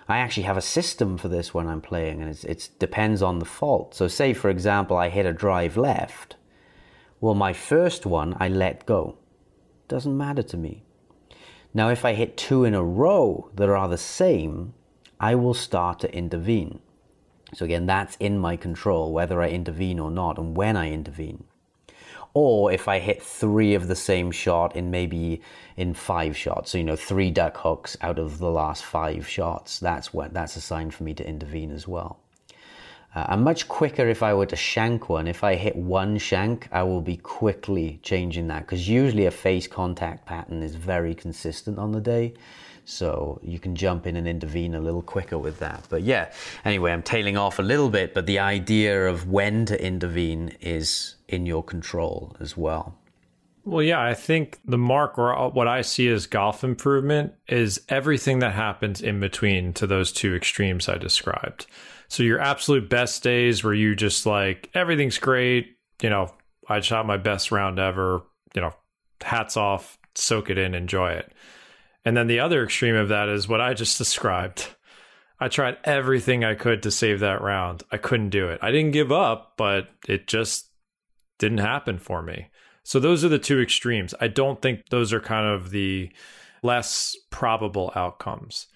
I 0.09 0.19
actually 0.19 0.43
have 0.43 0.57
a 0.57 0.63
system 0.63 1.17
for 1.17 1.29
this 1.29 1.55
when 1.55 1.67
I'm 1.67 1.81
playing, 1.81 2.21
and 2.21 2.31
it 2.31 2.69
depends 2.79 3.23
on 3.23 3.39
the 3.39 3.47
fault. 3.47 3.95
So, 3.95 4.09
say 4.09 4.35
for 4.35 4.51
example, 4.51 4.97
I 4.97 5.09
hit 5.09 5.25
a 5.25 5.33
drive 5.33 5.77
left. 5.77 6.37
Well, 7.21 7.35
my 7.35 7.53
first 7.53 8.05
one 8.05 8.37
I 8.39 8.49
let 8.49 8.87
go. 8.87 9.17
Doesn't 9.89 10.17
matter 10.17 10.43
to 10.43 10.57
me. 10.57 10.84
Now, 11.77 11.89
if 11.89 12.05
I 12.05 12.15
hit 12.15 12.37
two 12.37 12.65
in 12.65 12.73
a 12.73 12.85
row 12.85 13.51
that 13.57 13.69
are 13.69 13.89
the 13.89 13.99
same, 13.99 14.75
I 15.19 15.35
will 15.35 15.55
start 15.55 15.99
to 16.01 16.15
intervene. 16.15 16.79
So 17.53 17.65
again, 17.65 17.87
that's 17.87 18.17
in 18.21 18.39
my 18.39 18.57
control, 18.57 19.13
whether 19.13 19.43
I 19.43 19.49
intervene 19.49 19.99
or 19.99 20.11
not, 20.11 20.39
and 20.39 20.57
when 20.57 20.77
I 20.77 20.93
intervene. 20.93 21.45
Or 22.33 22.73
if 22.73 22.89
I 22.89 22.99
hit 23.01 23.23
three 23.23 23.75
of 23.75 23.89
the 23.89 23.97
same 23.97 24.31
shot 24.31 24.75
in 24.75 24.91
maybe 24.91 25.41
in 25.77 25.95
five 25.95 26.37
shots, 26.37 26.71
so 26.71 26.79
you 26.79 26.85
know, 26.85 26.97
three 26.97 27.31
duck 27.31 27.57
hooks 27.57 27.97
out 28.01 28.19
of 28.19 28.39
the 28.39 28.51
last 28.51 28.85
five 28.85 29.29
shots, 29.29 29.79
that's 29.79 30.13
what 30.13 30.33
that's 30.33 30.57
a 30.57 30.61
sign 30.61 30.91
for 30.91 31.05
me 31.05 31.15
to 31.15 31.27
intervene 31.27 31.71
as 31.71 31.87
well. 31.87 32.24
Uh, 33.15 33.27
I'm 33.29 33.43
much 33.43 33.69
quicker 33.69 34.09
if 34.09 34.23
I 34.23 34.35
were 34.35 34.47
to 34.47 34.57
shank 34.57 35.09
one. 35.09 35.29
If 35.29 35.45
I 35.45 35.55
hit 35.55 35.77
one 35.77 36.19
shank, 36.19 36.69
I 36.73 36.83
will 36.83 37.01
be 37.01 37.17
quickly 37.17 38.01
changing 38.03 38.49
that 38.49 38.63
because 38.63 38.89
usually 38.89 39.27
a 39.27 39.31
face 39.31 39.67
contact 39.67 40.27
pattern 40.27 40.63
is 40.63 40.75
very 40.75 41.15
consistent 41.15 41.79
on 41.79 41.93
the 41.93 42.01
day. 42.01 42.35
So 42.87 43.41
you 43.43 43.59
can 43.59 43.75
jump 43.77 44.07
in 44.07 44.17
and 44.17 44.29
intervene 44.29 44.75
a 44.75 44.81
little 44.81 45.01
quicker 45.01 45.39
with 45.39 45.59
that. 45.61 45.87
But 45.89 46.03
yeah, 46.03 46.33
anyway, 46.65 46.93
I'm 46.93 47.03
tailing 47.03 47.37
off 47.37 47.59
a 47.59 47.63
little 47.63 47.89
bit, 47.89 48.13
but 48.13 48.27
the 48.27 48.41
idea 48.41 49.09
of 49.09 49.29
when 49.29 49.65
to 49.67 49.83
intervene 49.83 50.57
is 50.61 51.15
in 51.29 51.47
your 51.47 51.63
control 51.63 52.37
as 52.41 52.57
well. 52.57 52.99
Well, 53.65 53.83
yeah, 53.83 54.03
I 54.03 54.13
think 54.13 54.59
the 54.67 54.77
mark 54.77 55.17
or 55.17 55.51
what 55.51 55.67
I 55.67 55.81
see 55.81 56.09
as 56.09 56.27
golf 56.27 56.63
improvement 56.63 57.33
is 57.49 57.81
everything 57.89 58.41
that 58.41 58.53
happens 58.53 59.01
in 59.01 59.21
between 59.21 59.73
to 59.75 59.87
those 59.87 60.13
two 60.13 60.35
extremes 60.35 60.87
I 60.87 60.99
described. 60.99 61.67
So 62.15 62.23
your 62.23 62.39
absolute 62.39 62.89
best 62.89 63.25
days 63.25 63.65
where 63.65 63.75
you 63.75 63.97
just 63.97 64.25
like 64.25 64.71
everything's 64.73 65.19
great, 65.19 65.77
you 66.01 66.11
know, 66.11 66.33
I 66.69 66.79
shot 66.79 67.07
my 67.07 67.17
best 67.17 67.51
round 67.51 67.81
ever, 67.81 68.23
you 68.55 68.61
know, 68.61 68.73
hats 69.21 69.57
off, 69.57 69.99
soak 70.15 70.49
it 70.49 70.57
in, 70.57 70.77
enjoy 70.77 71.11
it. 71.11 71.33
And 72.05 72.17
then 72.17 72.29
the 72.29 72.39
other 72.39 72.63
extreme 72.63 72.95
of 72.95 73.09
that 73.09 73.29
is 73.29 73.49
what 73.49 73.61
I 73.61 73.75
just 73.75 73.99
described. 73.99 74.69
I 75.41 75.49
tried 75.49 75.77
everything 75.83 76.45
I 76.45 76.55
could 76.55 76.85
to 76.85 76.93
save 76.93 77.19
that 77.19 77.43
round. 77.43 77.83
I 77.91 77.97
couldn't 77.97 78.31
do 78.31 78.47
it. 78.47 78.61
I 78.63 78.71
didn't 78.71 78.93
give 78.93 79.11
up, 79.11 79.55
but 79.57 79.89
it 80.07 80.29
just 80.29 80.71
didn't 81.41 81.59
happen 81.59 81.99
for 81.99 82.23
me. 82.23 82.47
So 82.85 83.01
those 83.01 83.25
are 83.25 83.29
the 83.29 83.41
two 83.41 83.61
extremes. 83.61 84.15
I 84.21 84.29
don't 84.29 84.63
think 84.63 84.89
those 84.89 85.13
are 85.13 85.19
kind 85.19 85.49
of 85.49 85.71
the 85.71 86.13
less 86.63 87.17
probable 87.31 87.91
outcomes 87.97 88.69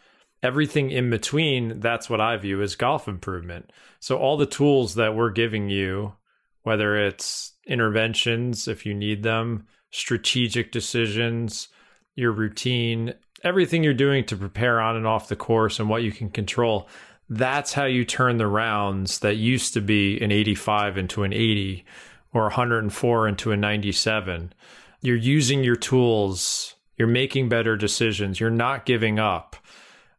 everything 0.43 0.91
in 0.91 1.11
between, 1.11 1.81
that's 1.81 2.09
what 2.09 2.21
I 2.21 2.37
view 2.37 2.63
as 2.63 2.77
golf 2.77 3.09
improvement. 3.09 3.73
So 4.01 4.17
all 4.19 4.37
the 4.37 4.47
tools 4.47 4.95
that 4.95 5.15
we're 5.15 5.31
giving 5.31 5.69
you, 5.69 6.15
whether 6.63 6.97
it's 6.97 7.53
interventions 7.67 8.69
if 8.69 8.87
you 8.87 8.95
need 8.95 9.23
them, 9.23 9.67
strategic 9.91 10.73
decisions, 10.73 11.69
your 12.15 12.33
routine, 12.33 13.15
everything 13.45 13.85
you're 13.85 13.95
doing 13.95 14.25
to 14.25 14.37
prepare 14.37 14.81
on 14.81 14.97
and 14.97 15.07
off 15.07 15.29
the 15.29 15.37
course 15.37 15.79
and 15.79 15.89
what 15.89 16.03
you 16.03 16.13
can 16.13 16.31
control, 16.31 16.89
that's 17.29 17.73
how 17.73 17.85
you 17.85 18.05
turn 18.05 18.39
the 18.39 18.47
rounds 18.47 19.19
that 19.21 19.37
used 19.37 19.75
to 19.75 19.81
be 19.81 20.21
an 20.21 20.33
85 20.33 20.99
into 20.99 21.23
an 21.25 21.33
80 21.33 21.85
or 22.33 22.43
104 22.43 23.29
into 23.29 23.53
a 23.53 23.57
97. 23.57 24.53
You're 25.01 25.17
using 25.17 25.63
your 25.63 25.77
tools 25.77 26.75
You're 26.99 27.09
making 27.09 27.49
better 27.49 27.77
decisions. 27.77 28.41
You're 28.41 28.51
not 28.51 28.85
giving 28.85 29.19
up. 29.19 29.57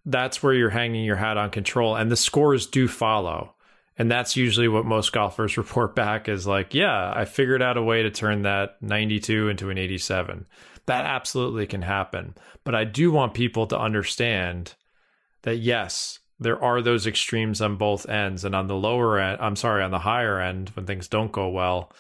That's 0.10 0.42
where 0.42 0.54
you're 0.54 0.70
hanging 0.70 1.06
your 1.06 1.16
hat 1.16 1.38
on 1.38 1.52
control. 1.52 1.96
And 1.96 2.12
the 2.12 2.16
scores 2.16 2.66
do 2.66 2.88
follow. 2.88 3.54
And 3.98 4.10
that's 4.10 4.38
usually 4.38 4.68
what 4.68 4.86
most 4.86 5.12
golfers 5.12 5.58
report 5.58 5.96
back 5.96 6.28
is 6.28 6.48
like, 6.48 6.74
yeah, 6.74 7.14
I 7.16 7.26
figured 7.26 7.62
out 7.62 7.78
a 7.78 7.84
way 7.84 8.04
to 8.04 8.10
turn 8.10 8.44
that 8.44 8.82
92 8.82 9.50
into 9.50 9.70
an 9.70 9.78
87. 9.78 10.46
That 10.88 11.06
absolutely 11.06 11.68
can 11.68 11.84
happen. 11.84 12.34
But 12.64 12.74
I 12.74 12.86
do 12.86 13.12
want 13.12 13.34
people 13.34 13.68
to 13.68 13.80
understand 13.80 14.74
that 15.44 15.58
yes, 15.58 16.20
there 16.40 16.62
are 16.64 16.82
those 16.82 17.06
extremes 17.06 17.62
on 17.62 17.76
both 17.76 18.10
ends. 18.10 18.46
And 18.46 18.56
on 18.56 18.68
the 18.68 18.76
lower 18.76 19.20
end, 19.20 19.40
I'm 19.42 19.56
sorry, 19.56 19.84
on 19.84 19.92
the 19.92 20.00
higher 20.00 20.40
end, 20.40 20.70
when 20.70 20.86
things 20.86 21.08
don't 21.08 21.32
go 21.32 21.50
well, 21.50 21.92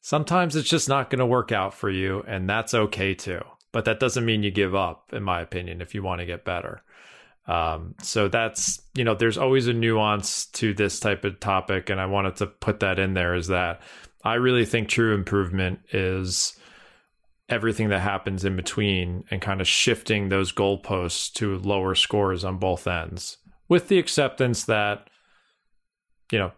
sometimes 0.00 0.56
it's 0.56 0.68
just 0.68 0.88
not 0.88 1.10
going 1.10 1.20
to 1.20 1.26
work 1.26 1.52
out 1.52 1.74
for 1.74 1.90
you. 1.90 2.24
And 2.26 2.48
that's 2.48 2.74
okay 2.74 3.14
too. 3.14 3.42
But 3.72 3.84
that 3.84 4.00
doesn't 4.00 4.24
mean 4.24 4.42
you 4.42 4.50
give 4.50 4.74
up, 4.74 5.12
in 5.12 5.22
my 5.22 5.40
opinion, 5.40 5.80
if 5.80 5.94
you 5.94 6.02
want 6.02 6.20
to 6.20 6.26
get 6.26 6.44
better. 6.44 6.82
Um, 7.46 7.94
so 8.02 8.28
that's, 8.28 8.80
you 8.94 9.04
know, 9.04 9.14
there's 9.14 9.38
always 9.38 9.66
a 9.66 9.72
nuance 9.72 10.46
to 10.46 10.72
this 10.74 11.00
type 11.00 11.24
of 11.24 11.40
topic. 11.40 11.90
And 11.90 12.00
I 12.00 12.06
wanted 12.06 12.36
to 12.36 12.46
put 12.46 12.80
that 12.80 12.98
in 12.98 13.14
there 13.14 13.34
is 13.34 13.48
that 13.48 13.80
I 14.24 14.34
really 14.34 14.64
think 14.64 14.88
true 14.88 15.14
improvement 15.14 15.80
is 15.92 16.56
everything 17.48 17.88
that 17.88 18.00
happens 18.00 18.44
in 18.44 18.54
between 18.54 19.24
and 19.30 19.40
kind 19.40 19.60
of 19.60 19.66
shifting 19.66 20.28
those 20.28 20.52
goalposts 20.52 21.32
to 21.34 21.58
lower 21.58 21.94
scores 21.94 22.44
on 22.44 22.58
both 22.58 22.86
ends 22.86 23.38
with 23.68 23.88
the 23.88 23.98
acceptance 23.98 24.64
that, 24.64 25.08
you 26.30 26.38
know, 26.38 26.52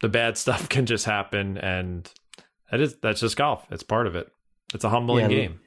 the 0.00 0.08
bad 0.08 0.36
stuff 0.38 0.68
can 0.68 0.86
just 0.86 1.04
happen 1.04 1.56
and 1.58 2.10
that 2.70 2.80
is 2.80 2.96
that's 2.96 3.20
just 3.20 3.36
golf. 3.36 3.66
It's 3.70 3.82
part 3.82 4.06
of 4.06 4.16
it. 4.16 4.32
It's 4.74 4.82
a 4.82 4.88
humbling 4.88 5.30
yeah, 5.30 5.36
game 5.36 5.60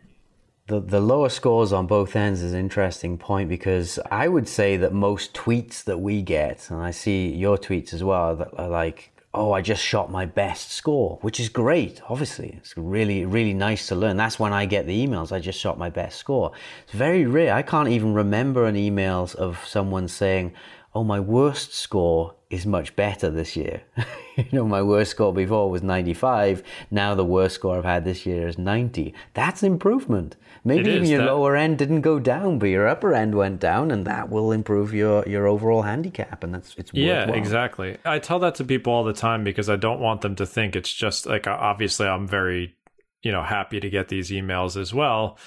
the, 0.67 0.79
the 0.79 0.99
lower 0.99 1.29
scores 1.29 1.71
on 1.71 1.85
both 1.85 2.15
ends 2.15 2.41
is 2.41 2.53
an 2.53 2.59
interesting 2.59 3.17
point 3.17 3.49
because 3.49 3.99
I 4.09 4.27
would 4.27 4.47
say 4.47 4.77
that 4.77 4.93
most 4.93 5.33
tweets 5.33 5.83
that 5.83 5.99
we 5.99 6.23
get, 6.23 6.69
and 6.71 6.81
I 6.81 6.91
see 6.91 7.29
your 7.29 7.57
tweets 7.57 7.93
as 7.93 8.03
well, 8.03 8.35
that 8.35 8.49
are 8.57 8.69
like, 8.69 9.11
oh, 9.35 9.51
I 9.51 9.61
just 9.61 9.83
shot 9.83 10.09
my 10.09 10.25
best 10.25 10.71
score, 10.71 11.19
which 11.21 11.39
is 11.39 11.49
great. 11.49 12.01
Obviously, 12.09 12.55
it's 12.57 12.75
really, 12.77 13.25
really 13.25 13.53
nice 13.53 13.87
to 13.87 13.95
learn. 13.95 14.17
That's 14.17 14.39
when 14.39 14.53
I 14.53 14.65
get 14.65 14.87
the 14.87 15.05
emails. 15.05 15.31
I 15.31 15.39
just 15.39 15.59
shot 15.59 15.77
my 15.77 15.89
best 15.89 16.17
score. 16.17 16.51
It's 16.85 16.93
very 16.93 17.25
rare. 17.25 17.53
I 17.53 17.61
can't 17.61 17.89
even 17.89 18.13
remember 18.13 18.65
an 18.65 18.75
emails 18.75 19.35
of 19.35 19.63
someone 19.67 20.07
saying, 20.07 20.53
oh, 20.95 21.03
my 21.03 21.19
worst 21.19 21.73
score 21.73 22.33
is 22.49 22.65
much 22.65 22.95
better 22.95 23.29
this 23.29 23.55
year. 23.55 23.83
you 24.37 24.45
know, 24.51 24.65
my 24.65 24.81
worst 24.81 25.11
score 25.11 25.33
before 25.33 25.69
was 25.69 25.83
95. 25.83 26.63
Now 26.89 27.13
the 27.13 27.25
worst 27.25 27.55
score 27.55 27.77
I've 27.77 27.83
had 27.83 28.05
this 28.05 28.25
year 28.25 28.47
is 28.47 28.57
90. 28.57 29.13
That's 29.33 29.61
improvement. 29.61 30.37
Maybe 30.67 30.89
even 30.89 31.07
your 31.07 31.19
that... 31.19 31.27
lower 31.27 31.55
end 31.55 31.77
didn't 31.77 32.01
go 32.01 32.17
down, 32.17 32.57
but 32.57 32.69
your 32.69 32.87
upper 32.87 33.13
end 33.13 33.35
went 33.35 33.59
down, 33.59 33.91
and 33.91 34.05
that 34.07 34.29
will 34.29 34.51
improve 34.51 34.95
your 34.95 35.23
your 35.27 35.45
overall 35.47 35.83
handicap. 35.83 36.43
And 36.43 36.55
that's 36.55 36.73
it's 36.75 36.91
yeah, 36.91 37.29
exactly. 37.29 37.97
I 38.03 38.17
tell 38.17 38.39
that 38.39 38.55
to 38.55 38.63
people 38.63 38.91
all 38.91 39.03
the 39.03 39.13
time 39.13 39.43
because 39.43 39.69
I 39.69 39.75
don't 39.75 39.99
want 39.99 40.21
them 40.21 40.35
to 40.37 40.45
think 40.45 40.75
it's 40.75 40.91
just 40.91 41.27
like 41.27 41.45
uh, 41.45 41.55
obviously 41.57 42.07
I'm 42.07 42.27
very 42.27 42.75
you 43.21 43.31
know 43.31 43.43
happy 43.43 43.79
to 43.79 43.89
get 43.91 44.07
these 44.07 44.31
emails 44.31 44.75
as 44.75 44.91
well, 44.91 45.37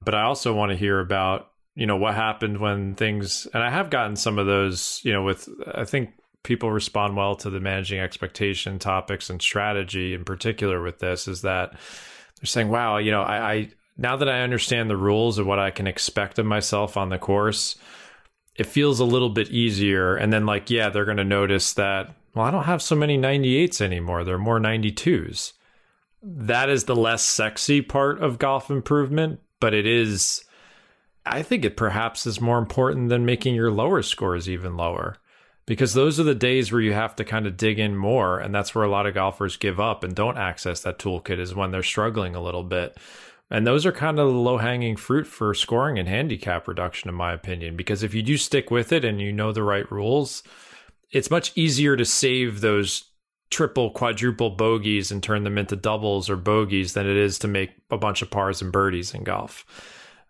but 0.00 0.14
I 0.14 0.22
also 0.22 0.54
want 0.54 0.70
to 0.70 0.76
hear 0.76 1.00
about 1.00 1.50
you 1.74 1.86
know 1.86 1.96
what 1.96 2.14
happened 2.14 2.58
when 2.58 2.96
things 2.96 3.46
and 3.54 3.62
i 3.62 3.70
have 3.70 3.88
gotten 3.88 4.16
some 4.16 4.36
of 4.36 4.46
those 4.46 5.00
you 5.04 5.12
know 5.12 5.22
with 5.22 5.48
i 5.76 5.84
think 5.84 6.10
people 6.42 6.72
respond 6.72 7.16
well 7.16 7.36
to 7.36 7.50
the 7.50 7.60
managing 7.60 8.00
expectation 8.00 8.80
topics 8.80 9.30
and 9.30 9.40
strategy 9.40 10.12
in 10.12 10.24
particular 10.24 10.82
with 10.82 10.98
this 10.98 11.28
is 11.28 11.42
that 11.42 11.70
they're 11.70 12.46
saying 12.46 12.68
wow 12.68 12.96
you 12.96 13.12
know 13.12 13.22
I, 13.22 13.52
I 13.52 13.68
now 13.98 14.16
that 14.16 14.28
i 14.28 14.40
understand 14.40 14.88
the 14.88 14.96
rules 14.96 15.38
of 15.38 15.46
what 15.46 15.58
i 15.58 15.70
can 15.70 15.86
expect 15.86 16.38
of 16.38 16.46
myself 16.46 16.96
on 16.96 17.08
the 17.10 17.18
course 17.18 17.76
it 18.56 18.66
feels 18.66 19.00
a 19.00 19.04
little 19.04 19.30
bit 19.30 19.50
easier 19.50 20.16
and 20.16 20.32
then 20.32 20.46
like 20.46 20.70
yeah 20.70 20.88
they're 20.88 21.04
going 21.04 21.16
to 21.16 21.24
notice 21.24 21.74
that 21.74 22.14
well 22.34 22.46
i 22.46 22.50
don't 22.50 22.64
have 22.64 22.82
so 22.82 22.94
many 22.94 23.18
98s 23.18 23.80
anymore 23.80 24.24
there 24.24 24.36
are 24.36 24.38
more 24.38 24.60
92s 24.60 25.52
that 26.22 26.68
is 26.68 26.84
the 26.84 26.96
less 26.96 27.22
sexy 27.22 27.82
part 27.82 28.22
of 28.22 28.38
golf 28.38 28.70
improvement 28.70 29.40
but 29.60 29.74
it 29.74 29.86
is 29.86 30.44
I 31.30 31.42
think 31.42 31.64
it 31.64 31.76
perhaps 31.76 32.26
is 32.26 32.40
more 32.40 32.58
important 32.58 33.10
than 33.10 33.26
making 33.26 33.54
your 33.54 33.70
lower 33.70 34.02
scores 34.02 34.48
even 34.48 34.76
lower 34.76 35.16
because 35.66 35.92
those 35.92 36.18
are 36.18 36.24
the 36.24 36.34
days 36.34 36.72
where 36.72 36.80
you 36.80 36.94
have 36.94 37.14
to 37.16 37.24
kind 37.24 37.46
of 37.46 37.56
dig 37.56 37.78
in 37.78 37.96
more. 37.96 38.38
And 38.38 38.54
that's 38.54 38.74
where 38.74 38.84
a 38.84 38.90
lot 38.90 39.06
of 39.06 39.14
golfers 39.14 39.56
give 39.56 39.78
up 39.78 40.02
and 40.02 40.14
don't 40.14 40.38
access 40.38 40.80
that 40.80 40.98
toolkit 40.98 41.38
is 41.38 41.54
when 41.54 41.70
they're 41.70 41.82
struggling 41.82 42.34
a 42.34 42.42
little 42.42 42.64
bit. 42.64 42.96
And 43.50 43.66
those 43.66 43.86
are 43.86 43.92
kind 43.92 44.18
of 44.18 44.28
the 44.28 44.38
low 44.38 44.58
hanging 44.58 44.96
fruit 44.96 45.26
for 45.26 45.54
scoring 45.54 45.98
and 45.98 46.08
handicap 46.08 46.68
reduction, 46.68 47.08
in 47.08 47.14
my 47.14 47.32
opinion, 47.32 47.76
because 47.76 48.02
if 48.02 48.14
you 48.14 48.22
do 48.22 48.36
stick 48.36 48.70
with 48.70 48.92
it 48.92 49.04
and 49.04 49.20
you 49.20 49.32
know 49.32 49.52
the 49.52 49.62
right 49.62 49.90
rules, 49.90 50.42
it's 51.10 51.30
much 51.30 51.56
easier 51.56 51.96
to 51.96 52.04
save 52.04 52.60
those 52.60 53.04
triple, 53.50 53.90
quadruple 53.90 54.50
bogeys 54.50 55.10
and 55.10 55.22
turn 55.22 55.44
them 55.44 55.56
into 55.56 55.76
doubles 55.76 56.28
or 56.28 56.36
bogeys 56.36 56.92
than 56.92 57.06
it 57.06 57.16
is 57.16 57.38
to 57.38 57.48
make 57.48 57.70
a 57.90 57.96
bunch 57.96 58.20
of 58.20 58.30
pars 58.30 58.60
and 58.60 58.70
birdies 58.70 59.14
in 59.14 59.24
golf. 59.24 59.64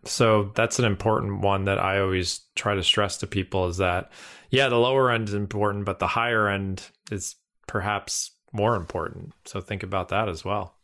So 0.05 0.53
that's 0.55 0.79
an 0.79 0.85
important 0.85 1.41
one 1.41 1.65
that 1.65 1.81
I 1.81 2.01
always 2.01 2.43
try 2.55 2.77
to 2.77 2.85
stress 2.85 3.17
to 3.19 3.27
people 3.27 3.67
is 3.67 3.79
that, 3.79 4.13
yeah, 4.51 4.69
the 4.69 4.77
lower 4.77 5.11
end 5.11 5.29
is 5.29 5.35
important, 5.35 5.85
but 5.85 5.99
the 5.99 6.07
higher 6.07 6.49
end 6.49 6.83
is 7.11 7.35
perhaps 7.67 8.31
more 8.53 8.77
important. 8.77 9.33
So 9.45 9.61
think 9.61 9.83
about 9.83 10.09
that 10.11 10.29
as 10.29 10.45
well. 10.45 10.78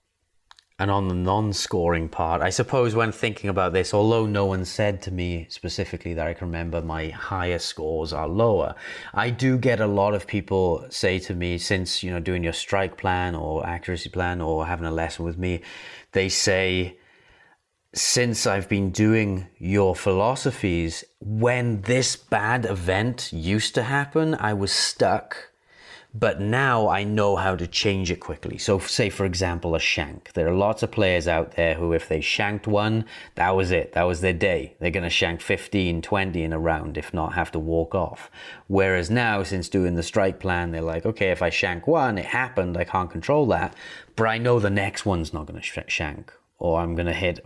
And 0.77 0.91
on 0.91 1.07
the 1.07 1.15
non 1.15 1.53
scoring 1.53 2.09
part, 2.09 2.43
I 2.43 2.51
suppose 2.51 2.97
when 2.97 3.13
thinking 3.13 3.49
about 3.49 3.73
this, 3.73 3.95
although 3.95 4.27
no 4.27 4.47
one 4.47 4.65
said 4.65 5.01
to 5.03 5.13
me 5.13 5.47
specifically 5.49 6.15
that 6.15 6.27
I 6.27 6.35
can 6.35 6.49
remember 6.49 6.83
my 6.83 7.11
higher 7.11 7.61
scores 7.61 8.13
are 8.13 8.27
lower, 8.27 8.75
I 9.13 9.31
do 9.31 9.57
get 9.57 9.79
a 9.79 9.87
lot 9.87 10.15
of 10.15 10.27
people 10.27 10.85
say 10.91 11.21
to 11.21 11.35
me, 11.35 11.59
since, 11.59 12.03
you 12.03 12.11
know, 12.11 12.19
doing 12.19 12.43
your 12.43 12.53
strike 12.53 12.97
plan 12.97 13.37
or 13.37 13.65
accuracy 13.65 14.11
plan 14.11 14.41
or 14.41 14.67
having 14.67 14.87
a 14.87 14.91
lesson 14.91 15.25
with 15.25 15.39
me, 15.39 15.63
they 16.11 16.29
say, 16.29 16.99
since 17.93 18.45
I've 18.45 18.69
been 18.69 18.91
doing 18.91 19.47
your 19.59 19.95
philosophies, 19.95 21.05
when 21.21 21.83
this 21.83 22.17
bad 22.17 22.65
event 22.65 23.33
used 23.33 23.77
to 23.77 23.85
happen, 23.85 24.35
I 24.35 24.55
was 24.55 24.73
stuck. 24.73 25.51
But 26.17 26.41
now 26.41 26.89
I 26.89 27.03
know 27.03 27.35
how 27.35 27.57
to 27.57 27.67
change 27.67 28.11
it 28.11 28.21
quickly. 28.21 28.57
So, 28.57 28.79
say 28.79 29.11
for 29.11 29.25
example, 29.25 29.75
a 29.75 29.81
shank. 29.81 30.33
There 30.35 30.47
are 30.47 30.55
lots 30.55 30.85
of 30.85 30.93
players 30.93 31.27
out 31.27 31.57
there 31.57 31.75
who, 31.75 31.93
if 31.93 32.09
they 32.09 32.21
shanked 32.21 32.69
one, 32.69 33.05
that 33.35 33.57
was 33.57 33.73
it. 33.73 33.95
That 33.95 34.05
was 34.05 34.21
their 34.21 34.33
day. 34.33 34.77
They're 34.79 34.93
going 34.93 35.03
to 35.03 35.11
shank 35.11 35.41
15, 35.41 36.03
20 36.03 36.43
in 36.43 36.53
a 36.53 36.59
round, 36.59 36.97
if 36.97 37.13
not 37.13 37.35
have 37.35 37.51
to 37.53 37.59
walk 37.59 37.95
off. 37.95 38.31
Whereas 38.69 39.11
now, 39.11 39.43
since 39.43 39.69
doing 39.69 39.97
the 39.97 40.05
strike 40.05 40.39
plan, 40.39 40.71
they're 40.71 40.83
like, 40.83 41.05
okay, 41.05 41.31
if 41.31 41.43
I 41.43 41.51
shank 41.51 41.89
one, 41.89 42.17
it 42.17 42.27
happened. 42.27 42.77
I 42.77 42.85
can't 42.85 43.11
control 43.11 43.47
that. 43.47 43.75
But 44.15 44.29
I 44.29 44.39
know 44.39 44.61
the 44.61 44.71
next 44.71 45.05
one's 45.05 45.33
not 45.33 45.47
going 45.47 45.61
to 45.61 45.85
shank 45.89 46.33
or 46.59 46.81
I'm 46.81 46.95
going 46.95 47.07
to 47.07 47.13
hit 47.13 47.45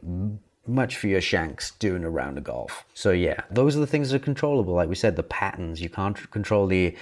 much 0.67 0.97
for 0.97 1.09
your 1.09 1.21
shanks 1.21 1.73
doing 1.73 2.05
a 2.05 2.11
round 2.11 2.39
of 2.39 2.45
golf. 2.45 2.85
So 2.95 3.11
yeah, 3.11 3.41
those 3.51 3.77
are 3.77 3.81
the 3.81 3.87
things 3.87 4.11
that 4.11 4.17
are 4.17 4.25
controllable. 4.25 4.75
Like 4.75 4.89
we 4.89 4.95
said, 4.95 5.17
the 5.17 5.23
patterns. 5.23 5.81
You 5.81 5.89
can't 5.89 6.31
control 6.31 6.67
the 6.67 6.95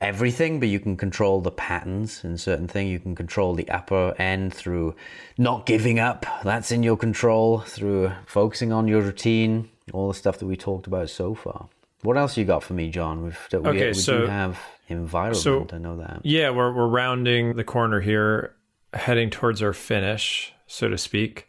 everything, 0.00 0.60
but 0.60 0.68
you 0.68 0.80
can 0.80 0.96
control 0.96 1.40
the 1.40 1.50
patterns 1.50 2.24
in 2.24 2.38
certain 2.38 2.68
things. 2.68 2.90
You 2.90 3.00
can 3.00 3.14
control 3.14 3.54
the 3.54 3.68
upper 3.68 4.14
end 4.18 4.54
through 4.54 4.94
not 5.38 5.66
giving 5.66 5.98
up. 5.98 6.26
That's 6.44 6.72
in 6.72 6.82
your 6.82 6.96
control 6.96 7.60
through 7.60 8.12
focusing 8.26 8.72
on 8.72 8.88
your 8.88 9.02
routine. 9.02 9.68
All 9.92 10.08
the 10.08 10.14
stuff 10.14 10.38
that 10.38 10.46
we 10.46 10.56
talked 10.56 10.86
about 10.86 11.10
so 11.10 11.34
far. 11.34 11.68
What 12.02 12.16
else 12.16 12.36
you 12.36 12.44
got 12.44 12.62
for 12.62 12.74
me, 12.74 12.90
Jon? 12.90 13.24
We've, 13.24 13.48
we, 13.52 13.58
okay, 13.58 13.88
we 13.88 13.94
so, 13.94 14.20
do 14.20 14.26
have 14.26 14.58
environment. 14.88 15.42
So, 15.42 15.66
I 15.72 15.78
know 15.78 15.98
that. 15.98 16.20
Yeah, 16.22 16.50
we're 16.50 16.72
we're 16.72 16.88
rounding 16.88 17.56
the 17.56 17.64
corner 17.64 18.00
here, 18.00 18.54
heading 18.94 19.28
towards 19.28 19.62
our 19.62 19.74
finish 19.74 20.54
so 20.70 20.88
to 20.88 20.96
speak. 20.96 21.48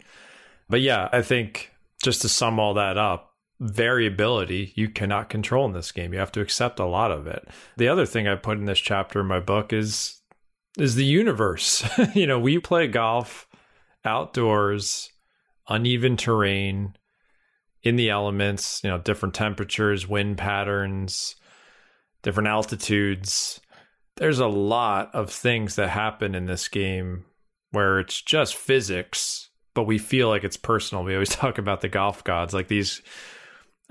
But 0.70 0.82
yeah, 0.82 1.08
I 1.12 1.22
think 1.22 1.72
just 2.04 2.22
to 2.24 2.30
sum 2.30 2.60
all 2.60 2.74
that 2.74 2.98
up, 2.98 3.31
variability 3.62 4.74
you 4.76 4.90
cannot 4.90 5.30
control 5.30 5.66
in 5.66 5.72
this 5.72 5.92
game. 5.92 6.14
You 6.14 6.20
have 6.20 6.32
to 6.34 6.42
accept 6.42 6.80
a 6.80 6.86
lot 6.86 7.12
of 7.12 7.28
it. 7.28 7.48
The 7.78 7.88
other 7.88 8.06
thing 8.06 8.28
I 8.28 8.36
put 8.36 8.58
in 8.58 8.66
this 8.66 8.80
chapter 8.80 9.22
in 9.22 9.28
my 9.28 9.40
book 9.40 9.72
is 9.72 10.20
is 10.78 10.96
the 10.96 11.06
universe. 11.06 11.88
you 12.16 12.26
know, 12.26 12.40
we 12.40 12.58
play 12.60 12.88
golf 12.88 13.48
outdoors, 14.04 15.12
uneven 15.68 16.18
terrain, 16.18 16.96
in 17.84 17.96
the 17.96 18.10
elements, 18.10 18.82
you 18.84 18.90
know, 18.90 18.98
different 18.98 19.36
temperatures, 19.36 20.08
wind 20.08 20.38
patterns, 20.38 21.36
different 22.22 22.48
altitudes. 22.48 23.60
There's 24.18 24.40
a 24.40 24.48
lot 24.48 25.14
of 25.14 25.32
things 25.32 25.76
that 25.76 25.90
happen 25.90 26.36
in 26.36 26.46
this 26.46 26.68
game 26.68 27.26
where 27.72 28.00
it's 28.00 28.22
just 28.22 28.56
physics, 28.56 29.50
but 29.74 29.84
we 29.84 29.98
feel 29.98 30.28
like 30.30 30.44
it's 30.44 30.58
personal. 30.58 31.04
We 31.04 31.14
always 31.14 31.30
talk 31.36 31.58
about 31.58 31.82
the 31.82 31.90
golf 31.90 32.24
gods, 32.24 32.54
like 32.54 32.68
these. 32.68 33.02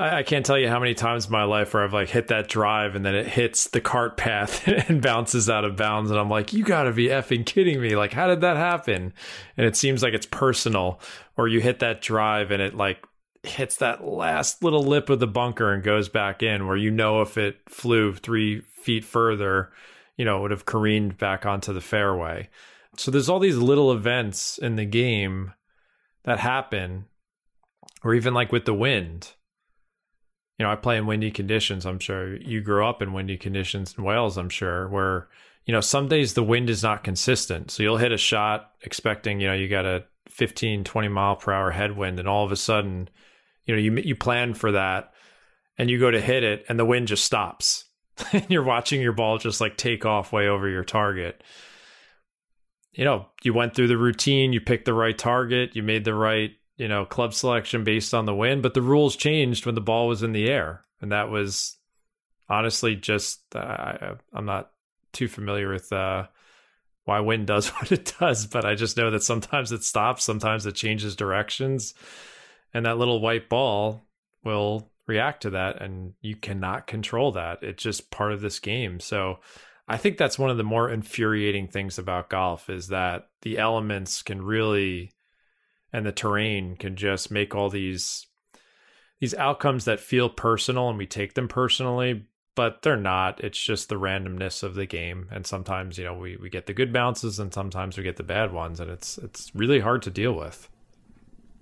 I, 0.00 0.22
can't 0.22 0.46
tell 0.46 0.58
you 0.58 0.68
how 0.68 0.80
many 0.80 0.94
times 0.94 1.26
in 1.26 1.32
my 1.32 1.44
life 1.44 1.74
where 1.74 1.84
I've 1.84 1.92
like 1.92 2.08
hit 2.08 2.28
that 2.28 2.48
drive 2.48 2.94
and 2.94 3.04
then 3.04 3.14
it 3.14 3.26
hits 3.26 3.68
the 3.68 3.82
cart 3.82 4.16
path 4.16 4.66
and 4.88 5.02
bounces 5.02 5.50
out 5.50 5.64
of 5.64 5.76
bounds, 5.76 6.10
and 6.10 6.18
I'm 6.18 6.30
like, 6.30 6.52
you 6.52 6.64
got 6.64 6.84
to 6.84 6.92
be 6.92 7.08
effing 7.08 7.44
kidding 7.44 7.80
me! 7.80 7.96
Like, 7.96 8.12
how 8.12 8.26
did 8.26 8.40
that 8.40 8.56
happen? 8.56 9.12
And 9.56 9.66
it 9.66 9.76
seems 9.76 10.02
like 10.02 10.14
it's 10.14 10.26
personal. 10.26 11.00
Or 11.36 11.48
you 11.48 11.60
hit 11.60 11.80
that 11.80 12.00
drive 12.00 12.50
and 12.50 12.62
it 12.62 12.74
like 12.74 13.04
hits 13.42 13.76
that 13.76 14.04
last 14.04 14.62
little 14.62 14.82
lip 14.82 15.10
of 15.10 15.20
the 15.20 15.26
bunker 15.26 15.72
and 15.72 15.82
goes 15.82 16.08
back 16.08 16.42
in, 16.42 16.66
where 16.66 16.76
you 16.76 16.90
know 16.90 17.20
if 17.20 17.36
it 17.36 17.58
flew 17.68 18.14
three 18.14 18.60
feet 18.60 19.04
further, 19.04 19.70
you 20.16 20.24
know, 20.24 20.38
it 20.38 20.40
would 20.42 20.50
have 20.50 20.66
careened 20.66 21.18
back 21.18 21.44
onto 21.44 21.72
the 21.72 21.80
fairway. 21.80 22.48
So 22.96 23.10
there's 23.10 23.28
all 23.28 23.38
these 23.38 23.56
little 23.56 23.92
events 23.92 24.58
in 24.58 24.76
the 24.76 24.84
game 24.84 25.52
that 26.24 26.40
happen, 26.40 27.06
or 28.02 28.14
even 28.14 28.34
like 28.34 28.50
with 28.50 28.64
the 28.64 28.74
wind. 28.74 29.32
You 30.60 30.66
know, 30.66 30.72
I 30.72 30.76
play 30.76 30.98
in 30.98 31.06
windy 31.06 31.30
conditions. 31.30 31.86
I'm 31.86 31.98
sure 31.98 32.36
you 32.36 32.60
grew 32.60 32.86
up 32.86 33.00
in 33.00 33.14
windy 33.14 33.38
conditions 33.38 33.94
in 33.96 34.04
Wales, 34.04 34.36
I'm 34.36 34.50
sure, 34.50 34.88
where, 34.88 35.26
you 35.64 35.72
know, 35.72 35.80
some 35.80 36.06
days 36.06 36.34
the 36.34 36.42
wind 36.42 36.68
is 36.68 36.82
not 36.82 37.02
consistent. 37.02 37.70
So 37.70 37.82
you'll 37.82 37.96
hit 37.96 38.12
a 38.12 38.18
shot 38.18 38.72
expecting, 38.82 39.40
you 39.40 39.46
know, 39.46 39.54
you 39.54 39.70
got 39.70 39.86
a 39.86 40.04
15, 40.28 40.84
20 40.84 41.08
mile 41.08 41.36
per 41.36 41.50
hour 41.50 41.70
headwind, 41.70 42.18
and 42.18 42.28
all 42.28 42.44
of 42.44 42.52
a 42.52 42.56
sudden, 42.56 43.08
you 43.64 43.74
know, 43.74 43.80
you, 43.80 43.96
you 44.04 44.14
plan 44.14 44.52
for 44.52 44.72
that 44.72 45.14
and 45.78 45.88
you 45.88 45.98
go 45.98 46.10
to 46.10 46.20
hit 46.20 46.44
it, 46.44 46.66
and 46.68 46.78
the 46.78 46.84
wind 46.84 47.08
just 47.08 47.24
stops. 47.24 47.86
and 48.34 48.44
you're 48.50 48.62
watching 48.62 49.00
your 49.00 49.14
ball 49.14 49.38
just 49.38 49.62
like 49.62 49.78
take 49.78 50.04
off 50.04 50.30
way 50.30 50.46
over 50.46 50.68
your 50.68 50.84
target 50.84 51.42
you 52.92 53.04
know, 53.04 53.26
you 53.42 53.54
went 53.54 53.74
through 53.74 53.88
the 53.88 53.96
routine, 53.96 54.52
you 54.52 54.60
picked 54.60 54.84
the 54.84 54.94
right 54.94 55.16
target, 55.16 55.76
you 55.76 55.82
made 55.82 56.04
the 56.04 56.14
right, 56.14 56.50
you 56.80 56.88
know, 56.88 57.04
club 57.04 57.34
selection 57.34 57.84
based 57.84 58.14
on 58.14 58.24
the 58.24 58.34
win, 58.34 58.62
but 58.62 58.72
the 58.72 58.80
rules 58.80 59.14
changed 59.14 59.66
when 59.66 59.74
the 59.74 59.82
ball 59.82 60.08
was 60.08 60.22
in 60.22 60.32
the 60.32 60.48
air. 60.48 60.82
And 61.02 61.12
that 61.12 61.28
was 61.28 61.76
honestly 62.48 62.96
just, 62.96 63.42
uh, 63.54 63.58
I, 63.58 64.12
I'm 64.32 64.46
not 64.46 64.70
too 65.12 65.28
familiar 65.28 65.70
with 65.70 65.92
uh, 65.92 66.28
why 67.04 67.20
wind 67.20 67.46
does 67.46 67.68
what 67.74 67.92
it 67.92 68.14
does, 68.18 68.46
but 68.46 68.64
I 68.64 68.76
just 68.76 68.96
know 68.96 69.10
that 69.10 69.22
sometimes 69.22 69.72
it 69.72 69.84
stops, 69.84 70.24
sometimes 70.24 70.64
it 70.64 70.74
changes 70.74 71.14
directions. 71.16 71.92
And 72.72 72.86
that 72.86 72.96
little 72.96 73.20
white 73.20 73.50
ball 73.50 74.06
will 74.42 74.90
react 75.06 75.42
to 75.42 75.50
that, 75.50 75.82
and 75.82 76.14
you 76.22 76.34
cannot 76.34 76.86
control 76.86 77.32
that. 77.32 77.62
It's 77.62 77.82
just 77.82 78.10
part 78.10 78.32
of 78.32 78.40
this 78.40 78.58
game. 78.58 79.00
So, 79.00 79.40
I 79.88 79.96
think 79.96 80.18
that's 80.18 80.38
one 80.38 80.50
of 80.50 80.56
the 80.56 80.62
more 80.62 80.88
infuriating 80.88 81.66
things 81.66 81.98
about 81.98 82.30
golf 82.30 82.70
is 82.70 82.88
that 82.88 83.26
the 83.42 83.58
elements 83.58 84.22
can 84.22 84.40
really 84.40 85.10
and 85.92 86.06
the 86.06 86.12
terrain 86.12 86.76
can 86.76 86.96
just 86.96 87.30
make 87.30 87.54
all 87.54 87.70
these 87.70 88.26
these 89.20 89.34
outcomes 89.34 89.84
that 89.84 90.00
feel 90.00 90.30
personal 90.30 90.88
and 90.88 90.96
we 90.96 91.06
take 91.06 91.34
them 91.34 91.48
personally 91.48 92.26
but 92.56 92.82
they're 92.82 92.96
not. 92.96 93.42
It's 93.42 93.62
just 93.62 93.88
the 93.88 93.94
randomness 93.94 94.62
of 94.62 94.74
the 94.74 94.84
game. 94.84 95.28
And 95.30 95.46
sometimes 95.46 95.96
you 95.96 96.04
know 96.04 96.14
we, 96.14 96.36
we 96.36 96.50
get 96.50 96.66
the 96.66 96.74
good 96.74 96.92
bounces 96.92 97.38
and 97.38 97.54
sometimes 97.54 97.96
we 97.96 98.04
get 98.04 98.16
the 98.16 98.22
bad 98.22 98.52
ones. 98.52 98.80
And 98.80 98.90
it's 98.90 99.18
it's 99.18 99.50
really 99.54 99.80
hard 99.80 100.02
to 100.02 100.10
deal 100.10 100.32
with 100.32 100.68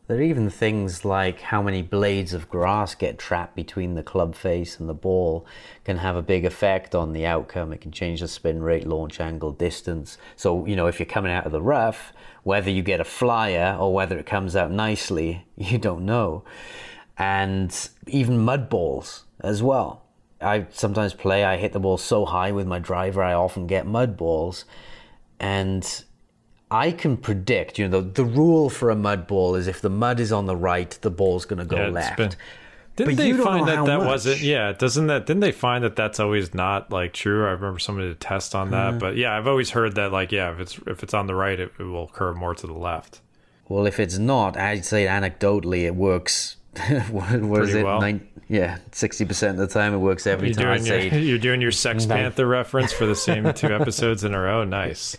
there 0.08 0.16
are 0.16 0.22
even 0.22 0.48
things 0.48 1.04
like 1.04 1.40
how 1.42 1.60
many 1.60 1.82
blades 1.82 2.32
of 2.32 2.48
grass 2.48 2.94
get 2.94 3.18
trapped 3.18 3.54
between 3.54 3.94
the 3.94 4.02
club 4.02 4.34
face 4.34 4.80
and 4.80 4.88
the 4.88 4.94
ball 4.94 5.46
can 5.84 5.98
have 5.98 6.16
a 6.16 6.22
big 6.22 6.46
effect 6.46 6.94
on 6.94 7.12
the 7.12 7.26
outcome. 7.26 7.74
It 7.74 7.82
can 7.82 7.92
change 7.92 8.20
the 8.20 8.28
spin 8.28 8.62
rate, 8.62 8.86
launch 8.86 9.20
angle, 9.20 9.52
distance. 9.52 10.16
So, 10.34 10.64
you 10.64 10.76
know, 10.76 10.86
if 10.86 10.98
you're 10.98 11.04
coming 11.06 11.30
out 11.30 11.44
of 11.44 11.52
the 11.52 11.60
rough, 11.60 12.14
whether 12.42 12.70
you 12.70 12.82
get 12.82 13.00
a 13.00 13.04
flyer 13.04 13.76
or 13.78 13.92
whether 13.92 14.18
it 14.18 14.24
comes 14.24 14.56
out 14.56 14.70
nicely, 14.70 15.44
you 15.56 15.76
don't 15.76 16.06
know. 16.06 16.42
And 17.18 17.76
even 18.06 18.38
mud 18.38 18.70
balls 18.70 19.24
as 19.40 19.62
well. 19.62 20.04
I 20.40 20.68
sometimes 20.70 21.12
play, 21.12 21.44
I 21.44 21.58
hit 21.58 21.74
the 21.74 21.80
ball 21.80 21.98
so 21.98 22.24
high 22.24 22.50
with 22.50 22.66
my 22.66 22.78
driver, 22.78 23.22
I 23.22 23.34
often 23.34 23.66
get 23.66 23.86
mud 23.86 24.16
balls. 24.16 24.64
And 25.38 26.04
I 26.70 26.90
can 26.90 27.16
predict, 27.16 27.78
you 27.78 27.88
know, 27.88 28.00
the, 28.00 28.22
the 28.22 28.24
rule 28.24 28.68
for 28.68 28.90
a 28.90 28.96
mud 28.96 29.26
ball 29.26 29.54
is 29.54 29.66
if 29.66 29.80
the 29.80 29.90
mud 29.90 30.20
is 30.20 30.32
on 30.32 30.46
the 30.46 30.56
right, 30.56 30.90
the 31.00 31.10
ball's 31.10 31.44
going 31.44 31.58
to 31.58 31.64
go 31.64 31.76
yeah, 31.76 31.88
left. 31.88 32.16
Been, 32.16 32.30
didn't 32.96 33.16
but 33.16 33.22
they 33.22 33.32
find 33.32 33.68
that 33.68 33.86
that 33.86 33.98
much. 33.98 34.06
wasn't? 34.06 34.40
Yeah, 34.40 34.72
doesn't 34.72 35.06
that? 35.06 35.24
Didn't 35.24 35.40
they 35.40 35.52
find 35.52 35.84
that 35.84 35.94
that's 35.94 36.18
always 36.18 36.52
not 36.52 36.90
like 36.90 37.12
true? 37.12 37.46
I 37.46 37.50
remember 37.50 37.78
somebody 37.78 38.08
to 38.08 38.14
test 38.16 38.56
on 38.56 38.72
that, 38.72 38.94
uh, 38.94 38.98
but 38.98 39.16
yeah, 39.16 39.36
I've 39.36 39.46
always 39.46 39.70
heard 39.70 39.94
that 39.94 40.10
like 40.10 40.32
yeah, 40.32 40.52
if 40.52 40.58
it's 40.58 40.80
if 40.86 41.04
it's 41.04 41.14
on 41.14 41.28
the 41.28 41.34
right, 41.34 41.60
it, 41.60 41.72
it 41.78 41.84
will 41.84 42.08
curve 42.08 42.36
more 42.36 42.56
to 42.56 42.66
the 42.66 42.72
left. 42.72 43.20
Well, 43.68 43.86
if 43.86 44.00
it's 44.00 44.18
not, 44.18 44.56
I'd 44.56 44.84
say 44.84 45.06
anecdotally 45.06 45.82
it 45.82 45.94
works 45.94 46.56
what, 47.10 47.40
what 47.42 47.62
is 47.62 47.74
it? 47.74 47.84
Well. 47.84 48.00
Nine, 48.00 48.26
yeah, 48.48 48.78
sixty 48.92 49.24
percent 49.24 49.60
of 49.60 49.68
the 49.68 49.72
time 49.72 49.94
it 49.94 49.98
works 49.98 50.26
every 50.26 50.48
you're 50.48 50.56
time. 50.56 50.82
Doing 50.84 51.12
your, 51.12 51.20
you're 51.22 51.38
doing 51.38 51.60
your 51.60 51.72
Sex 51.72 52.06
Panther 52.06 52.46
reference 52.46 52.92
for 52.92 53.06
the 53.06 53.14
same 53.14 53.52
two 53.54 53.74
episodes 53.74 54.24
in 54.24 54.34
a 54.34 54.40
row. 54.40 54.64
Nice. 54.64 55.16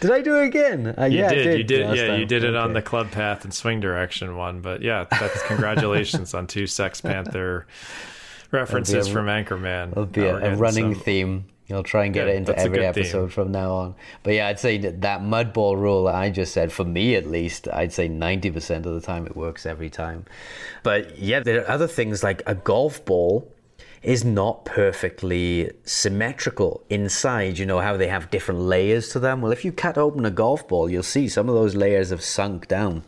did 0.00 0.10
I 0.10 0.20
do 0.20 0.38
it 0.40 0.46
again? 0.46 0.94
Uh, 0.98 1.04
you 1.04 1.18
yeah, 1.18 1.30
did. 1.30 1.44
did. 1.44 1.58
You 1.58 1.64
did. 1.64 1.96
Yeah, 1.96 2.06
time. 2.08 2.20
you 2.20 2.26
did 2.26 2.44
it 2.44 2.48
okay. 2.48 2.58
on 2.58 2.72
the 2.72 2.82
club 2.82 3.10
path 3.10 3.44
and 3.44 3.54
swing 3.54 3.80
direction 3.80 4.36
one. 4.36 4.60
But 4.60 4.82
yeah, 4.82 5.04
that's 5.10 5.42
congratulations 5.44 6.34
on 6.34 6.46
two 6.46 6.66
Sex 6.66 7.00
Panther 7.00 7.66
references 8.50 9.06
a, 9.06 9.12
from 9.12 9.26
Anchorman. 9.26 9.92
It'll 9.92 10.06
be 10.06 10.24
a, 10.24 10.52
a 10.52 10.56
running 10.56 10.94
some... 10.94 11.02
theme 11.02 11.44
You'll 11.68 11.82
try 11.82 12.04
and 12.04 12.14
get 12.14 12.28
yeah, 12.28 12.34
it 12.34 12.36
into 12.36 12.58
every 12.58 12.84
episode 12.84 13.26
theme. 13.26 13.30
from 13.30 13.52
now 13.52 13.74
on. 13.74 13.94
But 14.22 14.34
yeah, 14.34 14.46
I'd 14.46 14.60
say 14.60 14.78
that, 14.78 15.00
that 15.00 15.22
mud 15.22 15.52
ball 15.52 15.76
rule 15.76 16.04
that 16.04 16.14
I 16.14 16.30
just 16.30 16.52
said, 16.52 16.72
for 16.72 16.84
me 16.84 17.16
at 17.16 17.26
least, 17.26 17.66
I'd 17.72 17.92
say 17.92 18.08
90% 18.08 18.86
of 18.86 18.94
the 18.94 19.00
time 19.00 19.26
it 19.26 19.36
works 19.36 19.66
every 19.66 19.90
time. 19.90 20.26
But 20.84 21.18
yeah, 21.18 21.40
there 21.40 21.62
are 21.62 21.68
other 21.68 21.88
things 21.88 22.22
like 22.22 22.42
a 22.46 22.54
golf 22.54 23.04
ball 23.04 23.52
is 24.02 24.24
not 24.24 24.64
perfectly 24.64 25.72
symmetrical 25.84 26.84
inside. 26.88 27.58
You 27.58 27.66
know 27.66 27.80
how 27.80 27.96
they 27.96 28.06
have 28.06 28.30
different 28.30 28.60
layers 28.60 29.08
to 29.08 29.18
them? 29.18 29.40
Well, 29.40 29.50
if 29.50 29.64
you 29.64 29.72
cut 29.72 29.98
open 29.98 30.24
a 30.24 30.30
golf 30.30 30.68
ball, 30.68 30.88
you'll 30.88 31.02
see 31.02 31.28
some 31.28 31.48
of 31.48 31.56
those 31.56 31.74
layers 31.74 32.10
have 32.10 32.22
sunk 32.22 32.68
down. 32.68 33.02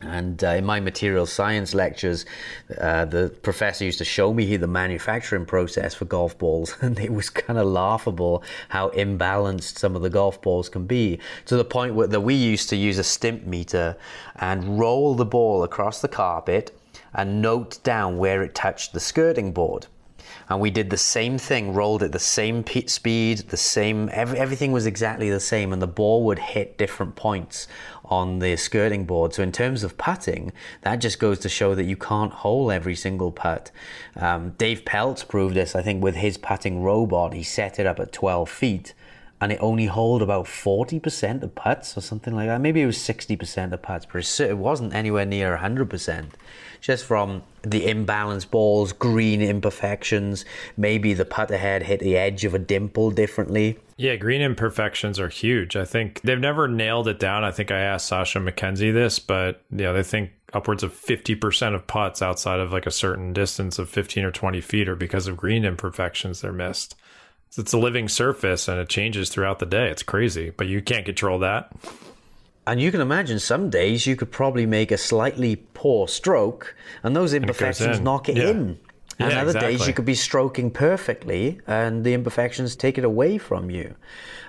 And 0.00 0.42
uh, 0.44 0.48
in 0.48 0.64
my 0.64 0.78
material 0.78 1.26
science 1.26 1.74
lectures, 1.74 2.24
uh, 2.80 3.04
the 3.04 3.30
professor 3.42 3.84
used 3.84 3.98
to 3.98 4.04
show 4.04 4.32
me 4.32 4.56
the 4.56 4.68
manufacturing 4.68 5.44
process 5.44 5.94
for 5.94 6.04
golf 6.04 6.38
balls, 6.38 6.76
and 6.80 6.98
it 7.00 7.12
was 7.12 7.30
kind 7.30 7.58
of 7.58 7.66
laughable 7.66 8.44
how 8.68 8.90
imbalanced 8.90 9.78
some 9.78 9.96
of 9.96 10.02
the 10.02 10.10
golf 10.10 10.40
balls 10.40 10.68
can 10.68 10.86
be. 10.86 11.18
To 11.46 11.56
the 11.56 11.64
point 11.64 11.94
where 11.94 12.06
that 12.06 12.20
we 12.20 12.34
used 12.34 12.68
to 12.70 12.76
use 12.76 12.98
a 12.98 13.04
stimp 13.04 13.44
meter 13.44 13.96
and 14.36 14.78
roll 14.78 15.14
the 15.14 15.26
ball 15.26 15.64
across 15.64 16.00
the 16.00 16.08
carpet 16.08 16.78
and 17.12 17.42
note 17.42 17.82
down 17.82 18.18
where 18.18 18.42
it 18.42 18.54
touched 18.54 18.92
the 18.92 19.00
skirting 19.00 19.52
board 19.52 19.86
and 20.48 20.60
we 20.60 20.70
did 20.70 20.90
the 20.90 20.96
same 20.96 21.38
thing, 21.38 21.74
rolled 21.74 22.02
at 22.02 22.12
the 22.12 22.18
same 22.18 22.64
speed, 22.86 23.38
the 23.38 23.56
same, 23.56 24.08
every, 24.12 24.38
everything 24.38 24.72
was 24.72 24.86
exactly 24.86 25.28
the 25.30 25.40
same, 25.40 25.72
and 25.72 25.82
the 25.82 25.86
ball 25.86 26.24
would 26.24 26.38
hit 26.38 26.78
different 26.78 27.16
points 27.16 27.68
on 28.08 28.38
the 28.38 28.56
skirting 28.56 29.04
board. 29.04 29.34
So 29.34 29.42
in 29.42 29.52
terms 29.52 29.82
of 29.82 29.96
putting, 29.96 30.52
that 30.82 30.96
just 30.96 31.18
goes 31.18 31.38
to 31.40 31.48
show 31.48 31.74
that 31.74 31.84
you 31.84 31.96
can't 31.96 32.32
hole 32.32 32.70
every 32.70 32.94
single 32.94 33.30
putt. 33.30 33.70
Um, 34.16 34.50
Dave 34.58 34.84
Pelz 34.84 35.26
proved 35.26 35.54
this, 35.54 35.76
I 35.76 35.82
think, 35.82 36.02
with 36.02 36.16
his 36.16 36.36
putting 36.38 36.82
robot. 36.82 37.34
He 37.34 37.42
set 37.42 37.78
it 37.78 37.86
up 37.86 38.00
at 38.00 38.12
12 38.12 38.48
feet 38.48 38.94
and 39.40 39.52
it 39.52 39.58
only 39.60 39.86
hold 39.86 40.22
about 40.22 40.46
40% 40.46 41.42
of 41.42 41.54
putts 41.54 41.96
or 41.96 42.00
something 42.00 42.34
like 42.34 42.48
that. 42.48 42.60
Maybe 42.60 42.82
it 42.82 42.86
was 42.86 42.98
60% 42.98 43.72
of 43.72 43.82
putts, 43.82 44.06
but 44.06 44.40
it 44.40 44.58
wasn't 44.58 44.94
anywhere 44.94 45.24
near 45.24 45.56
100%. 45.56 46.30
Just 46.80 47.04
from 47.04 47.42
the 47.62 47.86
imbalanced 47.86 48.50
balls, 48.50 48.92
green 48.92 49.42
imperfections, 49.42 50.44
maybe 50.76 51.12
the 51.12 51.24
putter 51.24 51.56
head 51.56 51.82
hit 51.82 52.00
the 52.00 52.16
edge 52.16 52.44
of 52.44 52.54
a 52.54 52.58
dimple 52.58 53.10
differently. 53.10 53.78
Yeah, 53.96 54.16
green 54.16 54.40
imperfections 54.40 55.18
are 55.18 55.28
huge. 55.28 55.74
I 55.74 55.84
think 55.84 56.20
they've 56.22 56.38
never 56.38 56.68
nailed 56.68 57.08
it 57.08 57.18
down. 57.18 57.42
I 57.44 57.50
think 57.50 57.72
I 57.72 57.80
asked 57.80 58.10
Sasho 58.10 58.42
MacKenzie 58.42 58.92
this, 58.92 59.18
but 59.18 59.62
know, 59.84 59.92
they 59.92 60.04
think 60.04 60.30
upwards 60.54 60.82
of 60.82 60.94
50% 60.94 61.74
of 61.74 61.86
putts 61.86 62.22
outside 62.22 62.60
of 62.60 62.72
like 62.72 62.86
a 62.86 62.92
certain 62.92 63.32
distance 63.32 63.78
of 63.78 63.88
15 63.90 64.24
or 64.24 64.30
20 64.30 64.60
feet 64.60 64.88
are 64.88 64.96
because 64.96 65.26
of 65.26 65.36
green 65.36 65.64
imperfections 65.64 66.40
they're 66.40 66.52
missed 66.52 66.94
it's 67.56 67.72
a 67.72 67.78
living 67.78 68.08
surface 68.08 68.68
and 68.68 68.78
it 68.78 68.88
changes 68.88 69.30
throughout 69.30 69.58
the 69.58 69.66
day. 69.66 69.90
It's 69.90 70.02
crazy, 70.02 70.50
but 70.50 70.66
you 70.66 70.82
can't 70.82 71.06
control 71.06 71.38
that. 71.38 71.72
And 72.66 72.80
you 72.80 72.90
can 72.90 73.00
imagine 73.00 73.38
some 73.38 73.70
days 73.70 74.06
you 74.06 74.14
could 74.14 74.30
probably 74.30 74.66
make 74.66 74.90
a 74.92 74.98
slightly 74.98 75.56
poor 75.56 76.06
stroke 76.06 76.76
and 77.02 77.16
those 77.16 77.32
imperfections 77.32 77.96
and 77.96 78.00
it 78.00 78.02
knock 78.02 78.28
it 78.28 78.36
yeah. 78.36 78.50
in. 78.50 78.78
And 79.18 79.32
yeah, 79.32 79.40
other 79.40 79.50
exactly. 79.50 79.72
days 79.72 79.86
you 79.86 79.94
could 79.94 80.04
be 80.04 80.14
stroking 80.14 80.70
perfectly 80.70 81.60
and 81.66 82.04
the 82.04 82.12
imperfections 82.12 82.76
take 82.76 82.98
it 82.98 83.04
away 83.04 83.38
from 83.38 83.70
you. 83.70 83.94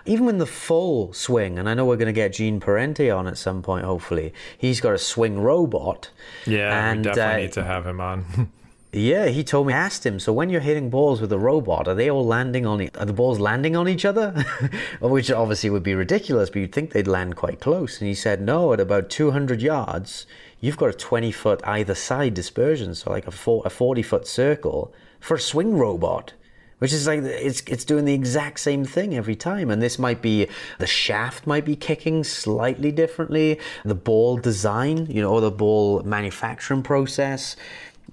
Even 0.06 0.28
in 0.28 0.38
the 0.38 0.46
full 0.46 1.14
swing, 1.14 1.58
and 1.58 1.70
I 1.70 1.74
know 1.74 1.86
we're 1.86 1.98
going 1.98 2.08
to 2.08 2.14
get 2.14 2.34
Gene 2.34 2.60
Parente 2.60 3.10
on 3.10 3.28
at 3.28 3.38
some 3.38 3.62
point, 3.62 3.86
hopefully. 3.86 4.34
He's 4.58 4.82
got 4.82 4.94
a 4.94 4.98
swing 4.98 5.40
robot. 5.40 6.10
Yeah, 6.46 6.92
and, 6.92 7.00
we 7.00 7.04
definitely 7.04 7.34
uh, 7.34 7.38
need 7.38 7.52
to 7.54 7.64
have 7.64 7.86
him 7.86 8.02
on. 8.02 8.52
Yeah, 8.92 9.28
he 9.28 9.44
told 9.44 9.68
me. 9.68 9.74
I 9.74 9.78
asked 9.78 10.04
him. 10.04 10.20
So 10.20 10.34
when 10.34 10.50
you're 10.50 10.62
hitting 10.62 10.90
balls 10.90 11.22
with 11.22 11.32
a 11.32 11.38
robot, 11.38 11.88
are 11.88 11.94
they 11.94 12.10
all 12.10 12.26
landing 12.26 12.66
on? 12.66 12.82
Are 12.98 13.06
the 13.06 13.14
balls 13.14 13.40
landing 13.40 13.76
on 13.76 13.88
each 13.88 14.04
other? 14.04 14.32
Which 15.00 15.30
obviously 15.30 15.70
would 15.70 15.84
be 15.84 15.94
ridiculous, 15.94 16.50
but 16.50 16.60
you'd 16.60 16.74
think 16.74 16.92
they'd 16.92 17.08
land 17.08 17.36
quite 17.36 17.60
close. 17.60 18.00
And 18.00 18.08
he 18.08 18.16
said, 18.16 18.42
no. 18.42 18.74
At 18.74 18.80
about 18.80 19.12
200 19.12 19.62
yards, 19.62 20.26
you've 20.60 20.78
got 20.78 20.90
a 20.90 20.94
20 20.94 21.32
foot 21.32 21.62
either 21.66 21.94
side 21.94 22.34
dispersion, 22.34 22.96
so 22.96 23.12
like 23.12 23.28
a, 23.28 23.52
a 23.52 23.70
40 23.70 24.02
foot 24.02 24.26
circle 24.28 24.92
for 25.20 25.36
a 25.36 25.40
swing 25.40 25.78
robot. 25.78 26.34
which 26.80 26.94
is 26.94 27.06
like 27.06 27.22
it's 27.22 27.62
it's 27.68 27.86
doing 27.86 28.06
the 28.06 28.14
exact 28.14 28.60
same 28.60 28.84
thing 28.86 29.16
every 29.16 29.36
time 29.36 29.70
and 29.70 29.82
this 29.82 30.00
might 30.00 30.22
be 30.22 30.48
the 30.80 30.88
shaft 30.88 31.46
might 31.46 31.66
be 31.66 31.76
kicking 31.76 32.24
slightly 32.24 32.92
differently 32.92 33.60
the 33.86 33.96
ball 33.96 34.38
design 34.38 35.06
you 35.10 35.22
know 35.22 35.32
or 35.32 35.42
the 35.42 35.52
ball 35.52 36.02
manufacturing 36.04 36.82
process 36.82 37.56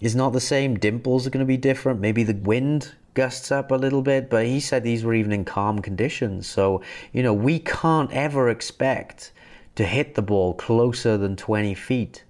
is 0.01 0.15
not 0.15 0.33
the 0.33 0.41
same 0.41 0.79
dimples 0.79 1.27
are 1.27 1.31
going 1.31 1.45
to 1.45 1.47
be 1.47 1.57
different 1.57 2.01
maybe 2.01 2.23
the 2.23 2.35
wind 2.35 2.93
gusts 3.15 3.51
up 3.51 3.71
a 3.71 3.75
little 3.75 4.03
bit 4.03 4.29
but 4.29 4.47
he 4.47 4.61
said 4.61 4.83
these 4.83 5.05
were 5.05 5.15
even 5.15 5.33
in 5.33 5.45
calm 5.45 5.81
conditions 5.81 6.47
so 6.47 6.83
you 7.13 7.23
know 7.23 7.33
we 7.33 7.59
can't 7.59 8.13
ever 8.13 8.49
expect 8.51 9.33
to 9.75 9.85
hit 9.85 10.15
the 10.15 10.23
ball 10.23 10.55
closer 10.55 11.17
than 11.17 11.37
20 11.37 11.75
feet 11.75 12.25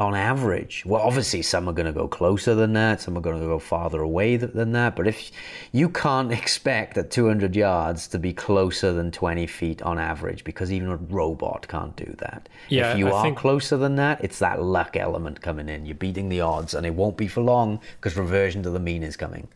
on 0.00 0.14
average. 0.14 0.82
Well, 0.86 1.02
obviously, 1.02 1.42
some 1.42 1.68
are 1.68 1.74
going 1.74 1.86
to 1.86 1.92
go 1.92 2.08
closer 2.08 2.54
than 2.54 2.72
that, 2.72 3.02
some 3.02 3.16
are 3.18 3.20
going 3.20 3.38
to 3.38 3.46
go 3.46 3.58
farther 3.58 4.00
away 4.00 4.36
than 4.36 4.72
that. 4.72 4.96
But 4.96 5.06
if 5.06 5.30
you 5.72 5.90
can't 5.90 6.32
expect 6.40 6.96
at 6.96 7.10
200 7.10 7.54
yards 7.54 8.08
to 8.08 8.18
be 8.18 8.32
closer 8.32 8.92
than 8.94 9.10
20 9.10 9.46
feet 9.46 9.82
on 9.82 9.98
average, 9.98 10.42
because 10.42 10.72
even 10.72 10.88
a 10.88 10.96
robot 10.96 11.68
can't 11.68 11.94
do 11.96 12.14
that. 12.18 12.48
Yeah, 12.70 12.92
if 12.92 12.98
you 12.98 13.08
I 13.08 13.10
are 13.12 13.22
think- 13.22 13.36
closer 13.36 13.76
than 13.76 13.96
that, 13.96 14.24
it's 14.24 14.38
that 14.38 14.62
luck 14.62 14.96
element 14.96 15.42
coming 15.42 15.68
in. 15.68 15.84
You're 15.84 15.94
beating 15.94 16.30
the 16.30 16.40
odds, 16.40 16.72
and 16.72 16.86
it 16.86 16.94
won't 16.94 17.18
be 17.18 17.28
for 17.28 17.42
long 17.42 17.78
because 18.00 18.16
reversion 18.16 18.62
to 18.62 18.70
the 18.70 18.80
mean 18.80 19.02
is 19.02 19.16
coming. 19.16 19.48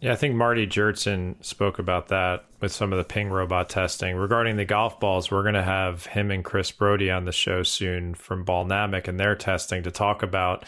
Yeah, 0.00 0.12
I 0.12 0.16
think 0.16 0.36
Marty 0.36 0.64
Jertson 0.66 1.44
spoke 1.44 1.80
about 1.80 2.08
that 2.08 2.44
with 2.60 2.70
some 2.70 2.92
of 2.92 2.98
the 2.98 3.04
ping 3.04 3.30
robot 3.30 3.68
testing. 3.68 4.16
Regarding 4.16 4.56
the 4.56 4.64
golf 4.64 5.00
balls, 5.00 5.30
we're 5.30 5.42
going 5.42 5.54
to 5.54 5.62
have 5.62 6.06
him 6.06 6.30
and 6.30 6.44
Chris 6.44 6.70
Broadie 6.70 7.14
on 7.14 7.24
the 7.24 7.32
show 7.32 7.64
soon 7.64 8.14
from 8.14 8.44
Ballnamic 8.44 9.08
and 9.08 9.18
their 9.18 9.34
testing 9.34 9.82
to 9.82 9.90
talk 9.90 10.22
about. 10.22 10.64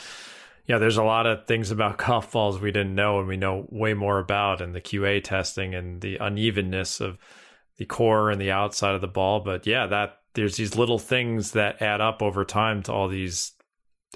Yeah, 0.66 0.78
there's 0.78 0.97
a 0.97 1.05
lot 1.05 1.27
of 1.27 1.47
things 1.47 1.70
about 1.70 1.98
golf 2.07 2.32
balls 2.32 2.61
we 2.61 2.73
didn't 2.73 2.97
know 2.97 3.20
and 3.20 3.28
we 3.28 3.36
know 3.36 3.66
way 3.70 3.94
more 3.94 4.19
about, 4.19 4.61
and 4.61 4.74
the 4.74 4.81
QA 4.81 5.23
testing 5.23 5.77
and 5.77 6.01
the 6.01 6.16
unevenness 6.16 7.01
of 7.01 7.16
the 7.77 7.86
core 7.86 8.31
and 8.31 8.40
the 8.40 8.51
outside 8.51 8.97
of 8.97 9.01
the 9.01 9.07
ball. 9.07 9.40
But 9.40 9.65
yeah, 9.65 9.86
that 9.86 10.19
there's 10.35 10.57
these 10.57 10.74
little 10.74 10.98
things 10.98 11.52
that 11.52 11.81
add 11.81 12.01
up 12.01 12.20
over 12.20 12.44
time 12.44 12.82
to 12.85 12.93
all 12.93 13.07
these, 13.07 13.52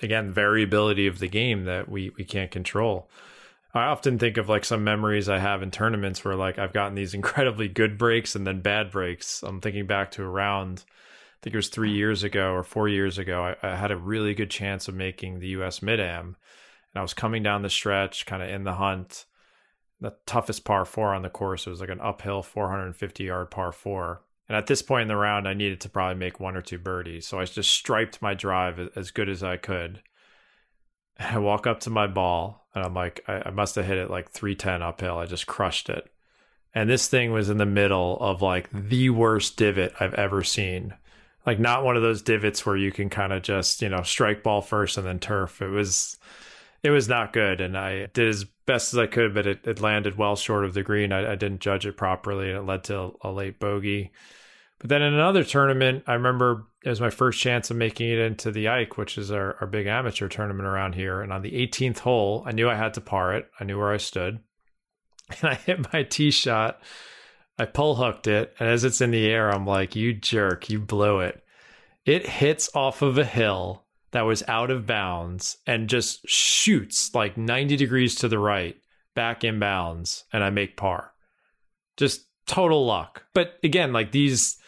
again, 0.02 0.32
variability 0.32 1.06
of 1.06 1.20
the 1.20 1.28
game 1.28 1.66
that 1.66 1.88
we 1.88 2.10
we 2.18 2.24
can't 2.24 2.50
control. 2.50 3.08
I 3.74 3.86
often 3.86 4.20
think 4.20 4.36
of 4.36 4.48
like 4.48 4.64
some 4.64 4.84
memories 4.84 5.28
I 5.28 5.38
have 5.40 5.60
in 5.60 5.72
tournaments 5.72 6.24
where 6.24 6.36
like 6.36 6.58
I've 6.58 6.72
gotten 6.72 6.94
these 6.94 7.14
incredibly 7.14 7.68
good 7.68 7.98
breaks 7.98 8.36
and 8.36 8.46
then 8.46 8.60
bad 8.60 8.90
breaks. 8.90 9.42
I'm 9.42 9.60
thinking 9.60 9.86
back 9.86 10.12
to 10.12 10.22
a 10.22 10.28
round, 10.28 10.84
I 10.88 11.36
think 11.42 11.54
it 11.54 11.58
was 11.58 11.68
three 11.68 11.92
years 11.92 12.22
ago 12.22 12.52
or 12.52 12.62
four 12.62 12.88
years 12.88 13.18
ago. 13.18 13.56
I, 13.62 13.72
I 13.72 13.76
had 13.76 13.90
a 13.90 13.96
really 13.96 14.34
good 14.34 14.50
chance 14.50 14.86
of 14.86 14.94
making 14.94 15.40
the 15.40 15.48
US 15.48 15.82
Mid 15.82 15.98
Am, 15.98 16.36
and 16.94 17.00
I 17.00 17.02
was 17.02 17.14
coming 17.14 17.42
down 17.42 17.62
the 17.62 17.70
stretch, 17.70 18.26
kind 18.26 18.42
of 18.42 18.48
in 18.48 18.62
the 18.62 18.74
hunt. 18.74 19.24
The 20.00 20.14
toughest 20.26 20.64
par 20.64 20.84
four 20.84 21.12
on 21.14 21.22
the 21.22 21.30
course 21.30 21.66
it 21.66 21.70
was 21.70 21.80
like 21.80 21.90
an 21.90 22.00
uphill 22.00 22.42
450 22.42 23.24
yard 23.24 23.50
par 23.50 23.72
four. 23.72 24.22
And 24.48 24.56
at 24.56 24.66
this 24.66 24.82
point 24.82 25.02
in 25.02 25.08
the 25.08 25.16
round, 25.16 25.48
I 25.48 25.54
needed 25.54 25.80
to 25.80 25.88
probably 25.88 26.18
make 26.18 26.38
one 26.38 26.54
or 26.54 26.60
two 26.60 26.78
birdies. 26.78 27.26
So 27.26 27.40
I 27.40 27.44
just 27.46 27.70
striped 27.70 28.20
my 28.20 28.34
drive 28.34 28.78
as 28.94 29.10
good 29.10 29.30
as 29.30 29.42
I 29.42 29.56
could. 29.56 30.02
I 31.18 31.38
walk 31.38 31.66
up 31.66 31.80
to 31.80 31.90
my 31.90 32.06
ball 32.06 32.66
and 32.74 32.84
I'm 32.84 32.94
like, 32.94 33.22
I, 33.28 33.42
I 33.46 33.50
must 33.50 33.76
have 33.76 33.84
hit 33.84 33.98
it 33.98 34.10
like 34.10 34.30
310 34.30 34.82
uphill. 34.82 35.18
I 35.18 35.26
just 35.26 35.46
crushed 35.46 35.88
it. 35.88 36.10
And 36.74 36.90
this 36.90 37.06
thing 37.08 37.32
was 37.32 37.50
in 37.50 37.58
the 37.58 37.66
middle 37.66 38.18
of 38.18 38.42
like 38.42 38.68
the 38.72 39.10
worst 39.10 39.56
divot 39.56 39.94
I've 40.00 40.14
ever 40.14 40.42
seen. 40.42 40.94
Like, 41.46 41.60
not 41.60 41.84
one 41.84 41.96
of 41.96 42.02
those 42.02 42.22
divots 42.22 42.64
where 42.64 42.76
you 42.76 42.90
can 42.90 43.10
kind 43.10 43.32
of 43.32 43.42
just, 43.42 43.82
you 43.82 43.88
know, 43.88 44.02
strike 44.02 44.42
ball 44.42 44.62
first 44.62 44.96
and 44.96 45.06
then 45.06 45.18
turf. 45.18 45.60
It 45.60 45.68
was, 45.68 46.16
it 46.82 46.90
was 46.90 47.08
not 47.08 47.34
good. 47.34 47.60
And 47.60 47.76
I 47.76 48.06
did 48.06 48.28
as 48.28 48.44
best 48.66 48.94
as 48.94 48.98
I 48.98 49.06
could, 49.06 49.34
but 49.34 49.46
it, 49.46 49.60
it 49.64 49.80
landed 49.80 50.16
well 50.16 50.36
short 50.36 50.64
of 50.64 50.74
the 50.74 50.82
green. 50.82 51.12
I, 51.12 51.32
I 51.32 51.34
didn't 51.34 51.60
judge 51.60 51.86
it 51.86 51.98
properly 51.98 52.48
and 52.48 52.58
it 52.58 52.62
led 52.62 52.84
to 52.84 53.14
a 53.20 53.30
late 53.30 53.60
bogey. 53.60 54.10
But 54.78 54.88
then 54.88 55.02
in 55.02 55.14
another 55.14 55.44
tournament, 55.44 56.04
I 56.06 56.14
remember 56.14 56.66
it 56.84 56.90
was 56.90 57.00
my 57.00 57.10
first 57.10 57.40
chance 57.40 57.70
of 57.70 57.78
making 57.78 58.10
it 58.10 58.18
into 58.18 58.50
the 58.50 58.68
Ike, 58.68 58.98
which 58.98 59.16
is 59.16 59.30
our, 59.30 59.56
our 59.58 59.66
big 59.66 59.86
amateur 59.86 60.28
tournament 60.28 60.68
around 60.68 60.94
here. 60.94 61.22
And 61.22 61.32
on 61.32 61.40
the 61.40 61.52
18th 61.52 62.00
hole, 62.00 62.42
I 62.46 62.52
knew 62.52 62.68
I 62.68 62.74
had 62.74 62.92
to 62.94 63.00
par 63.00 63.34
it. 63.34 63.50
I 63.58 63.64
knew 63.64 63.78
where 63.78 63.92
I 63.92 63.96
stood. 63.96 64.40
And 65.40 65.52
I 65.52 65.54
hit 65.54 65.90
my 65.90 66.02
tee 66.02 66.30
shot. 66.30 66.82
I 67.58 67.64
pull 67.64 67.94
hooked 67.94 68.26
it. 68.26 68.54
And 68.58 68.68
as 68.68 68.84
it's 68.84 69.00
in 69.00 69.10
the 69.10 69.26
air, 69.26 69.50
I'm 69.50 69.64
like, 69.64 69.96
you 69.96 70.12
jerk, 70.12 70.68
you 70.68 70.78
blew 70.78 71.20
it. 71.20 71.42
It 72.04 72.28
hits 72.28 72.68
off 72.74 73.00
of 73.00 73.16
a 73.16 73.24
hill 73.24 73.84
that 74.10 74.26
was 74.26 74.42
out 74.46 74.70
of 74.70 74.86
bounds 74.86 75.56
and 75.66 75.88
just 75.88 76.28
shoots 76.28 77.14
like 77.14 77.38
90 77.38 77.76
degrees 77.76 78.16
to 78.16 78.28
the 78.28 78.38
right, 78.38 78.76
back 79.14 79.44
in 79.44 79.58
bounds. 79.58 80.24
And 80.30 80.44
I 80.44 80.50
make 80.50 80.76
par. 80.76 81.14
Just 81.96 82.26
total 82.46 82.84
luck. 82.84 83.22
But 83.32 83.58
again, 83.62 83.94
like 83.94 84.12
these 84.12 84.58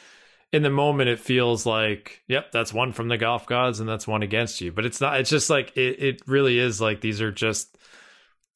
in 0.57 0.63
the 0.63 0.71
moment 0.71 1.11
it 1.11 1.21
feels 1.21 1.67
like 1.67 2.23
yep 2.29 2.51
that's 2.51 2.73
one 2.73 2.91
from 2.91 3.09
the 3.09 3.19
golf 3.19 3.47
gods 3.47 3.79
and 3.79 3.87
that's 3.87 4.09
one 4.09 4.23
against 4.23 4.63
you. 4.63 4.73
But 4.73 4.87
it's 4.87 5.03
not 5.03 5.21
it's 5.21 5.29
just 5.29 5.51
like 5.51 5.77
it, 5.77 6.03
it 6.03 6.23
really 6.27 6.59
is 6.59 6.81
like 6.81 7.03
these 7.03 7.21
are 7.21 7.31
just 7.31 7.77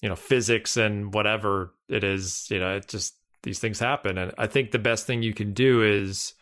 you 0.00 0.08
know 0.08 0.16
physics 0.16 0.78
and 0.78 1.12
whatever 1.12 1.74
it 1.90 2.02
is 2.02 2.50
you 2.50 2.58
know 2.58 2.76
it 2.76 2.88
just 2.88 3.16
these 3.42 3.58
things 3.58 3.78
happen. 3.78 4.16
And 4.16 4.32
i 4.38 4.46
think 4.46 4.70
the 4.70 4.78
best 4.78 5.06
thing 5.06 5.22
you 5.22 5.34
can 5.34 5.52
do 5.52 5.82
is 5.82 6.32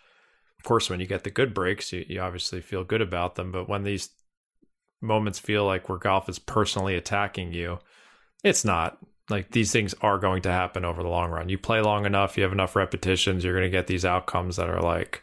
of 0.59 0.65
course 0.65 0.89
when 0.89 1.01
you 1.01 1.07
get 1.07 1.25
the 1.25 1.31
good 1.31 1.53
breaks 1.55 1.93
you, 1.93 2.05
you 2.09 2.21
obviously 2.21 2.61
feel 2.61 2.85
good 2.85 3.03
about 3.03 3.35
them. 3.35 3.51
But 3.51 3.69
when 3.69 3.83
these 3.83 4.11
moments 5.01 5.41
feel 5.41 5.65
like 5.65 5.89
where 5.89 5.99
golf 5.99 6.29
is 6.29 6.39
personally 6.39 6.95
attacking 6.95 7.53
you 7.53 7.81
it's 8.45 8.65
not 8.65 8.99
like 9.31 9.51
these 9.51 9.73
things 9.73 9.95
are 10.01 10.19
going 10.19 10.43
to 10.43 10.51
happen 10.51 10.85
over 10.85 11.03
the 11.03 11.09
long 11.09 11.31
run. 11.31 11.49
You 11.49 11.59
play 11.59 11.81
long 11.81 12.07
enough, 12.07 12.37
you 12.37 12.43
have 12.43 12.53
enough 12.53 12.77
repetitions, 12.77 13.45
you're 13.45 13.55
going 13.55 13.71
to 13.71 13.77
get 13.77 13.87
these 13.87 14.05
outcomes 14.05 14.57
that 14.57 14.69
are 14.69 14.81
like 14.81 15.23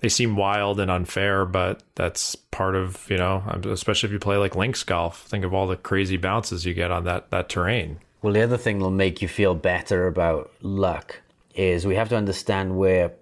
they 0.00 0.08
seem 0.08 0.36
wild 0.36 0.78
and 0.78 0.90
unfair, 0.90 1.46
but 1.46 1.82
that's 1.94 2.36
part 2.36 2.76
of, 2.76 3.08
you 3.10 3.16
know, 3.16 3.42
especially 3.64 4.08
if 4.08 4.12
you 4.12 4.18
play 4.18 4.36
like 4.36 4.54
links 4.54 4.82
golf. 4.82 5.22
Think 5.22 5.44
of 5.44 5.54
all 5.54 5.66
the 5.66 5.76
crazy 5.76 6.16
bounces 6.16 6.66
you 6.66 6.74
get 6.74 6.90
on 6.90 7.04
that 7.04 7.30
that 7.30 7.48
terrain. 7.48 7.98
Well, 8.22 8.32
the 8.32 8.42
other 8.42 8.58
thing 8.58 8.78
that'll 8.78 8.90
make 8.90 9.22
you 9.22 9.28
feel 9.28 9.54
better 9.54 10.06
about 10.06 10.50
luck 10.60 11.20
is 11.54 11.86
we 11.86 11.94
have 11.96 12.08
to 12.10 12.16
understand 12.16 12.76
we're 12.76 13.12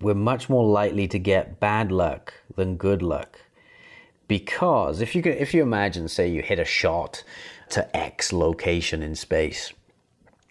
we're 0.00 0.14
much 0.14 0.48
more 0.48 0.66
likely 0.66 1.08
to 1.08 1.18
get 1.18 1.60
bad 1.60 1.90
luck 1.92 2.34
than 2.56 2.76
good 2.76 3.02
luck. 3.02 3.40
Because 4.26 5.00
if 5.00 5.14
you 5.14 5.22
could, 5.22 5.36
if 5.36 5.54
you 5.54 5.62
imagine, 5.62 6.08
say 6.08 6.28
you 6.28 6.42
hit 6.42 6.58
a 6.58 6.64
shot 6.64 7.24
to 7.70 7.96
X 7.96 8.32
location 8.32 9.02
in 9.02 9.14
space, 9.14 9.72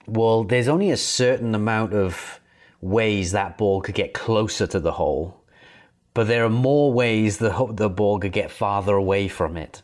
well, 0.07 0.43
there's 0.43 0.67
only 0.67 0.91
a 0.91 0.97
certain 0.97 1.53
amount 1.53 1.93
of 1.93 2.39
ways 2.81 3.31
that 3.31 3.57
ball 3.57 3.81
could 3.81 3.95
get 3.95 4.13
closer 4.13 4.67
to 4.67 4.79
the 4.79 4.93
hole, 4.93 5.41
but 6.13 6.27
there 6.27 6.45
are 6.45 6.49
more 6.49 6.91
ways 6.93 7.37
the 7.37 7.67
the 7.71 7.89
ball 7.89 8.19
could 8.19 8.31
get 8.31 8.51
farther 8.51 8.95
away 8.95 9.27
from 9.27 9.57
it 9.57 9.81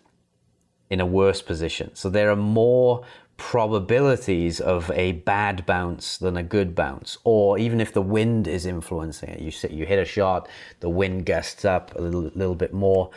in 0.90 1.00
a 1.00 1.06
worse 1.06 1.42
position. 1.42 1.92
So 1.94 2.10
there 2.10 2.30
are 2.30 2.36
more 2.36 3.04
probabilities 3.38 4.62
of 4.62 4.92
a 4.92 5.14
bad 5.14 5.66
bounce 5.66 6.18
than 6.18 6.38
a 6.38 6.44
good 6.44 6.76
bounce. 6.76 7.18
Or 7.24 7.58
even 7.58 7.82
if 7.82 7.92
the 7.92 8.02
wind 8.02 8.48
is 8.48 8.66
influencing 8.66 9.30
it, 9.30 9.40
you 9.42 9.52
sit, 9.52 9.72
you 9.72 9.86
hit 9.86 10.00
a 10.00 10.06
shot, 10.06 10.48
the 10.80 10.90
wind 10.90 11.26
gusts 11.26 11.66
up 11.66 11.96
a 11.96 12.02
little, 12.02 12.32
little 12.36 12.56
bit 12.56 12.74
more, 12.74 13.10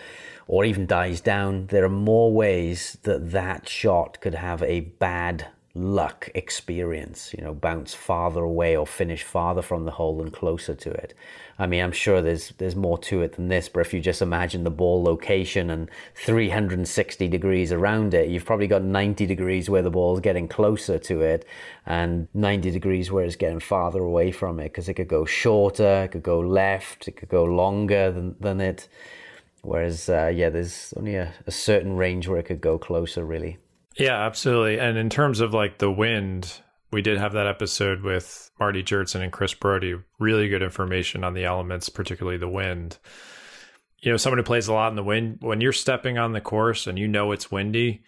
or 0.48 0.64
even 0.64 0.86
dies 0.86 1.20
down. 1.20 1.66
There 1.66 1.84
are 1.84 1.88
more 1.88 2.32
ways 2.32 2.98
that 3.02 3.30
that 3.32 3.68
shot 3.68 4.20
could 4.20 4.34
have 4.34 4.62
a 4.62 4.80
bad 4.80 5.48
luck 5.76 6.30
experience, 6.34 7.34
you 7.36 7.44
know, 7.44 7.52
bounce 7.52 7.92
farther 7.92 8.42
away 8.42 8.74
or 8.74 8.86
finish 8.86 9.22
farther 9.22 9.60
from 9.60 9.84
the 9.84 9.90
hole 9.90 10.22
and 10.22 10.32
closer 10.32 10.74
to 10.74 10.90
it. 10.90 11.12
I 11.58 11.66
mean, 11.66 11.82
I'm 11.82 11.92
sure 11.92 12.22
there's 12.22 12.50
there's 12.56 12.74
more 12.74 12.96
to 12.98 13.20
it 13.20 13.34
than 13.34 13.48
this, 13.48 13.68
but 13.68 13.80
if 13.80 13.92
you 13.92 14.00
just 14.00 14.22
imagine 14.22 14.64
the 14.64 14.70
ball 14.70 15.02
location 15.02 15.70
and 15.70 15.90
360 16.14 17.28
degrees 17.28 17.72
around 17.72 18.14
it, 18.14 18.28
you've 18.28 18.46
probably 18.46 18.66
got 18.66 18.82
90 18.82 19.26
degrees 19.26 19.68
where 19.68 19.82
the 19.82 19.90
ball's 19.90 20.20
getting 20.20 20.48
closer 20.48 20.98
to 20.98 21.20
it 21.20 21.46
and 21.84 22.28
90 22.32 22.70
degrees 22.70 23.10
where 23.12 23.24
it's 23.24 23.36
getting 23.36 23.60
farther 23.60 24.00
away 24.00 24.32
from 24.32 24.58
it 24.60 24.64
because 24.64 24.88
it 24.88 24.94
could 24.94 25.08
go 25.08 25.26
shorter, 25.26 26.04
it 26.04 26.08
could 26.08 26.22
go 26.22 26.40
left, 26.40 27.06
it 27.06 27.16
could 27.16 27.28
go 27.28 27.44
longer 27.44 28.10
than, 28.10 28.34
than 28.40 28.60
it. 28.62 28.88
Whereas, 29.66 30.08
uh, 30.08 30.32
yeah, 30.32 30.48
there's 30.48 30.94
only 30.96 31.16
a, 31.16 31.32
a 31.46 31.50
certain 31.50 31.96
range 31.96 32.28
where 32.28 32.38
it 32.38 32.44
could 32.44 32.60
go 32.60 32.78
closer, 32.78 33.24
really. 33.24 33.58
Yeah, 33.98 34.24
absolutely. 34.24 34.78
And 34.78 34.96
in 34.96 35.10
terms 35.10 35.40
of 35.40 35.52
like 35.52 35.78
the 35.78 35.90
wind, 35.90 36.60
we 36.92 37.02
did 37.02 37.18
have 37.18 37.32
that 37.32 37.48
episode 37.48 38.02
with 38.02 38.50
Marty 38.60 38.84
Jertson 38.84 39.22
and 39.22 39.32
Chris 39.32 39.54
Broadie. 39.54 40.02
Really 40.20 40.48
good 40.48 40.62
information 40.62 41.24
on 41.24 41.34
the 41.34 41.44
elements, 41.44 41.88
particularly 41.88 42.38
the 42.38 42.48
wind. 42.48 42.98
You 43.98 44.12
know, 44.12 44.16
someone 44.16 44.38
who 44.38 44.44
plays 44.44 44.68
a 44.68 44.72
lot 44.72 44.90
in 44.90 44.96
the 44.96 45.02
wind, 45.02 45.38
when 45.40 45.60
you're 45.60 45.72
stepping 45.72 46.16
on 46.16 46.32
the 46.32 46.40
course 46.40 46.86
and 46.86 46.96
you 46.96 47.08
know 47.08 47.32
it's 47.32 47.50
windy, 47.50 48.04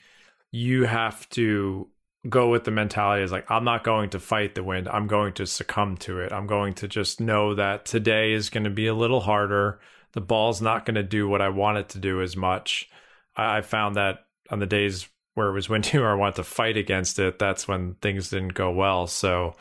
you 0.53 0.85
have 0.85 1.29
to 1.31 1.89
go 2.29 2.51
with 2.51 2.65
the 2.65 2.71
mentality 2.71 3.25
is 3.25 3.33
like, 3.33 3.51
I'm 3.51 3.65
not 3.65 3.83
going 3.83 4.11
to 4.11 4.21
fight 4.21 4.55
the 4.55 4.63
wind. 4.63 4.89
I'm 4.89 5.09
going 5.09 5.33
to 5.35 5.47
succumb 5.47 5.97
to 5.99 6.21
it. 6.21 6.33
I'm 6.33 6.47
going 6.47 6.75
to 6.75 6.87
just 6.87 7.21
know 7.21 7.55
that 7.55 7.85
today 7.85 8.33
is 8.33 8.49
going 8.49 8.65
to 8.65 8.71
be 8.71 8.87
a 8.87 8.95
little 8.95 9.21
harder. 9.21 9.81
The 10.13 10.21
ball's 10.21 10.61
not 10.61 10.87
going 10.87 10.95
to 10.97 11.03
do 11.03 11.29
what 11.29 11.43
I 11.43 11.49
want 11.49 11.79
it 11.79 11.89
to 11.91 11.99
do 11.99 12.23
as 12.23 12.37
much. 12.37 12.89
I, 13.37 13.59
I 13.59 13.61
found 13.63 13.97
that 13.97 14.27
on 14.51 14.59
the 14.59 14.67
days 14.67 15.09
where 15.35 15.49
it 15.49 15.53
was 15.53 15.69
windy 15.69 15.97
or 15.99 16.11
I 16.11 16.15
wanted 16.15 16.37
to 16.37 16.45
fight 16.45 16.77
against 16.77 17.19
it, 17.19 17.39
that's 17.39 17.69
when 17.69 17.95
things 17.95 18.31
didn't 18.31 18.55
go 18.55 18.71
well. 18.71 19.07
So, 19.07 19.55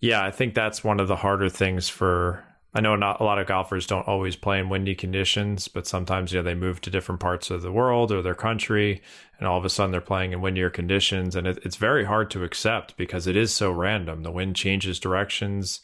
yeah, 0.00 0.24
I 0.24 0.30
think 0.30 0.54
that's 0.54 0.84
one 0.84 1.00
of 1.00 1.08
the 1.08 1.16
harder 1.16 1.48
things 1.48 1.88
for. 1.88 2.44
I 2.74 2.82
know 2.82 2.96
not 2.96 3.20
a 3.20 3.24
lot 3.24 3.38
of 3.38 3.46
golfers 3.46 3.86
don't 3.86 4.06
always 4.06 4.36
play 4.36 4.60
in 4.60 4.68
windy 4.68 4.94
conditions, 4.94 5.68
but 5.68 5.86
sometimes 5.86 6.32
you 6.32 6.38
know 6.38 6.42
they 6.42 6.54
move 6.54 6.82
to 6.82 6.90
different 6.90 7.20
parts 7.20 7.50
of 7.50 7.62
the 7.62 7.72
world 7.72 8.12
or 8.12 8.20
their 8.20 8.34
country, 8.34 9.00
and 9.38 9.48
all 9.48 9.58
of 9.58 9.64
a 9.64 9.70
sudden 9.70 9.90
they're 9.90 10.02
playing 10.02 10.32
in 10.32 10.42
windier 10.42 10.68
conditions, 10.68 11.34
and 11.34 11.46
it, 11.46 11.58
it's 11.64 11.76
very 11.76 12.04
hard 12.04 12.30
to 12.30 12.44
accept 12.44 12.96
because 12.98 13.26
it 13.26 13.36
is 13.36 13.52
so 13.52 13.72
random. 13.72 14.22
The 14.22 14.30
wind 14.30 14.54
changes 14.54 15.00
directions. 15.00 15.80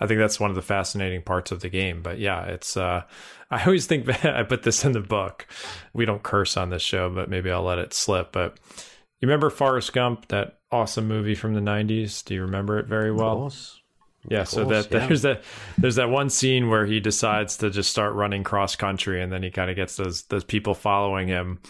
I 0.00 0.06
think 0.06 0.18
that's 0.18 0.40
one 0.40 0.50
of 0.50 0.56
the 0.56 0.62
fascinating 0.62 1.22
parts 1.22 1.52
of 1.52 1.60
the 1.60 1.68
game. 1.68 2.02
But 2.02 2.18
yeah, 2.18 2.44
it's. 2.44 2.76
Uh, 2.76 3.02
I 3.50 3.64
always 3.64 3.86
think 3.86 4.06
that 4.22 4.36
I 4.36 4.42
put 4.42 4.62
this 4.62 4.84
in 4.84 4.92
the 4.92 5.00
book. 5.00 5.46
We 5.92 6.04
don't 6.04 6.22
curse 6.22 6.56
on 6.56 6.70
this 6.70 6.82
show, 6.82 7.10
but 7.10 7.28
maybe 7.28 7.50
I'll 7.50 7.62
let 7.62 7.78
it 7.78 7.94
slip. 7.94 8.32
But 8.32 8.58
you 9.20 9.28
remember 9.28 9.50
Forrest 9.50 9.92
Gump, 9.92 10.28
that 10.28 10.58
awesome 10.70 11.08
movie 11.08 11.34
from 11.34 11.54
the 11.54 11.60
'90s? 11.60 12.24
Do 12.24 12.34
you 12.34 12.42
remember 12.42 12.78
it 12.78 12.86
very 12.86 13.12
well? 13.12 13.36
Course. 13.36 13.80
Yeah, 14.28 14.40
Of 14.40 14.48
so 14.48 14.64
that 14.66 14.90
yeah. 14.90 15.06
there's 15.06 15.22
that 15.22 15.42
there's 15.78 15.94
that 15.96 16.10
one 16.10 16.30
scene 16.30 16.68
where 16.68 16.84
he 16.84 17.00
decides 17.00 17.58
to 17.58 17.70
just 17.70 17.90
start 17.90 18.14
running 18.14 18.42
cross 18.44 18.74
country, 18.74 19.22
and 19.22 19.32
then 19.32 19.42
he 19.42 19.50
kind 19.50 19.70
of 19.70 19.76
gets 19.76 19.96
those 19.96 20.24
those 20.24 20.44
people 20.44 20.74
following 20.74 21.28
him. 21.28 21.60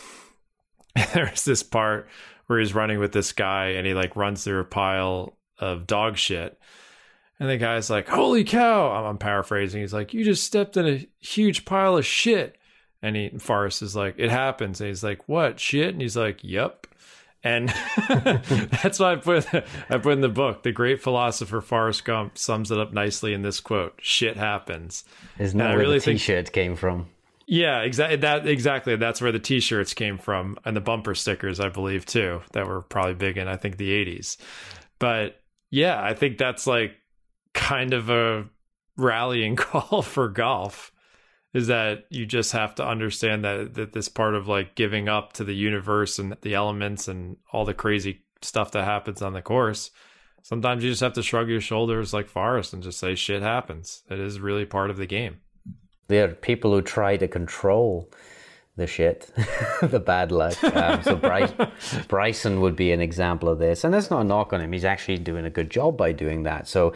there's 1.14 1.44
this 1.44 1.62
part 1.62 2.08
where 2.46 2.58
he's 2.58 2.74
running 2.74 2.98
with 2.98 3.12
this 3.12 3.32
guy, 3.32 3.68
and 3.70 3.86
he 3.86 3.92
like 3.92 4.16
runs 4.16 4.44
through 4.44 4.60
a 4.60 4.64
pile 4.64 5.36
of 5.58 5.86
dog 5.86 6.16
shit, 6.16 6.58
and 7.38 7.48
the 7.48 7.56
guy's 7.56 7.90
like, 7.90 8.08
"Holy 8.08 8.44
cow!" 8.44 8.90
I'm, 8.90 9.04
I'm 9.04 9.18
paraphrasing. 9.18 9.80
He's 9.80 9.94
like, 9.94 10.14
"You 10.14 10.24
just 10.24 10.44
stepped 10.44 10.76
in 10.76 10.86
a 10.86 11.08
huge 11.20 11.64
pile 11.64 11.96
of 11.96 12.06
shit," 12.06 12.56
and 13.02 13.16
he 13.16 13.30
Forrest 13.38 13.82
is 13.82 13.94
like, 13.96 14.14
"It 14.18 14.30
happens," 14.30 14.80
and 14.80 14.88
he's 14.88 15.04
like, 15.04 15.28
"What 15.28 15.60
shit?" 15.60 15.90
And 15.90 16.00
he's 16.00 16.16
like, 16.16 16.38
"Yep." 16.42 16.86
And 17.44 17.68
that's 18.82 18.98
why 18.98 19.12
I 19.12 19.16
put 19.16 19.46
I 19.90 19.98
put 19.98 20.12
in 20.12 20.20
the 20.20 20.28
book. 20.28 20.62
The 20.62 20.72
great 20.72 21.00
philosopher 21.00 21.60
Forrest 21.60 22.04
Gump 22.04 22.36
sums 22.38 22.70
it 22.70 22.78
up 22.78 22.92
nicely 22.92 23.32
in 23.32 23.42
this 23.42 23.60
quote: 23.60 23.94
"Shit 24.00 24.36
happens." 24.36 25.04
Isn't 25.38 25.58
that 25.58 25.70
where 25.70 25.78
really 25.78 25.98
the 25.98 26.12
T-shirt 26.12 26.52
came 26.52 26.74
from? 26.74 27.08
Yeah, 27.46 27.82
exactly. 27.82 28.16
That 28.16 28.48
exactly. 28.48 28.96
That's 28.96 29.20
where 29.20 29.30
the 29.30 29.38
T-shirts 29.38 29.94
came 29.94 30.18
from, 30.18 30.58
and 30.64 30.76
the 30.76 30.80
bumper 30.80 31.14
stickers, 31.14 31.60
I 31.60 31.68
believe, 31.68 32.04
too. 32.04 32.40
That 32.52 32.66
were 32.66 32.82
probably 32.82 33.14
big 33.14 33.36
in 33.36 33.46
I 33.46 33.56
think 33.56 33.76
the 33.76 33.90
'80s. 33.90 34.38
But 34.98 35.40
yeah, 35.70 36.02
I 36.02 36.14
think 36.14 36.38
that's 36.38 36.66
like 36.66 36.96
kind 37.56 37.92
of 37.92 38.08
a 38.08 38.44
rallying 38.96 39.56
call 39.66 40.02
for 40.02 40.28
golf. 40.28 40.92
Is 41.52 41.68
that 41.68 42.04
you 42.10 42.26
just 42.26 42.52
have 42.52 42.74
to 42.74 42.86
understand 42.86 43.44
that 43.44 43.74
that 43.74 43.92
this 43.92 44.10
part 44.10 44.34
of 44.34 44.46
like 44.46 44.74
giving 44.74 45.08
up 45.08 45.32
to 45.34 45.44
the 45.44 45.54
universe 45.54 46.18
and 46.18 46.36
the 46.42 46.54
elements 46.54 47.08
and 47.08 47.38
all 47.50 47.64
the 47.64 47.72
crazy 47.72 48.24
stuff 48.42 48.72
that 48.72 48.84
happens 48.84 49.22
on 49.22 49.32
the 49.32 49.40
course. 49.40 49.90
Sometimes 50.42 50.84
you 50.84 50.90
just 50.90 51.00
have 51.00 51.14
to 51.14 51.22
shrug 51.22 51.48
your 51.48 51.62
shoulders 51.62 52.12
like 52.12 52.28
Forrest 52.28 52.72
and 52.72 52.82
just 52.82 52.98
say 52.98 53.14
shit 53.14 53.42
happens. 53.42 54.04
It 54.10 54.20
is 54.20 54.38
really 54.38 54.66
part 54.66 54.90
of 54.90 54.98
the 54.98 55.06
game. 55.06 55.38
There 56.08 56.28
are 56.28 56.34
people 56.34 56.72
who 56.72 56.82
try 56.82 57.16
to 57.16 57.26
control 57.26 58.12
the 58.76 58.86
shit, 58.86 59.32
the 59.82 59.98
bad 59.98 60.30
luck. 60.30 60.62
Um, 60.62 61.02
so 61.02 61.16
Bryce, 61.16 61.52
Bryson 62.08 62.60
would 62.60 62.76
be 62.76 62.92
an 62.92 63.00
example 63.00 63.48
of 63.48 63.58
this, 63.58 63.82
and 63.82 63.92
that's 63.92 64.10
not 64.10 64.20
a 64.20 64.24
knock 64.24 64.52
on 64.52 64.60
him. 64.60 64.72
He's 64.72 64.84
actually 64.84 65.18
doing 65.18 65.46
a 65.46 65.50
good 65.50 65.70
job 65.70 65.96
by 65.96 66.12
doing 66.12 66.42
that. 66.42 66.68
So 66.68 66.92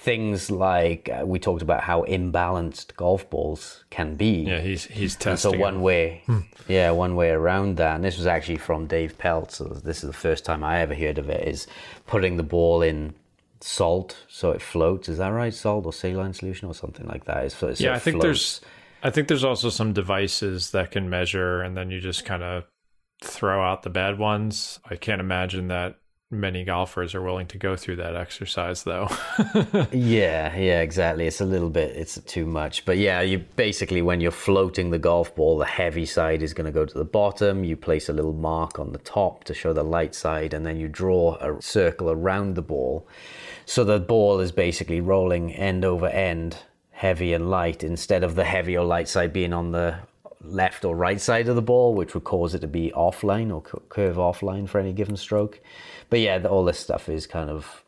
things 0.00 0.50
like 0.50 1.10
uh, 1.10 1.26
we 1.26 1.38
talked 1.38 1.60
about 1.60 1.82
how 1.82 2.02
imbalanced 2.04 2.96
golf 2.96 3.28
balls 3.28 3.84
can 3.90 4.16
be. 4.16 4.44
Yeah, 4.44 4.60
he's 4.60 4.84
he's 4.84 5.14
testing. 5.14 5.52
And 5.52 5.58
so 5.58 5.60
one 5.60 5.76
it. 5.76 5.80
way, 5.80 6.22
yeah, 6.68 6.90
one 6.90 7.16
way 7.16 7.30
around 7.30 7.76
that, 7.76 7.96
and 7.96 8.04
this 8.04 8.16
was 8.16 8.26
actually 8.26 8.56
from 8.56 8.86
Dave 8.86 9.18
Pelz. 9.18 9.52
So 9.52 9.64
this 9.64 10.02
is 10.02 10.08
the 10.08 10.16
first 10.16 10.44
time 10.44 10.64
I 10.64 10.80
ever 10.80 10.94
heard 10.94 11.18
of 11.18 11.28
it. 11.28 11.46
Is 11.46 11.66
putting 12.06 12.38
the 12.38 12.42
ball 12.42 12.80
in 12.80 13.14
salt 13.60 14.24
so 14.26 14.52
it 14.52 14.62
floats. 14.62 15.08
Is 15.08 15.18
that 15.18 15.28
right? 15.28 15.52
Salt 15.52 15.84
or 15.84 15.92
saline 15.92 16.32
solution 16.32 16.66
or 16.66 16.74
something 16.74 17.06
like 17.06 17.26
that. 17.26 17.44
It's, 17.44 17.54
so 17.54 17.74
yeah, 17.76 17.92
it 17.92 17.96
I 17.96 17.98
think 17.98 18.14
floats. 18.14 18.24
there's 18.24 18.60
I 19.02 19.10
think 19.10 19.28
there's 19.28 19.44
also 19.44 19.68
some 19.68 19.92
devices 19.92 20.70
that 20.70 20.90
can 20.90 21.10
measure, 21.10 21.60
and 21.60 21.76
then 21.76 21.90
you 21.90 22.00
just 22.00 22.24
kind 22.24 22.42
of 22.42 22.64
throw 23.22 23.62
out 23.62 23.82
the 23.82 23.90
bad 23.90 24.18
ones. 24.18 24.80
I 24.88 24.96
can't 24.96 25.20
imagine 25.20 25.68
that 25.68 25.99
many 26.30 26.62
golfers 26.62 27.14
are 27.14 27.22
willing 27.22 27.46
to 27.48 27.58
go 27.58 27.74
through 27.74 27.96
that 27.96 28.14
exercise, 28.14 28.84
though. 28.84 29.08
Yeah, 29.92 30.56
yeah, 30.56 30.80
exactly. 30.80 31.26
It's 31.26 31.40
a 31.40 31.44
little 31.44 31.70
bit, 31.70 31.96
it's 31.96 32.18
too 32.20 32.46
much. 32.46 32.84
But 32.84 32.98
yeah, 32.98 33.20
you 33.20 33.38
basically, 33.38 34.02
when 34.02 34.20
you're 34.20 34.30
floating 34.30 34.90
the 34.90 34.98
golf 34.98 35.34
ball, 35.34 35.58
the 35.58 35.64
heavy 35.64 36.06
side 36.06 36.42
is 36.42 36.54
going 36.54 36.66
to 36.66 36.72
go 36.72 36.84
to 36.84 36.98
the 36.98 37.04
bottom. 37.04 37.64
You 37.64 37.76
place 37.76 38.08
a 38.08 38.12
little 38.12 38.32
mark 38.32 38.78
on 38.78 38.92
the 38.92 38.98
top 38.98 39.44
to 39.44 39.54
show 39.54 39.72
the 39.72 39.82
light 39.82 40.14
side, 40.14 40.54
and 40.54 40.64
then 40.64 40.76
you 40.76 40.88
draw 40.88 41.36
a 41.36 41.60
circle 41.60 42.10
around 42.10 42.54
the 42.54 42.62
ball. 42.62 43.06
So 43.64 43.84
the 43.84 43.98
ball 43.98 44.40
is 44.40 44.52
basically 44.52 45.00
rolling 45.00 45.52
end 45.52 45.84
over 45.84 46.08
end, 46.08 46.58
heavy 46.92 47.32
and 47.32 47.50
light, 47.50 47.82
instead 47.82 48.22
of 48.22 48.34
the 48.34 48.44
heavy 48.44 48.76
or 48.76 48.84
light 48.84 49.08
side 49.08 49.32
being 49.32 49.52
on 49.52 49.72
the 49.72 49.96
left 50.42 50.84
or 50.84 50.96
right 50.96 51.20
side 51.20 51.48
of 51.48 51.56
the 51.56 51.62
ball, 51.62 51.94
which 51.94 52.14
would 52.14 52.24
cause 52.24 52.54
it 52.54 52.60
to 52.60 52.66
be 52.66 52.92
offline 52.96 53.52
or 53.52 53.62
cu- 53.62 53.82
curve 53.88 54.16
offline 54.16 54.68
for 54.68 54.78
any 54.78 54.92
given 54.92 55.16
stroke. 55.16 55.60
But 56.10 56.20
yeah, 56.20 56.42
all 56.48 56.64
this 56.64 56.78
stuff 56.78 57.08
is 57.08 57.26
kind 57.26 57.48
of 57.48 57.84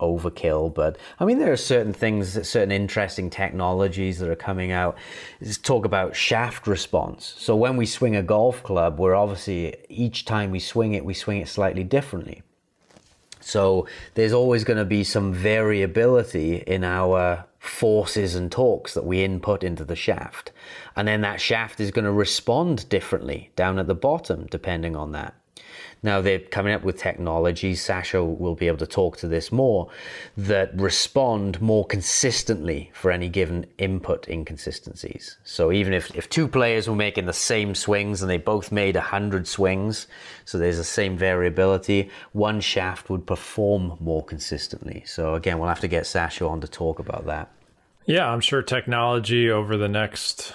overkill. 0.00 0.74
But 0.74 0.96
I 1.18 1.24
mean, 1.24 1.38
there 1.38 1.52
are 1.52 1.56
certain 1.56 1.92
things, 1.92 2.48
certain 2.48 2.72
interesting 2.72 3.30
technologies 3.30 4.18
that 4.18 4.28
are 4.28 4.36
coming 4.36 4.72
out. 4.72 4.96
Let's 5.40 5.58
talk 5.58 5.84
about 5.84 6.16
shaft 6.16 6.66
response. 6.66 7.34
So 7.38 7.56
when 7.56 7.76
we 7.76 7.86
swing 7.86 8.16
a 8.16 8.22
golf 8.22 8.62
club, 8.62 8.98
we're 8.98 9.14
obviously 9.14 9.76
each 9.88 10.24
time 10.24 10.50
we 10.50 10.60
swing 10.60 10.94
it, 10.94 11.04
we 11.04 11.14
swing 11.14 11.40
it 11.40 11.48
slightly 11.48 11.84
differently. 11.84 12.42
So 13.40 13.86
there's 14.14 14.32
always 14.32 14.64
going 14.64 14.78
to 14.78 14.84
be 14.84 15.04
some 15.04 15.32
variability 15.32 16.56
in 16.66 16.82
our 16.82 17.44
forces 17.60 18.34
and 18.34 18.50
torques 18.50 18.94
that 18.94 19.04
we 19.04 19.22
input 19.22 19.62
into 19.62 19.84
the 19.84 19.94
shaft. 19.94 20.50
And 20.96 21.06
then 21.06 21.20
that 21.20 21.40
shaft 21.40 21.78
is 21.78 21.90
going 21.90 22.06
to 22.06 22.12
respond 22.12 22.88
differently 22.88 23.50
down 23.54 23.78
at 23.78 23.86
the 23.86 23.94
bottom, 23.94 24.46
depending 24.50 24.96
on 24.96 25.12
that. 25.12 25.34
Now 26.06 26.20
they're 26.20 26.38
coming 26.38 26.72
up 26.72 26.84
with 26.84 26.98
technologies, 26.98 27.82
Sasho 27.84 28.38
will 28.38 28.54
be 28.54 28.68
able 28.68 28.78
to 28.78 28.86
talk 28.86 29.16
to 29.16 29.26
this 29.26 29.50
more, 29.50 29.90
that 30.36 30.70
respond 30.80 31.60
more 31.60 31.84
consistently 31.84 32.92
for 32.94 33.10
any 33.10 33.28
given 33.28 33.66
input 33.76 34.28
inconsistencies. 34.28 35.36
So 35.42 35.72
even 35.72 35.92
if, 35.92 36.14
if 36.14 36.30
two 36.30 36.46
players 36.46 36.88
were 36.88 36.94
making 36.94 37.26
the 37.26 37.32
same 37.32 37.74
swings 37.74 38.22
and 38.22 38.30
they 38.30 38.38
both 38.38 38.70
made 38.70 38.94
100 38.94 39.48
swings, 39.48 40.06
so 40.44 40.58
there's 40.58 40.76
the 40.76 40.84
same 40.84 41.18
variability, 41.18 42.08
one 42.30 42.60
shaft 42.60 43.10
would 43.10 43.26
perform 43.26 43.96
more 43.98 44.24
consistently. 44.24 45.02
So 45.06 45.34
again, 45.34 45.58
we'll 45.58 45.68
have 45.68 45.80
to 45.80 45.88
get 45.88 46.04
Sasho 46.04 46.48
on 46.48 46.60
to 46.60 46.68
talk 46.68 47.00
about 47.00 47.26
that. 47.26 47.50
yeah, 48.06 48.30
I'm 48.30 48.40
sure 48.40 48.62
technology 48.62 49.50
over 49.50 49.76
the 49.76 49.88
next, 49.88 50.52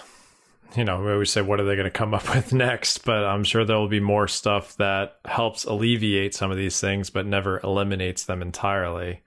you 0.76 0.84
know, 0.84 1.02
we 1.02 1.12
always 1.12 1.32
say, 1.32 1.42
what 1.42 1.60
are 1.60 1.66
they 1.66 1.76
going 1.76 1.86
to 1.86 1.92
come 1.92 2.14
up 2.14 2.30
with 2.36 2.54
next? 2.54 3.00
But 3.06 3.24
I'm 3.26 3.44
sure 3.44 3.66
there 3.66 3.78
will 3.78 3.88
be 3.88 4.00
more 4.00 4.28
stuff 4.28 4.76
that 4.78 5.18
helps 5.26 5.64
alleviate 5.66 6.34
some 6.34 6.52
of 6.52 6.58
these 6.58 6.80
things, 6.80 7.10
but 7.10 7.26
never 7.26 7.60
eliminates 7.62 8.26
them 8.26 8.42
entirely. 8.42 9.22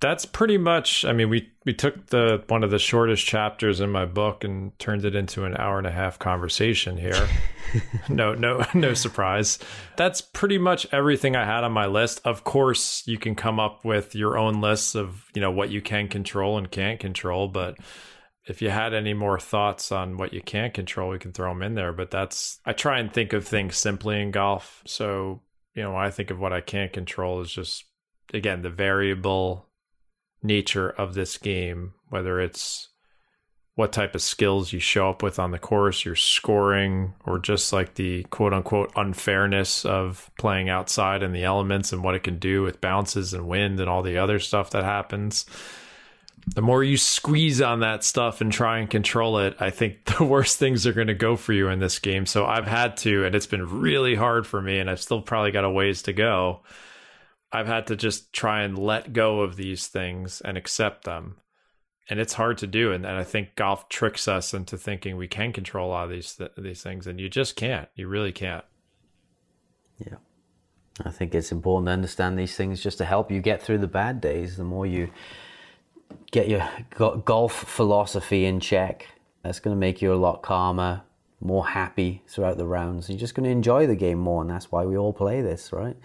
That's 0.00 0.26
pretty 0.26 0.58
much. 0.58 1.04
I 1.04 1.12
mean, 1.12 1.30
we 1.30 1.48
we 1.64 1.72
took 1.72 2.06
the 2.06 2.42
one 2.48 2.64
of 2.64 2.72
the 2.72 2.78
shortest 2.80 3.24
chapters 3.24 3.78
in 3.78 3.88
my 3.88 4.04
book 4.04 4.42
and 4.42 4.76
turned 4.80 5.04
it 5.04 5.14
into 5.14 5.44
an 5.44 5.56
hour 5.56 5.78
and 5.78 5.86
a 5.86 5.92
half 5.92 6.18
conversation 6.18 6.96
here. 6.96 7.28
no, 8.08 8.34
no, 8.34 8.66
no 8.74 8.94
surprise. 8.94 9.60
That's 9.96 10.20
pretty 10.20 10.58
much 10.58 10.88
everything 10.90 11.36
I 11.36 11.44
had 11.44 11.62
on 11.62 11.70
my 11.70 11.86
list. 11.86 12.20
Of 12.24 12.42
course, 12.42 13.04
you 13.06 13.16
can 13.16 13.36
come 13.36 13.60
up 13.60 13.84
with 13.84 14.16
your 14.16 14.36
own 14.36 14.60
lists 14.60 14.96
of 14.96 15.24
you 15.34 15.40
know 15.40 15.52
what 15.52 15.70
you 15.70 15.80
can 15.80 16.08
control 16.08 16.58
and 16.58 16.68
can't 16.68 16.98
control, 16.98 17.46
but 17.46 17.76
if 18.46 18.60
you 18.60 18.70
had 18.70 18.92
any 18.92 19.14
more 19.14 19.38
thoughts 19.38 19.92
on 19.92 20.16
what 20.16 20.32
you 20.32 20.40
can't 20.40 20.74
control, 20.74 21.10
we 21.10 21.18
can 21.18 21.32
throw 21.32 21.50
them 21.50 21.62
in 21.62 21.74
there. 21.74 21.92
But 21.92 22.10
that's 22.10 22.60
I 22.64 22.72
try 22.72 22.98
and 22.98 23.12
think 23.12 23.32
of 23.32 23.46
things 23.46 23.76
simply 23.76 24.20
in 24.20 24.30
golf. 24.30 24.82
So 24.86 25.42
you 25.74 25.82
know, 25.82 25.96
I 25.96 26.10
think 26.10 26.30
of 26.30 26.38
what 26.38 26.52
I 26.52 26.60
can't 26.60 26.92
control 26.92 27.40
is 27.40 27.52
just 27.52 27.84
again 28.34 28.62
the 28.62 28.70
variable 28.70 29.68
nature 30.42 30.90
of 30.90 31.14
this 31.14 31.38
game, 31.38 31.94
whether 32.08 32.40
it's 32.40 32.88
what 33.74 33.92
type 33.92 34.14
of 34.14 34.20
skills 34.20 34.72
you 34.72 34.78
show 34.78 35.08
up 35.08 35.22
with 35.22 35.38
on 35.38 35.50
the 35.50 35.58
course, 35.58 36.04
your 36.04 36.14
scoring, 36.14 37.14
or 37.24 37.38
just 37.38 37.72
like 37.72 37.94
the 37.94 38.22
quote 38.24 38.52
unquote 38.52 38.92
unfairness 38.96 39.84
of 39.84 40.30
playing 40.38 40.68
outside 40.68 41.22
and 41.22 41.34
the 41.34 41.44
elements 41.44 41.92
and 41.92 42.04
what 42.04 42.14
it 42.14 42.22
can 42.22 42.38
do 42.38 42.62
with 42.62 42.80
bounces 42.80 43.32
and 43.32 43.48
wind 43.48 43.80
and 43.80 43.88
all 43.88 44.02
the 44.02 44.18
other 44.18 44.38
stuff 44.38 44.70
that 44.70 44.84
happens. 44.84 45.46
The 46.46 46.62
more 46.62 46.82
you 46.82 46.96
squeeze 46.96 47.60
on 47.60 47.80
that 47.80 48.02
stuff 48.02 48.40
and 48.40 48.52
try 48.52 48.78
and 48.78 48.90
control 48.90 49.38
it, 49.38 49.56
I 49.60 49.70
think 49.70 50.04
the 50.18 50.24
worse 50.24 50.56
things 50.56 50.86
are 50.86 50.92
going 50.92 51.06
to 51.06 51.14
go 51.14 51.36
for 51.36 51.52
you 51.52 51.68
in 51.68 51.78
this 51.78 51.98
game. 51.98 52.26
So 52.26 52.44
I've 52.44 52.66
had 52.66 52.96
to, 52.98 53.24
and 53.24 53.34
it's 53.34 53.46
been 53.46 53.80
really 53.80 54.14
hard 54.14 54.46
for 54.46 54.60
me, 54.60 54.78
and 54.78 54.90
I've 54.90 55.00
still 55.00 55.22
probably 55.22 55.52
got 55.52 55.64
a 55.64 55.70
ways 55.70 56.02
to 56.02 56.12
go. 56.12 56.62
I've 57.52 57.66
had 57.66 57.86
to 57.88 57.96
just 57.96 58.32
try 58.32 58.62
and 58.62 58.78
let 58.78 59.12
go 59.12 59.42
of 59.42 59.56
these 59.56 59.86
things 59.86 60.40
and 60.40 60.56
accept 60.56 61.04
them. 61.04 61.36
And 62.08 62.18
it's 62.18 62.32
hard 62.32 62.58
to 62.58 62.66
do. 62.66 62.92
And, 62.92 63.06
and 63.06 63.16
I 63.16 63.24
think 63.24 63.54
golf 63.54 63.88
tricks 63.88 64.26
us 64.26 64.52
into 64.52 64.76
thinking 64.76 65.16
we 65.16 65.28
can 65.28 65.52
control 65.52 65.88
a 65.88 65.92
lot 65.92 66.04
of 66.04 66.10
these 66.10 66.34
th- 66.34 66.50
these 66.58 66.82
things, 66.82 67.06
and 67.06 67.20
you 67.20 67.28
just 67.28 67.54
can't. 67.54 67.88
You 67.94 68.08
really 68.08 68.32
can't. 68.32 68.64
Yeah. 69.98 70.16
I 71.04 71.10
think 71.10 71.34
it's 71.34 71.52
important 71.52 71.86
to 71.86 71.92
understand 71.92 72.38
these 72.38 72.56
things 72.56 72.82
just 72.82 72.98
to 72.98 73.04
help 73.04 73.30
you 73.30 73.40
get 73.40 73.62
through 73.62 73.78
the 73.78 73.86
bad 73.86 74.20
days. 74.20 74.56
The 74.56 74.64
more 74.64 74.86
you 74.86 75.10
get 76.32 76.48
your 76.48 76.68
golf 77.24 77.52
philosophy 77.52 78.44
in 78.44 78.58
check, 78.58 79.06
that's 79.44 79.60
going 79.60 79.76
to 79.76 79.78
make 79.78 80.02
you 80.02 80.12
a 80.12 80.16
lot 80.16 80.42
calmer, 80.42 81.02
more 81.40 81.66
happy 81.68 82.22
throughout 82.26 82.56
the 82.56 82.66
rounds. 82.66 83.08
You're 83.08 83.18
just 83.18 83.34
going 83.34 83.44
to 83.44 83.50
enjoy 83.50 83.86
the 83.86 83.96
game 83.96 84.18
more, 84.18 84.42
and 84.42 84.50
that's 84.50 84.72
why 84.72 84.84
we 84.84 84.96
all 84.96 85.12
play 85.12 85.42
this, 85.42 85.72
right? 85.72 85.96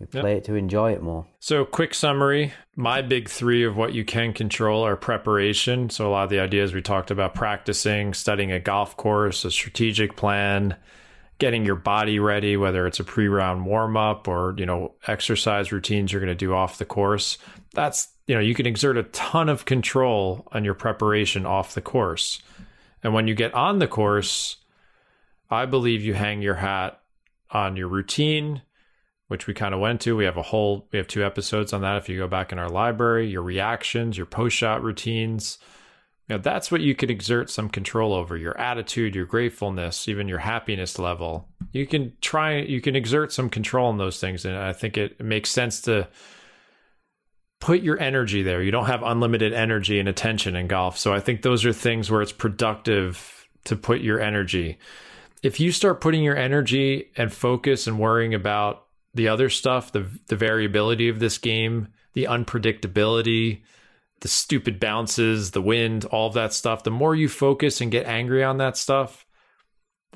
We 0.00 0.06
play 0.06 0.34
yep. 0.34 0.38
it 0.38 0.44
to 0.46 0.54
enjoy 0.54 0.92
it 0.92 1.02
more. 1.02 1.26
So, 1.40 1.64
quick 1.64 1.94
summary 1.94 2.52
my 2.74 3.00
big 3.00 3.30
three 3.30 3.64
of 3.64 3.76
what 3.76 3.94
you 3.94 4.04
can 4.04 4.34
control 4.34 4.82
are 4.84 4.96
preparation. 4.96 5.88
So, 5.88 6.08
a 6.08 6.10
lot 6.10 6.24
of 6.24 6.30
the 6.30 6.40
ideas 6.40 6.74
we 6.74 6.82
talked 6.82 7.10
about 7.10 7.34
practicing, 7.34 8.12
studying 8.12 8.52
a 8.52 8.60
golf 8.60 8.96
course, 8.96 9.44
a 9.44 9.50
strategic 9.50 10.16
plan, 10.16 10.76
getting 11.38 11.64
your 11.64 11.76
body 11.76 12.18
ready, 12.18 12.56
whether 12.56 12.86
it's 12.86 13.00
a 13.00 13.04
pre 13.04 13.28
round 13.28 13.66
warm 13.66 13.96
up 13.96 14.28
or, 14.28 14.54
you 14.58 14.66
know, 14.66 14.94
exercise 15.06 15.72
routines 15.72 16.12
you're 16.12 16.20
going 16.20 16.28
to 16.28 16.34
do 16.34 16.54
off 16.54 16.78
the 16.78 16.84
course. 16.84 17.38
That's, 17.76 18.08
you 18.26 18.34
know, 18.34 18.40
you 18.40 18.54
can 18.54 18.64
exert 18.64 18.96
a 18.96 19.02
ton 19.02 19.50
of 19.50 19.66
control 19.66 20.48
on 20.50 20.64
your 20.64 20.72
preparation 20.72 21.44
off 21.44 21.74
the 21.74 21.82
course. 21.82 22.40
And 23.02 23.12
when 23.12 23.28
you 23.28 23.34
get 23.34 23.52
on 23.52 23.80
the 23.80 23.86
course, 23.86 24.56
I 25.50 25.66
believe 25.66 26.02
you 26.02 26.14
hang 26.14 26.40
your 26.40 26.54
hat 26.54 27.02
on 27.50 27.76
your 27.76 27.88
routine, 27.88 28.62
which 29.28 29.46
we 29.46 29.52
kind 29.52 29.74
of 29.74 29.80
went 29.80 30.00
to. 30.00 30.16
We 30.16 30.24
have 30.24 30.38
a 30.38 30.42
whole, 30.42 30.88
we 30.90 30.96
have 30.96 31.06
two 31.06 31.22
episodes 31.22 31.74
on 31.74 31.82
that. 31.82 31.98
If 31.98 32.08
you 32.08 32.16
go 32.16 32.26
back 32.26 32.50
in 32.50 32.58
our 32.58 32.70
library, 32.70 33.28
your 33.28 33.42
reactions, 33.42 34.16
your 34.16 34.24
post 34.24 34.56
shot 34.56 34.82
routines, 34.82 35.58
you 36.28 36.36
know, 36.36 36.40
that's 36.40 36.72
what 36.72 36.80
you 36.80 36.94
can 36.94 37.10
exert 37.10 37.50
some 37.50 37.68
control 37.68 38.14
over 38.14 38.38
your 38.38 38.58
attitude, 38.58 39.14
your 39.14 39.26
gratefulness, 39.26 40.08
even 40.08 40.28
your 40.28 40.38
happiness 40.38 40.98
level. 40.98 41.46
You 41.72 41.86
can 41.86 42.14
try, 42.22 42.56
you 42.56 42.80
can 42.80 42.96
exert 42.96 43.34
some 43.34 43.50
control 43.50 43.90
in 43.90 43.98
those 43.98 44.18
things. 44.18 44.46
And 44.46 44.56
I 44.56 44.72
think 44.72 44.96
it, 44.96 45.16
it 45.18 45.26
makes 45.26 45.50
sense 45.50 45.82
to 45.82 46.08
put 47.60 47.82
your 47.82 48.00
energy 48.00 48.42
there. 48.42 48.62
You 48.62 48.70
don't 48.70 48.86
have 48.86 49.02
unlimited 49.02 49.52
energy 49.52 49.98
and 49.98 50.08
attention 50.08 50.56
in 50.56 50.66
golf. 50.66 50.98
So 50.98 51.12
I 51.12 51.20
think 51.20 51.42
those 51.42 51.64
are 51.64 51.72
things 51.72 52.10
where 52.10 52.22
it's 52.22 52.32
productive 52.32 53.48
to 53.64 53.76
put 53.76 54.00
your 54.00 54.20
energy 54.20 54.78
if 55.42 55.60
you 55.60 55.72
start 55.72 56.00
putting 56.00 56.22
your 56.22 56.36
energy 56.36 57.10
and 57.16 57.32
focus 57.32 57.86
and 57.86 57.98
worrying 57.98 58.34
about 58.34 58.86
the 59.14 59.28
other 59.28 59.48
stuff, 59.48 59.92
the 59.92 60.06
the 60.28 60.36
variability 60.36 61.08
of 61.08 61.20
this 61.20 61.38
game, 61.38 61.88
the 62.14 62.24
unpredictability, 62.24 63.62
the 64.20 64.28
stupid 64.28 64.80
bounces, 64.80 65.52
the 65.52 65.62
wind, 65.62 66.04
all 66.06 66.28
of 66.28 66.34
that 66.34 66.52
stuff, 66.52 66.82
the 66.84 66.90
more 66.90 67.14
you 67.14 67.28
focus 67.28 67.80
and 67.80 67.92
get 67.92 68.06
angry 68.06 68.42
on 68.42 68.58
that 68.58 68.76
stuff, 68.76 69.25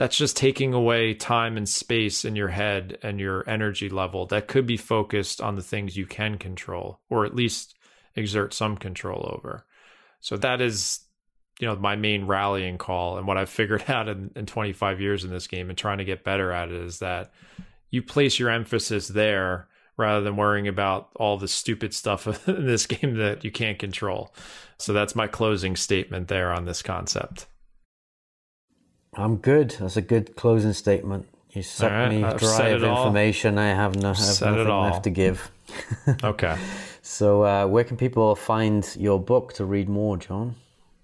that's 0.00 0.16
just 0.16 0.34
taking 0.34 0.72
away 0.72 1.12
time 1.12 1.58
and 1.58 1.68
space 1.68 2.24
in 2.24 2.34
your 2.34 2.48
head 2.48 2.96
and 3.02 3.20
your 3.20 3.46
energy 3.46 3.90
level 3.90 4.24
that 4.24 4.48
could 4.48 4.64
be 4.64 4.78
focused 4.78 5.42
on 5.42 5.56
the 5.56 5.62
things 5.62 5.94
you 5.94 6.06
can 6.06 6.38
control 6.38 6.98
or 7.10 7.26
at 7.26 7.34
least 7.34 7.74
exert 8.16 8.54
some 8.54 8.78
control 8.78 9.30
over. 9.36 9.66
So 10.20 10.38
that 10.38 10.62
is 10.62 11.00
you 11.58 11.68
know 11.68 11.76
my 11.76 11.96
main 11.96 12.24
rallying 12.24 12.78
call 12.78 13.18
and 13.18 13.26
what 13.26 13.36
I've 13.36 13.50
figured 13.50 13.84
out 13.88 14.08
in, 14.08 14.30
in 14.34 14.46
25 14.46 15.02
years 15.02 15.22
in 15.22 15.28
this 15.28 15.46
game 15.46 15.68
and 15.68 15.76
trying 15.76 15.98
to 15.98 16.06
get 16.06 16.24
better 16.24 16.50
at 16.50 16.70
it 16.70 16.80
is 16.80 17.00
that 17.00 17.30
you 17.90 18.02
place 18.02 18.38
your 18.38 18.48
emphasis 18.48 19.06
there 19.06 19.68
rather 19.98 20.22
than 20.22 20.36
worrying 20.36 20.66
about 20.66 21.10
all 21.16 21.36
the 21.36 21.46
stupid 21.46 21.92
stuff 21.92 22.48
in 22.48 22.64
this 22.64 22.86
game 22.86 23.16
that 23.18 23.44
you 23.44 23.50
can't 23.50 23.78
control. 23.78 24.34
So 24.78 24.94
that's 24.94 25.14
my 25.14 25.26
closing 25.26 25.76
statement 25.76 26.28
there 26.28 26.54
on 26.54 26.64
this 26.64 26.80
concept. 26.80 27.44
I'm 29.14 29.36
good. 29.36 29.70
That's 29.80 29.96
a 29.96 30.02
good 30.02 30.36
closing 30.36 30.72
statement. 30.72 31.26
You 31.50 31.62
sucked 31.62 31.92
right, 31.92 32.10
me 32.10 32.22
I've 32.22 32.38
dry 32.38 32.68
of 32.68 32.84
information. 32.84 33.58
All. 33.58 33.64
I 33.64 33.68
have, 33.68 33.96
no, 33.96 34.12
I 34.12 34.14
have 34.14 34.40
nothing 34.40 34.68
left 34.68 35.04
to 35.04 35.10
give. 35.10 35.50
okay. 36.24 36.56
So, 37.02 37.44
uh, 37.44 37.66
where 37.66 37.82
can 37.82 37.96
people 37.96 38.34
find 38.36 38.88
your 38.96 39.18
book 39.18 39.54
to 39.54 39.64
read 39.64 39.88
more, 39.88 40.16
Jon? 40.16 40.54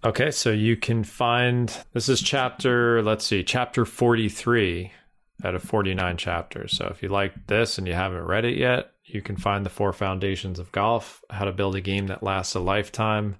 Okay, 0.04 0.30
so 0.30 0.52
you 0.52 0.76
can 0.76 1.02
find 1.02 1.76
this 1.92 2.08
is 2.08 2.20
chapter, 2.20 3.02
let's 3.02 3.24
see, 3.24 3.42
chapter 3.42 3.84
43 3.84 4.92
out 5.42 5.54
of 5.54 5.62
49 5.64 6.16
chapters. 6.16 6.76
So 6.76 6.86
if 6.94 7.02
you 7.02 7.08
like 7.08 7.48
this 7.48 7.76
and 7.76 7.88
you 7.88 7.94
haven't 7.94 8.22
read 8.22 8.44
it 8.44 8.56
yet, 8.56 8.92
you 9.04 9.20
can 9.20 9.36
find 9.36 9.66
the 9.66 9.70
four 9.70 9.92
foundations 9.92 10.58
of 10.58 10.70
golf, 10.70 11.24
how 11.30 11.44
to 11.44 11.52
build 11.52 11.74
a 11.74 11.80
game 11.80 12.06
that 12.06 12.22
lasts 12.22 12.54
a 12.54 12.60
lifetime 12.60 13.36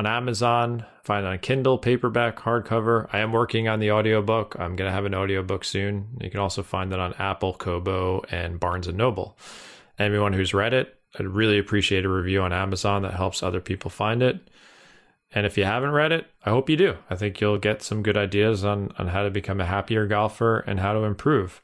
on 0.00 0.06
Amazon, 0.06 0.86
find 1.04 1.26
on 1.26 1.38
Kindle, 1.40 1.76
paperback, 1.76 2.38
hardcover. 2.38 3.06
I 3.12 3.18
am 3.18 3.32
working 3.32 3.68
on 3.68 3.80
the 3.80 3.90
audiobook. 3.90 4.56
I'm 4.58 4.74
going 4.74 4.88
to 4.88 4.94
have 4.94 5.04
an 5.04 5.14
audiobook 5.14 5.62
soon. 5.62 6.16
You 6.22 6.30
can 6.30 6.40
also 6.40 6.62
find 6.62 6.90
it 6.90 6.98
on 6.98 7.12
Apple, 7.18 7.52
Kobo, 7.52 8.24
and 8.30 8.58
Barnes 8.58 8.86
and 8.86 8.96
Noble. 8.96 9.36
Anyone 9.98 10.32
who's 10.32 10.54
read 10.54 10.72
it, 10.72 10.98
I'd 11.18 11.26
really 11.26 11.58
appreciate 11.58 12.06
a 12.06 12.08
review 12.08 12.40
on 12.40 12.50
Amazon 12.50 13.02
that 13.02 13.12
helps 13.12 13.42
other 13.42 13.60
people 13.60 13.90
find 13.90 14.22
it. 14.22 14.40
And 15.34 15.44
if 15.44 15.58
you 15.58 15.64
haven't 15.64 15.90
read 15.90 16.12
it, 16.12 16.26
I 16.46 16.48
hope 16.48 16.70
you 16.70 16.78
do. 16.78 16.96
I 17.10 17.14
think 17.14 17.38
you'll 17.38 17.58
get 17.58 17.82
some 17.82 18.02
good 18.02 18.16
ideas 18.16 18.64
on, 18.64 18.94
on 18.96 19.08
how 19.08 19.24
to 19.24 19.30
become 19.30 19.60
a 19.60 19.66
happier 19.66 20.06
golfer 20.06 20.60
and 20.60 20.80
how 20.80 20.94
to 20.94 21.00
improve. 21.00 21.60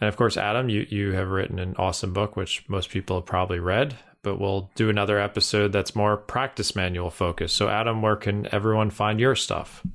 And 0.00 0.08
of 0.08 0.16
course, 0.16 0.36
Adam, 0.36 0.68
you, 0.68 0.84
you 0.90 1.12
have 1.12 1.28
written 1.28 1.60
an 1.60 1.76
awesome 1.78 2.12
book, 2.12 2.34
which 2.34 2.68
most 2.68 2.90
people 2.90 3.18
have 3.18 3.26
probably 3.26 3.60
read, 3.60 3.96
but 4.26 4.40
we'll 4.40 4.68
do 4.74 4.90
another 4.90 5.20
episode 5.20 5.70
that's 5.70 5.94
more 5.94 6.16
practice 6.16 6.74
manual 6.74 7.10
focused. 7.10 7.54
So, 7.54 7.68
Adam, 7.68 8.02
where 8.02 8.16
can 8.16 8.52
everyone 8.52 8.90
find 8.90 9.20
your 9.20 9.36
stuff? 9.36 9.86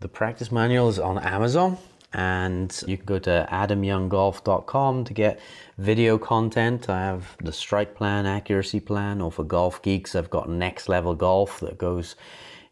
The 0.00 0.08
practice 0.08 0.52
manual 0.52 0.90
is 0.90 0.98
on 0.98 1.18
Amazon 1.18 1.78
and 2.12 2.78
you 2.86 2.98
can 2.98 3.06
go 3.06 3.18
to 3.20 3.48
adamyounggolf.com 3.50 5.04
to 5.04 5.14
get 5.14 5.40
video 5.78 6.18
content. 6.18 6.90
I 6.90 7.00
have 7.00 7.38
the 7.42 7.52
strike 7.52 7.94
plan, 7.94 8.26
accuracy 8.26 8.80
plan, 8.80 9.22
or 9.22 9.32
for 9.32 9.44
golf 9.44 9.80
geeks, 9.80 10.14
I've 10.14 10.28
got 10.28 10.50
next 10.50 10.90
level 10.90 11.14
golf 11.14 11.60
that 11.60 11.78
goes 11.78 12.16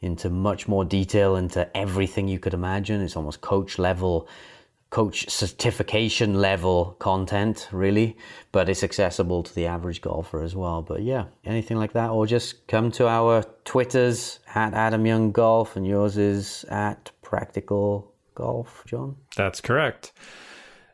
into 0.03 0.29
much 0.29 0.69
more 0.69 0.85
detail 0.85 1.37
into 1.37 1.75
everything 1.75 2.29
you 2.29 2.39
could 2.39 2.53
imagine. 2.53 3.01
It's 3.01 3.17
almost 3.17 3.41
coach 3.41 3.79
level, 3.79 4.29
coach 4.91 5.31
certification 5.31 6.35
level 6.35 6.97
content, 6.99 7.69
really, 7.73 8.17
but 8.53 8.69
it's 8.69 8.83
accessible 8.83 9.43
to 9.45 9.55
the 9.55 9.67
average 9.67 10.01
golfer 10.01 10.43
as 10.43 10.55
well. 10.55 10.83
But 10.83 11.03
yeah, 11.03 11.27
anything 11.45 11.77
like 11.77 11.93
that, 11.93 12.11
or 12.11 12.27
just 12.27 12.67
come 12.67 12.91
to 12.93 13.09
our 13.09 13.45
Twitters 13.65 14.41
at 14.55 14.75
Adam 14.75 15.07
Young 15.07 15.33
Golf, 15.33 15.77
and 15.77 15.87
yours 15.87 16.19
is 16.19 16.65
at 16.69 17.13
Practical 17.23 18.13
golf, 18.35 18.83
Jon? 18.87 19.17
That's 19.37 19.61
correct. 19.61 20.13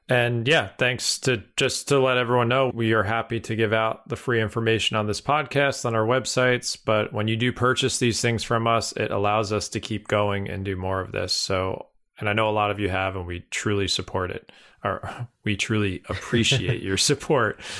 And 0.08 0.46
yeah, 0.46 0.68
thanks 0.78 1.18
to 1.20 1.42
just 1.56 1.88
to 1.88 1.98
let 1.98 2.16
everyone 2.16 2.48
know, 2.48 2.70
we 2.72 2.92
are 2.92 3.02
happy 3.02 3.40
to 3.40 3.56
give 3.56 3.72
out 3.72 4.08
the 4.08 4.16
free 4.16 4.40
information 4.40 4.96
on 4.96 5.06
this 5.06 5.20
podcast 5.20 5.84
on 5.84 5.94
our 5.96 6.06
websites. 6.06 6.78
But 6.82 7.12
when 7.12 7.26
you 7.26 7.36
do 7.36 7.52
purchase 7.52 7.98
these 7.98 8.20
things 8.20 8.44
from 8.44 8.66
us, 8.66 8.92
it 8.92 9.10
allows 9.10 9.52
us 9.52 9.68
to 9.70 9.80
keep 9.80 10.06
going 10.06 10.48
and 10.48 10.64
do 10.64 10.76
more 10.76 11.00
of 11.00 11.10
this. 11.10 11.32
So, 11.32 11.86
and 12.18 12.28
I 12.28 12.32
know 12.32 12.48
a 12.48 12.52
lot 12.52 12.70
of 12.70 12.80
you 12.80 12.88
have, 12.88 13.16
and 13.16 13.26
we 13.26 13.40
truly 13.50 13.88
support 13.88 14.30
it, 14.30 14.50
or 14.84 15.28
we 15.44 15.56
truly 15.56 16.02
appreciate 16.08 16.82
your 16.82 16.96
support. 16.96 17.60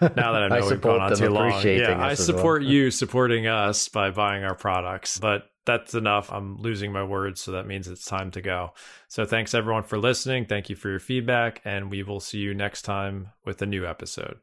Now 0.00 0.30
that 0.30 0.44
I 0.44 0.48
know 0.48 0.64
I 0.64 0.68
we've 0.68 0.80
gone 0.80 1.00
on 1.00 1.16
too 1.16 1.28
long, 1.28 1.60
yeah, 1.66 2.00
I 2.00 2.14
support 2.14 2.62
well. 2.62 2.70
you 2.70 2.92
supporting 2.92 3.48
us 3.48 3.88
by 3.88 4.10
buying 4.10 4.44
our 4.44 4.54
products. 4.54 5.18
But 5.18 5.50
that's 5.66 5.94
enough. 5.94 6.32
I'm 6.32 6.56
losing 6.56 6.92
my 6.92 7.02
words, 7.02 7.40
so 7.40 7.50
that 7.50 7.66
means 7.66 7.88
it's 7.88 8.04
time 8.04 8.30
to 8.30 8.40
go. 8.40 8.74
So 9.08 9.24
thanks 9.24 9.54
everyone 9.54 9.82
for 9.82 9.98
listening. 9.98 10.46
Thank 10.46 10.70
you 10.70 10.76
for 10.76 10.88
your 10.88 11.00
feedback, 11.00 11.60
and 11.64 11.90
we 11.90 12.04
will 12.04 12.20
see 12.20 12.38
you 12.38 12.54
next 12.54 12.82
time 12.82 13.30
with 13.44 13.60
a 13.60 13.66
new 13.66 13.84
episode. 13.84 14.38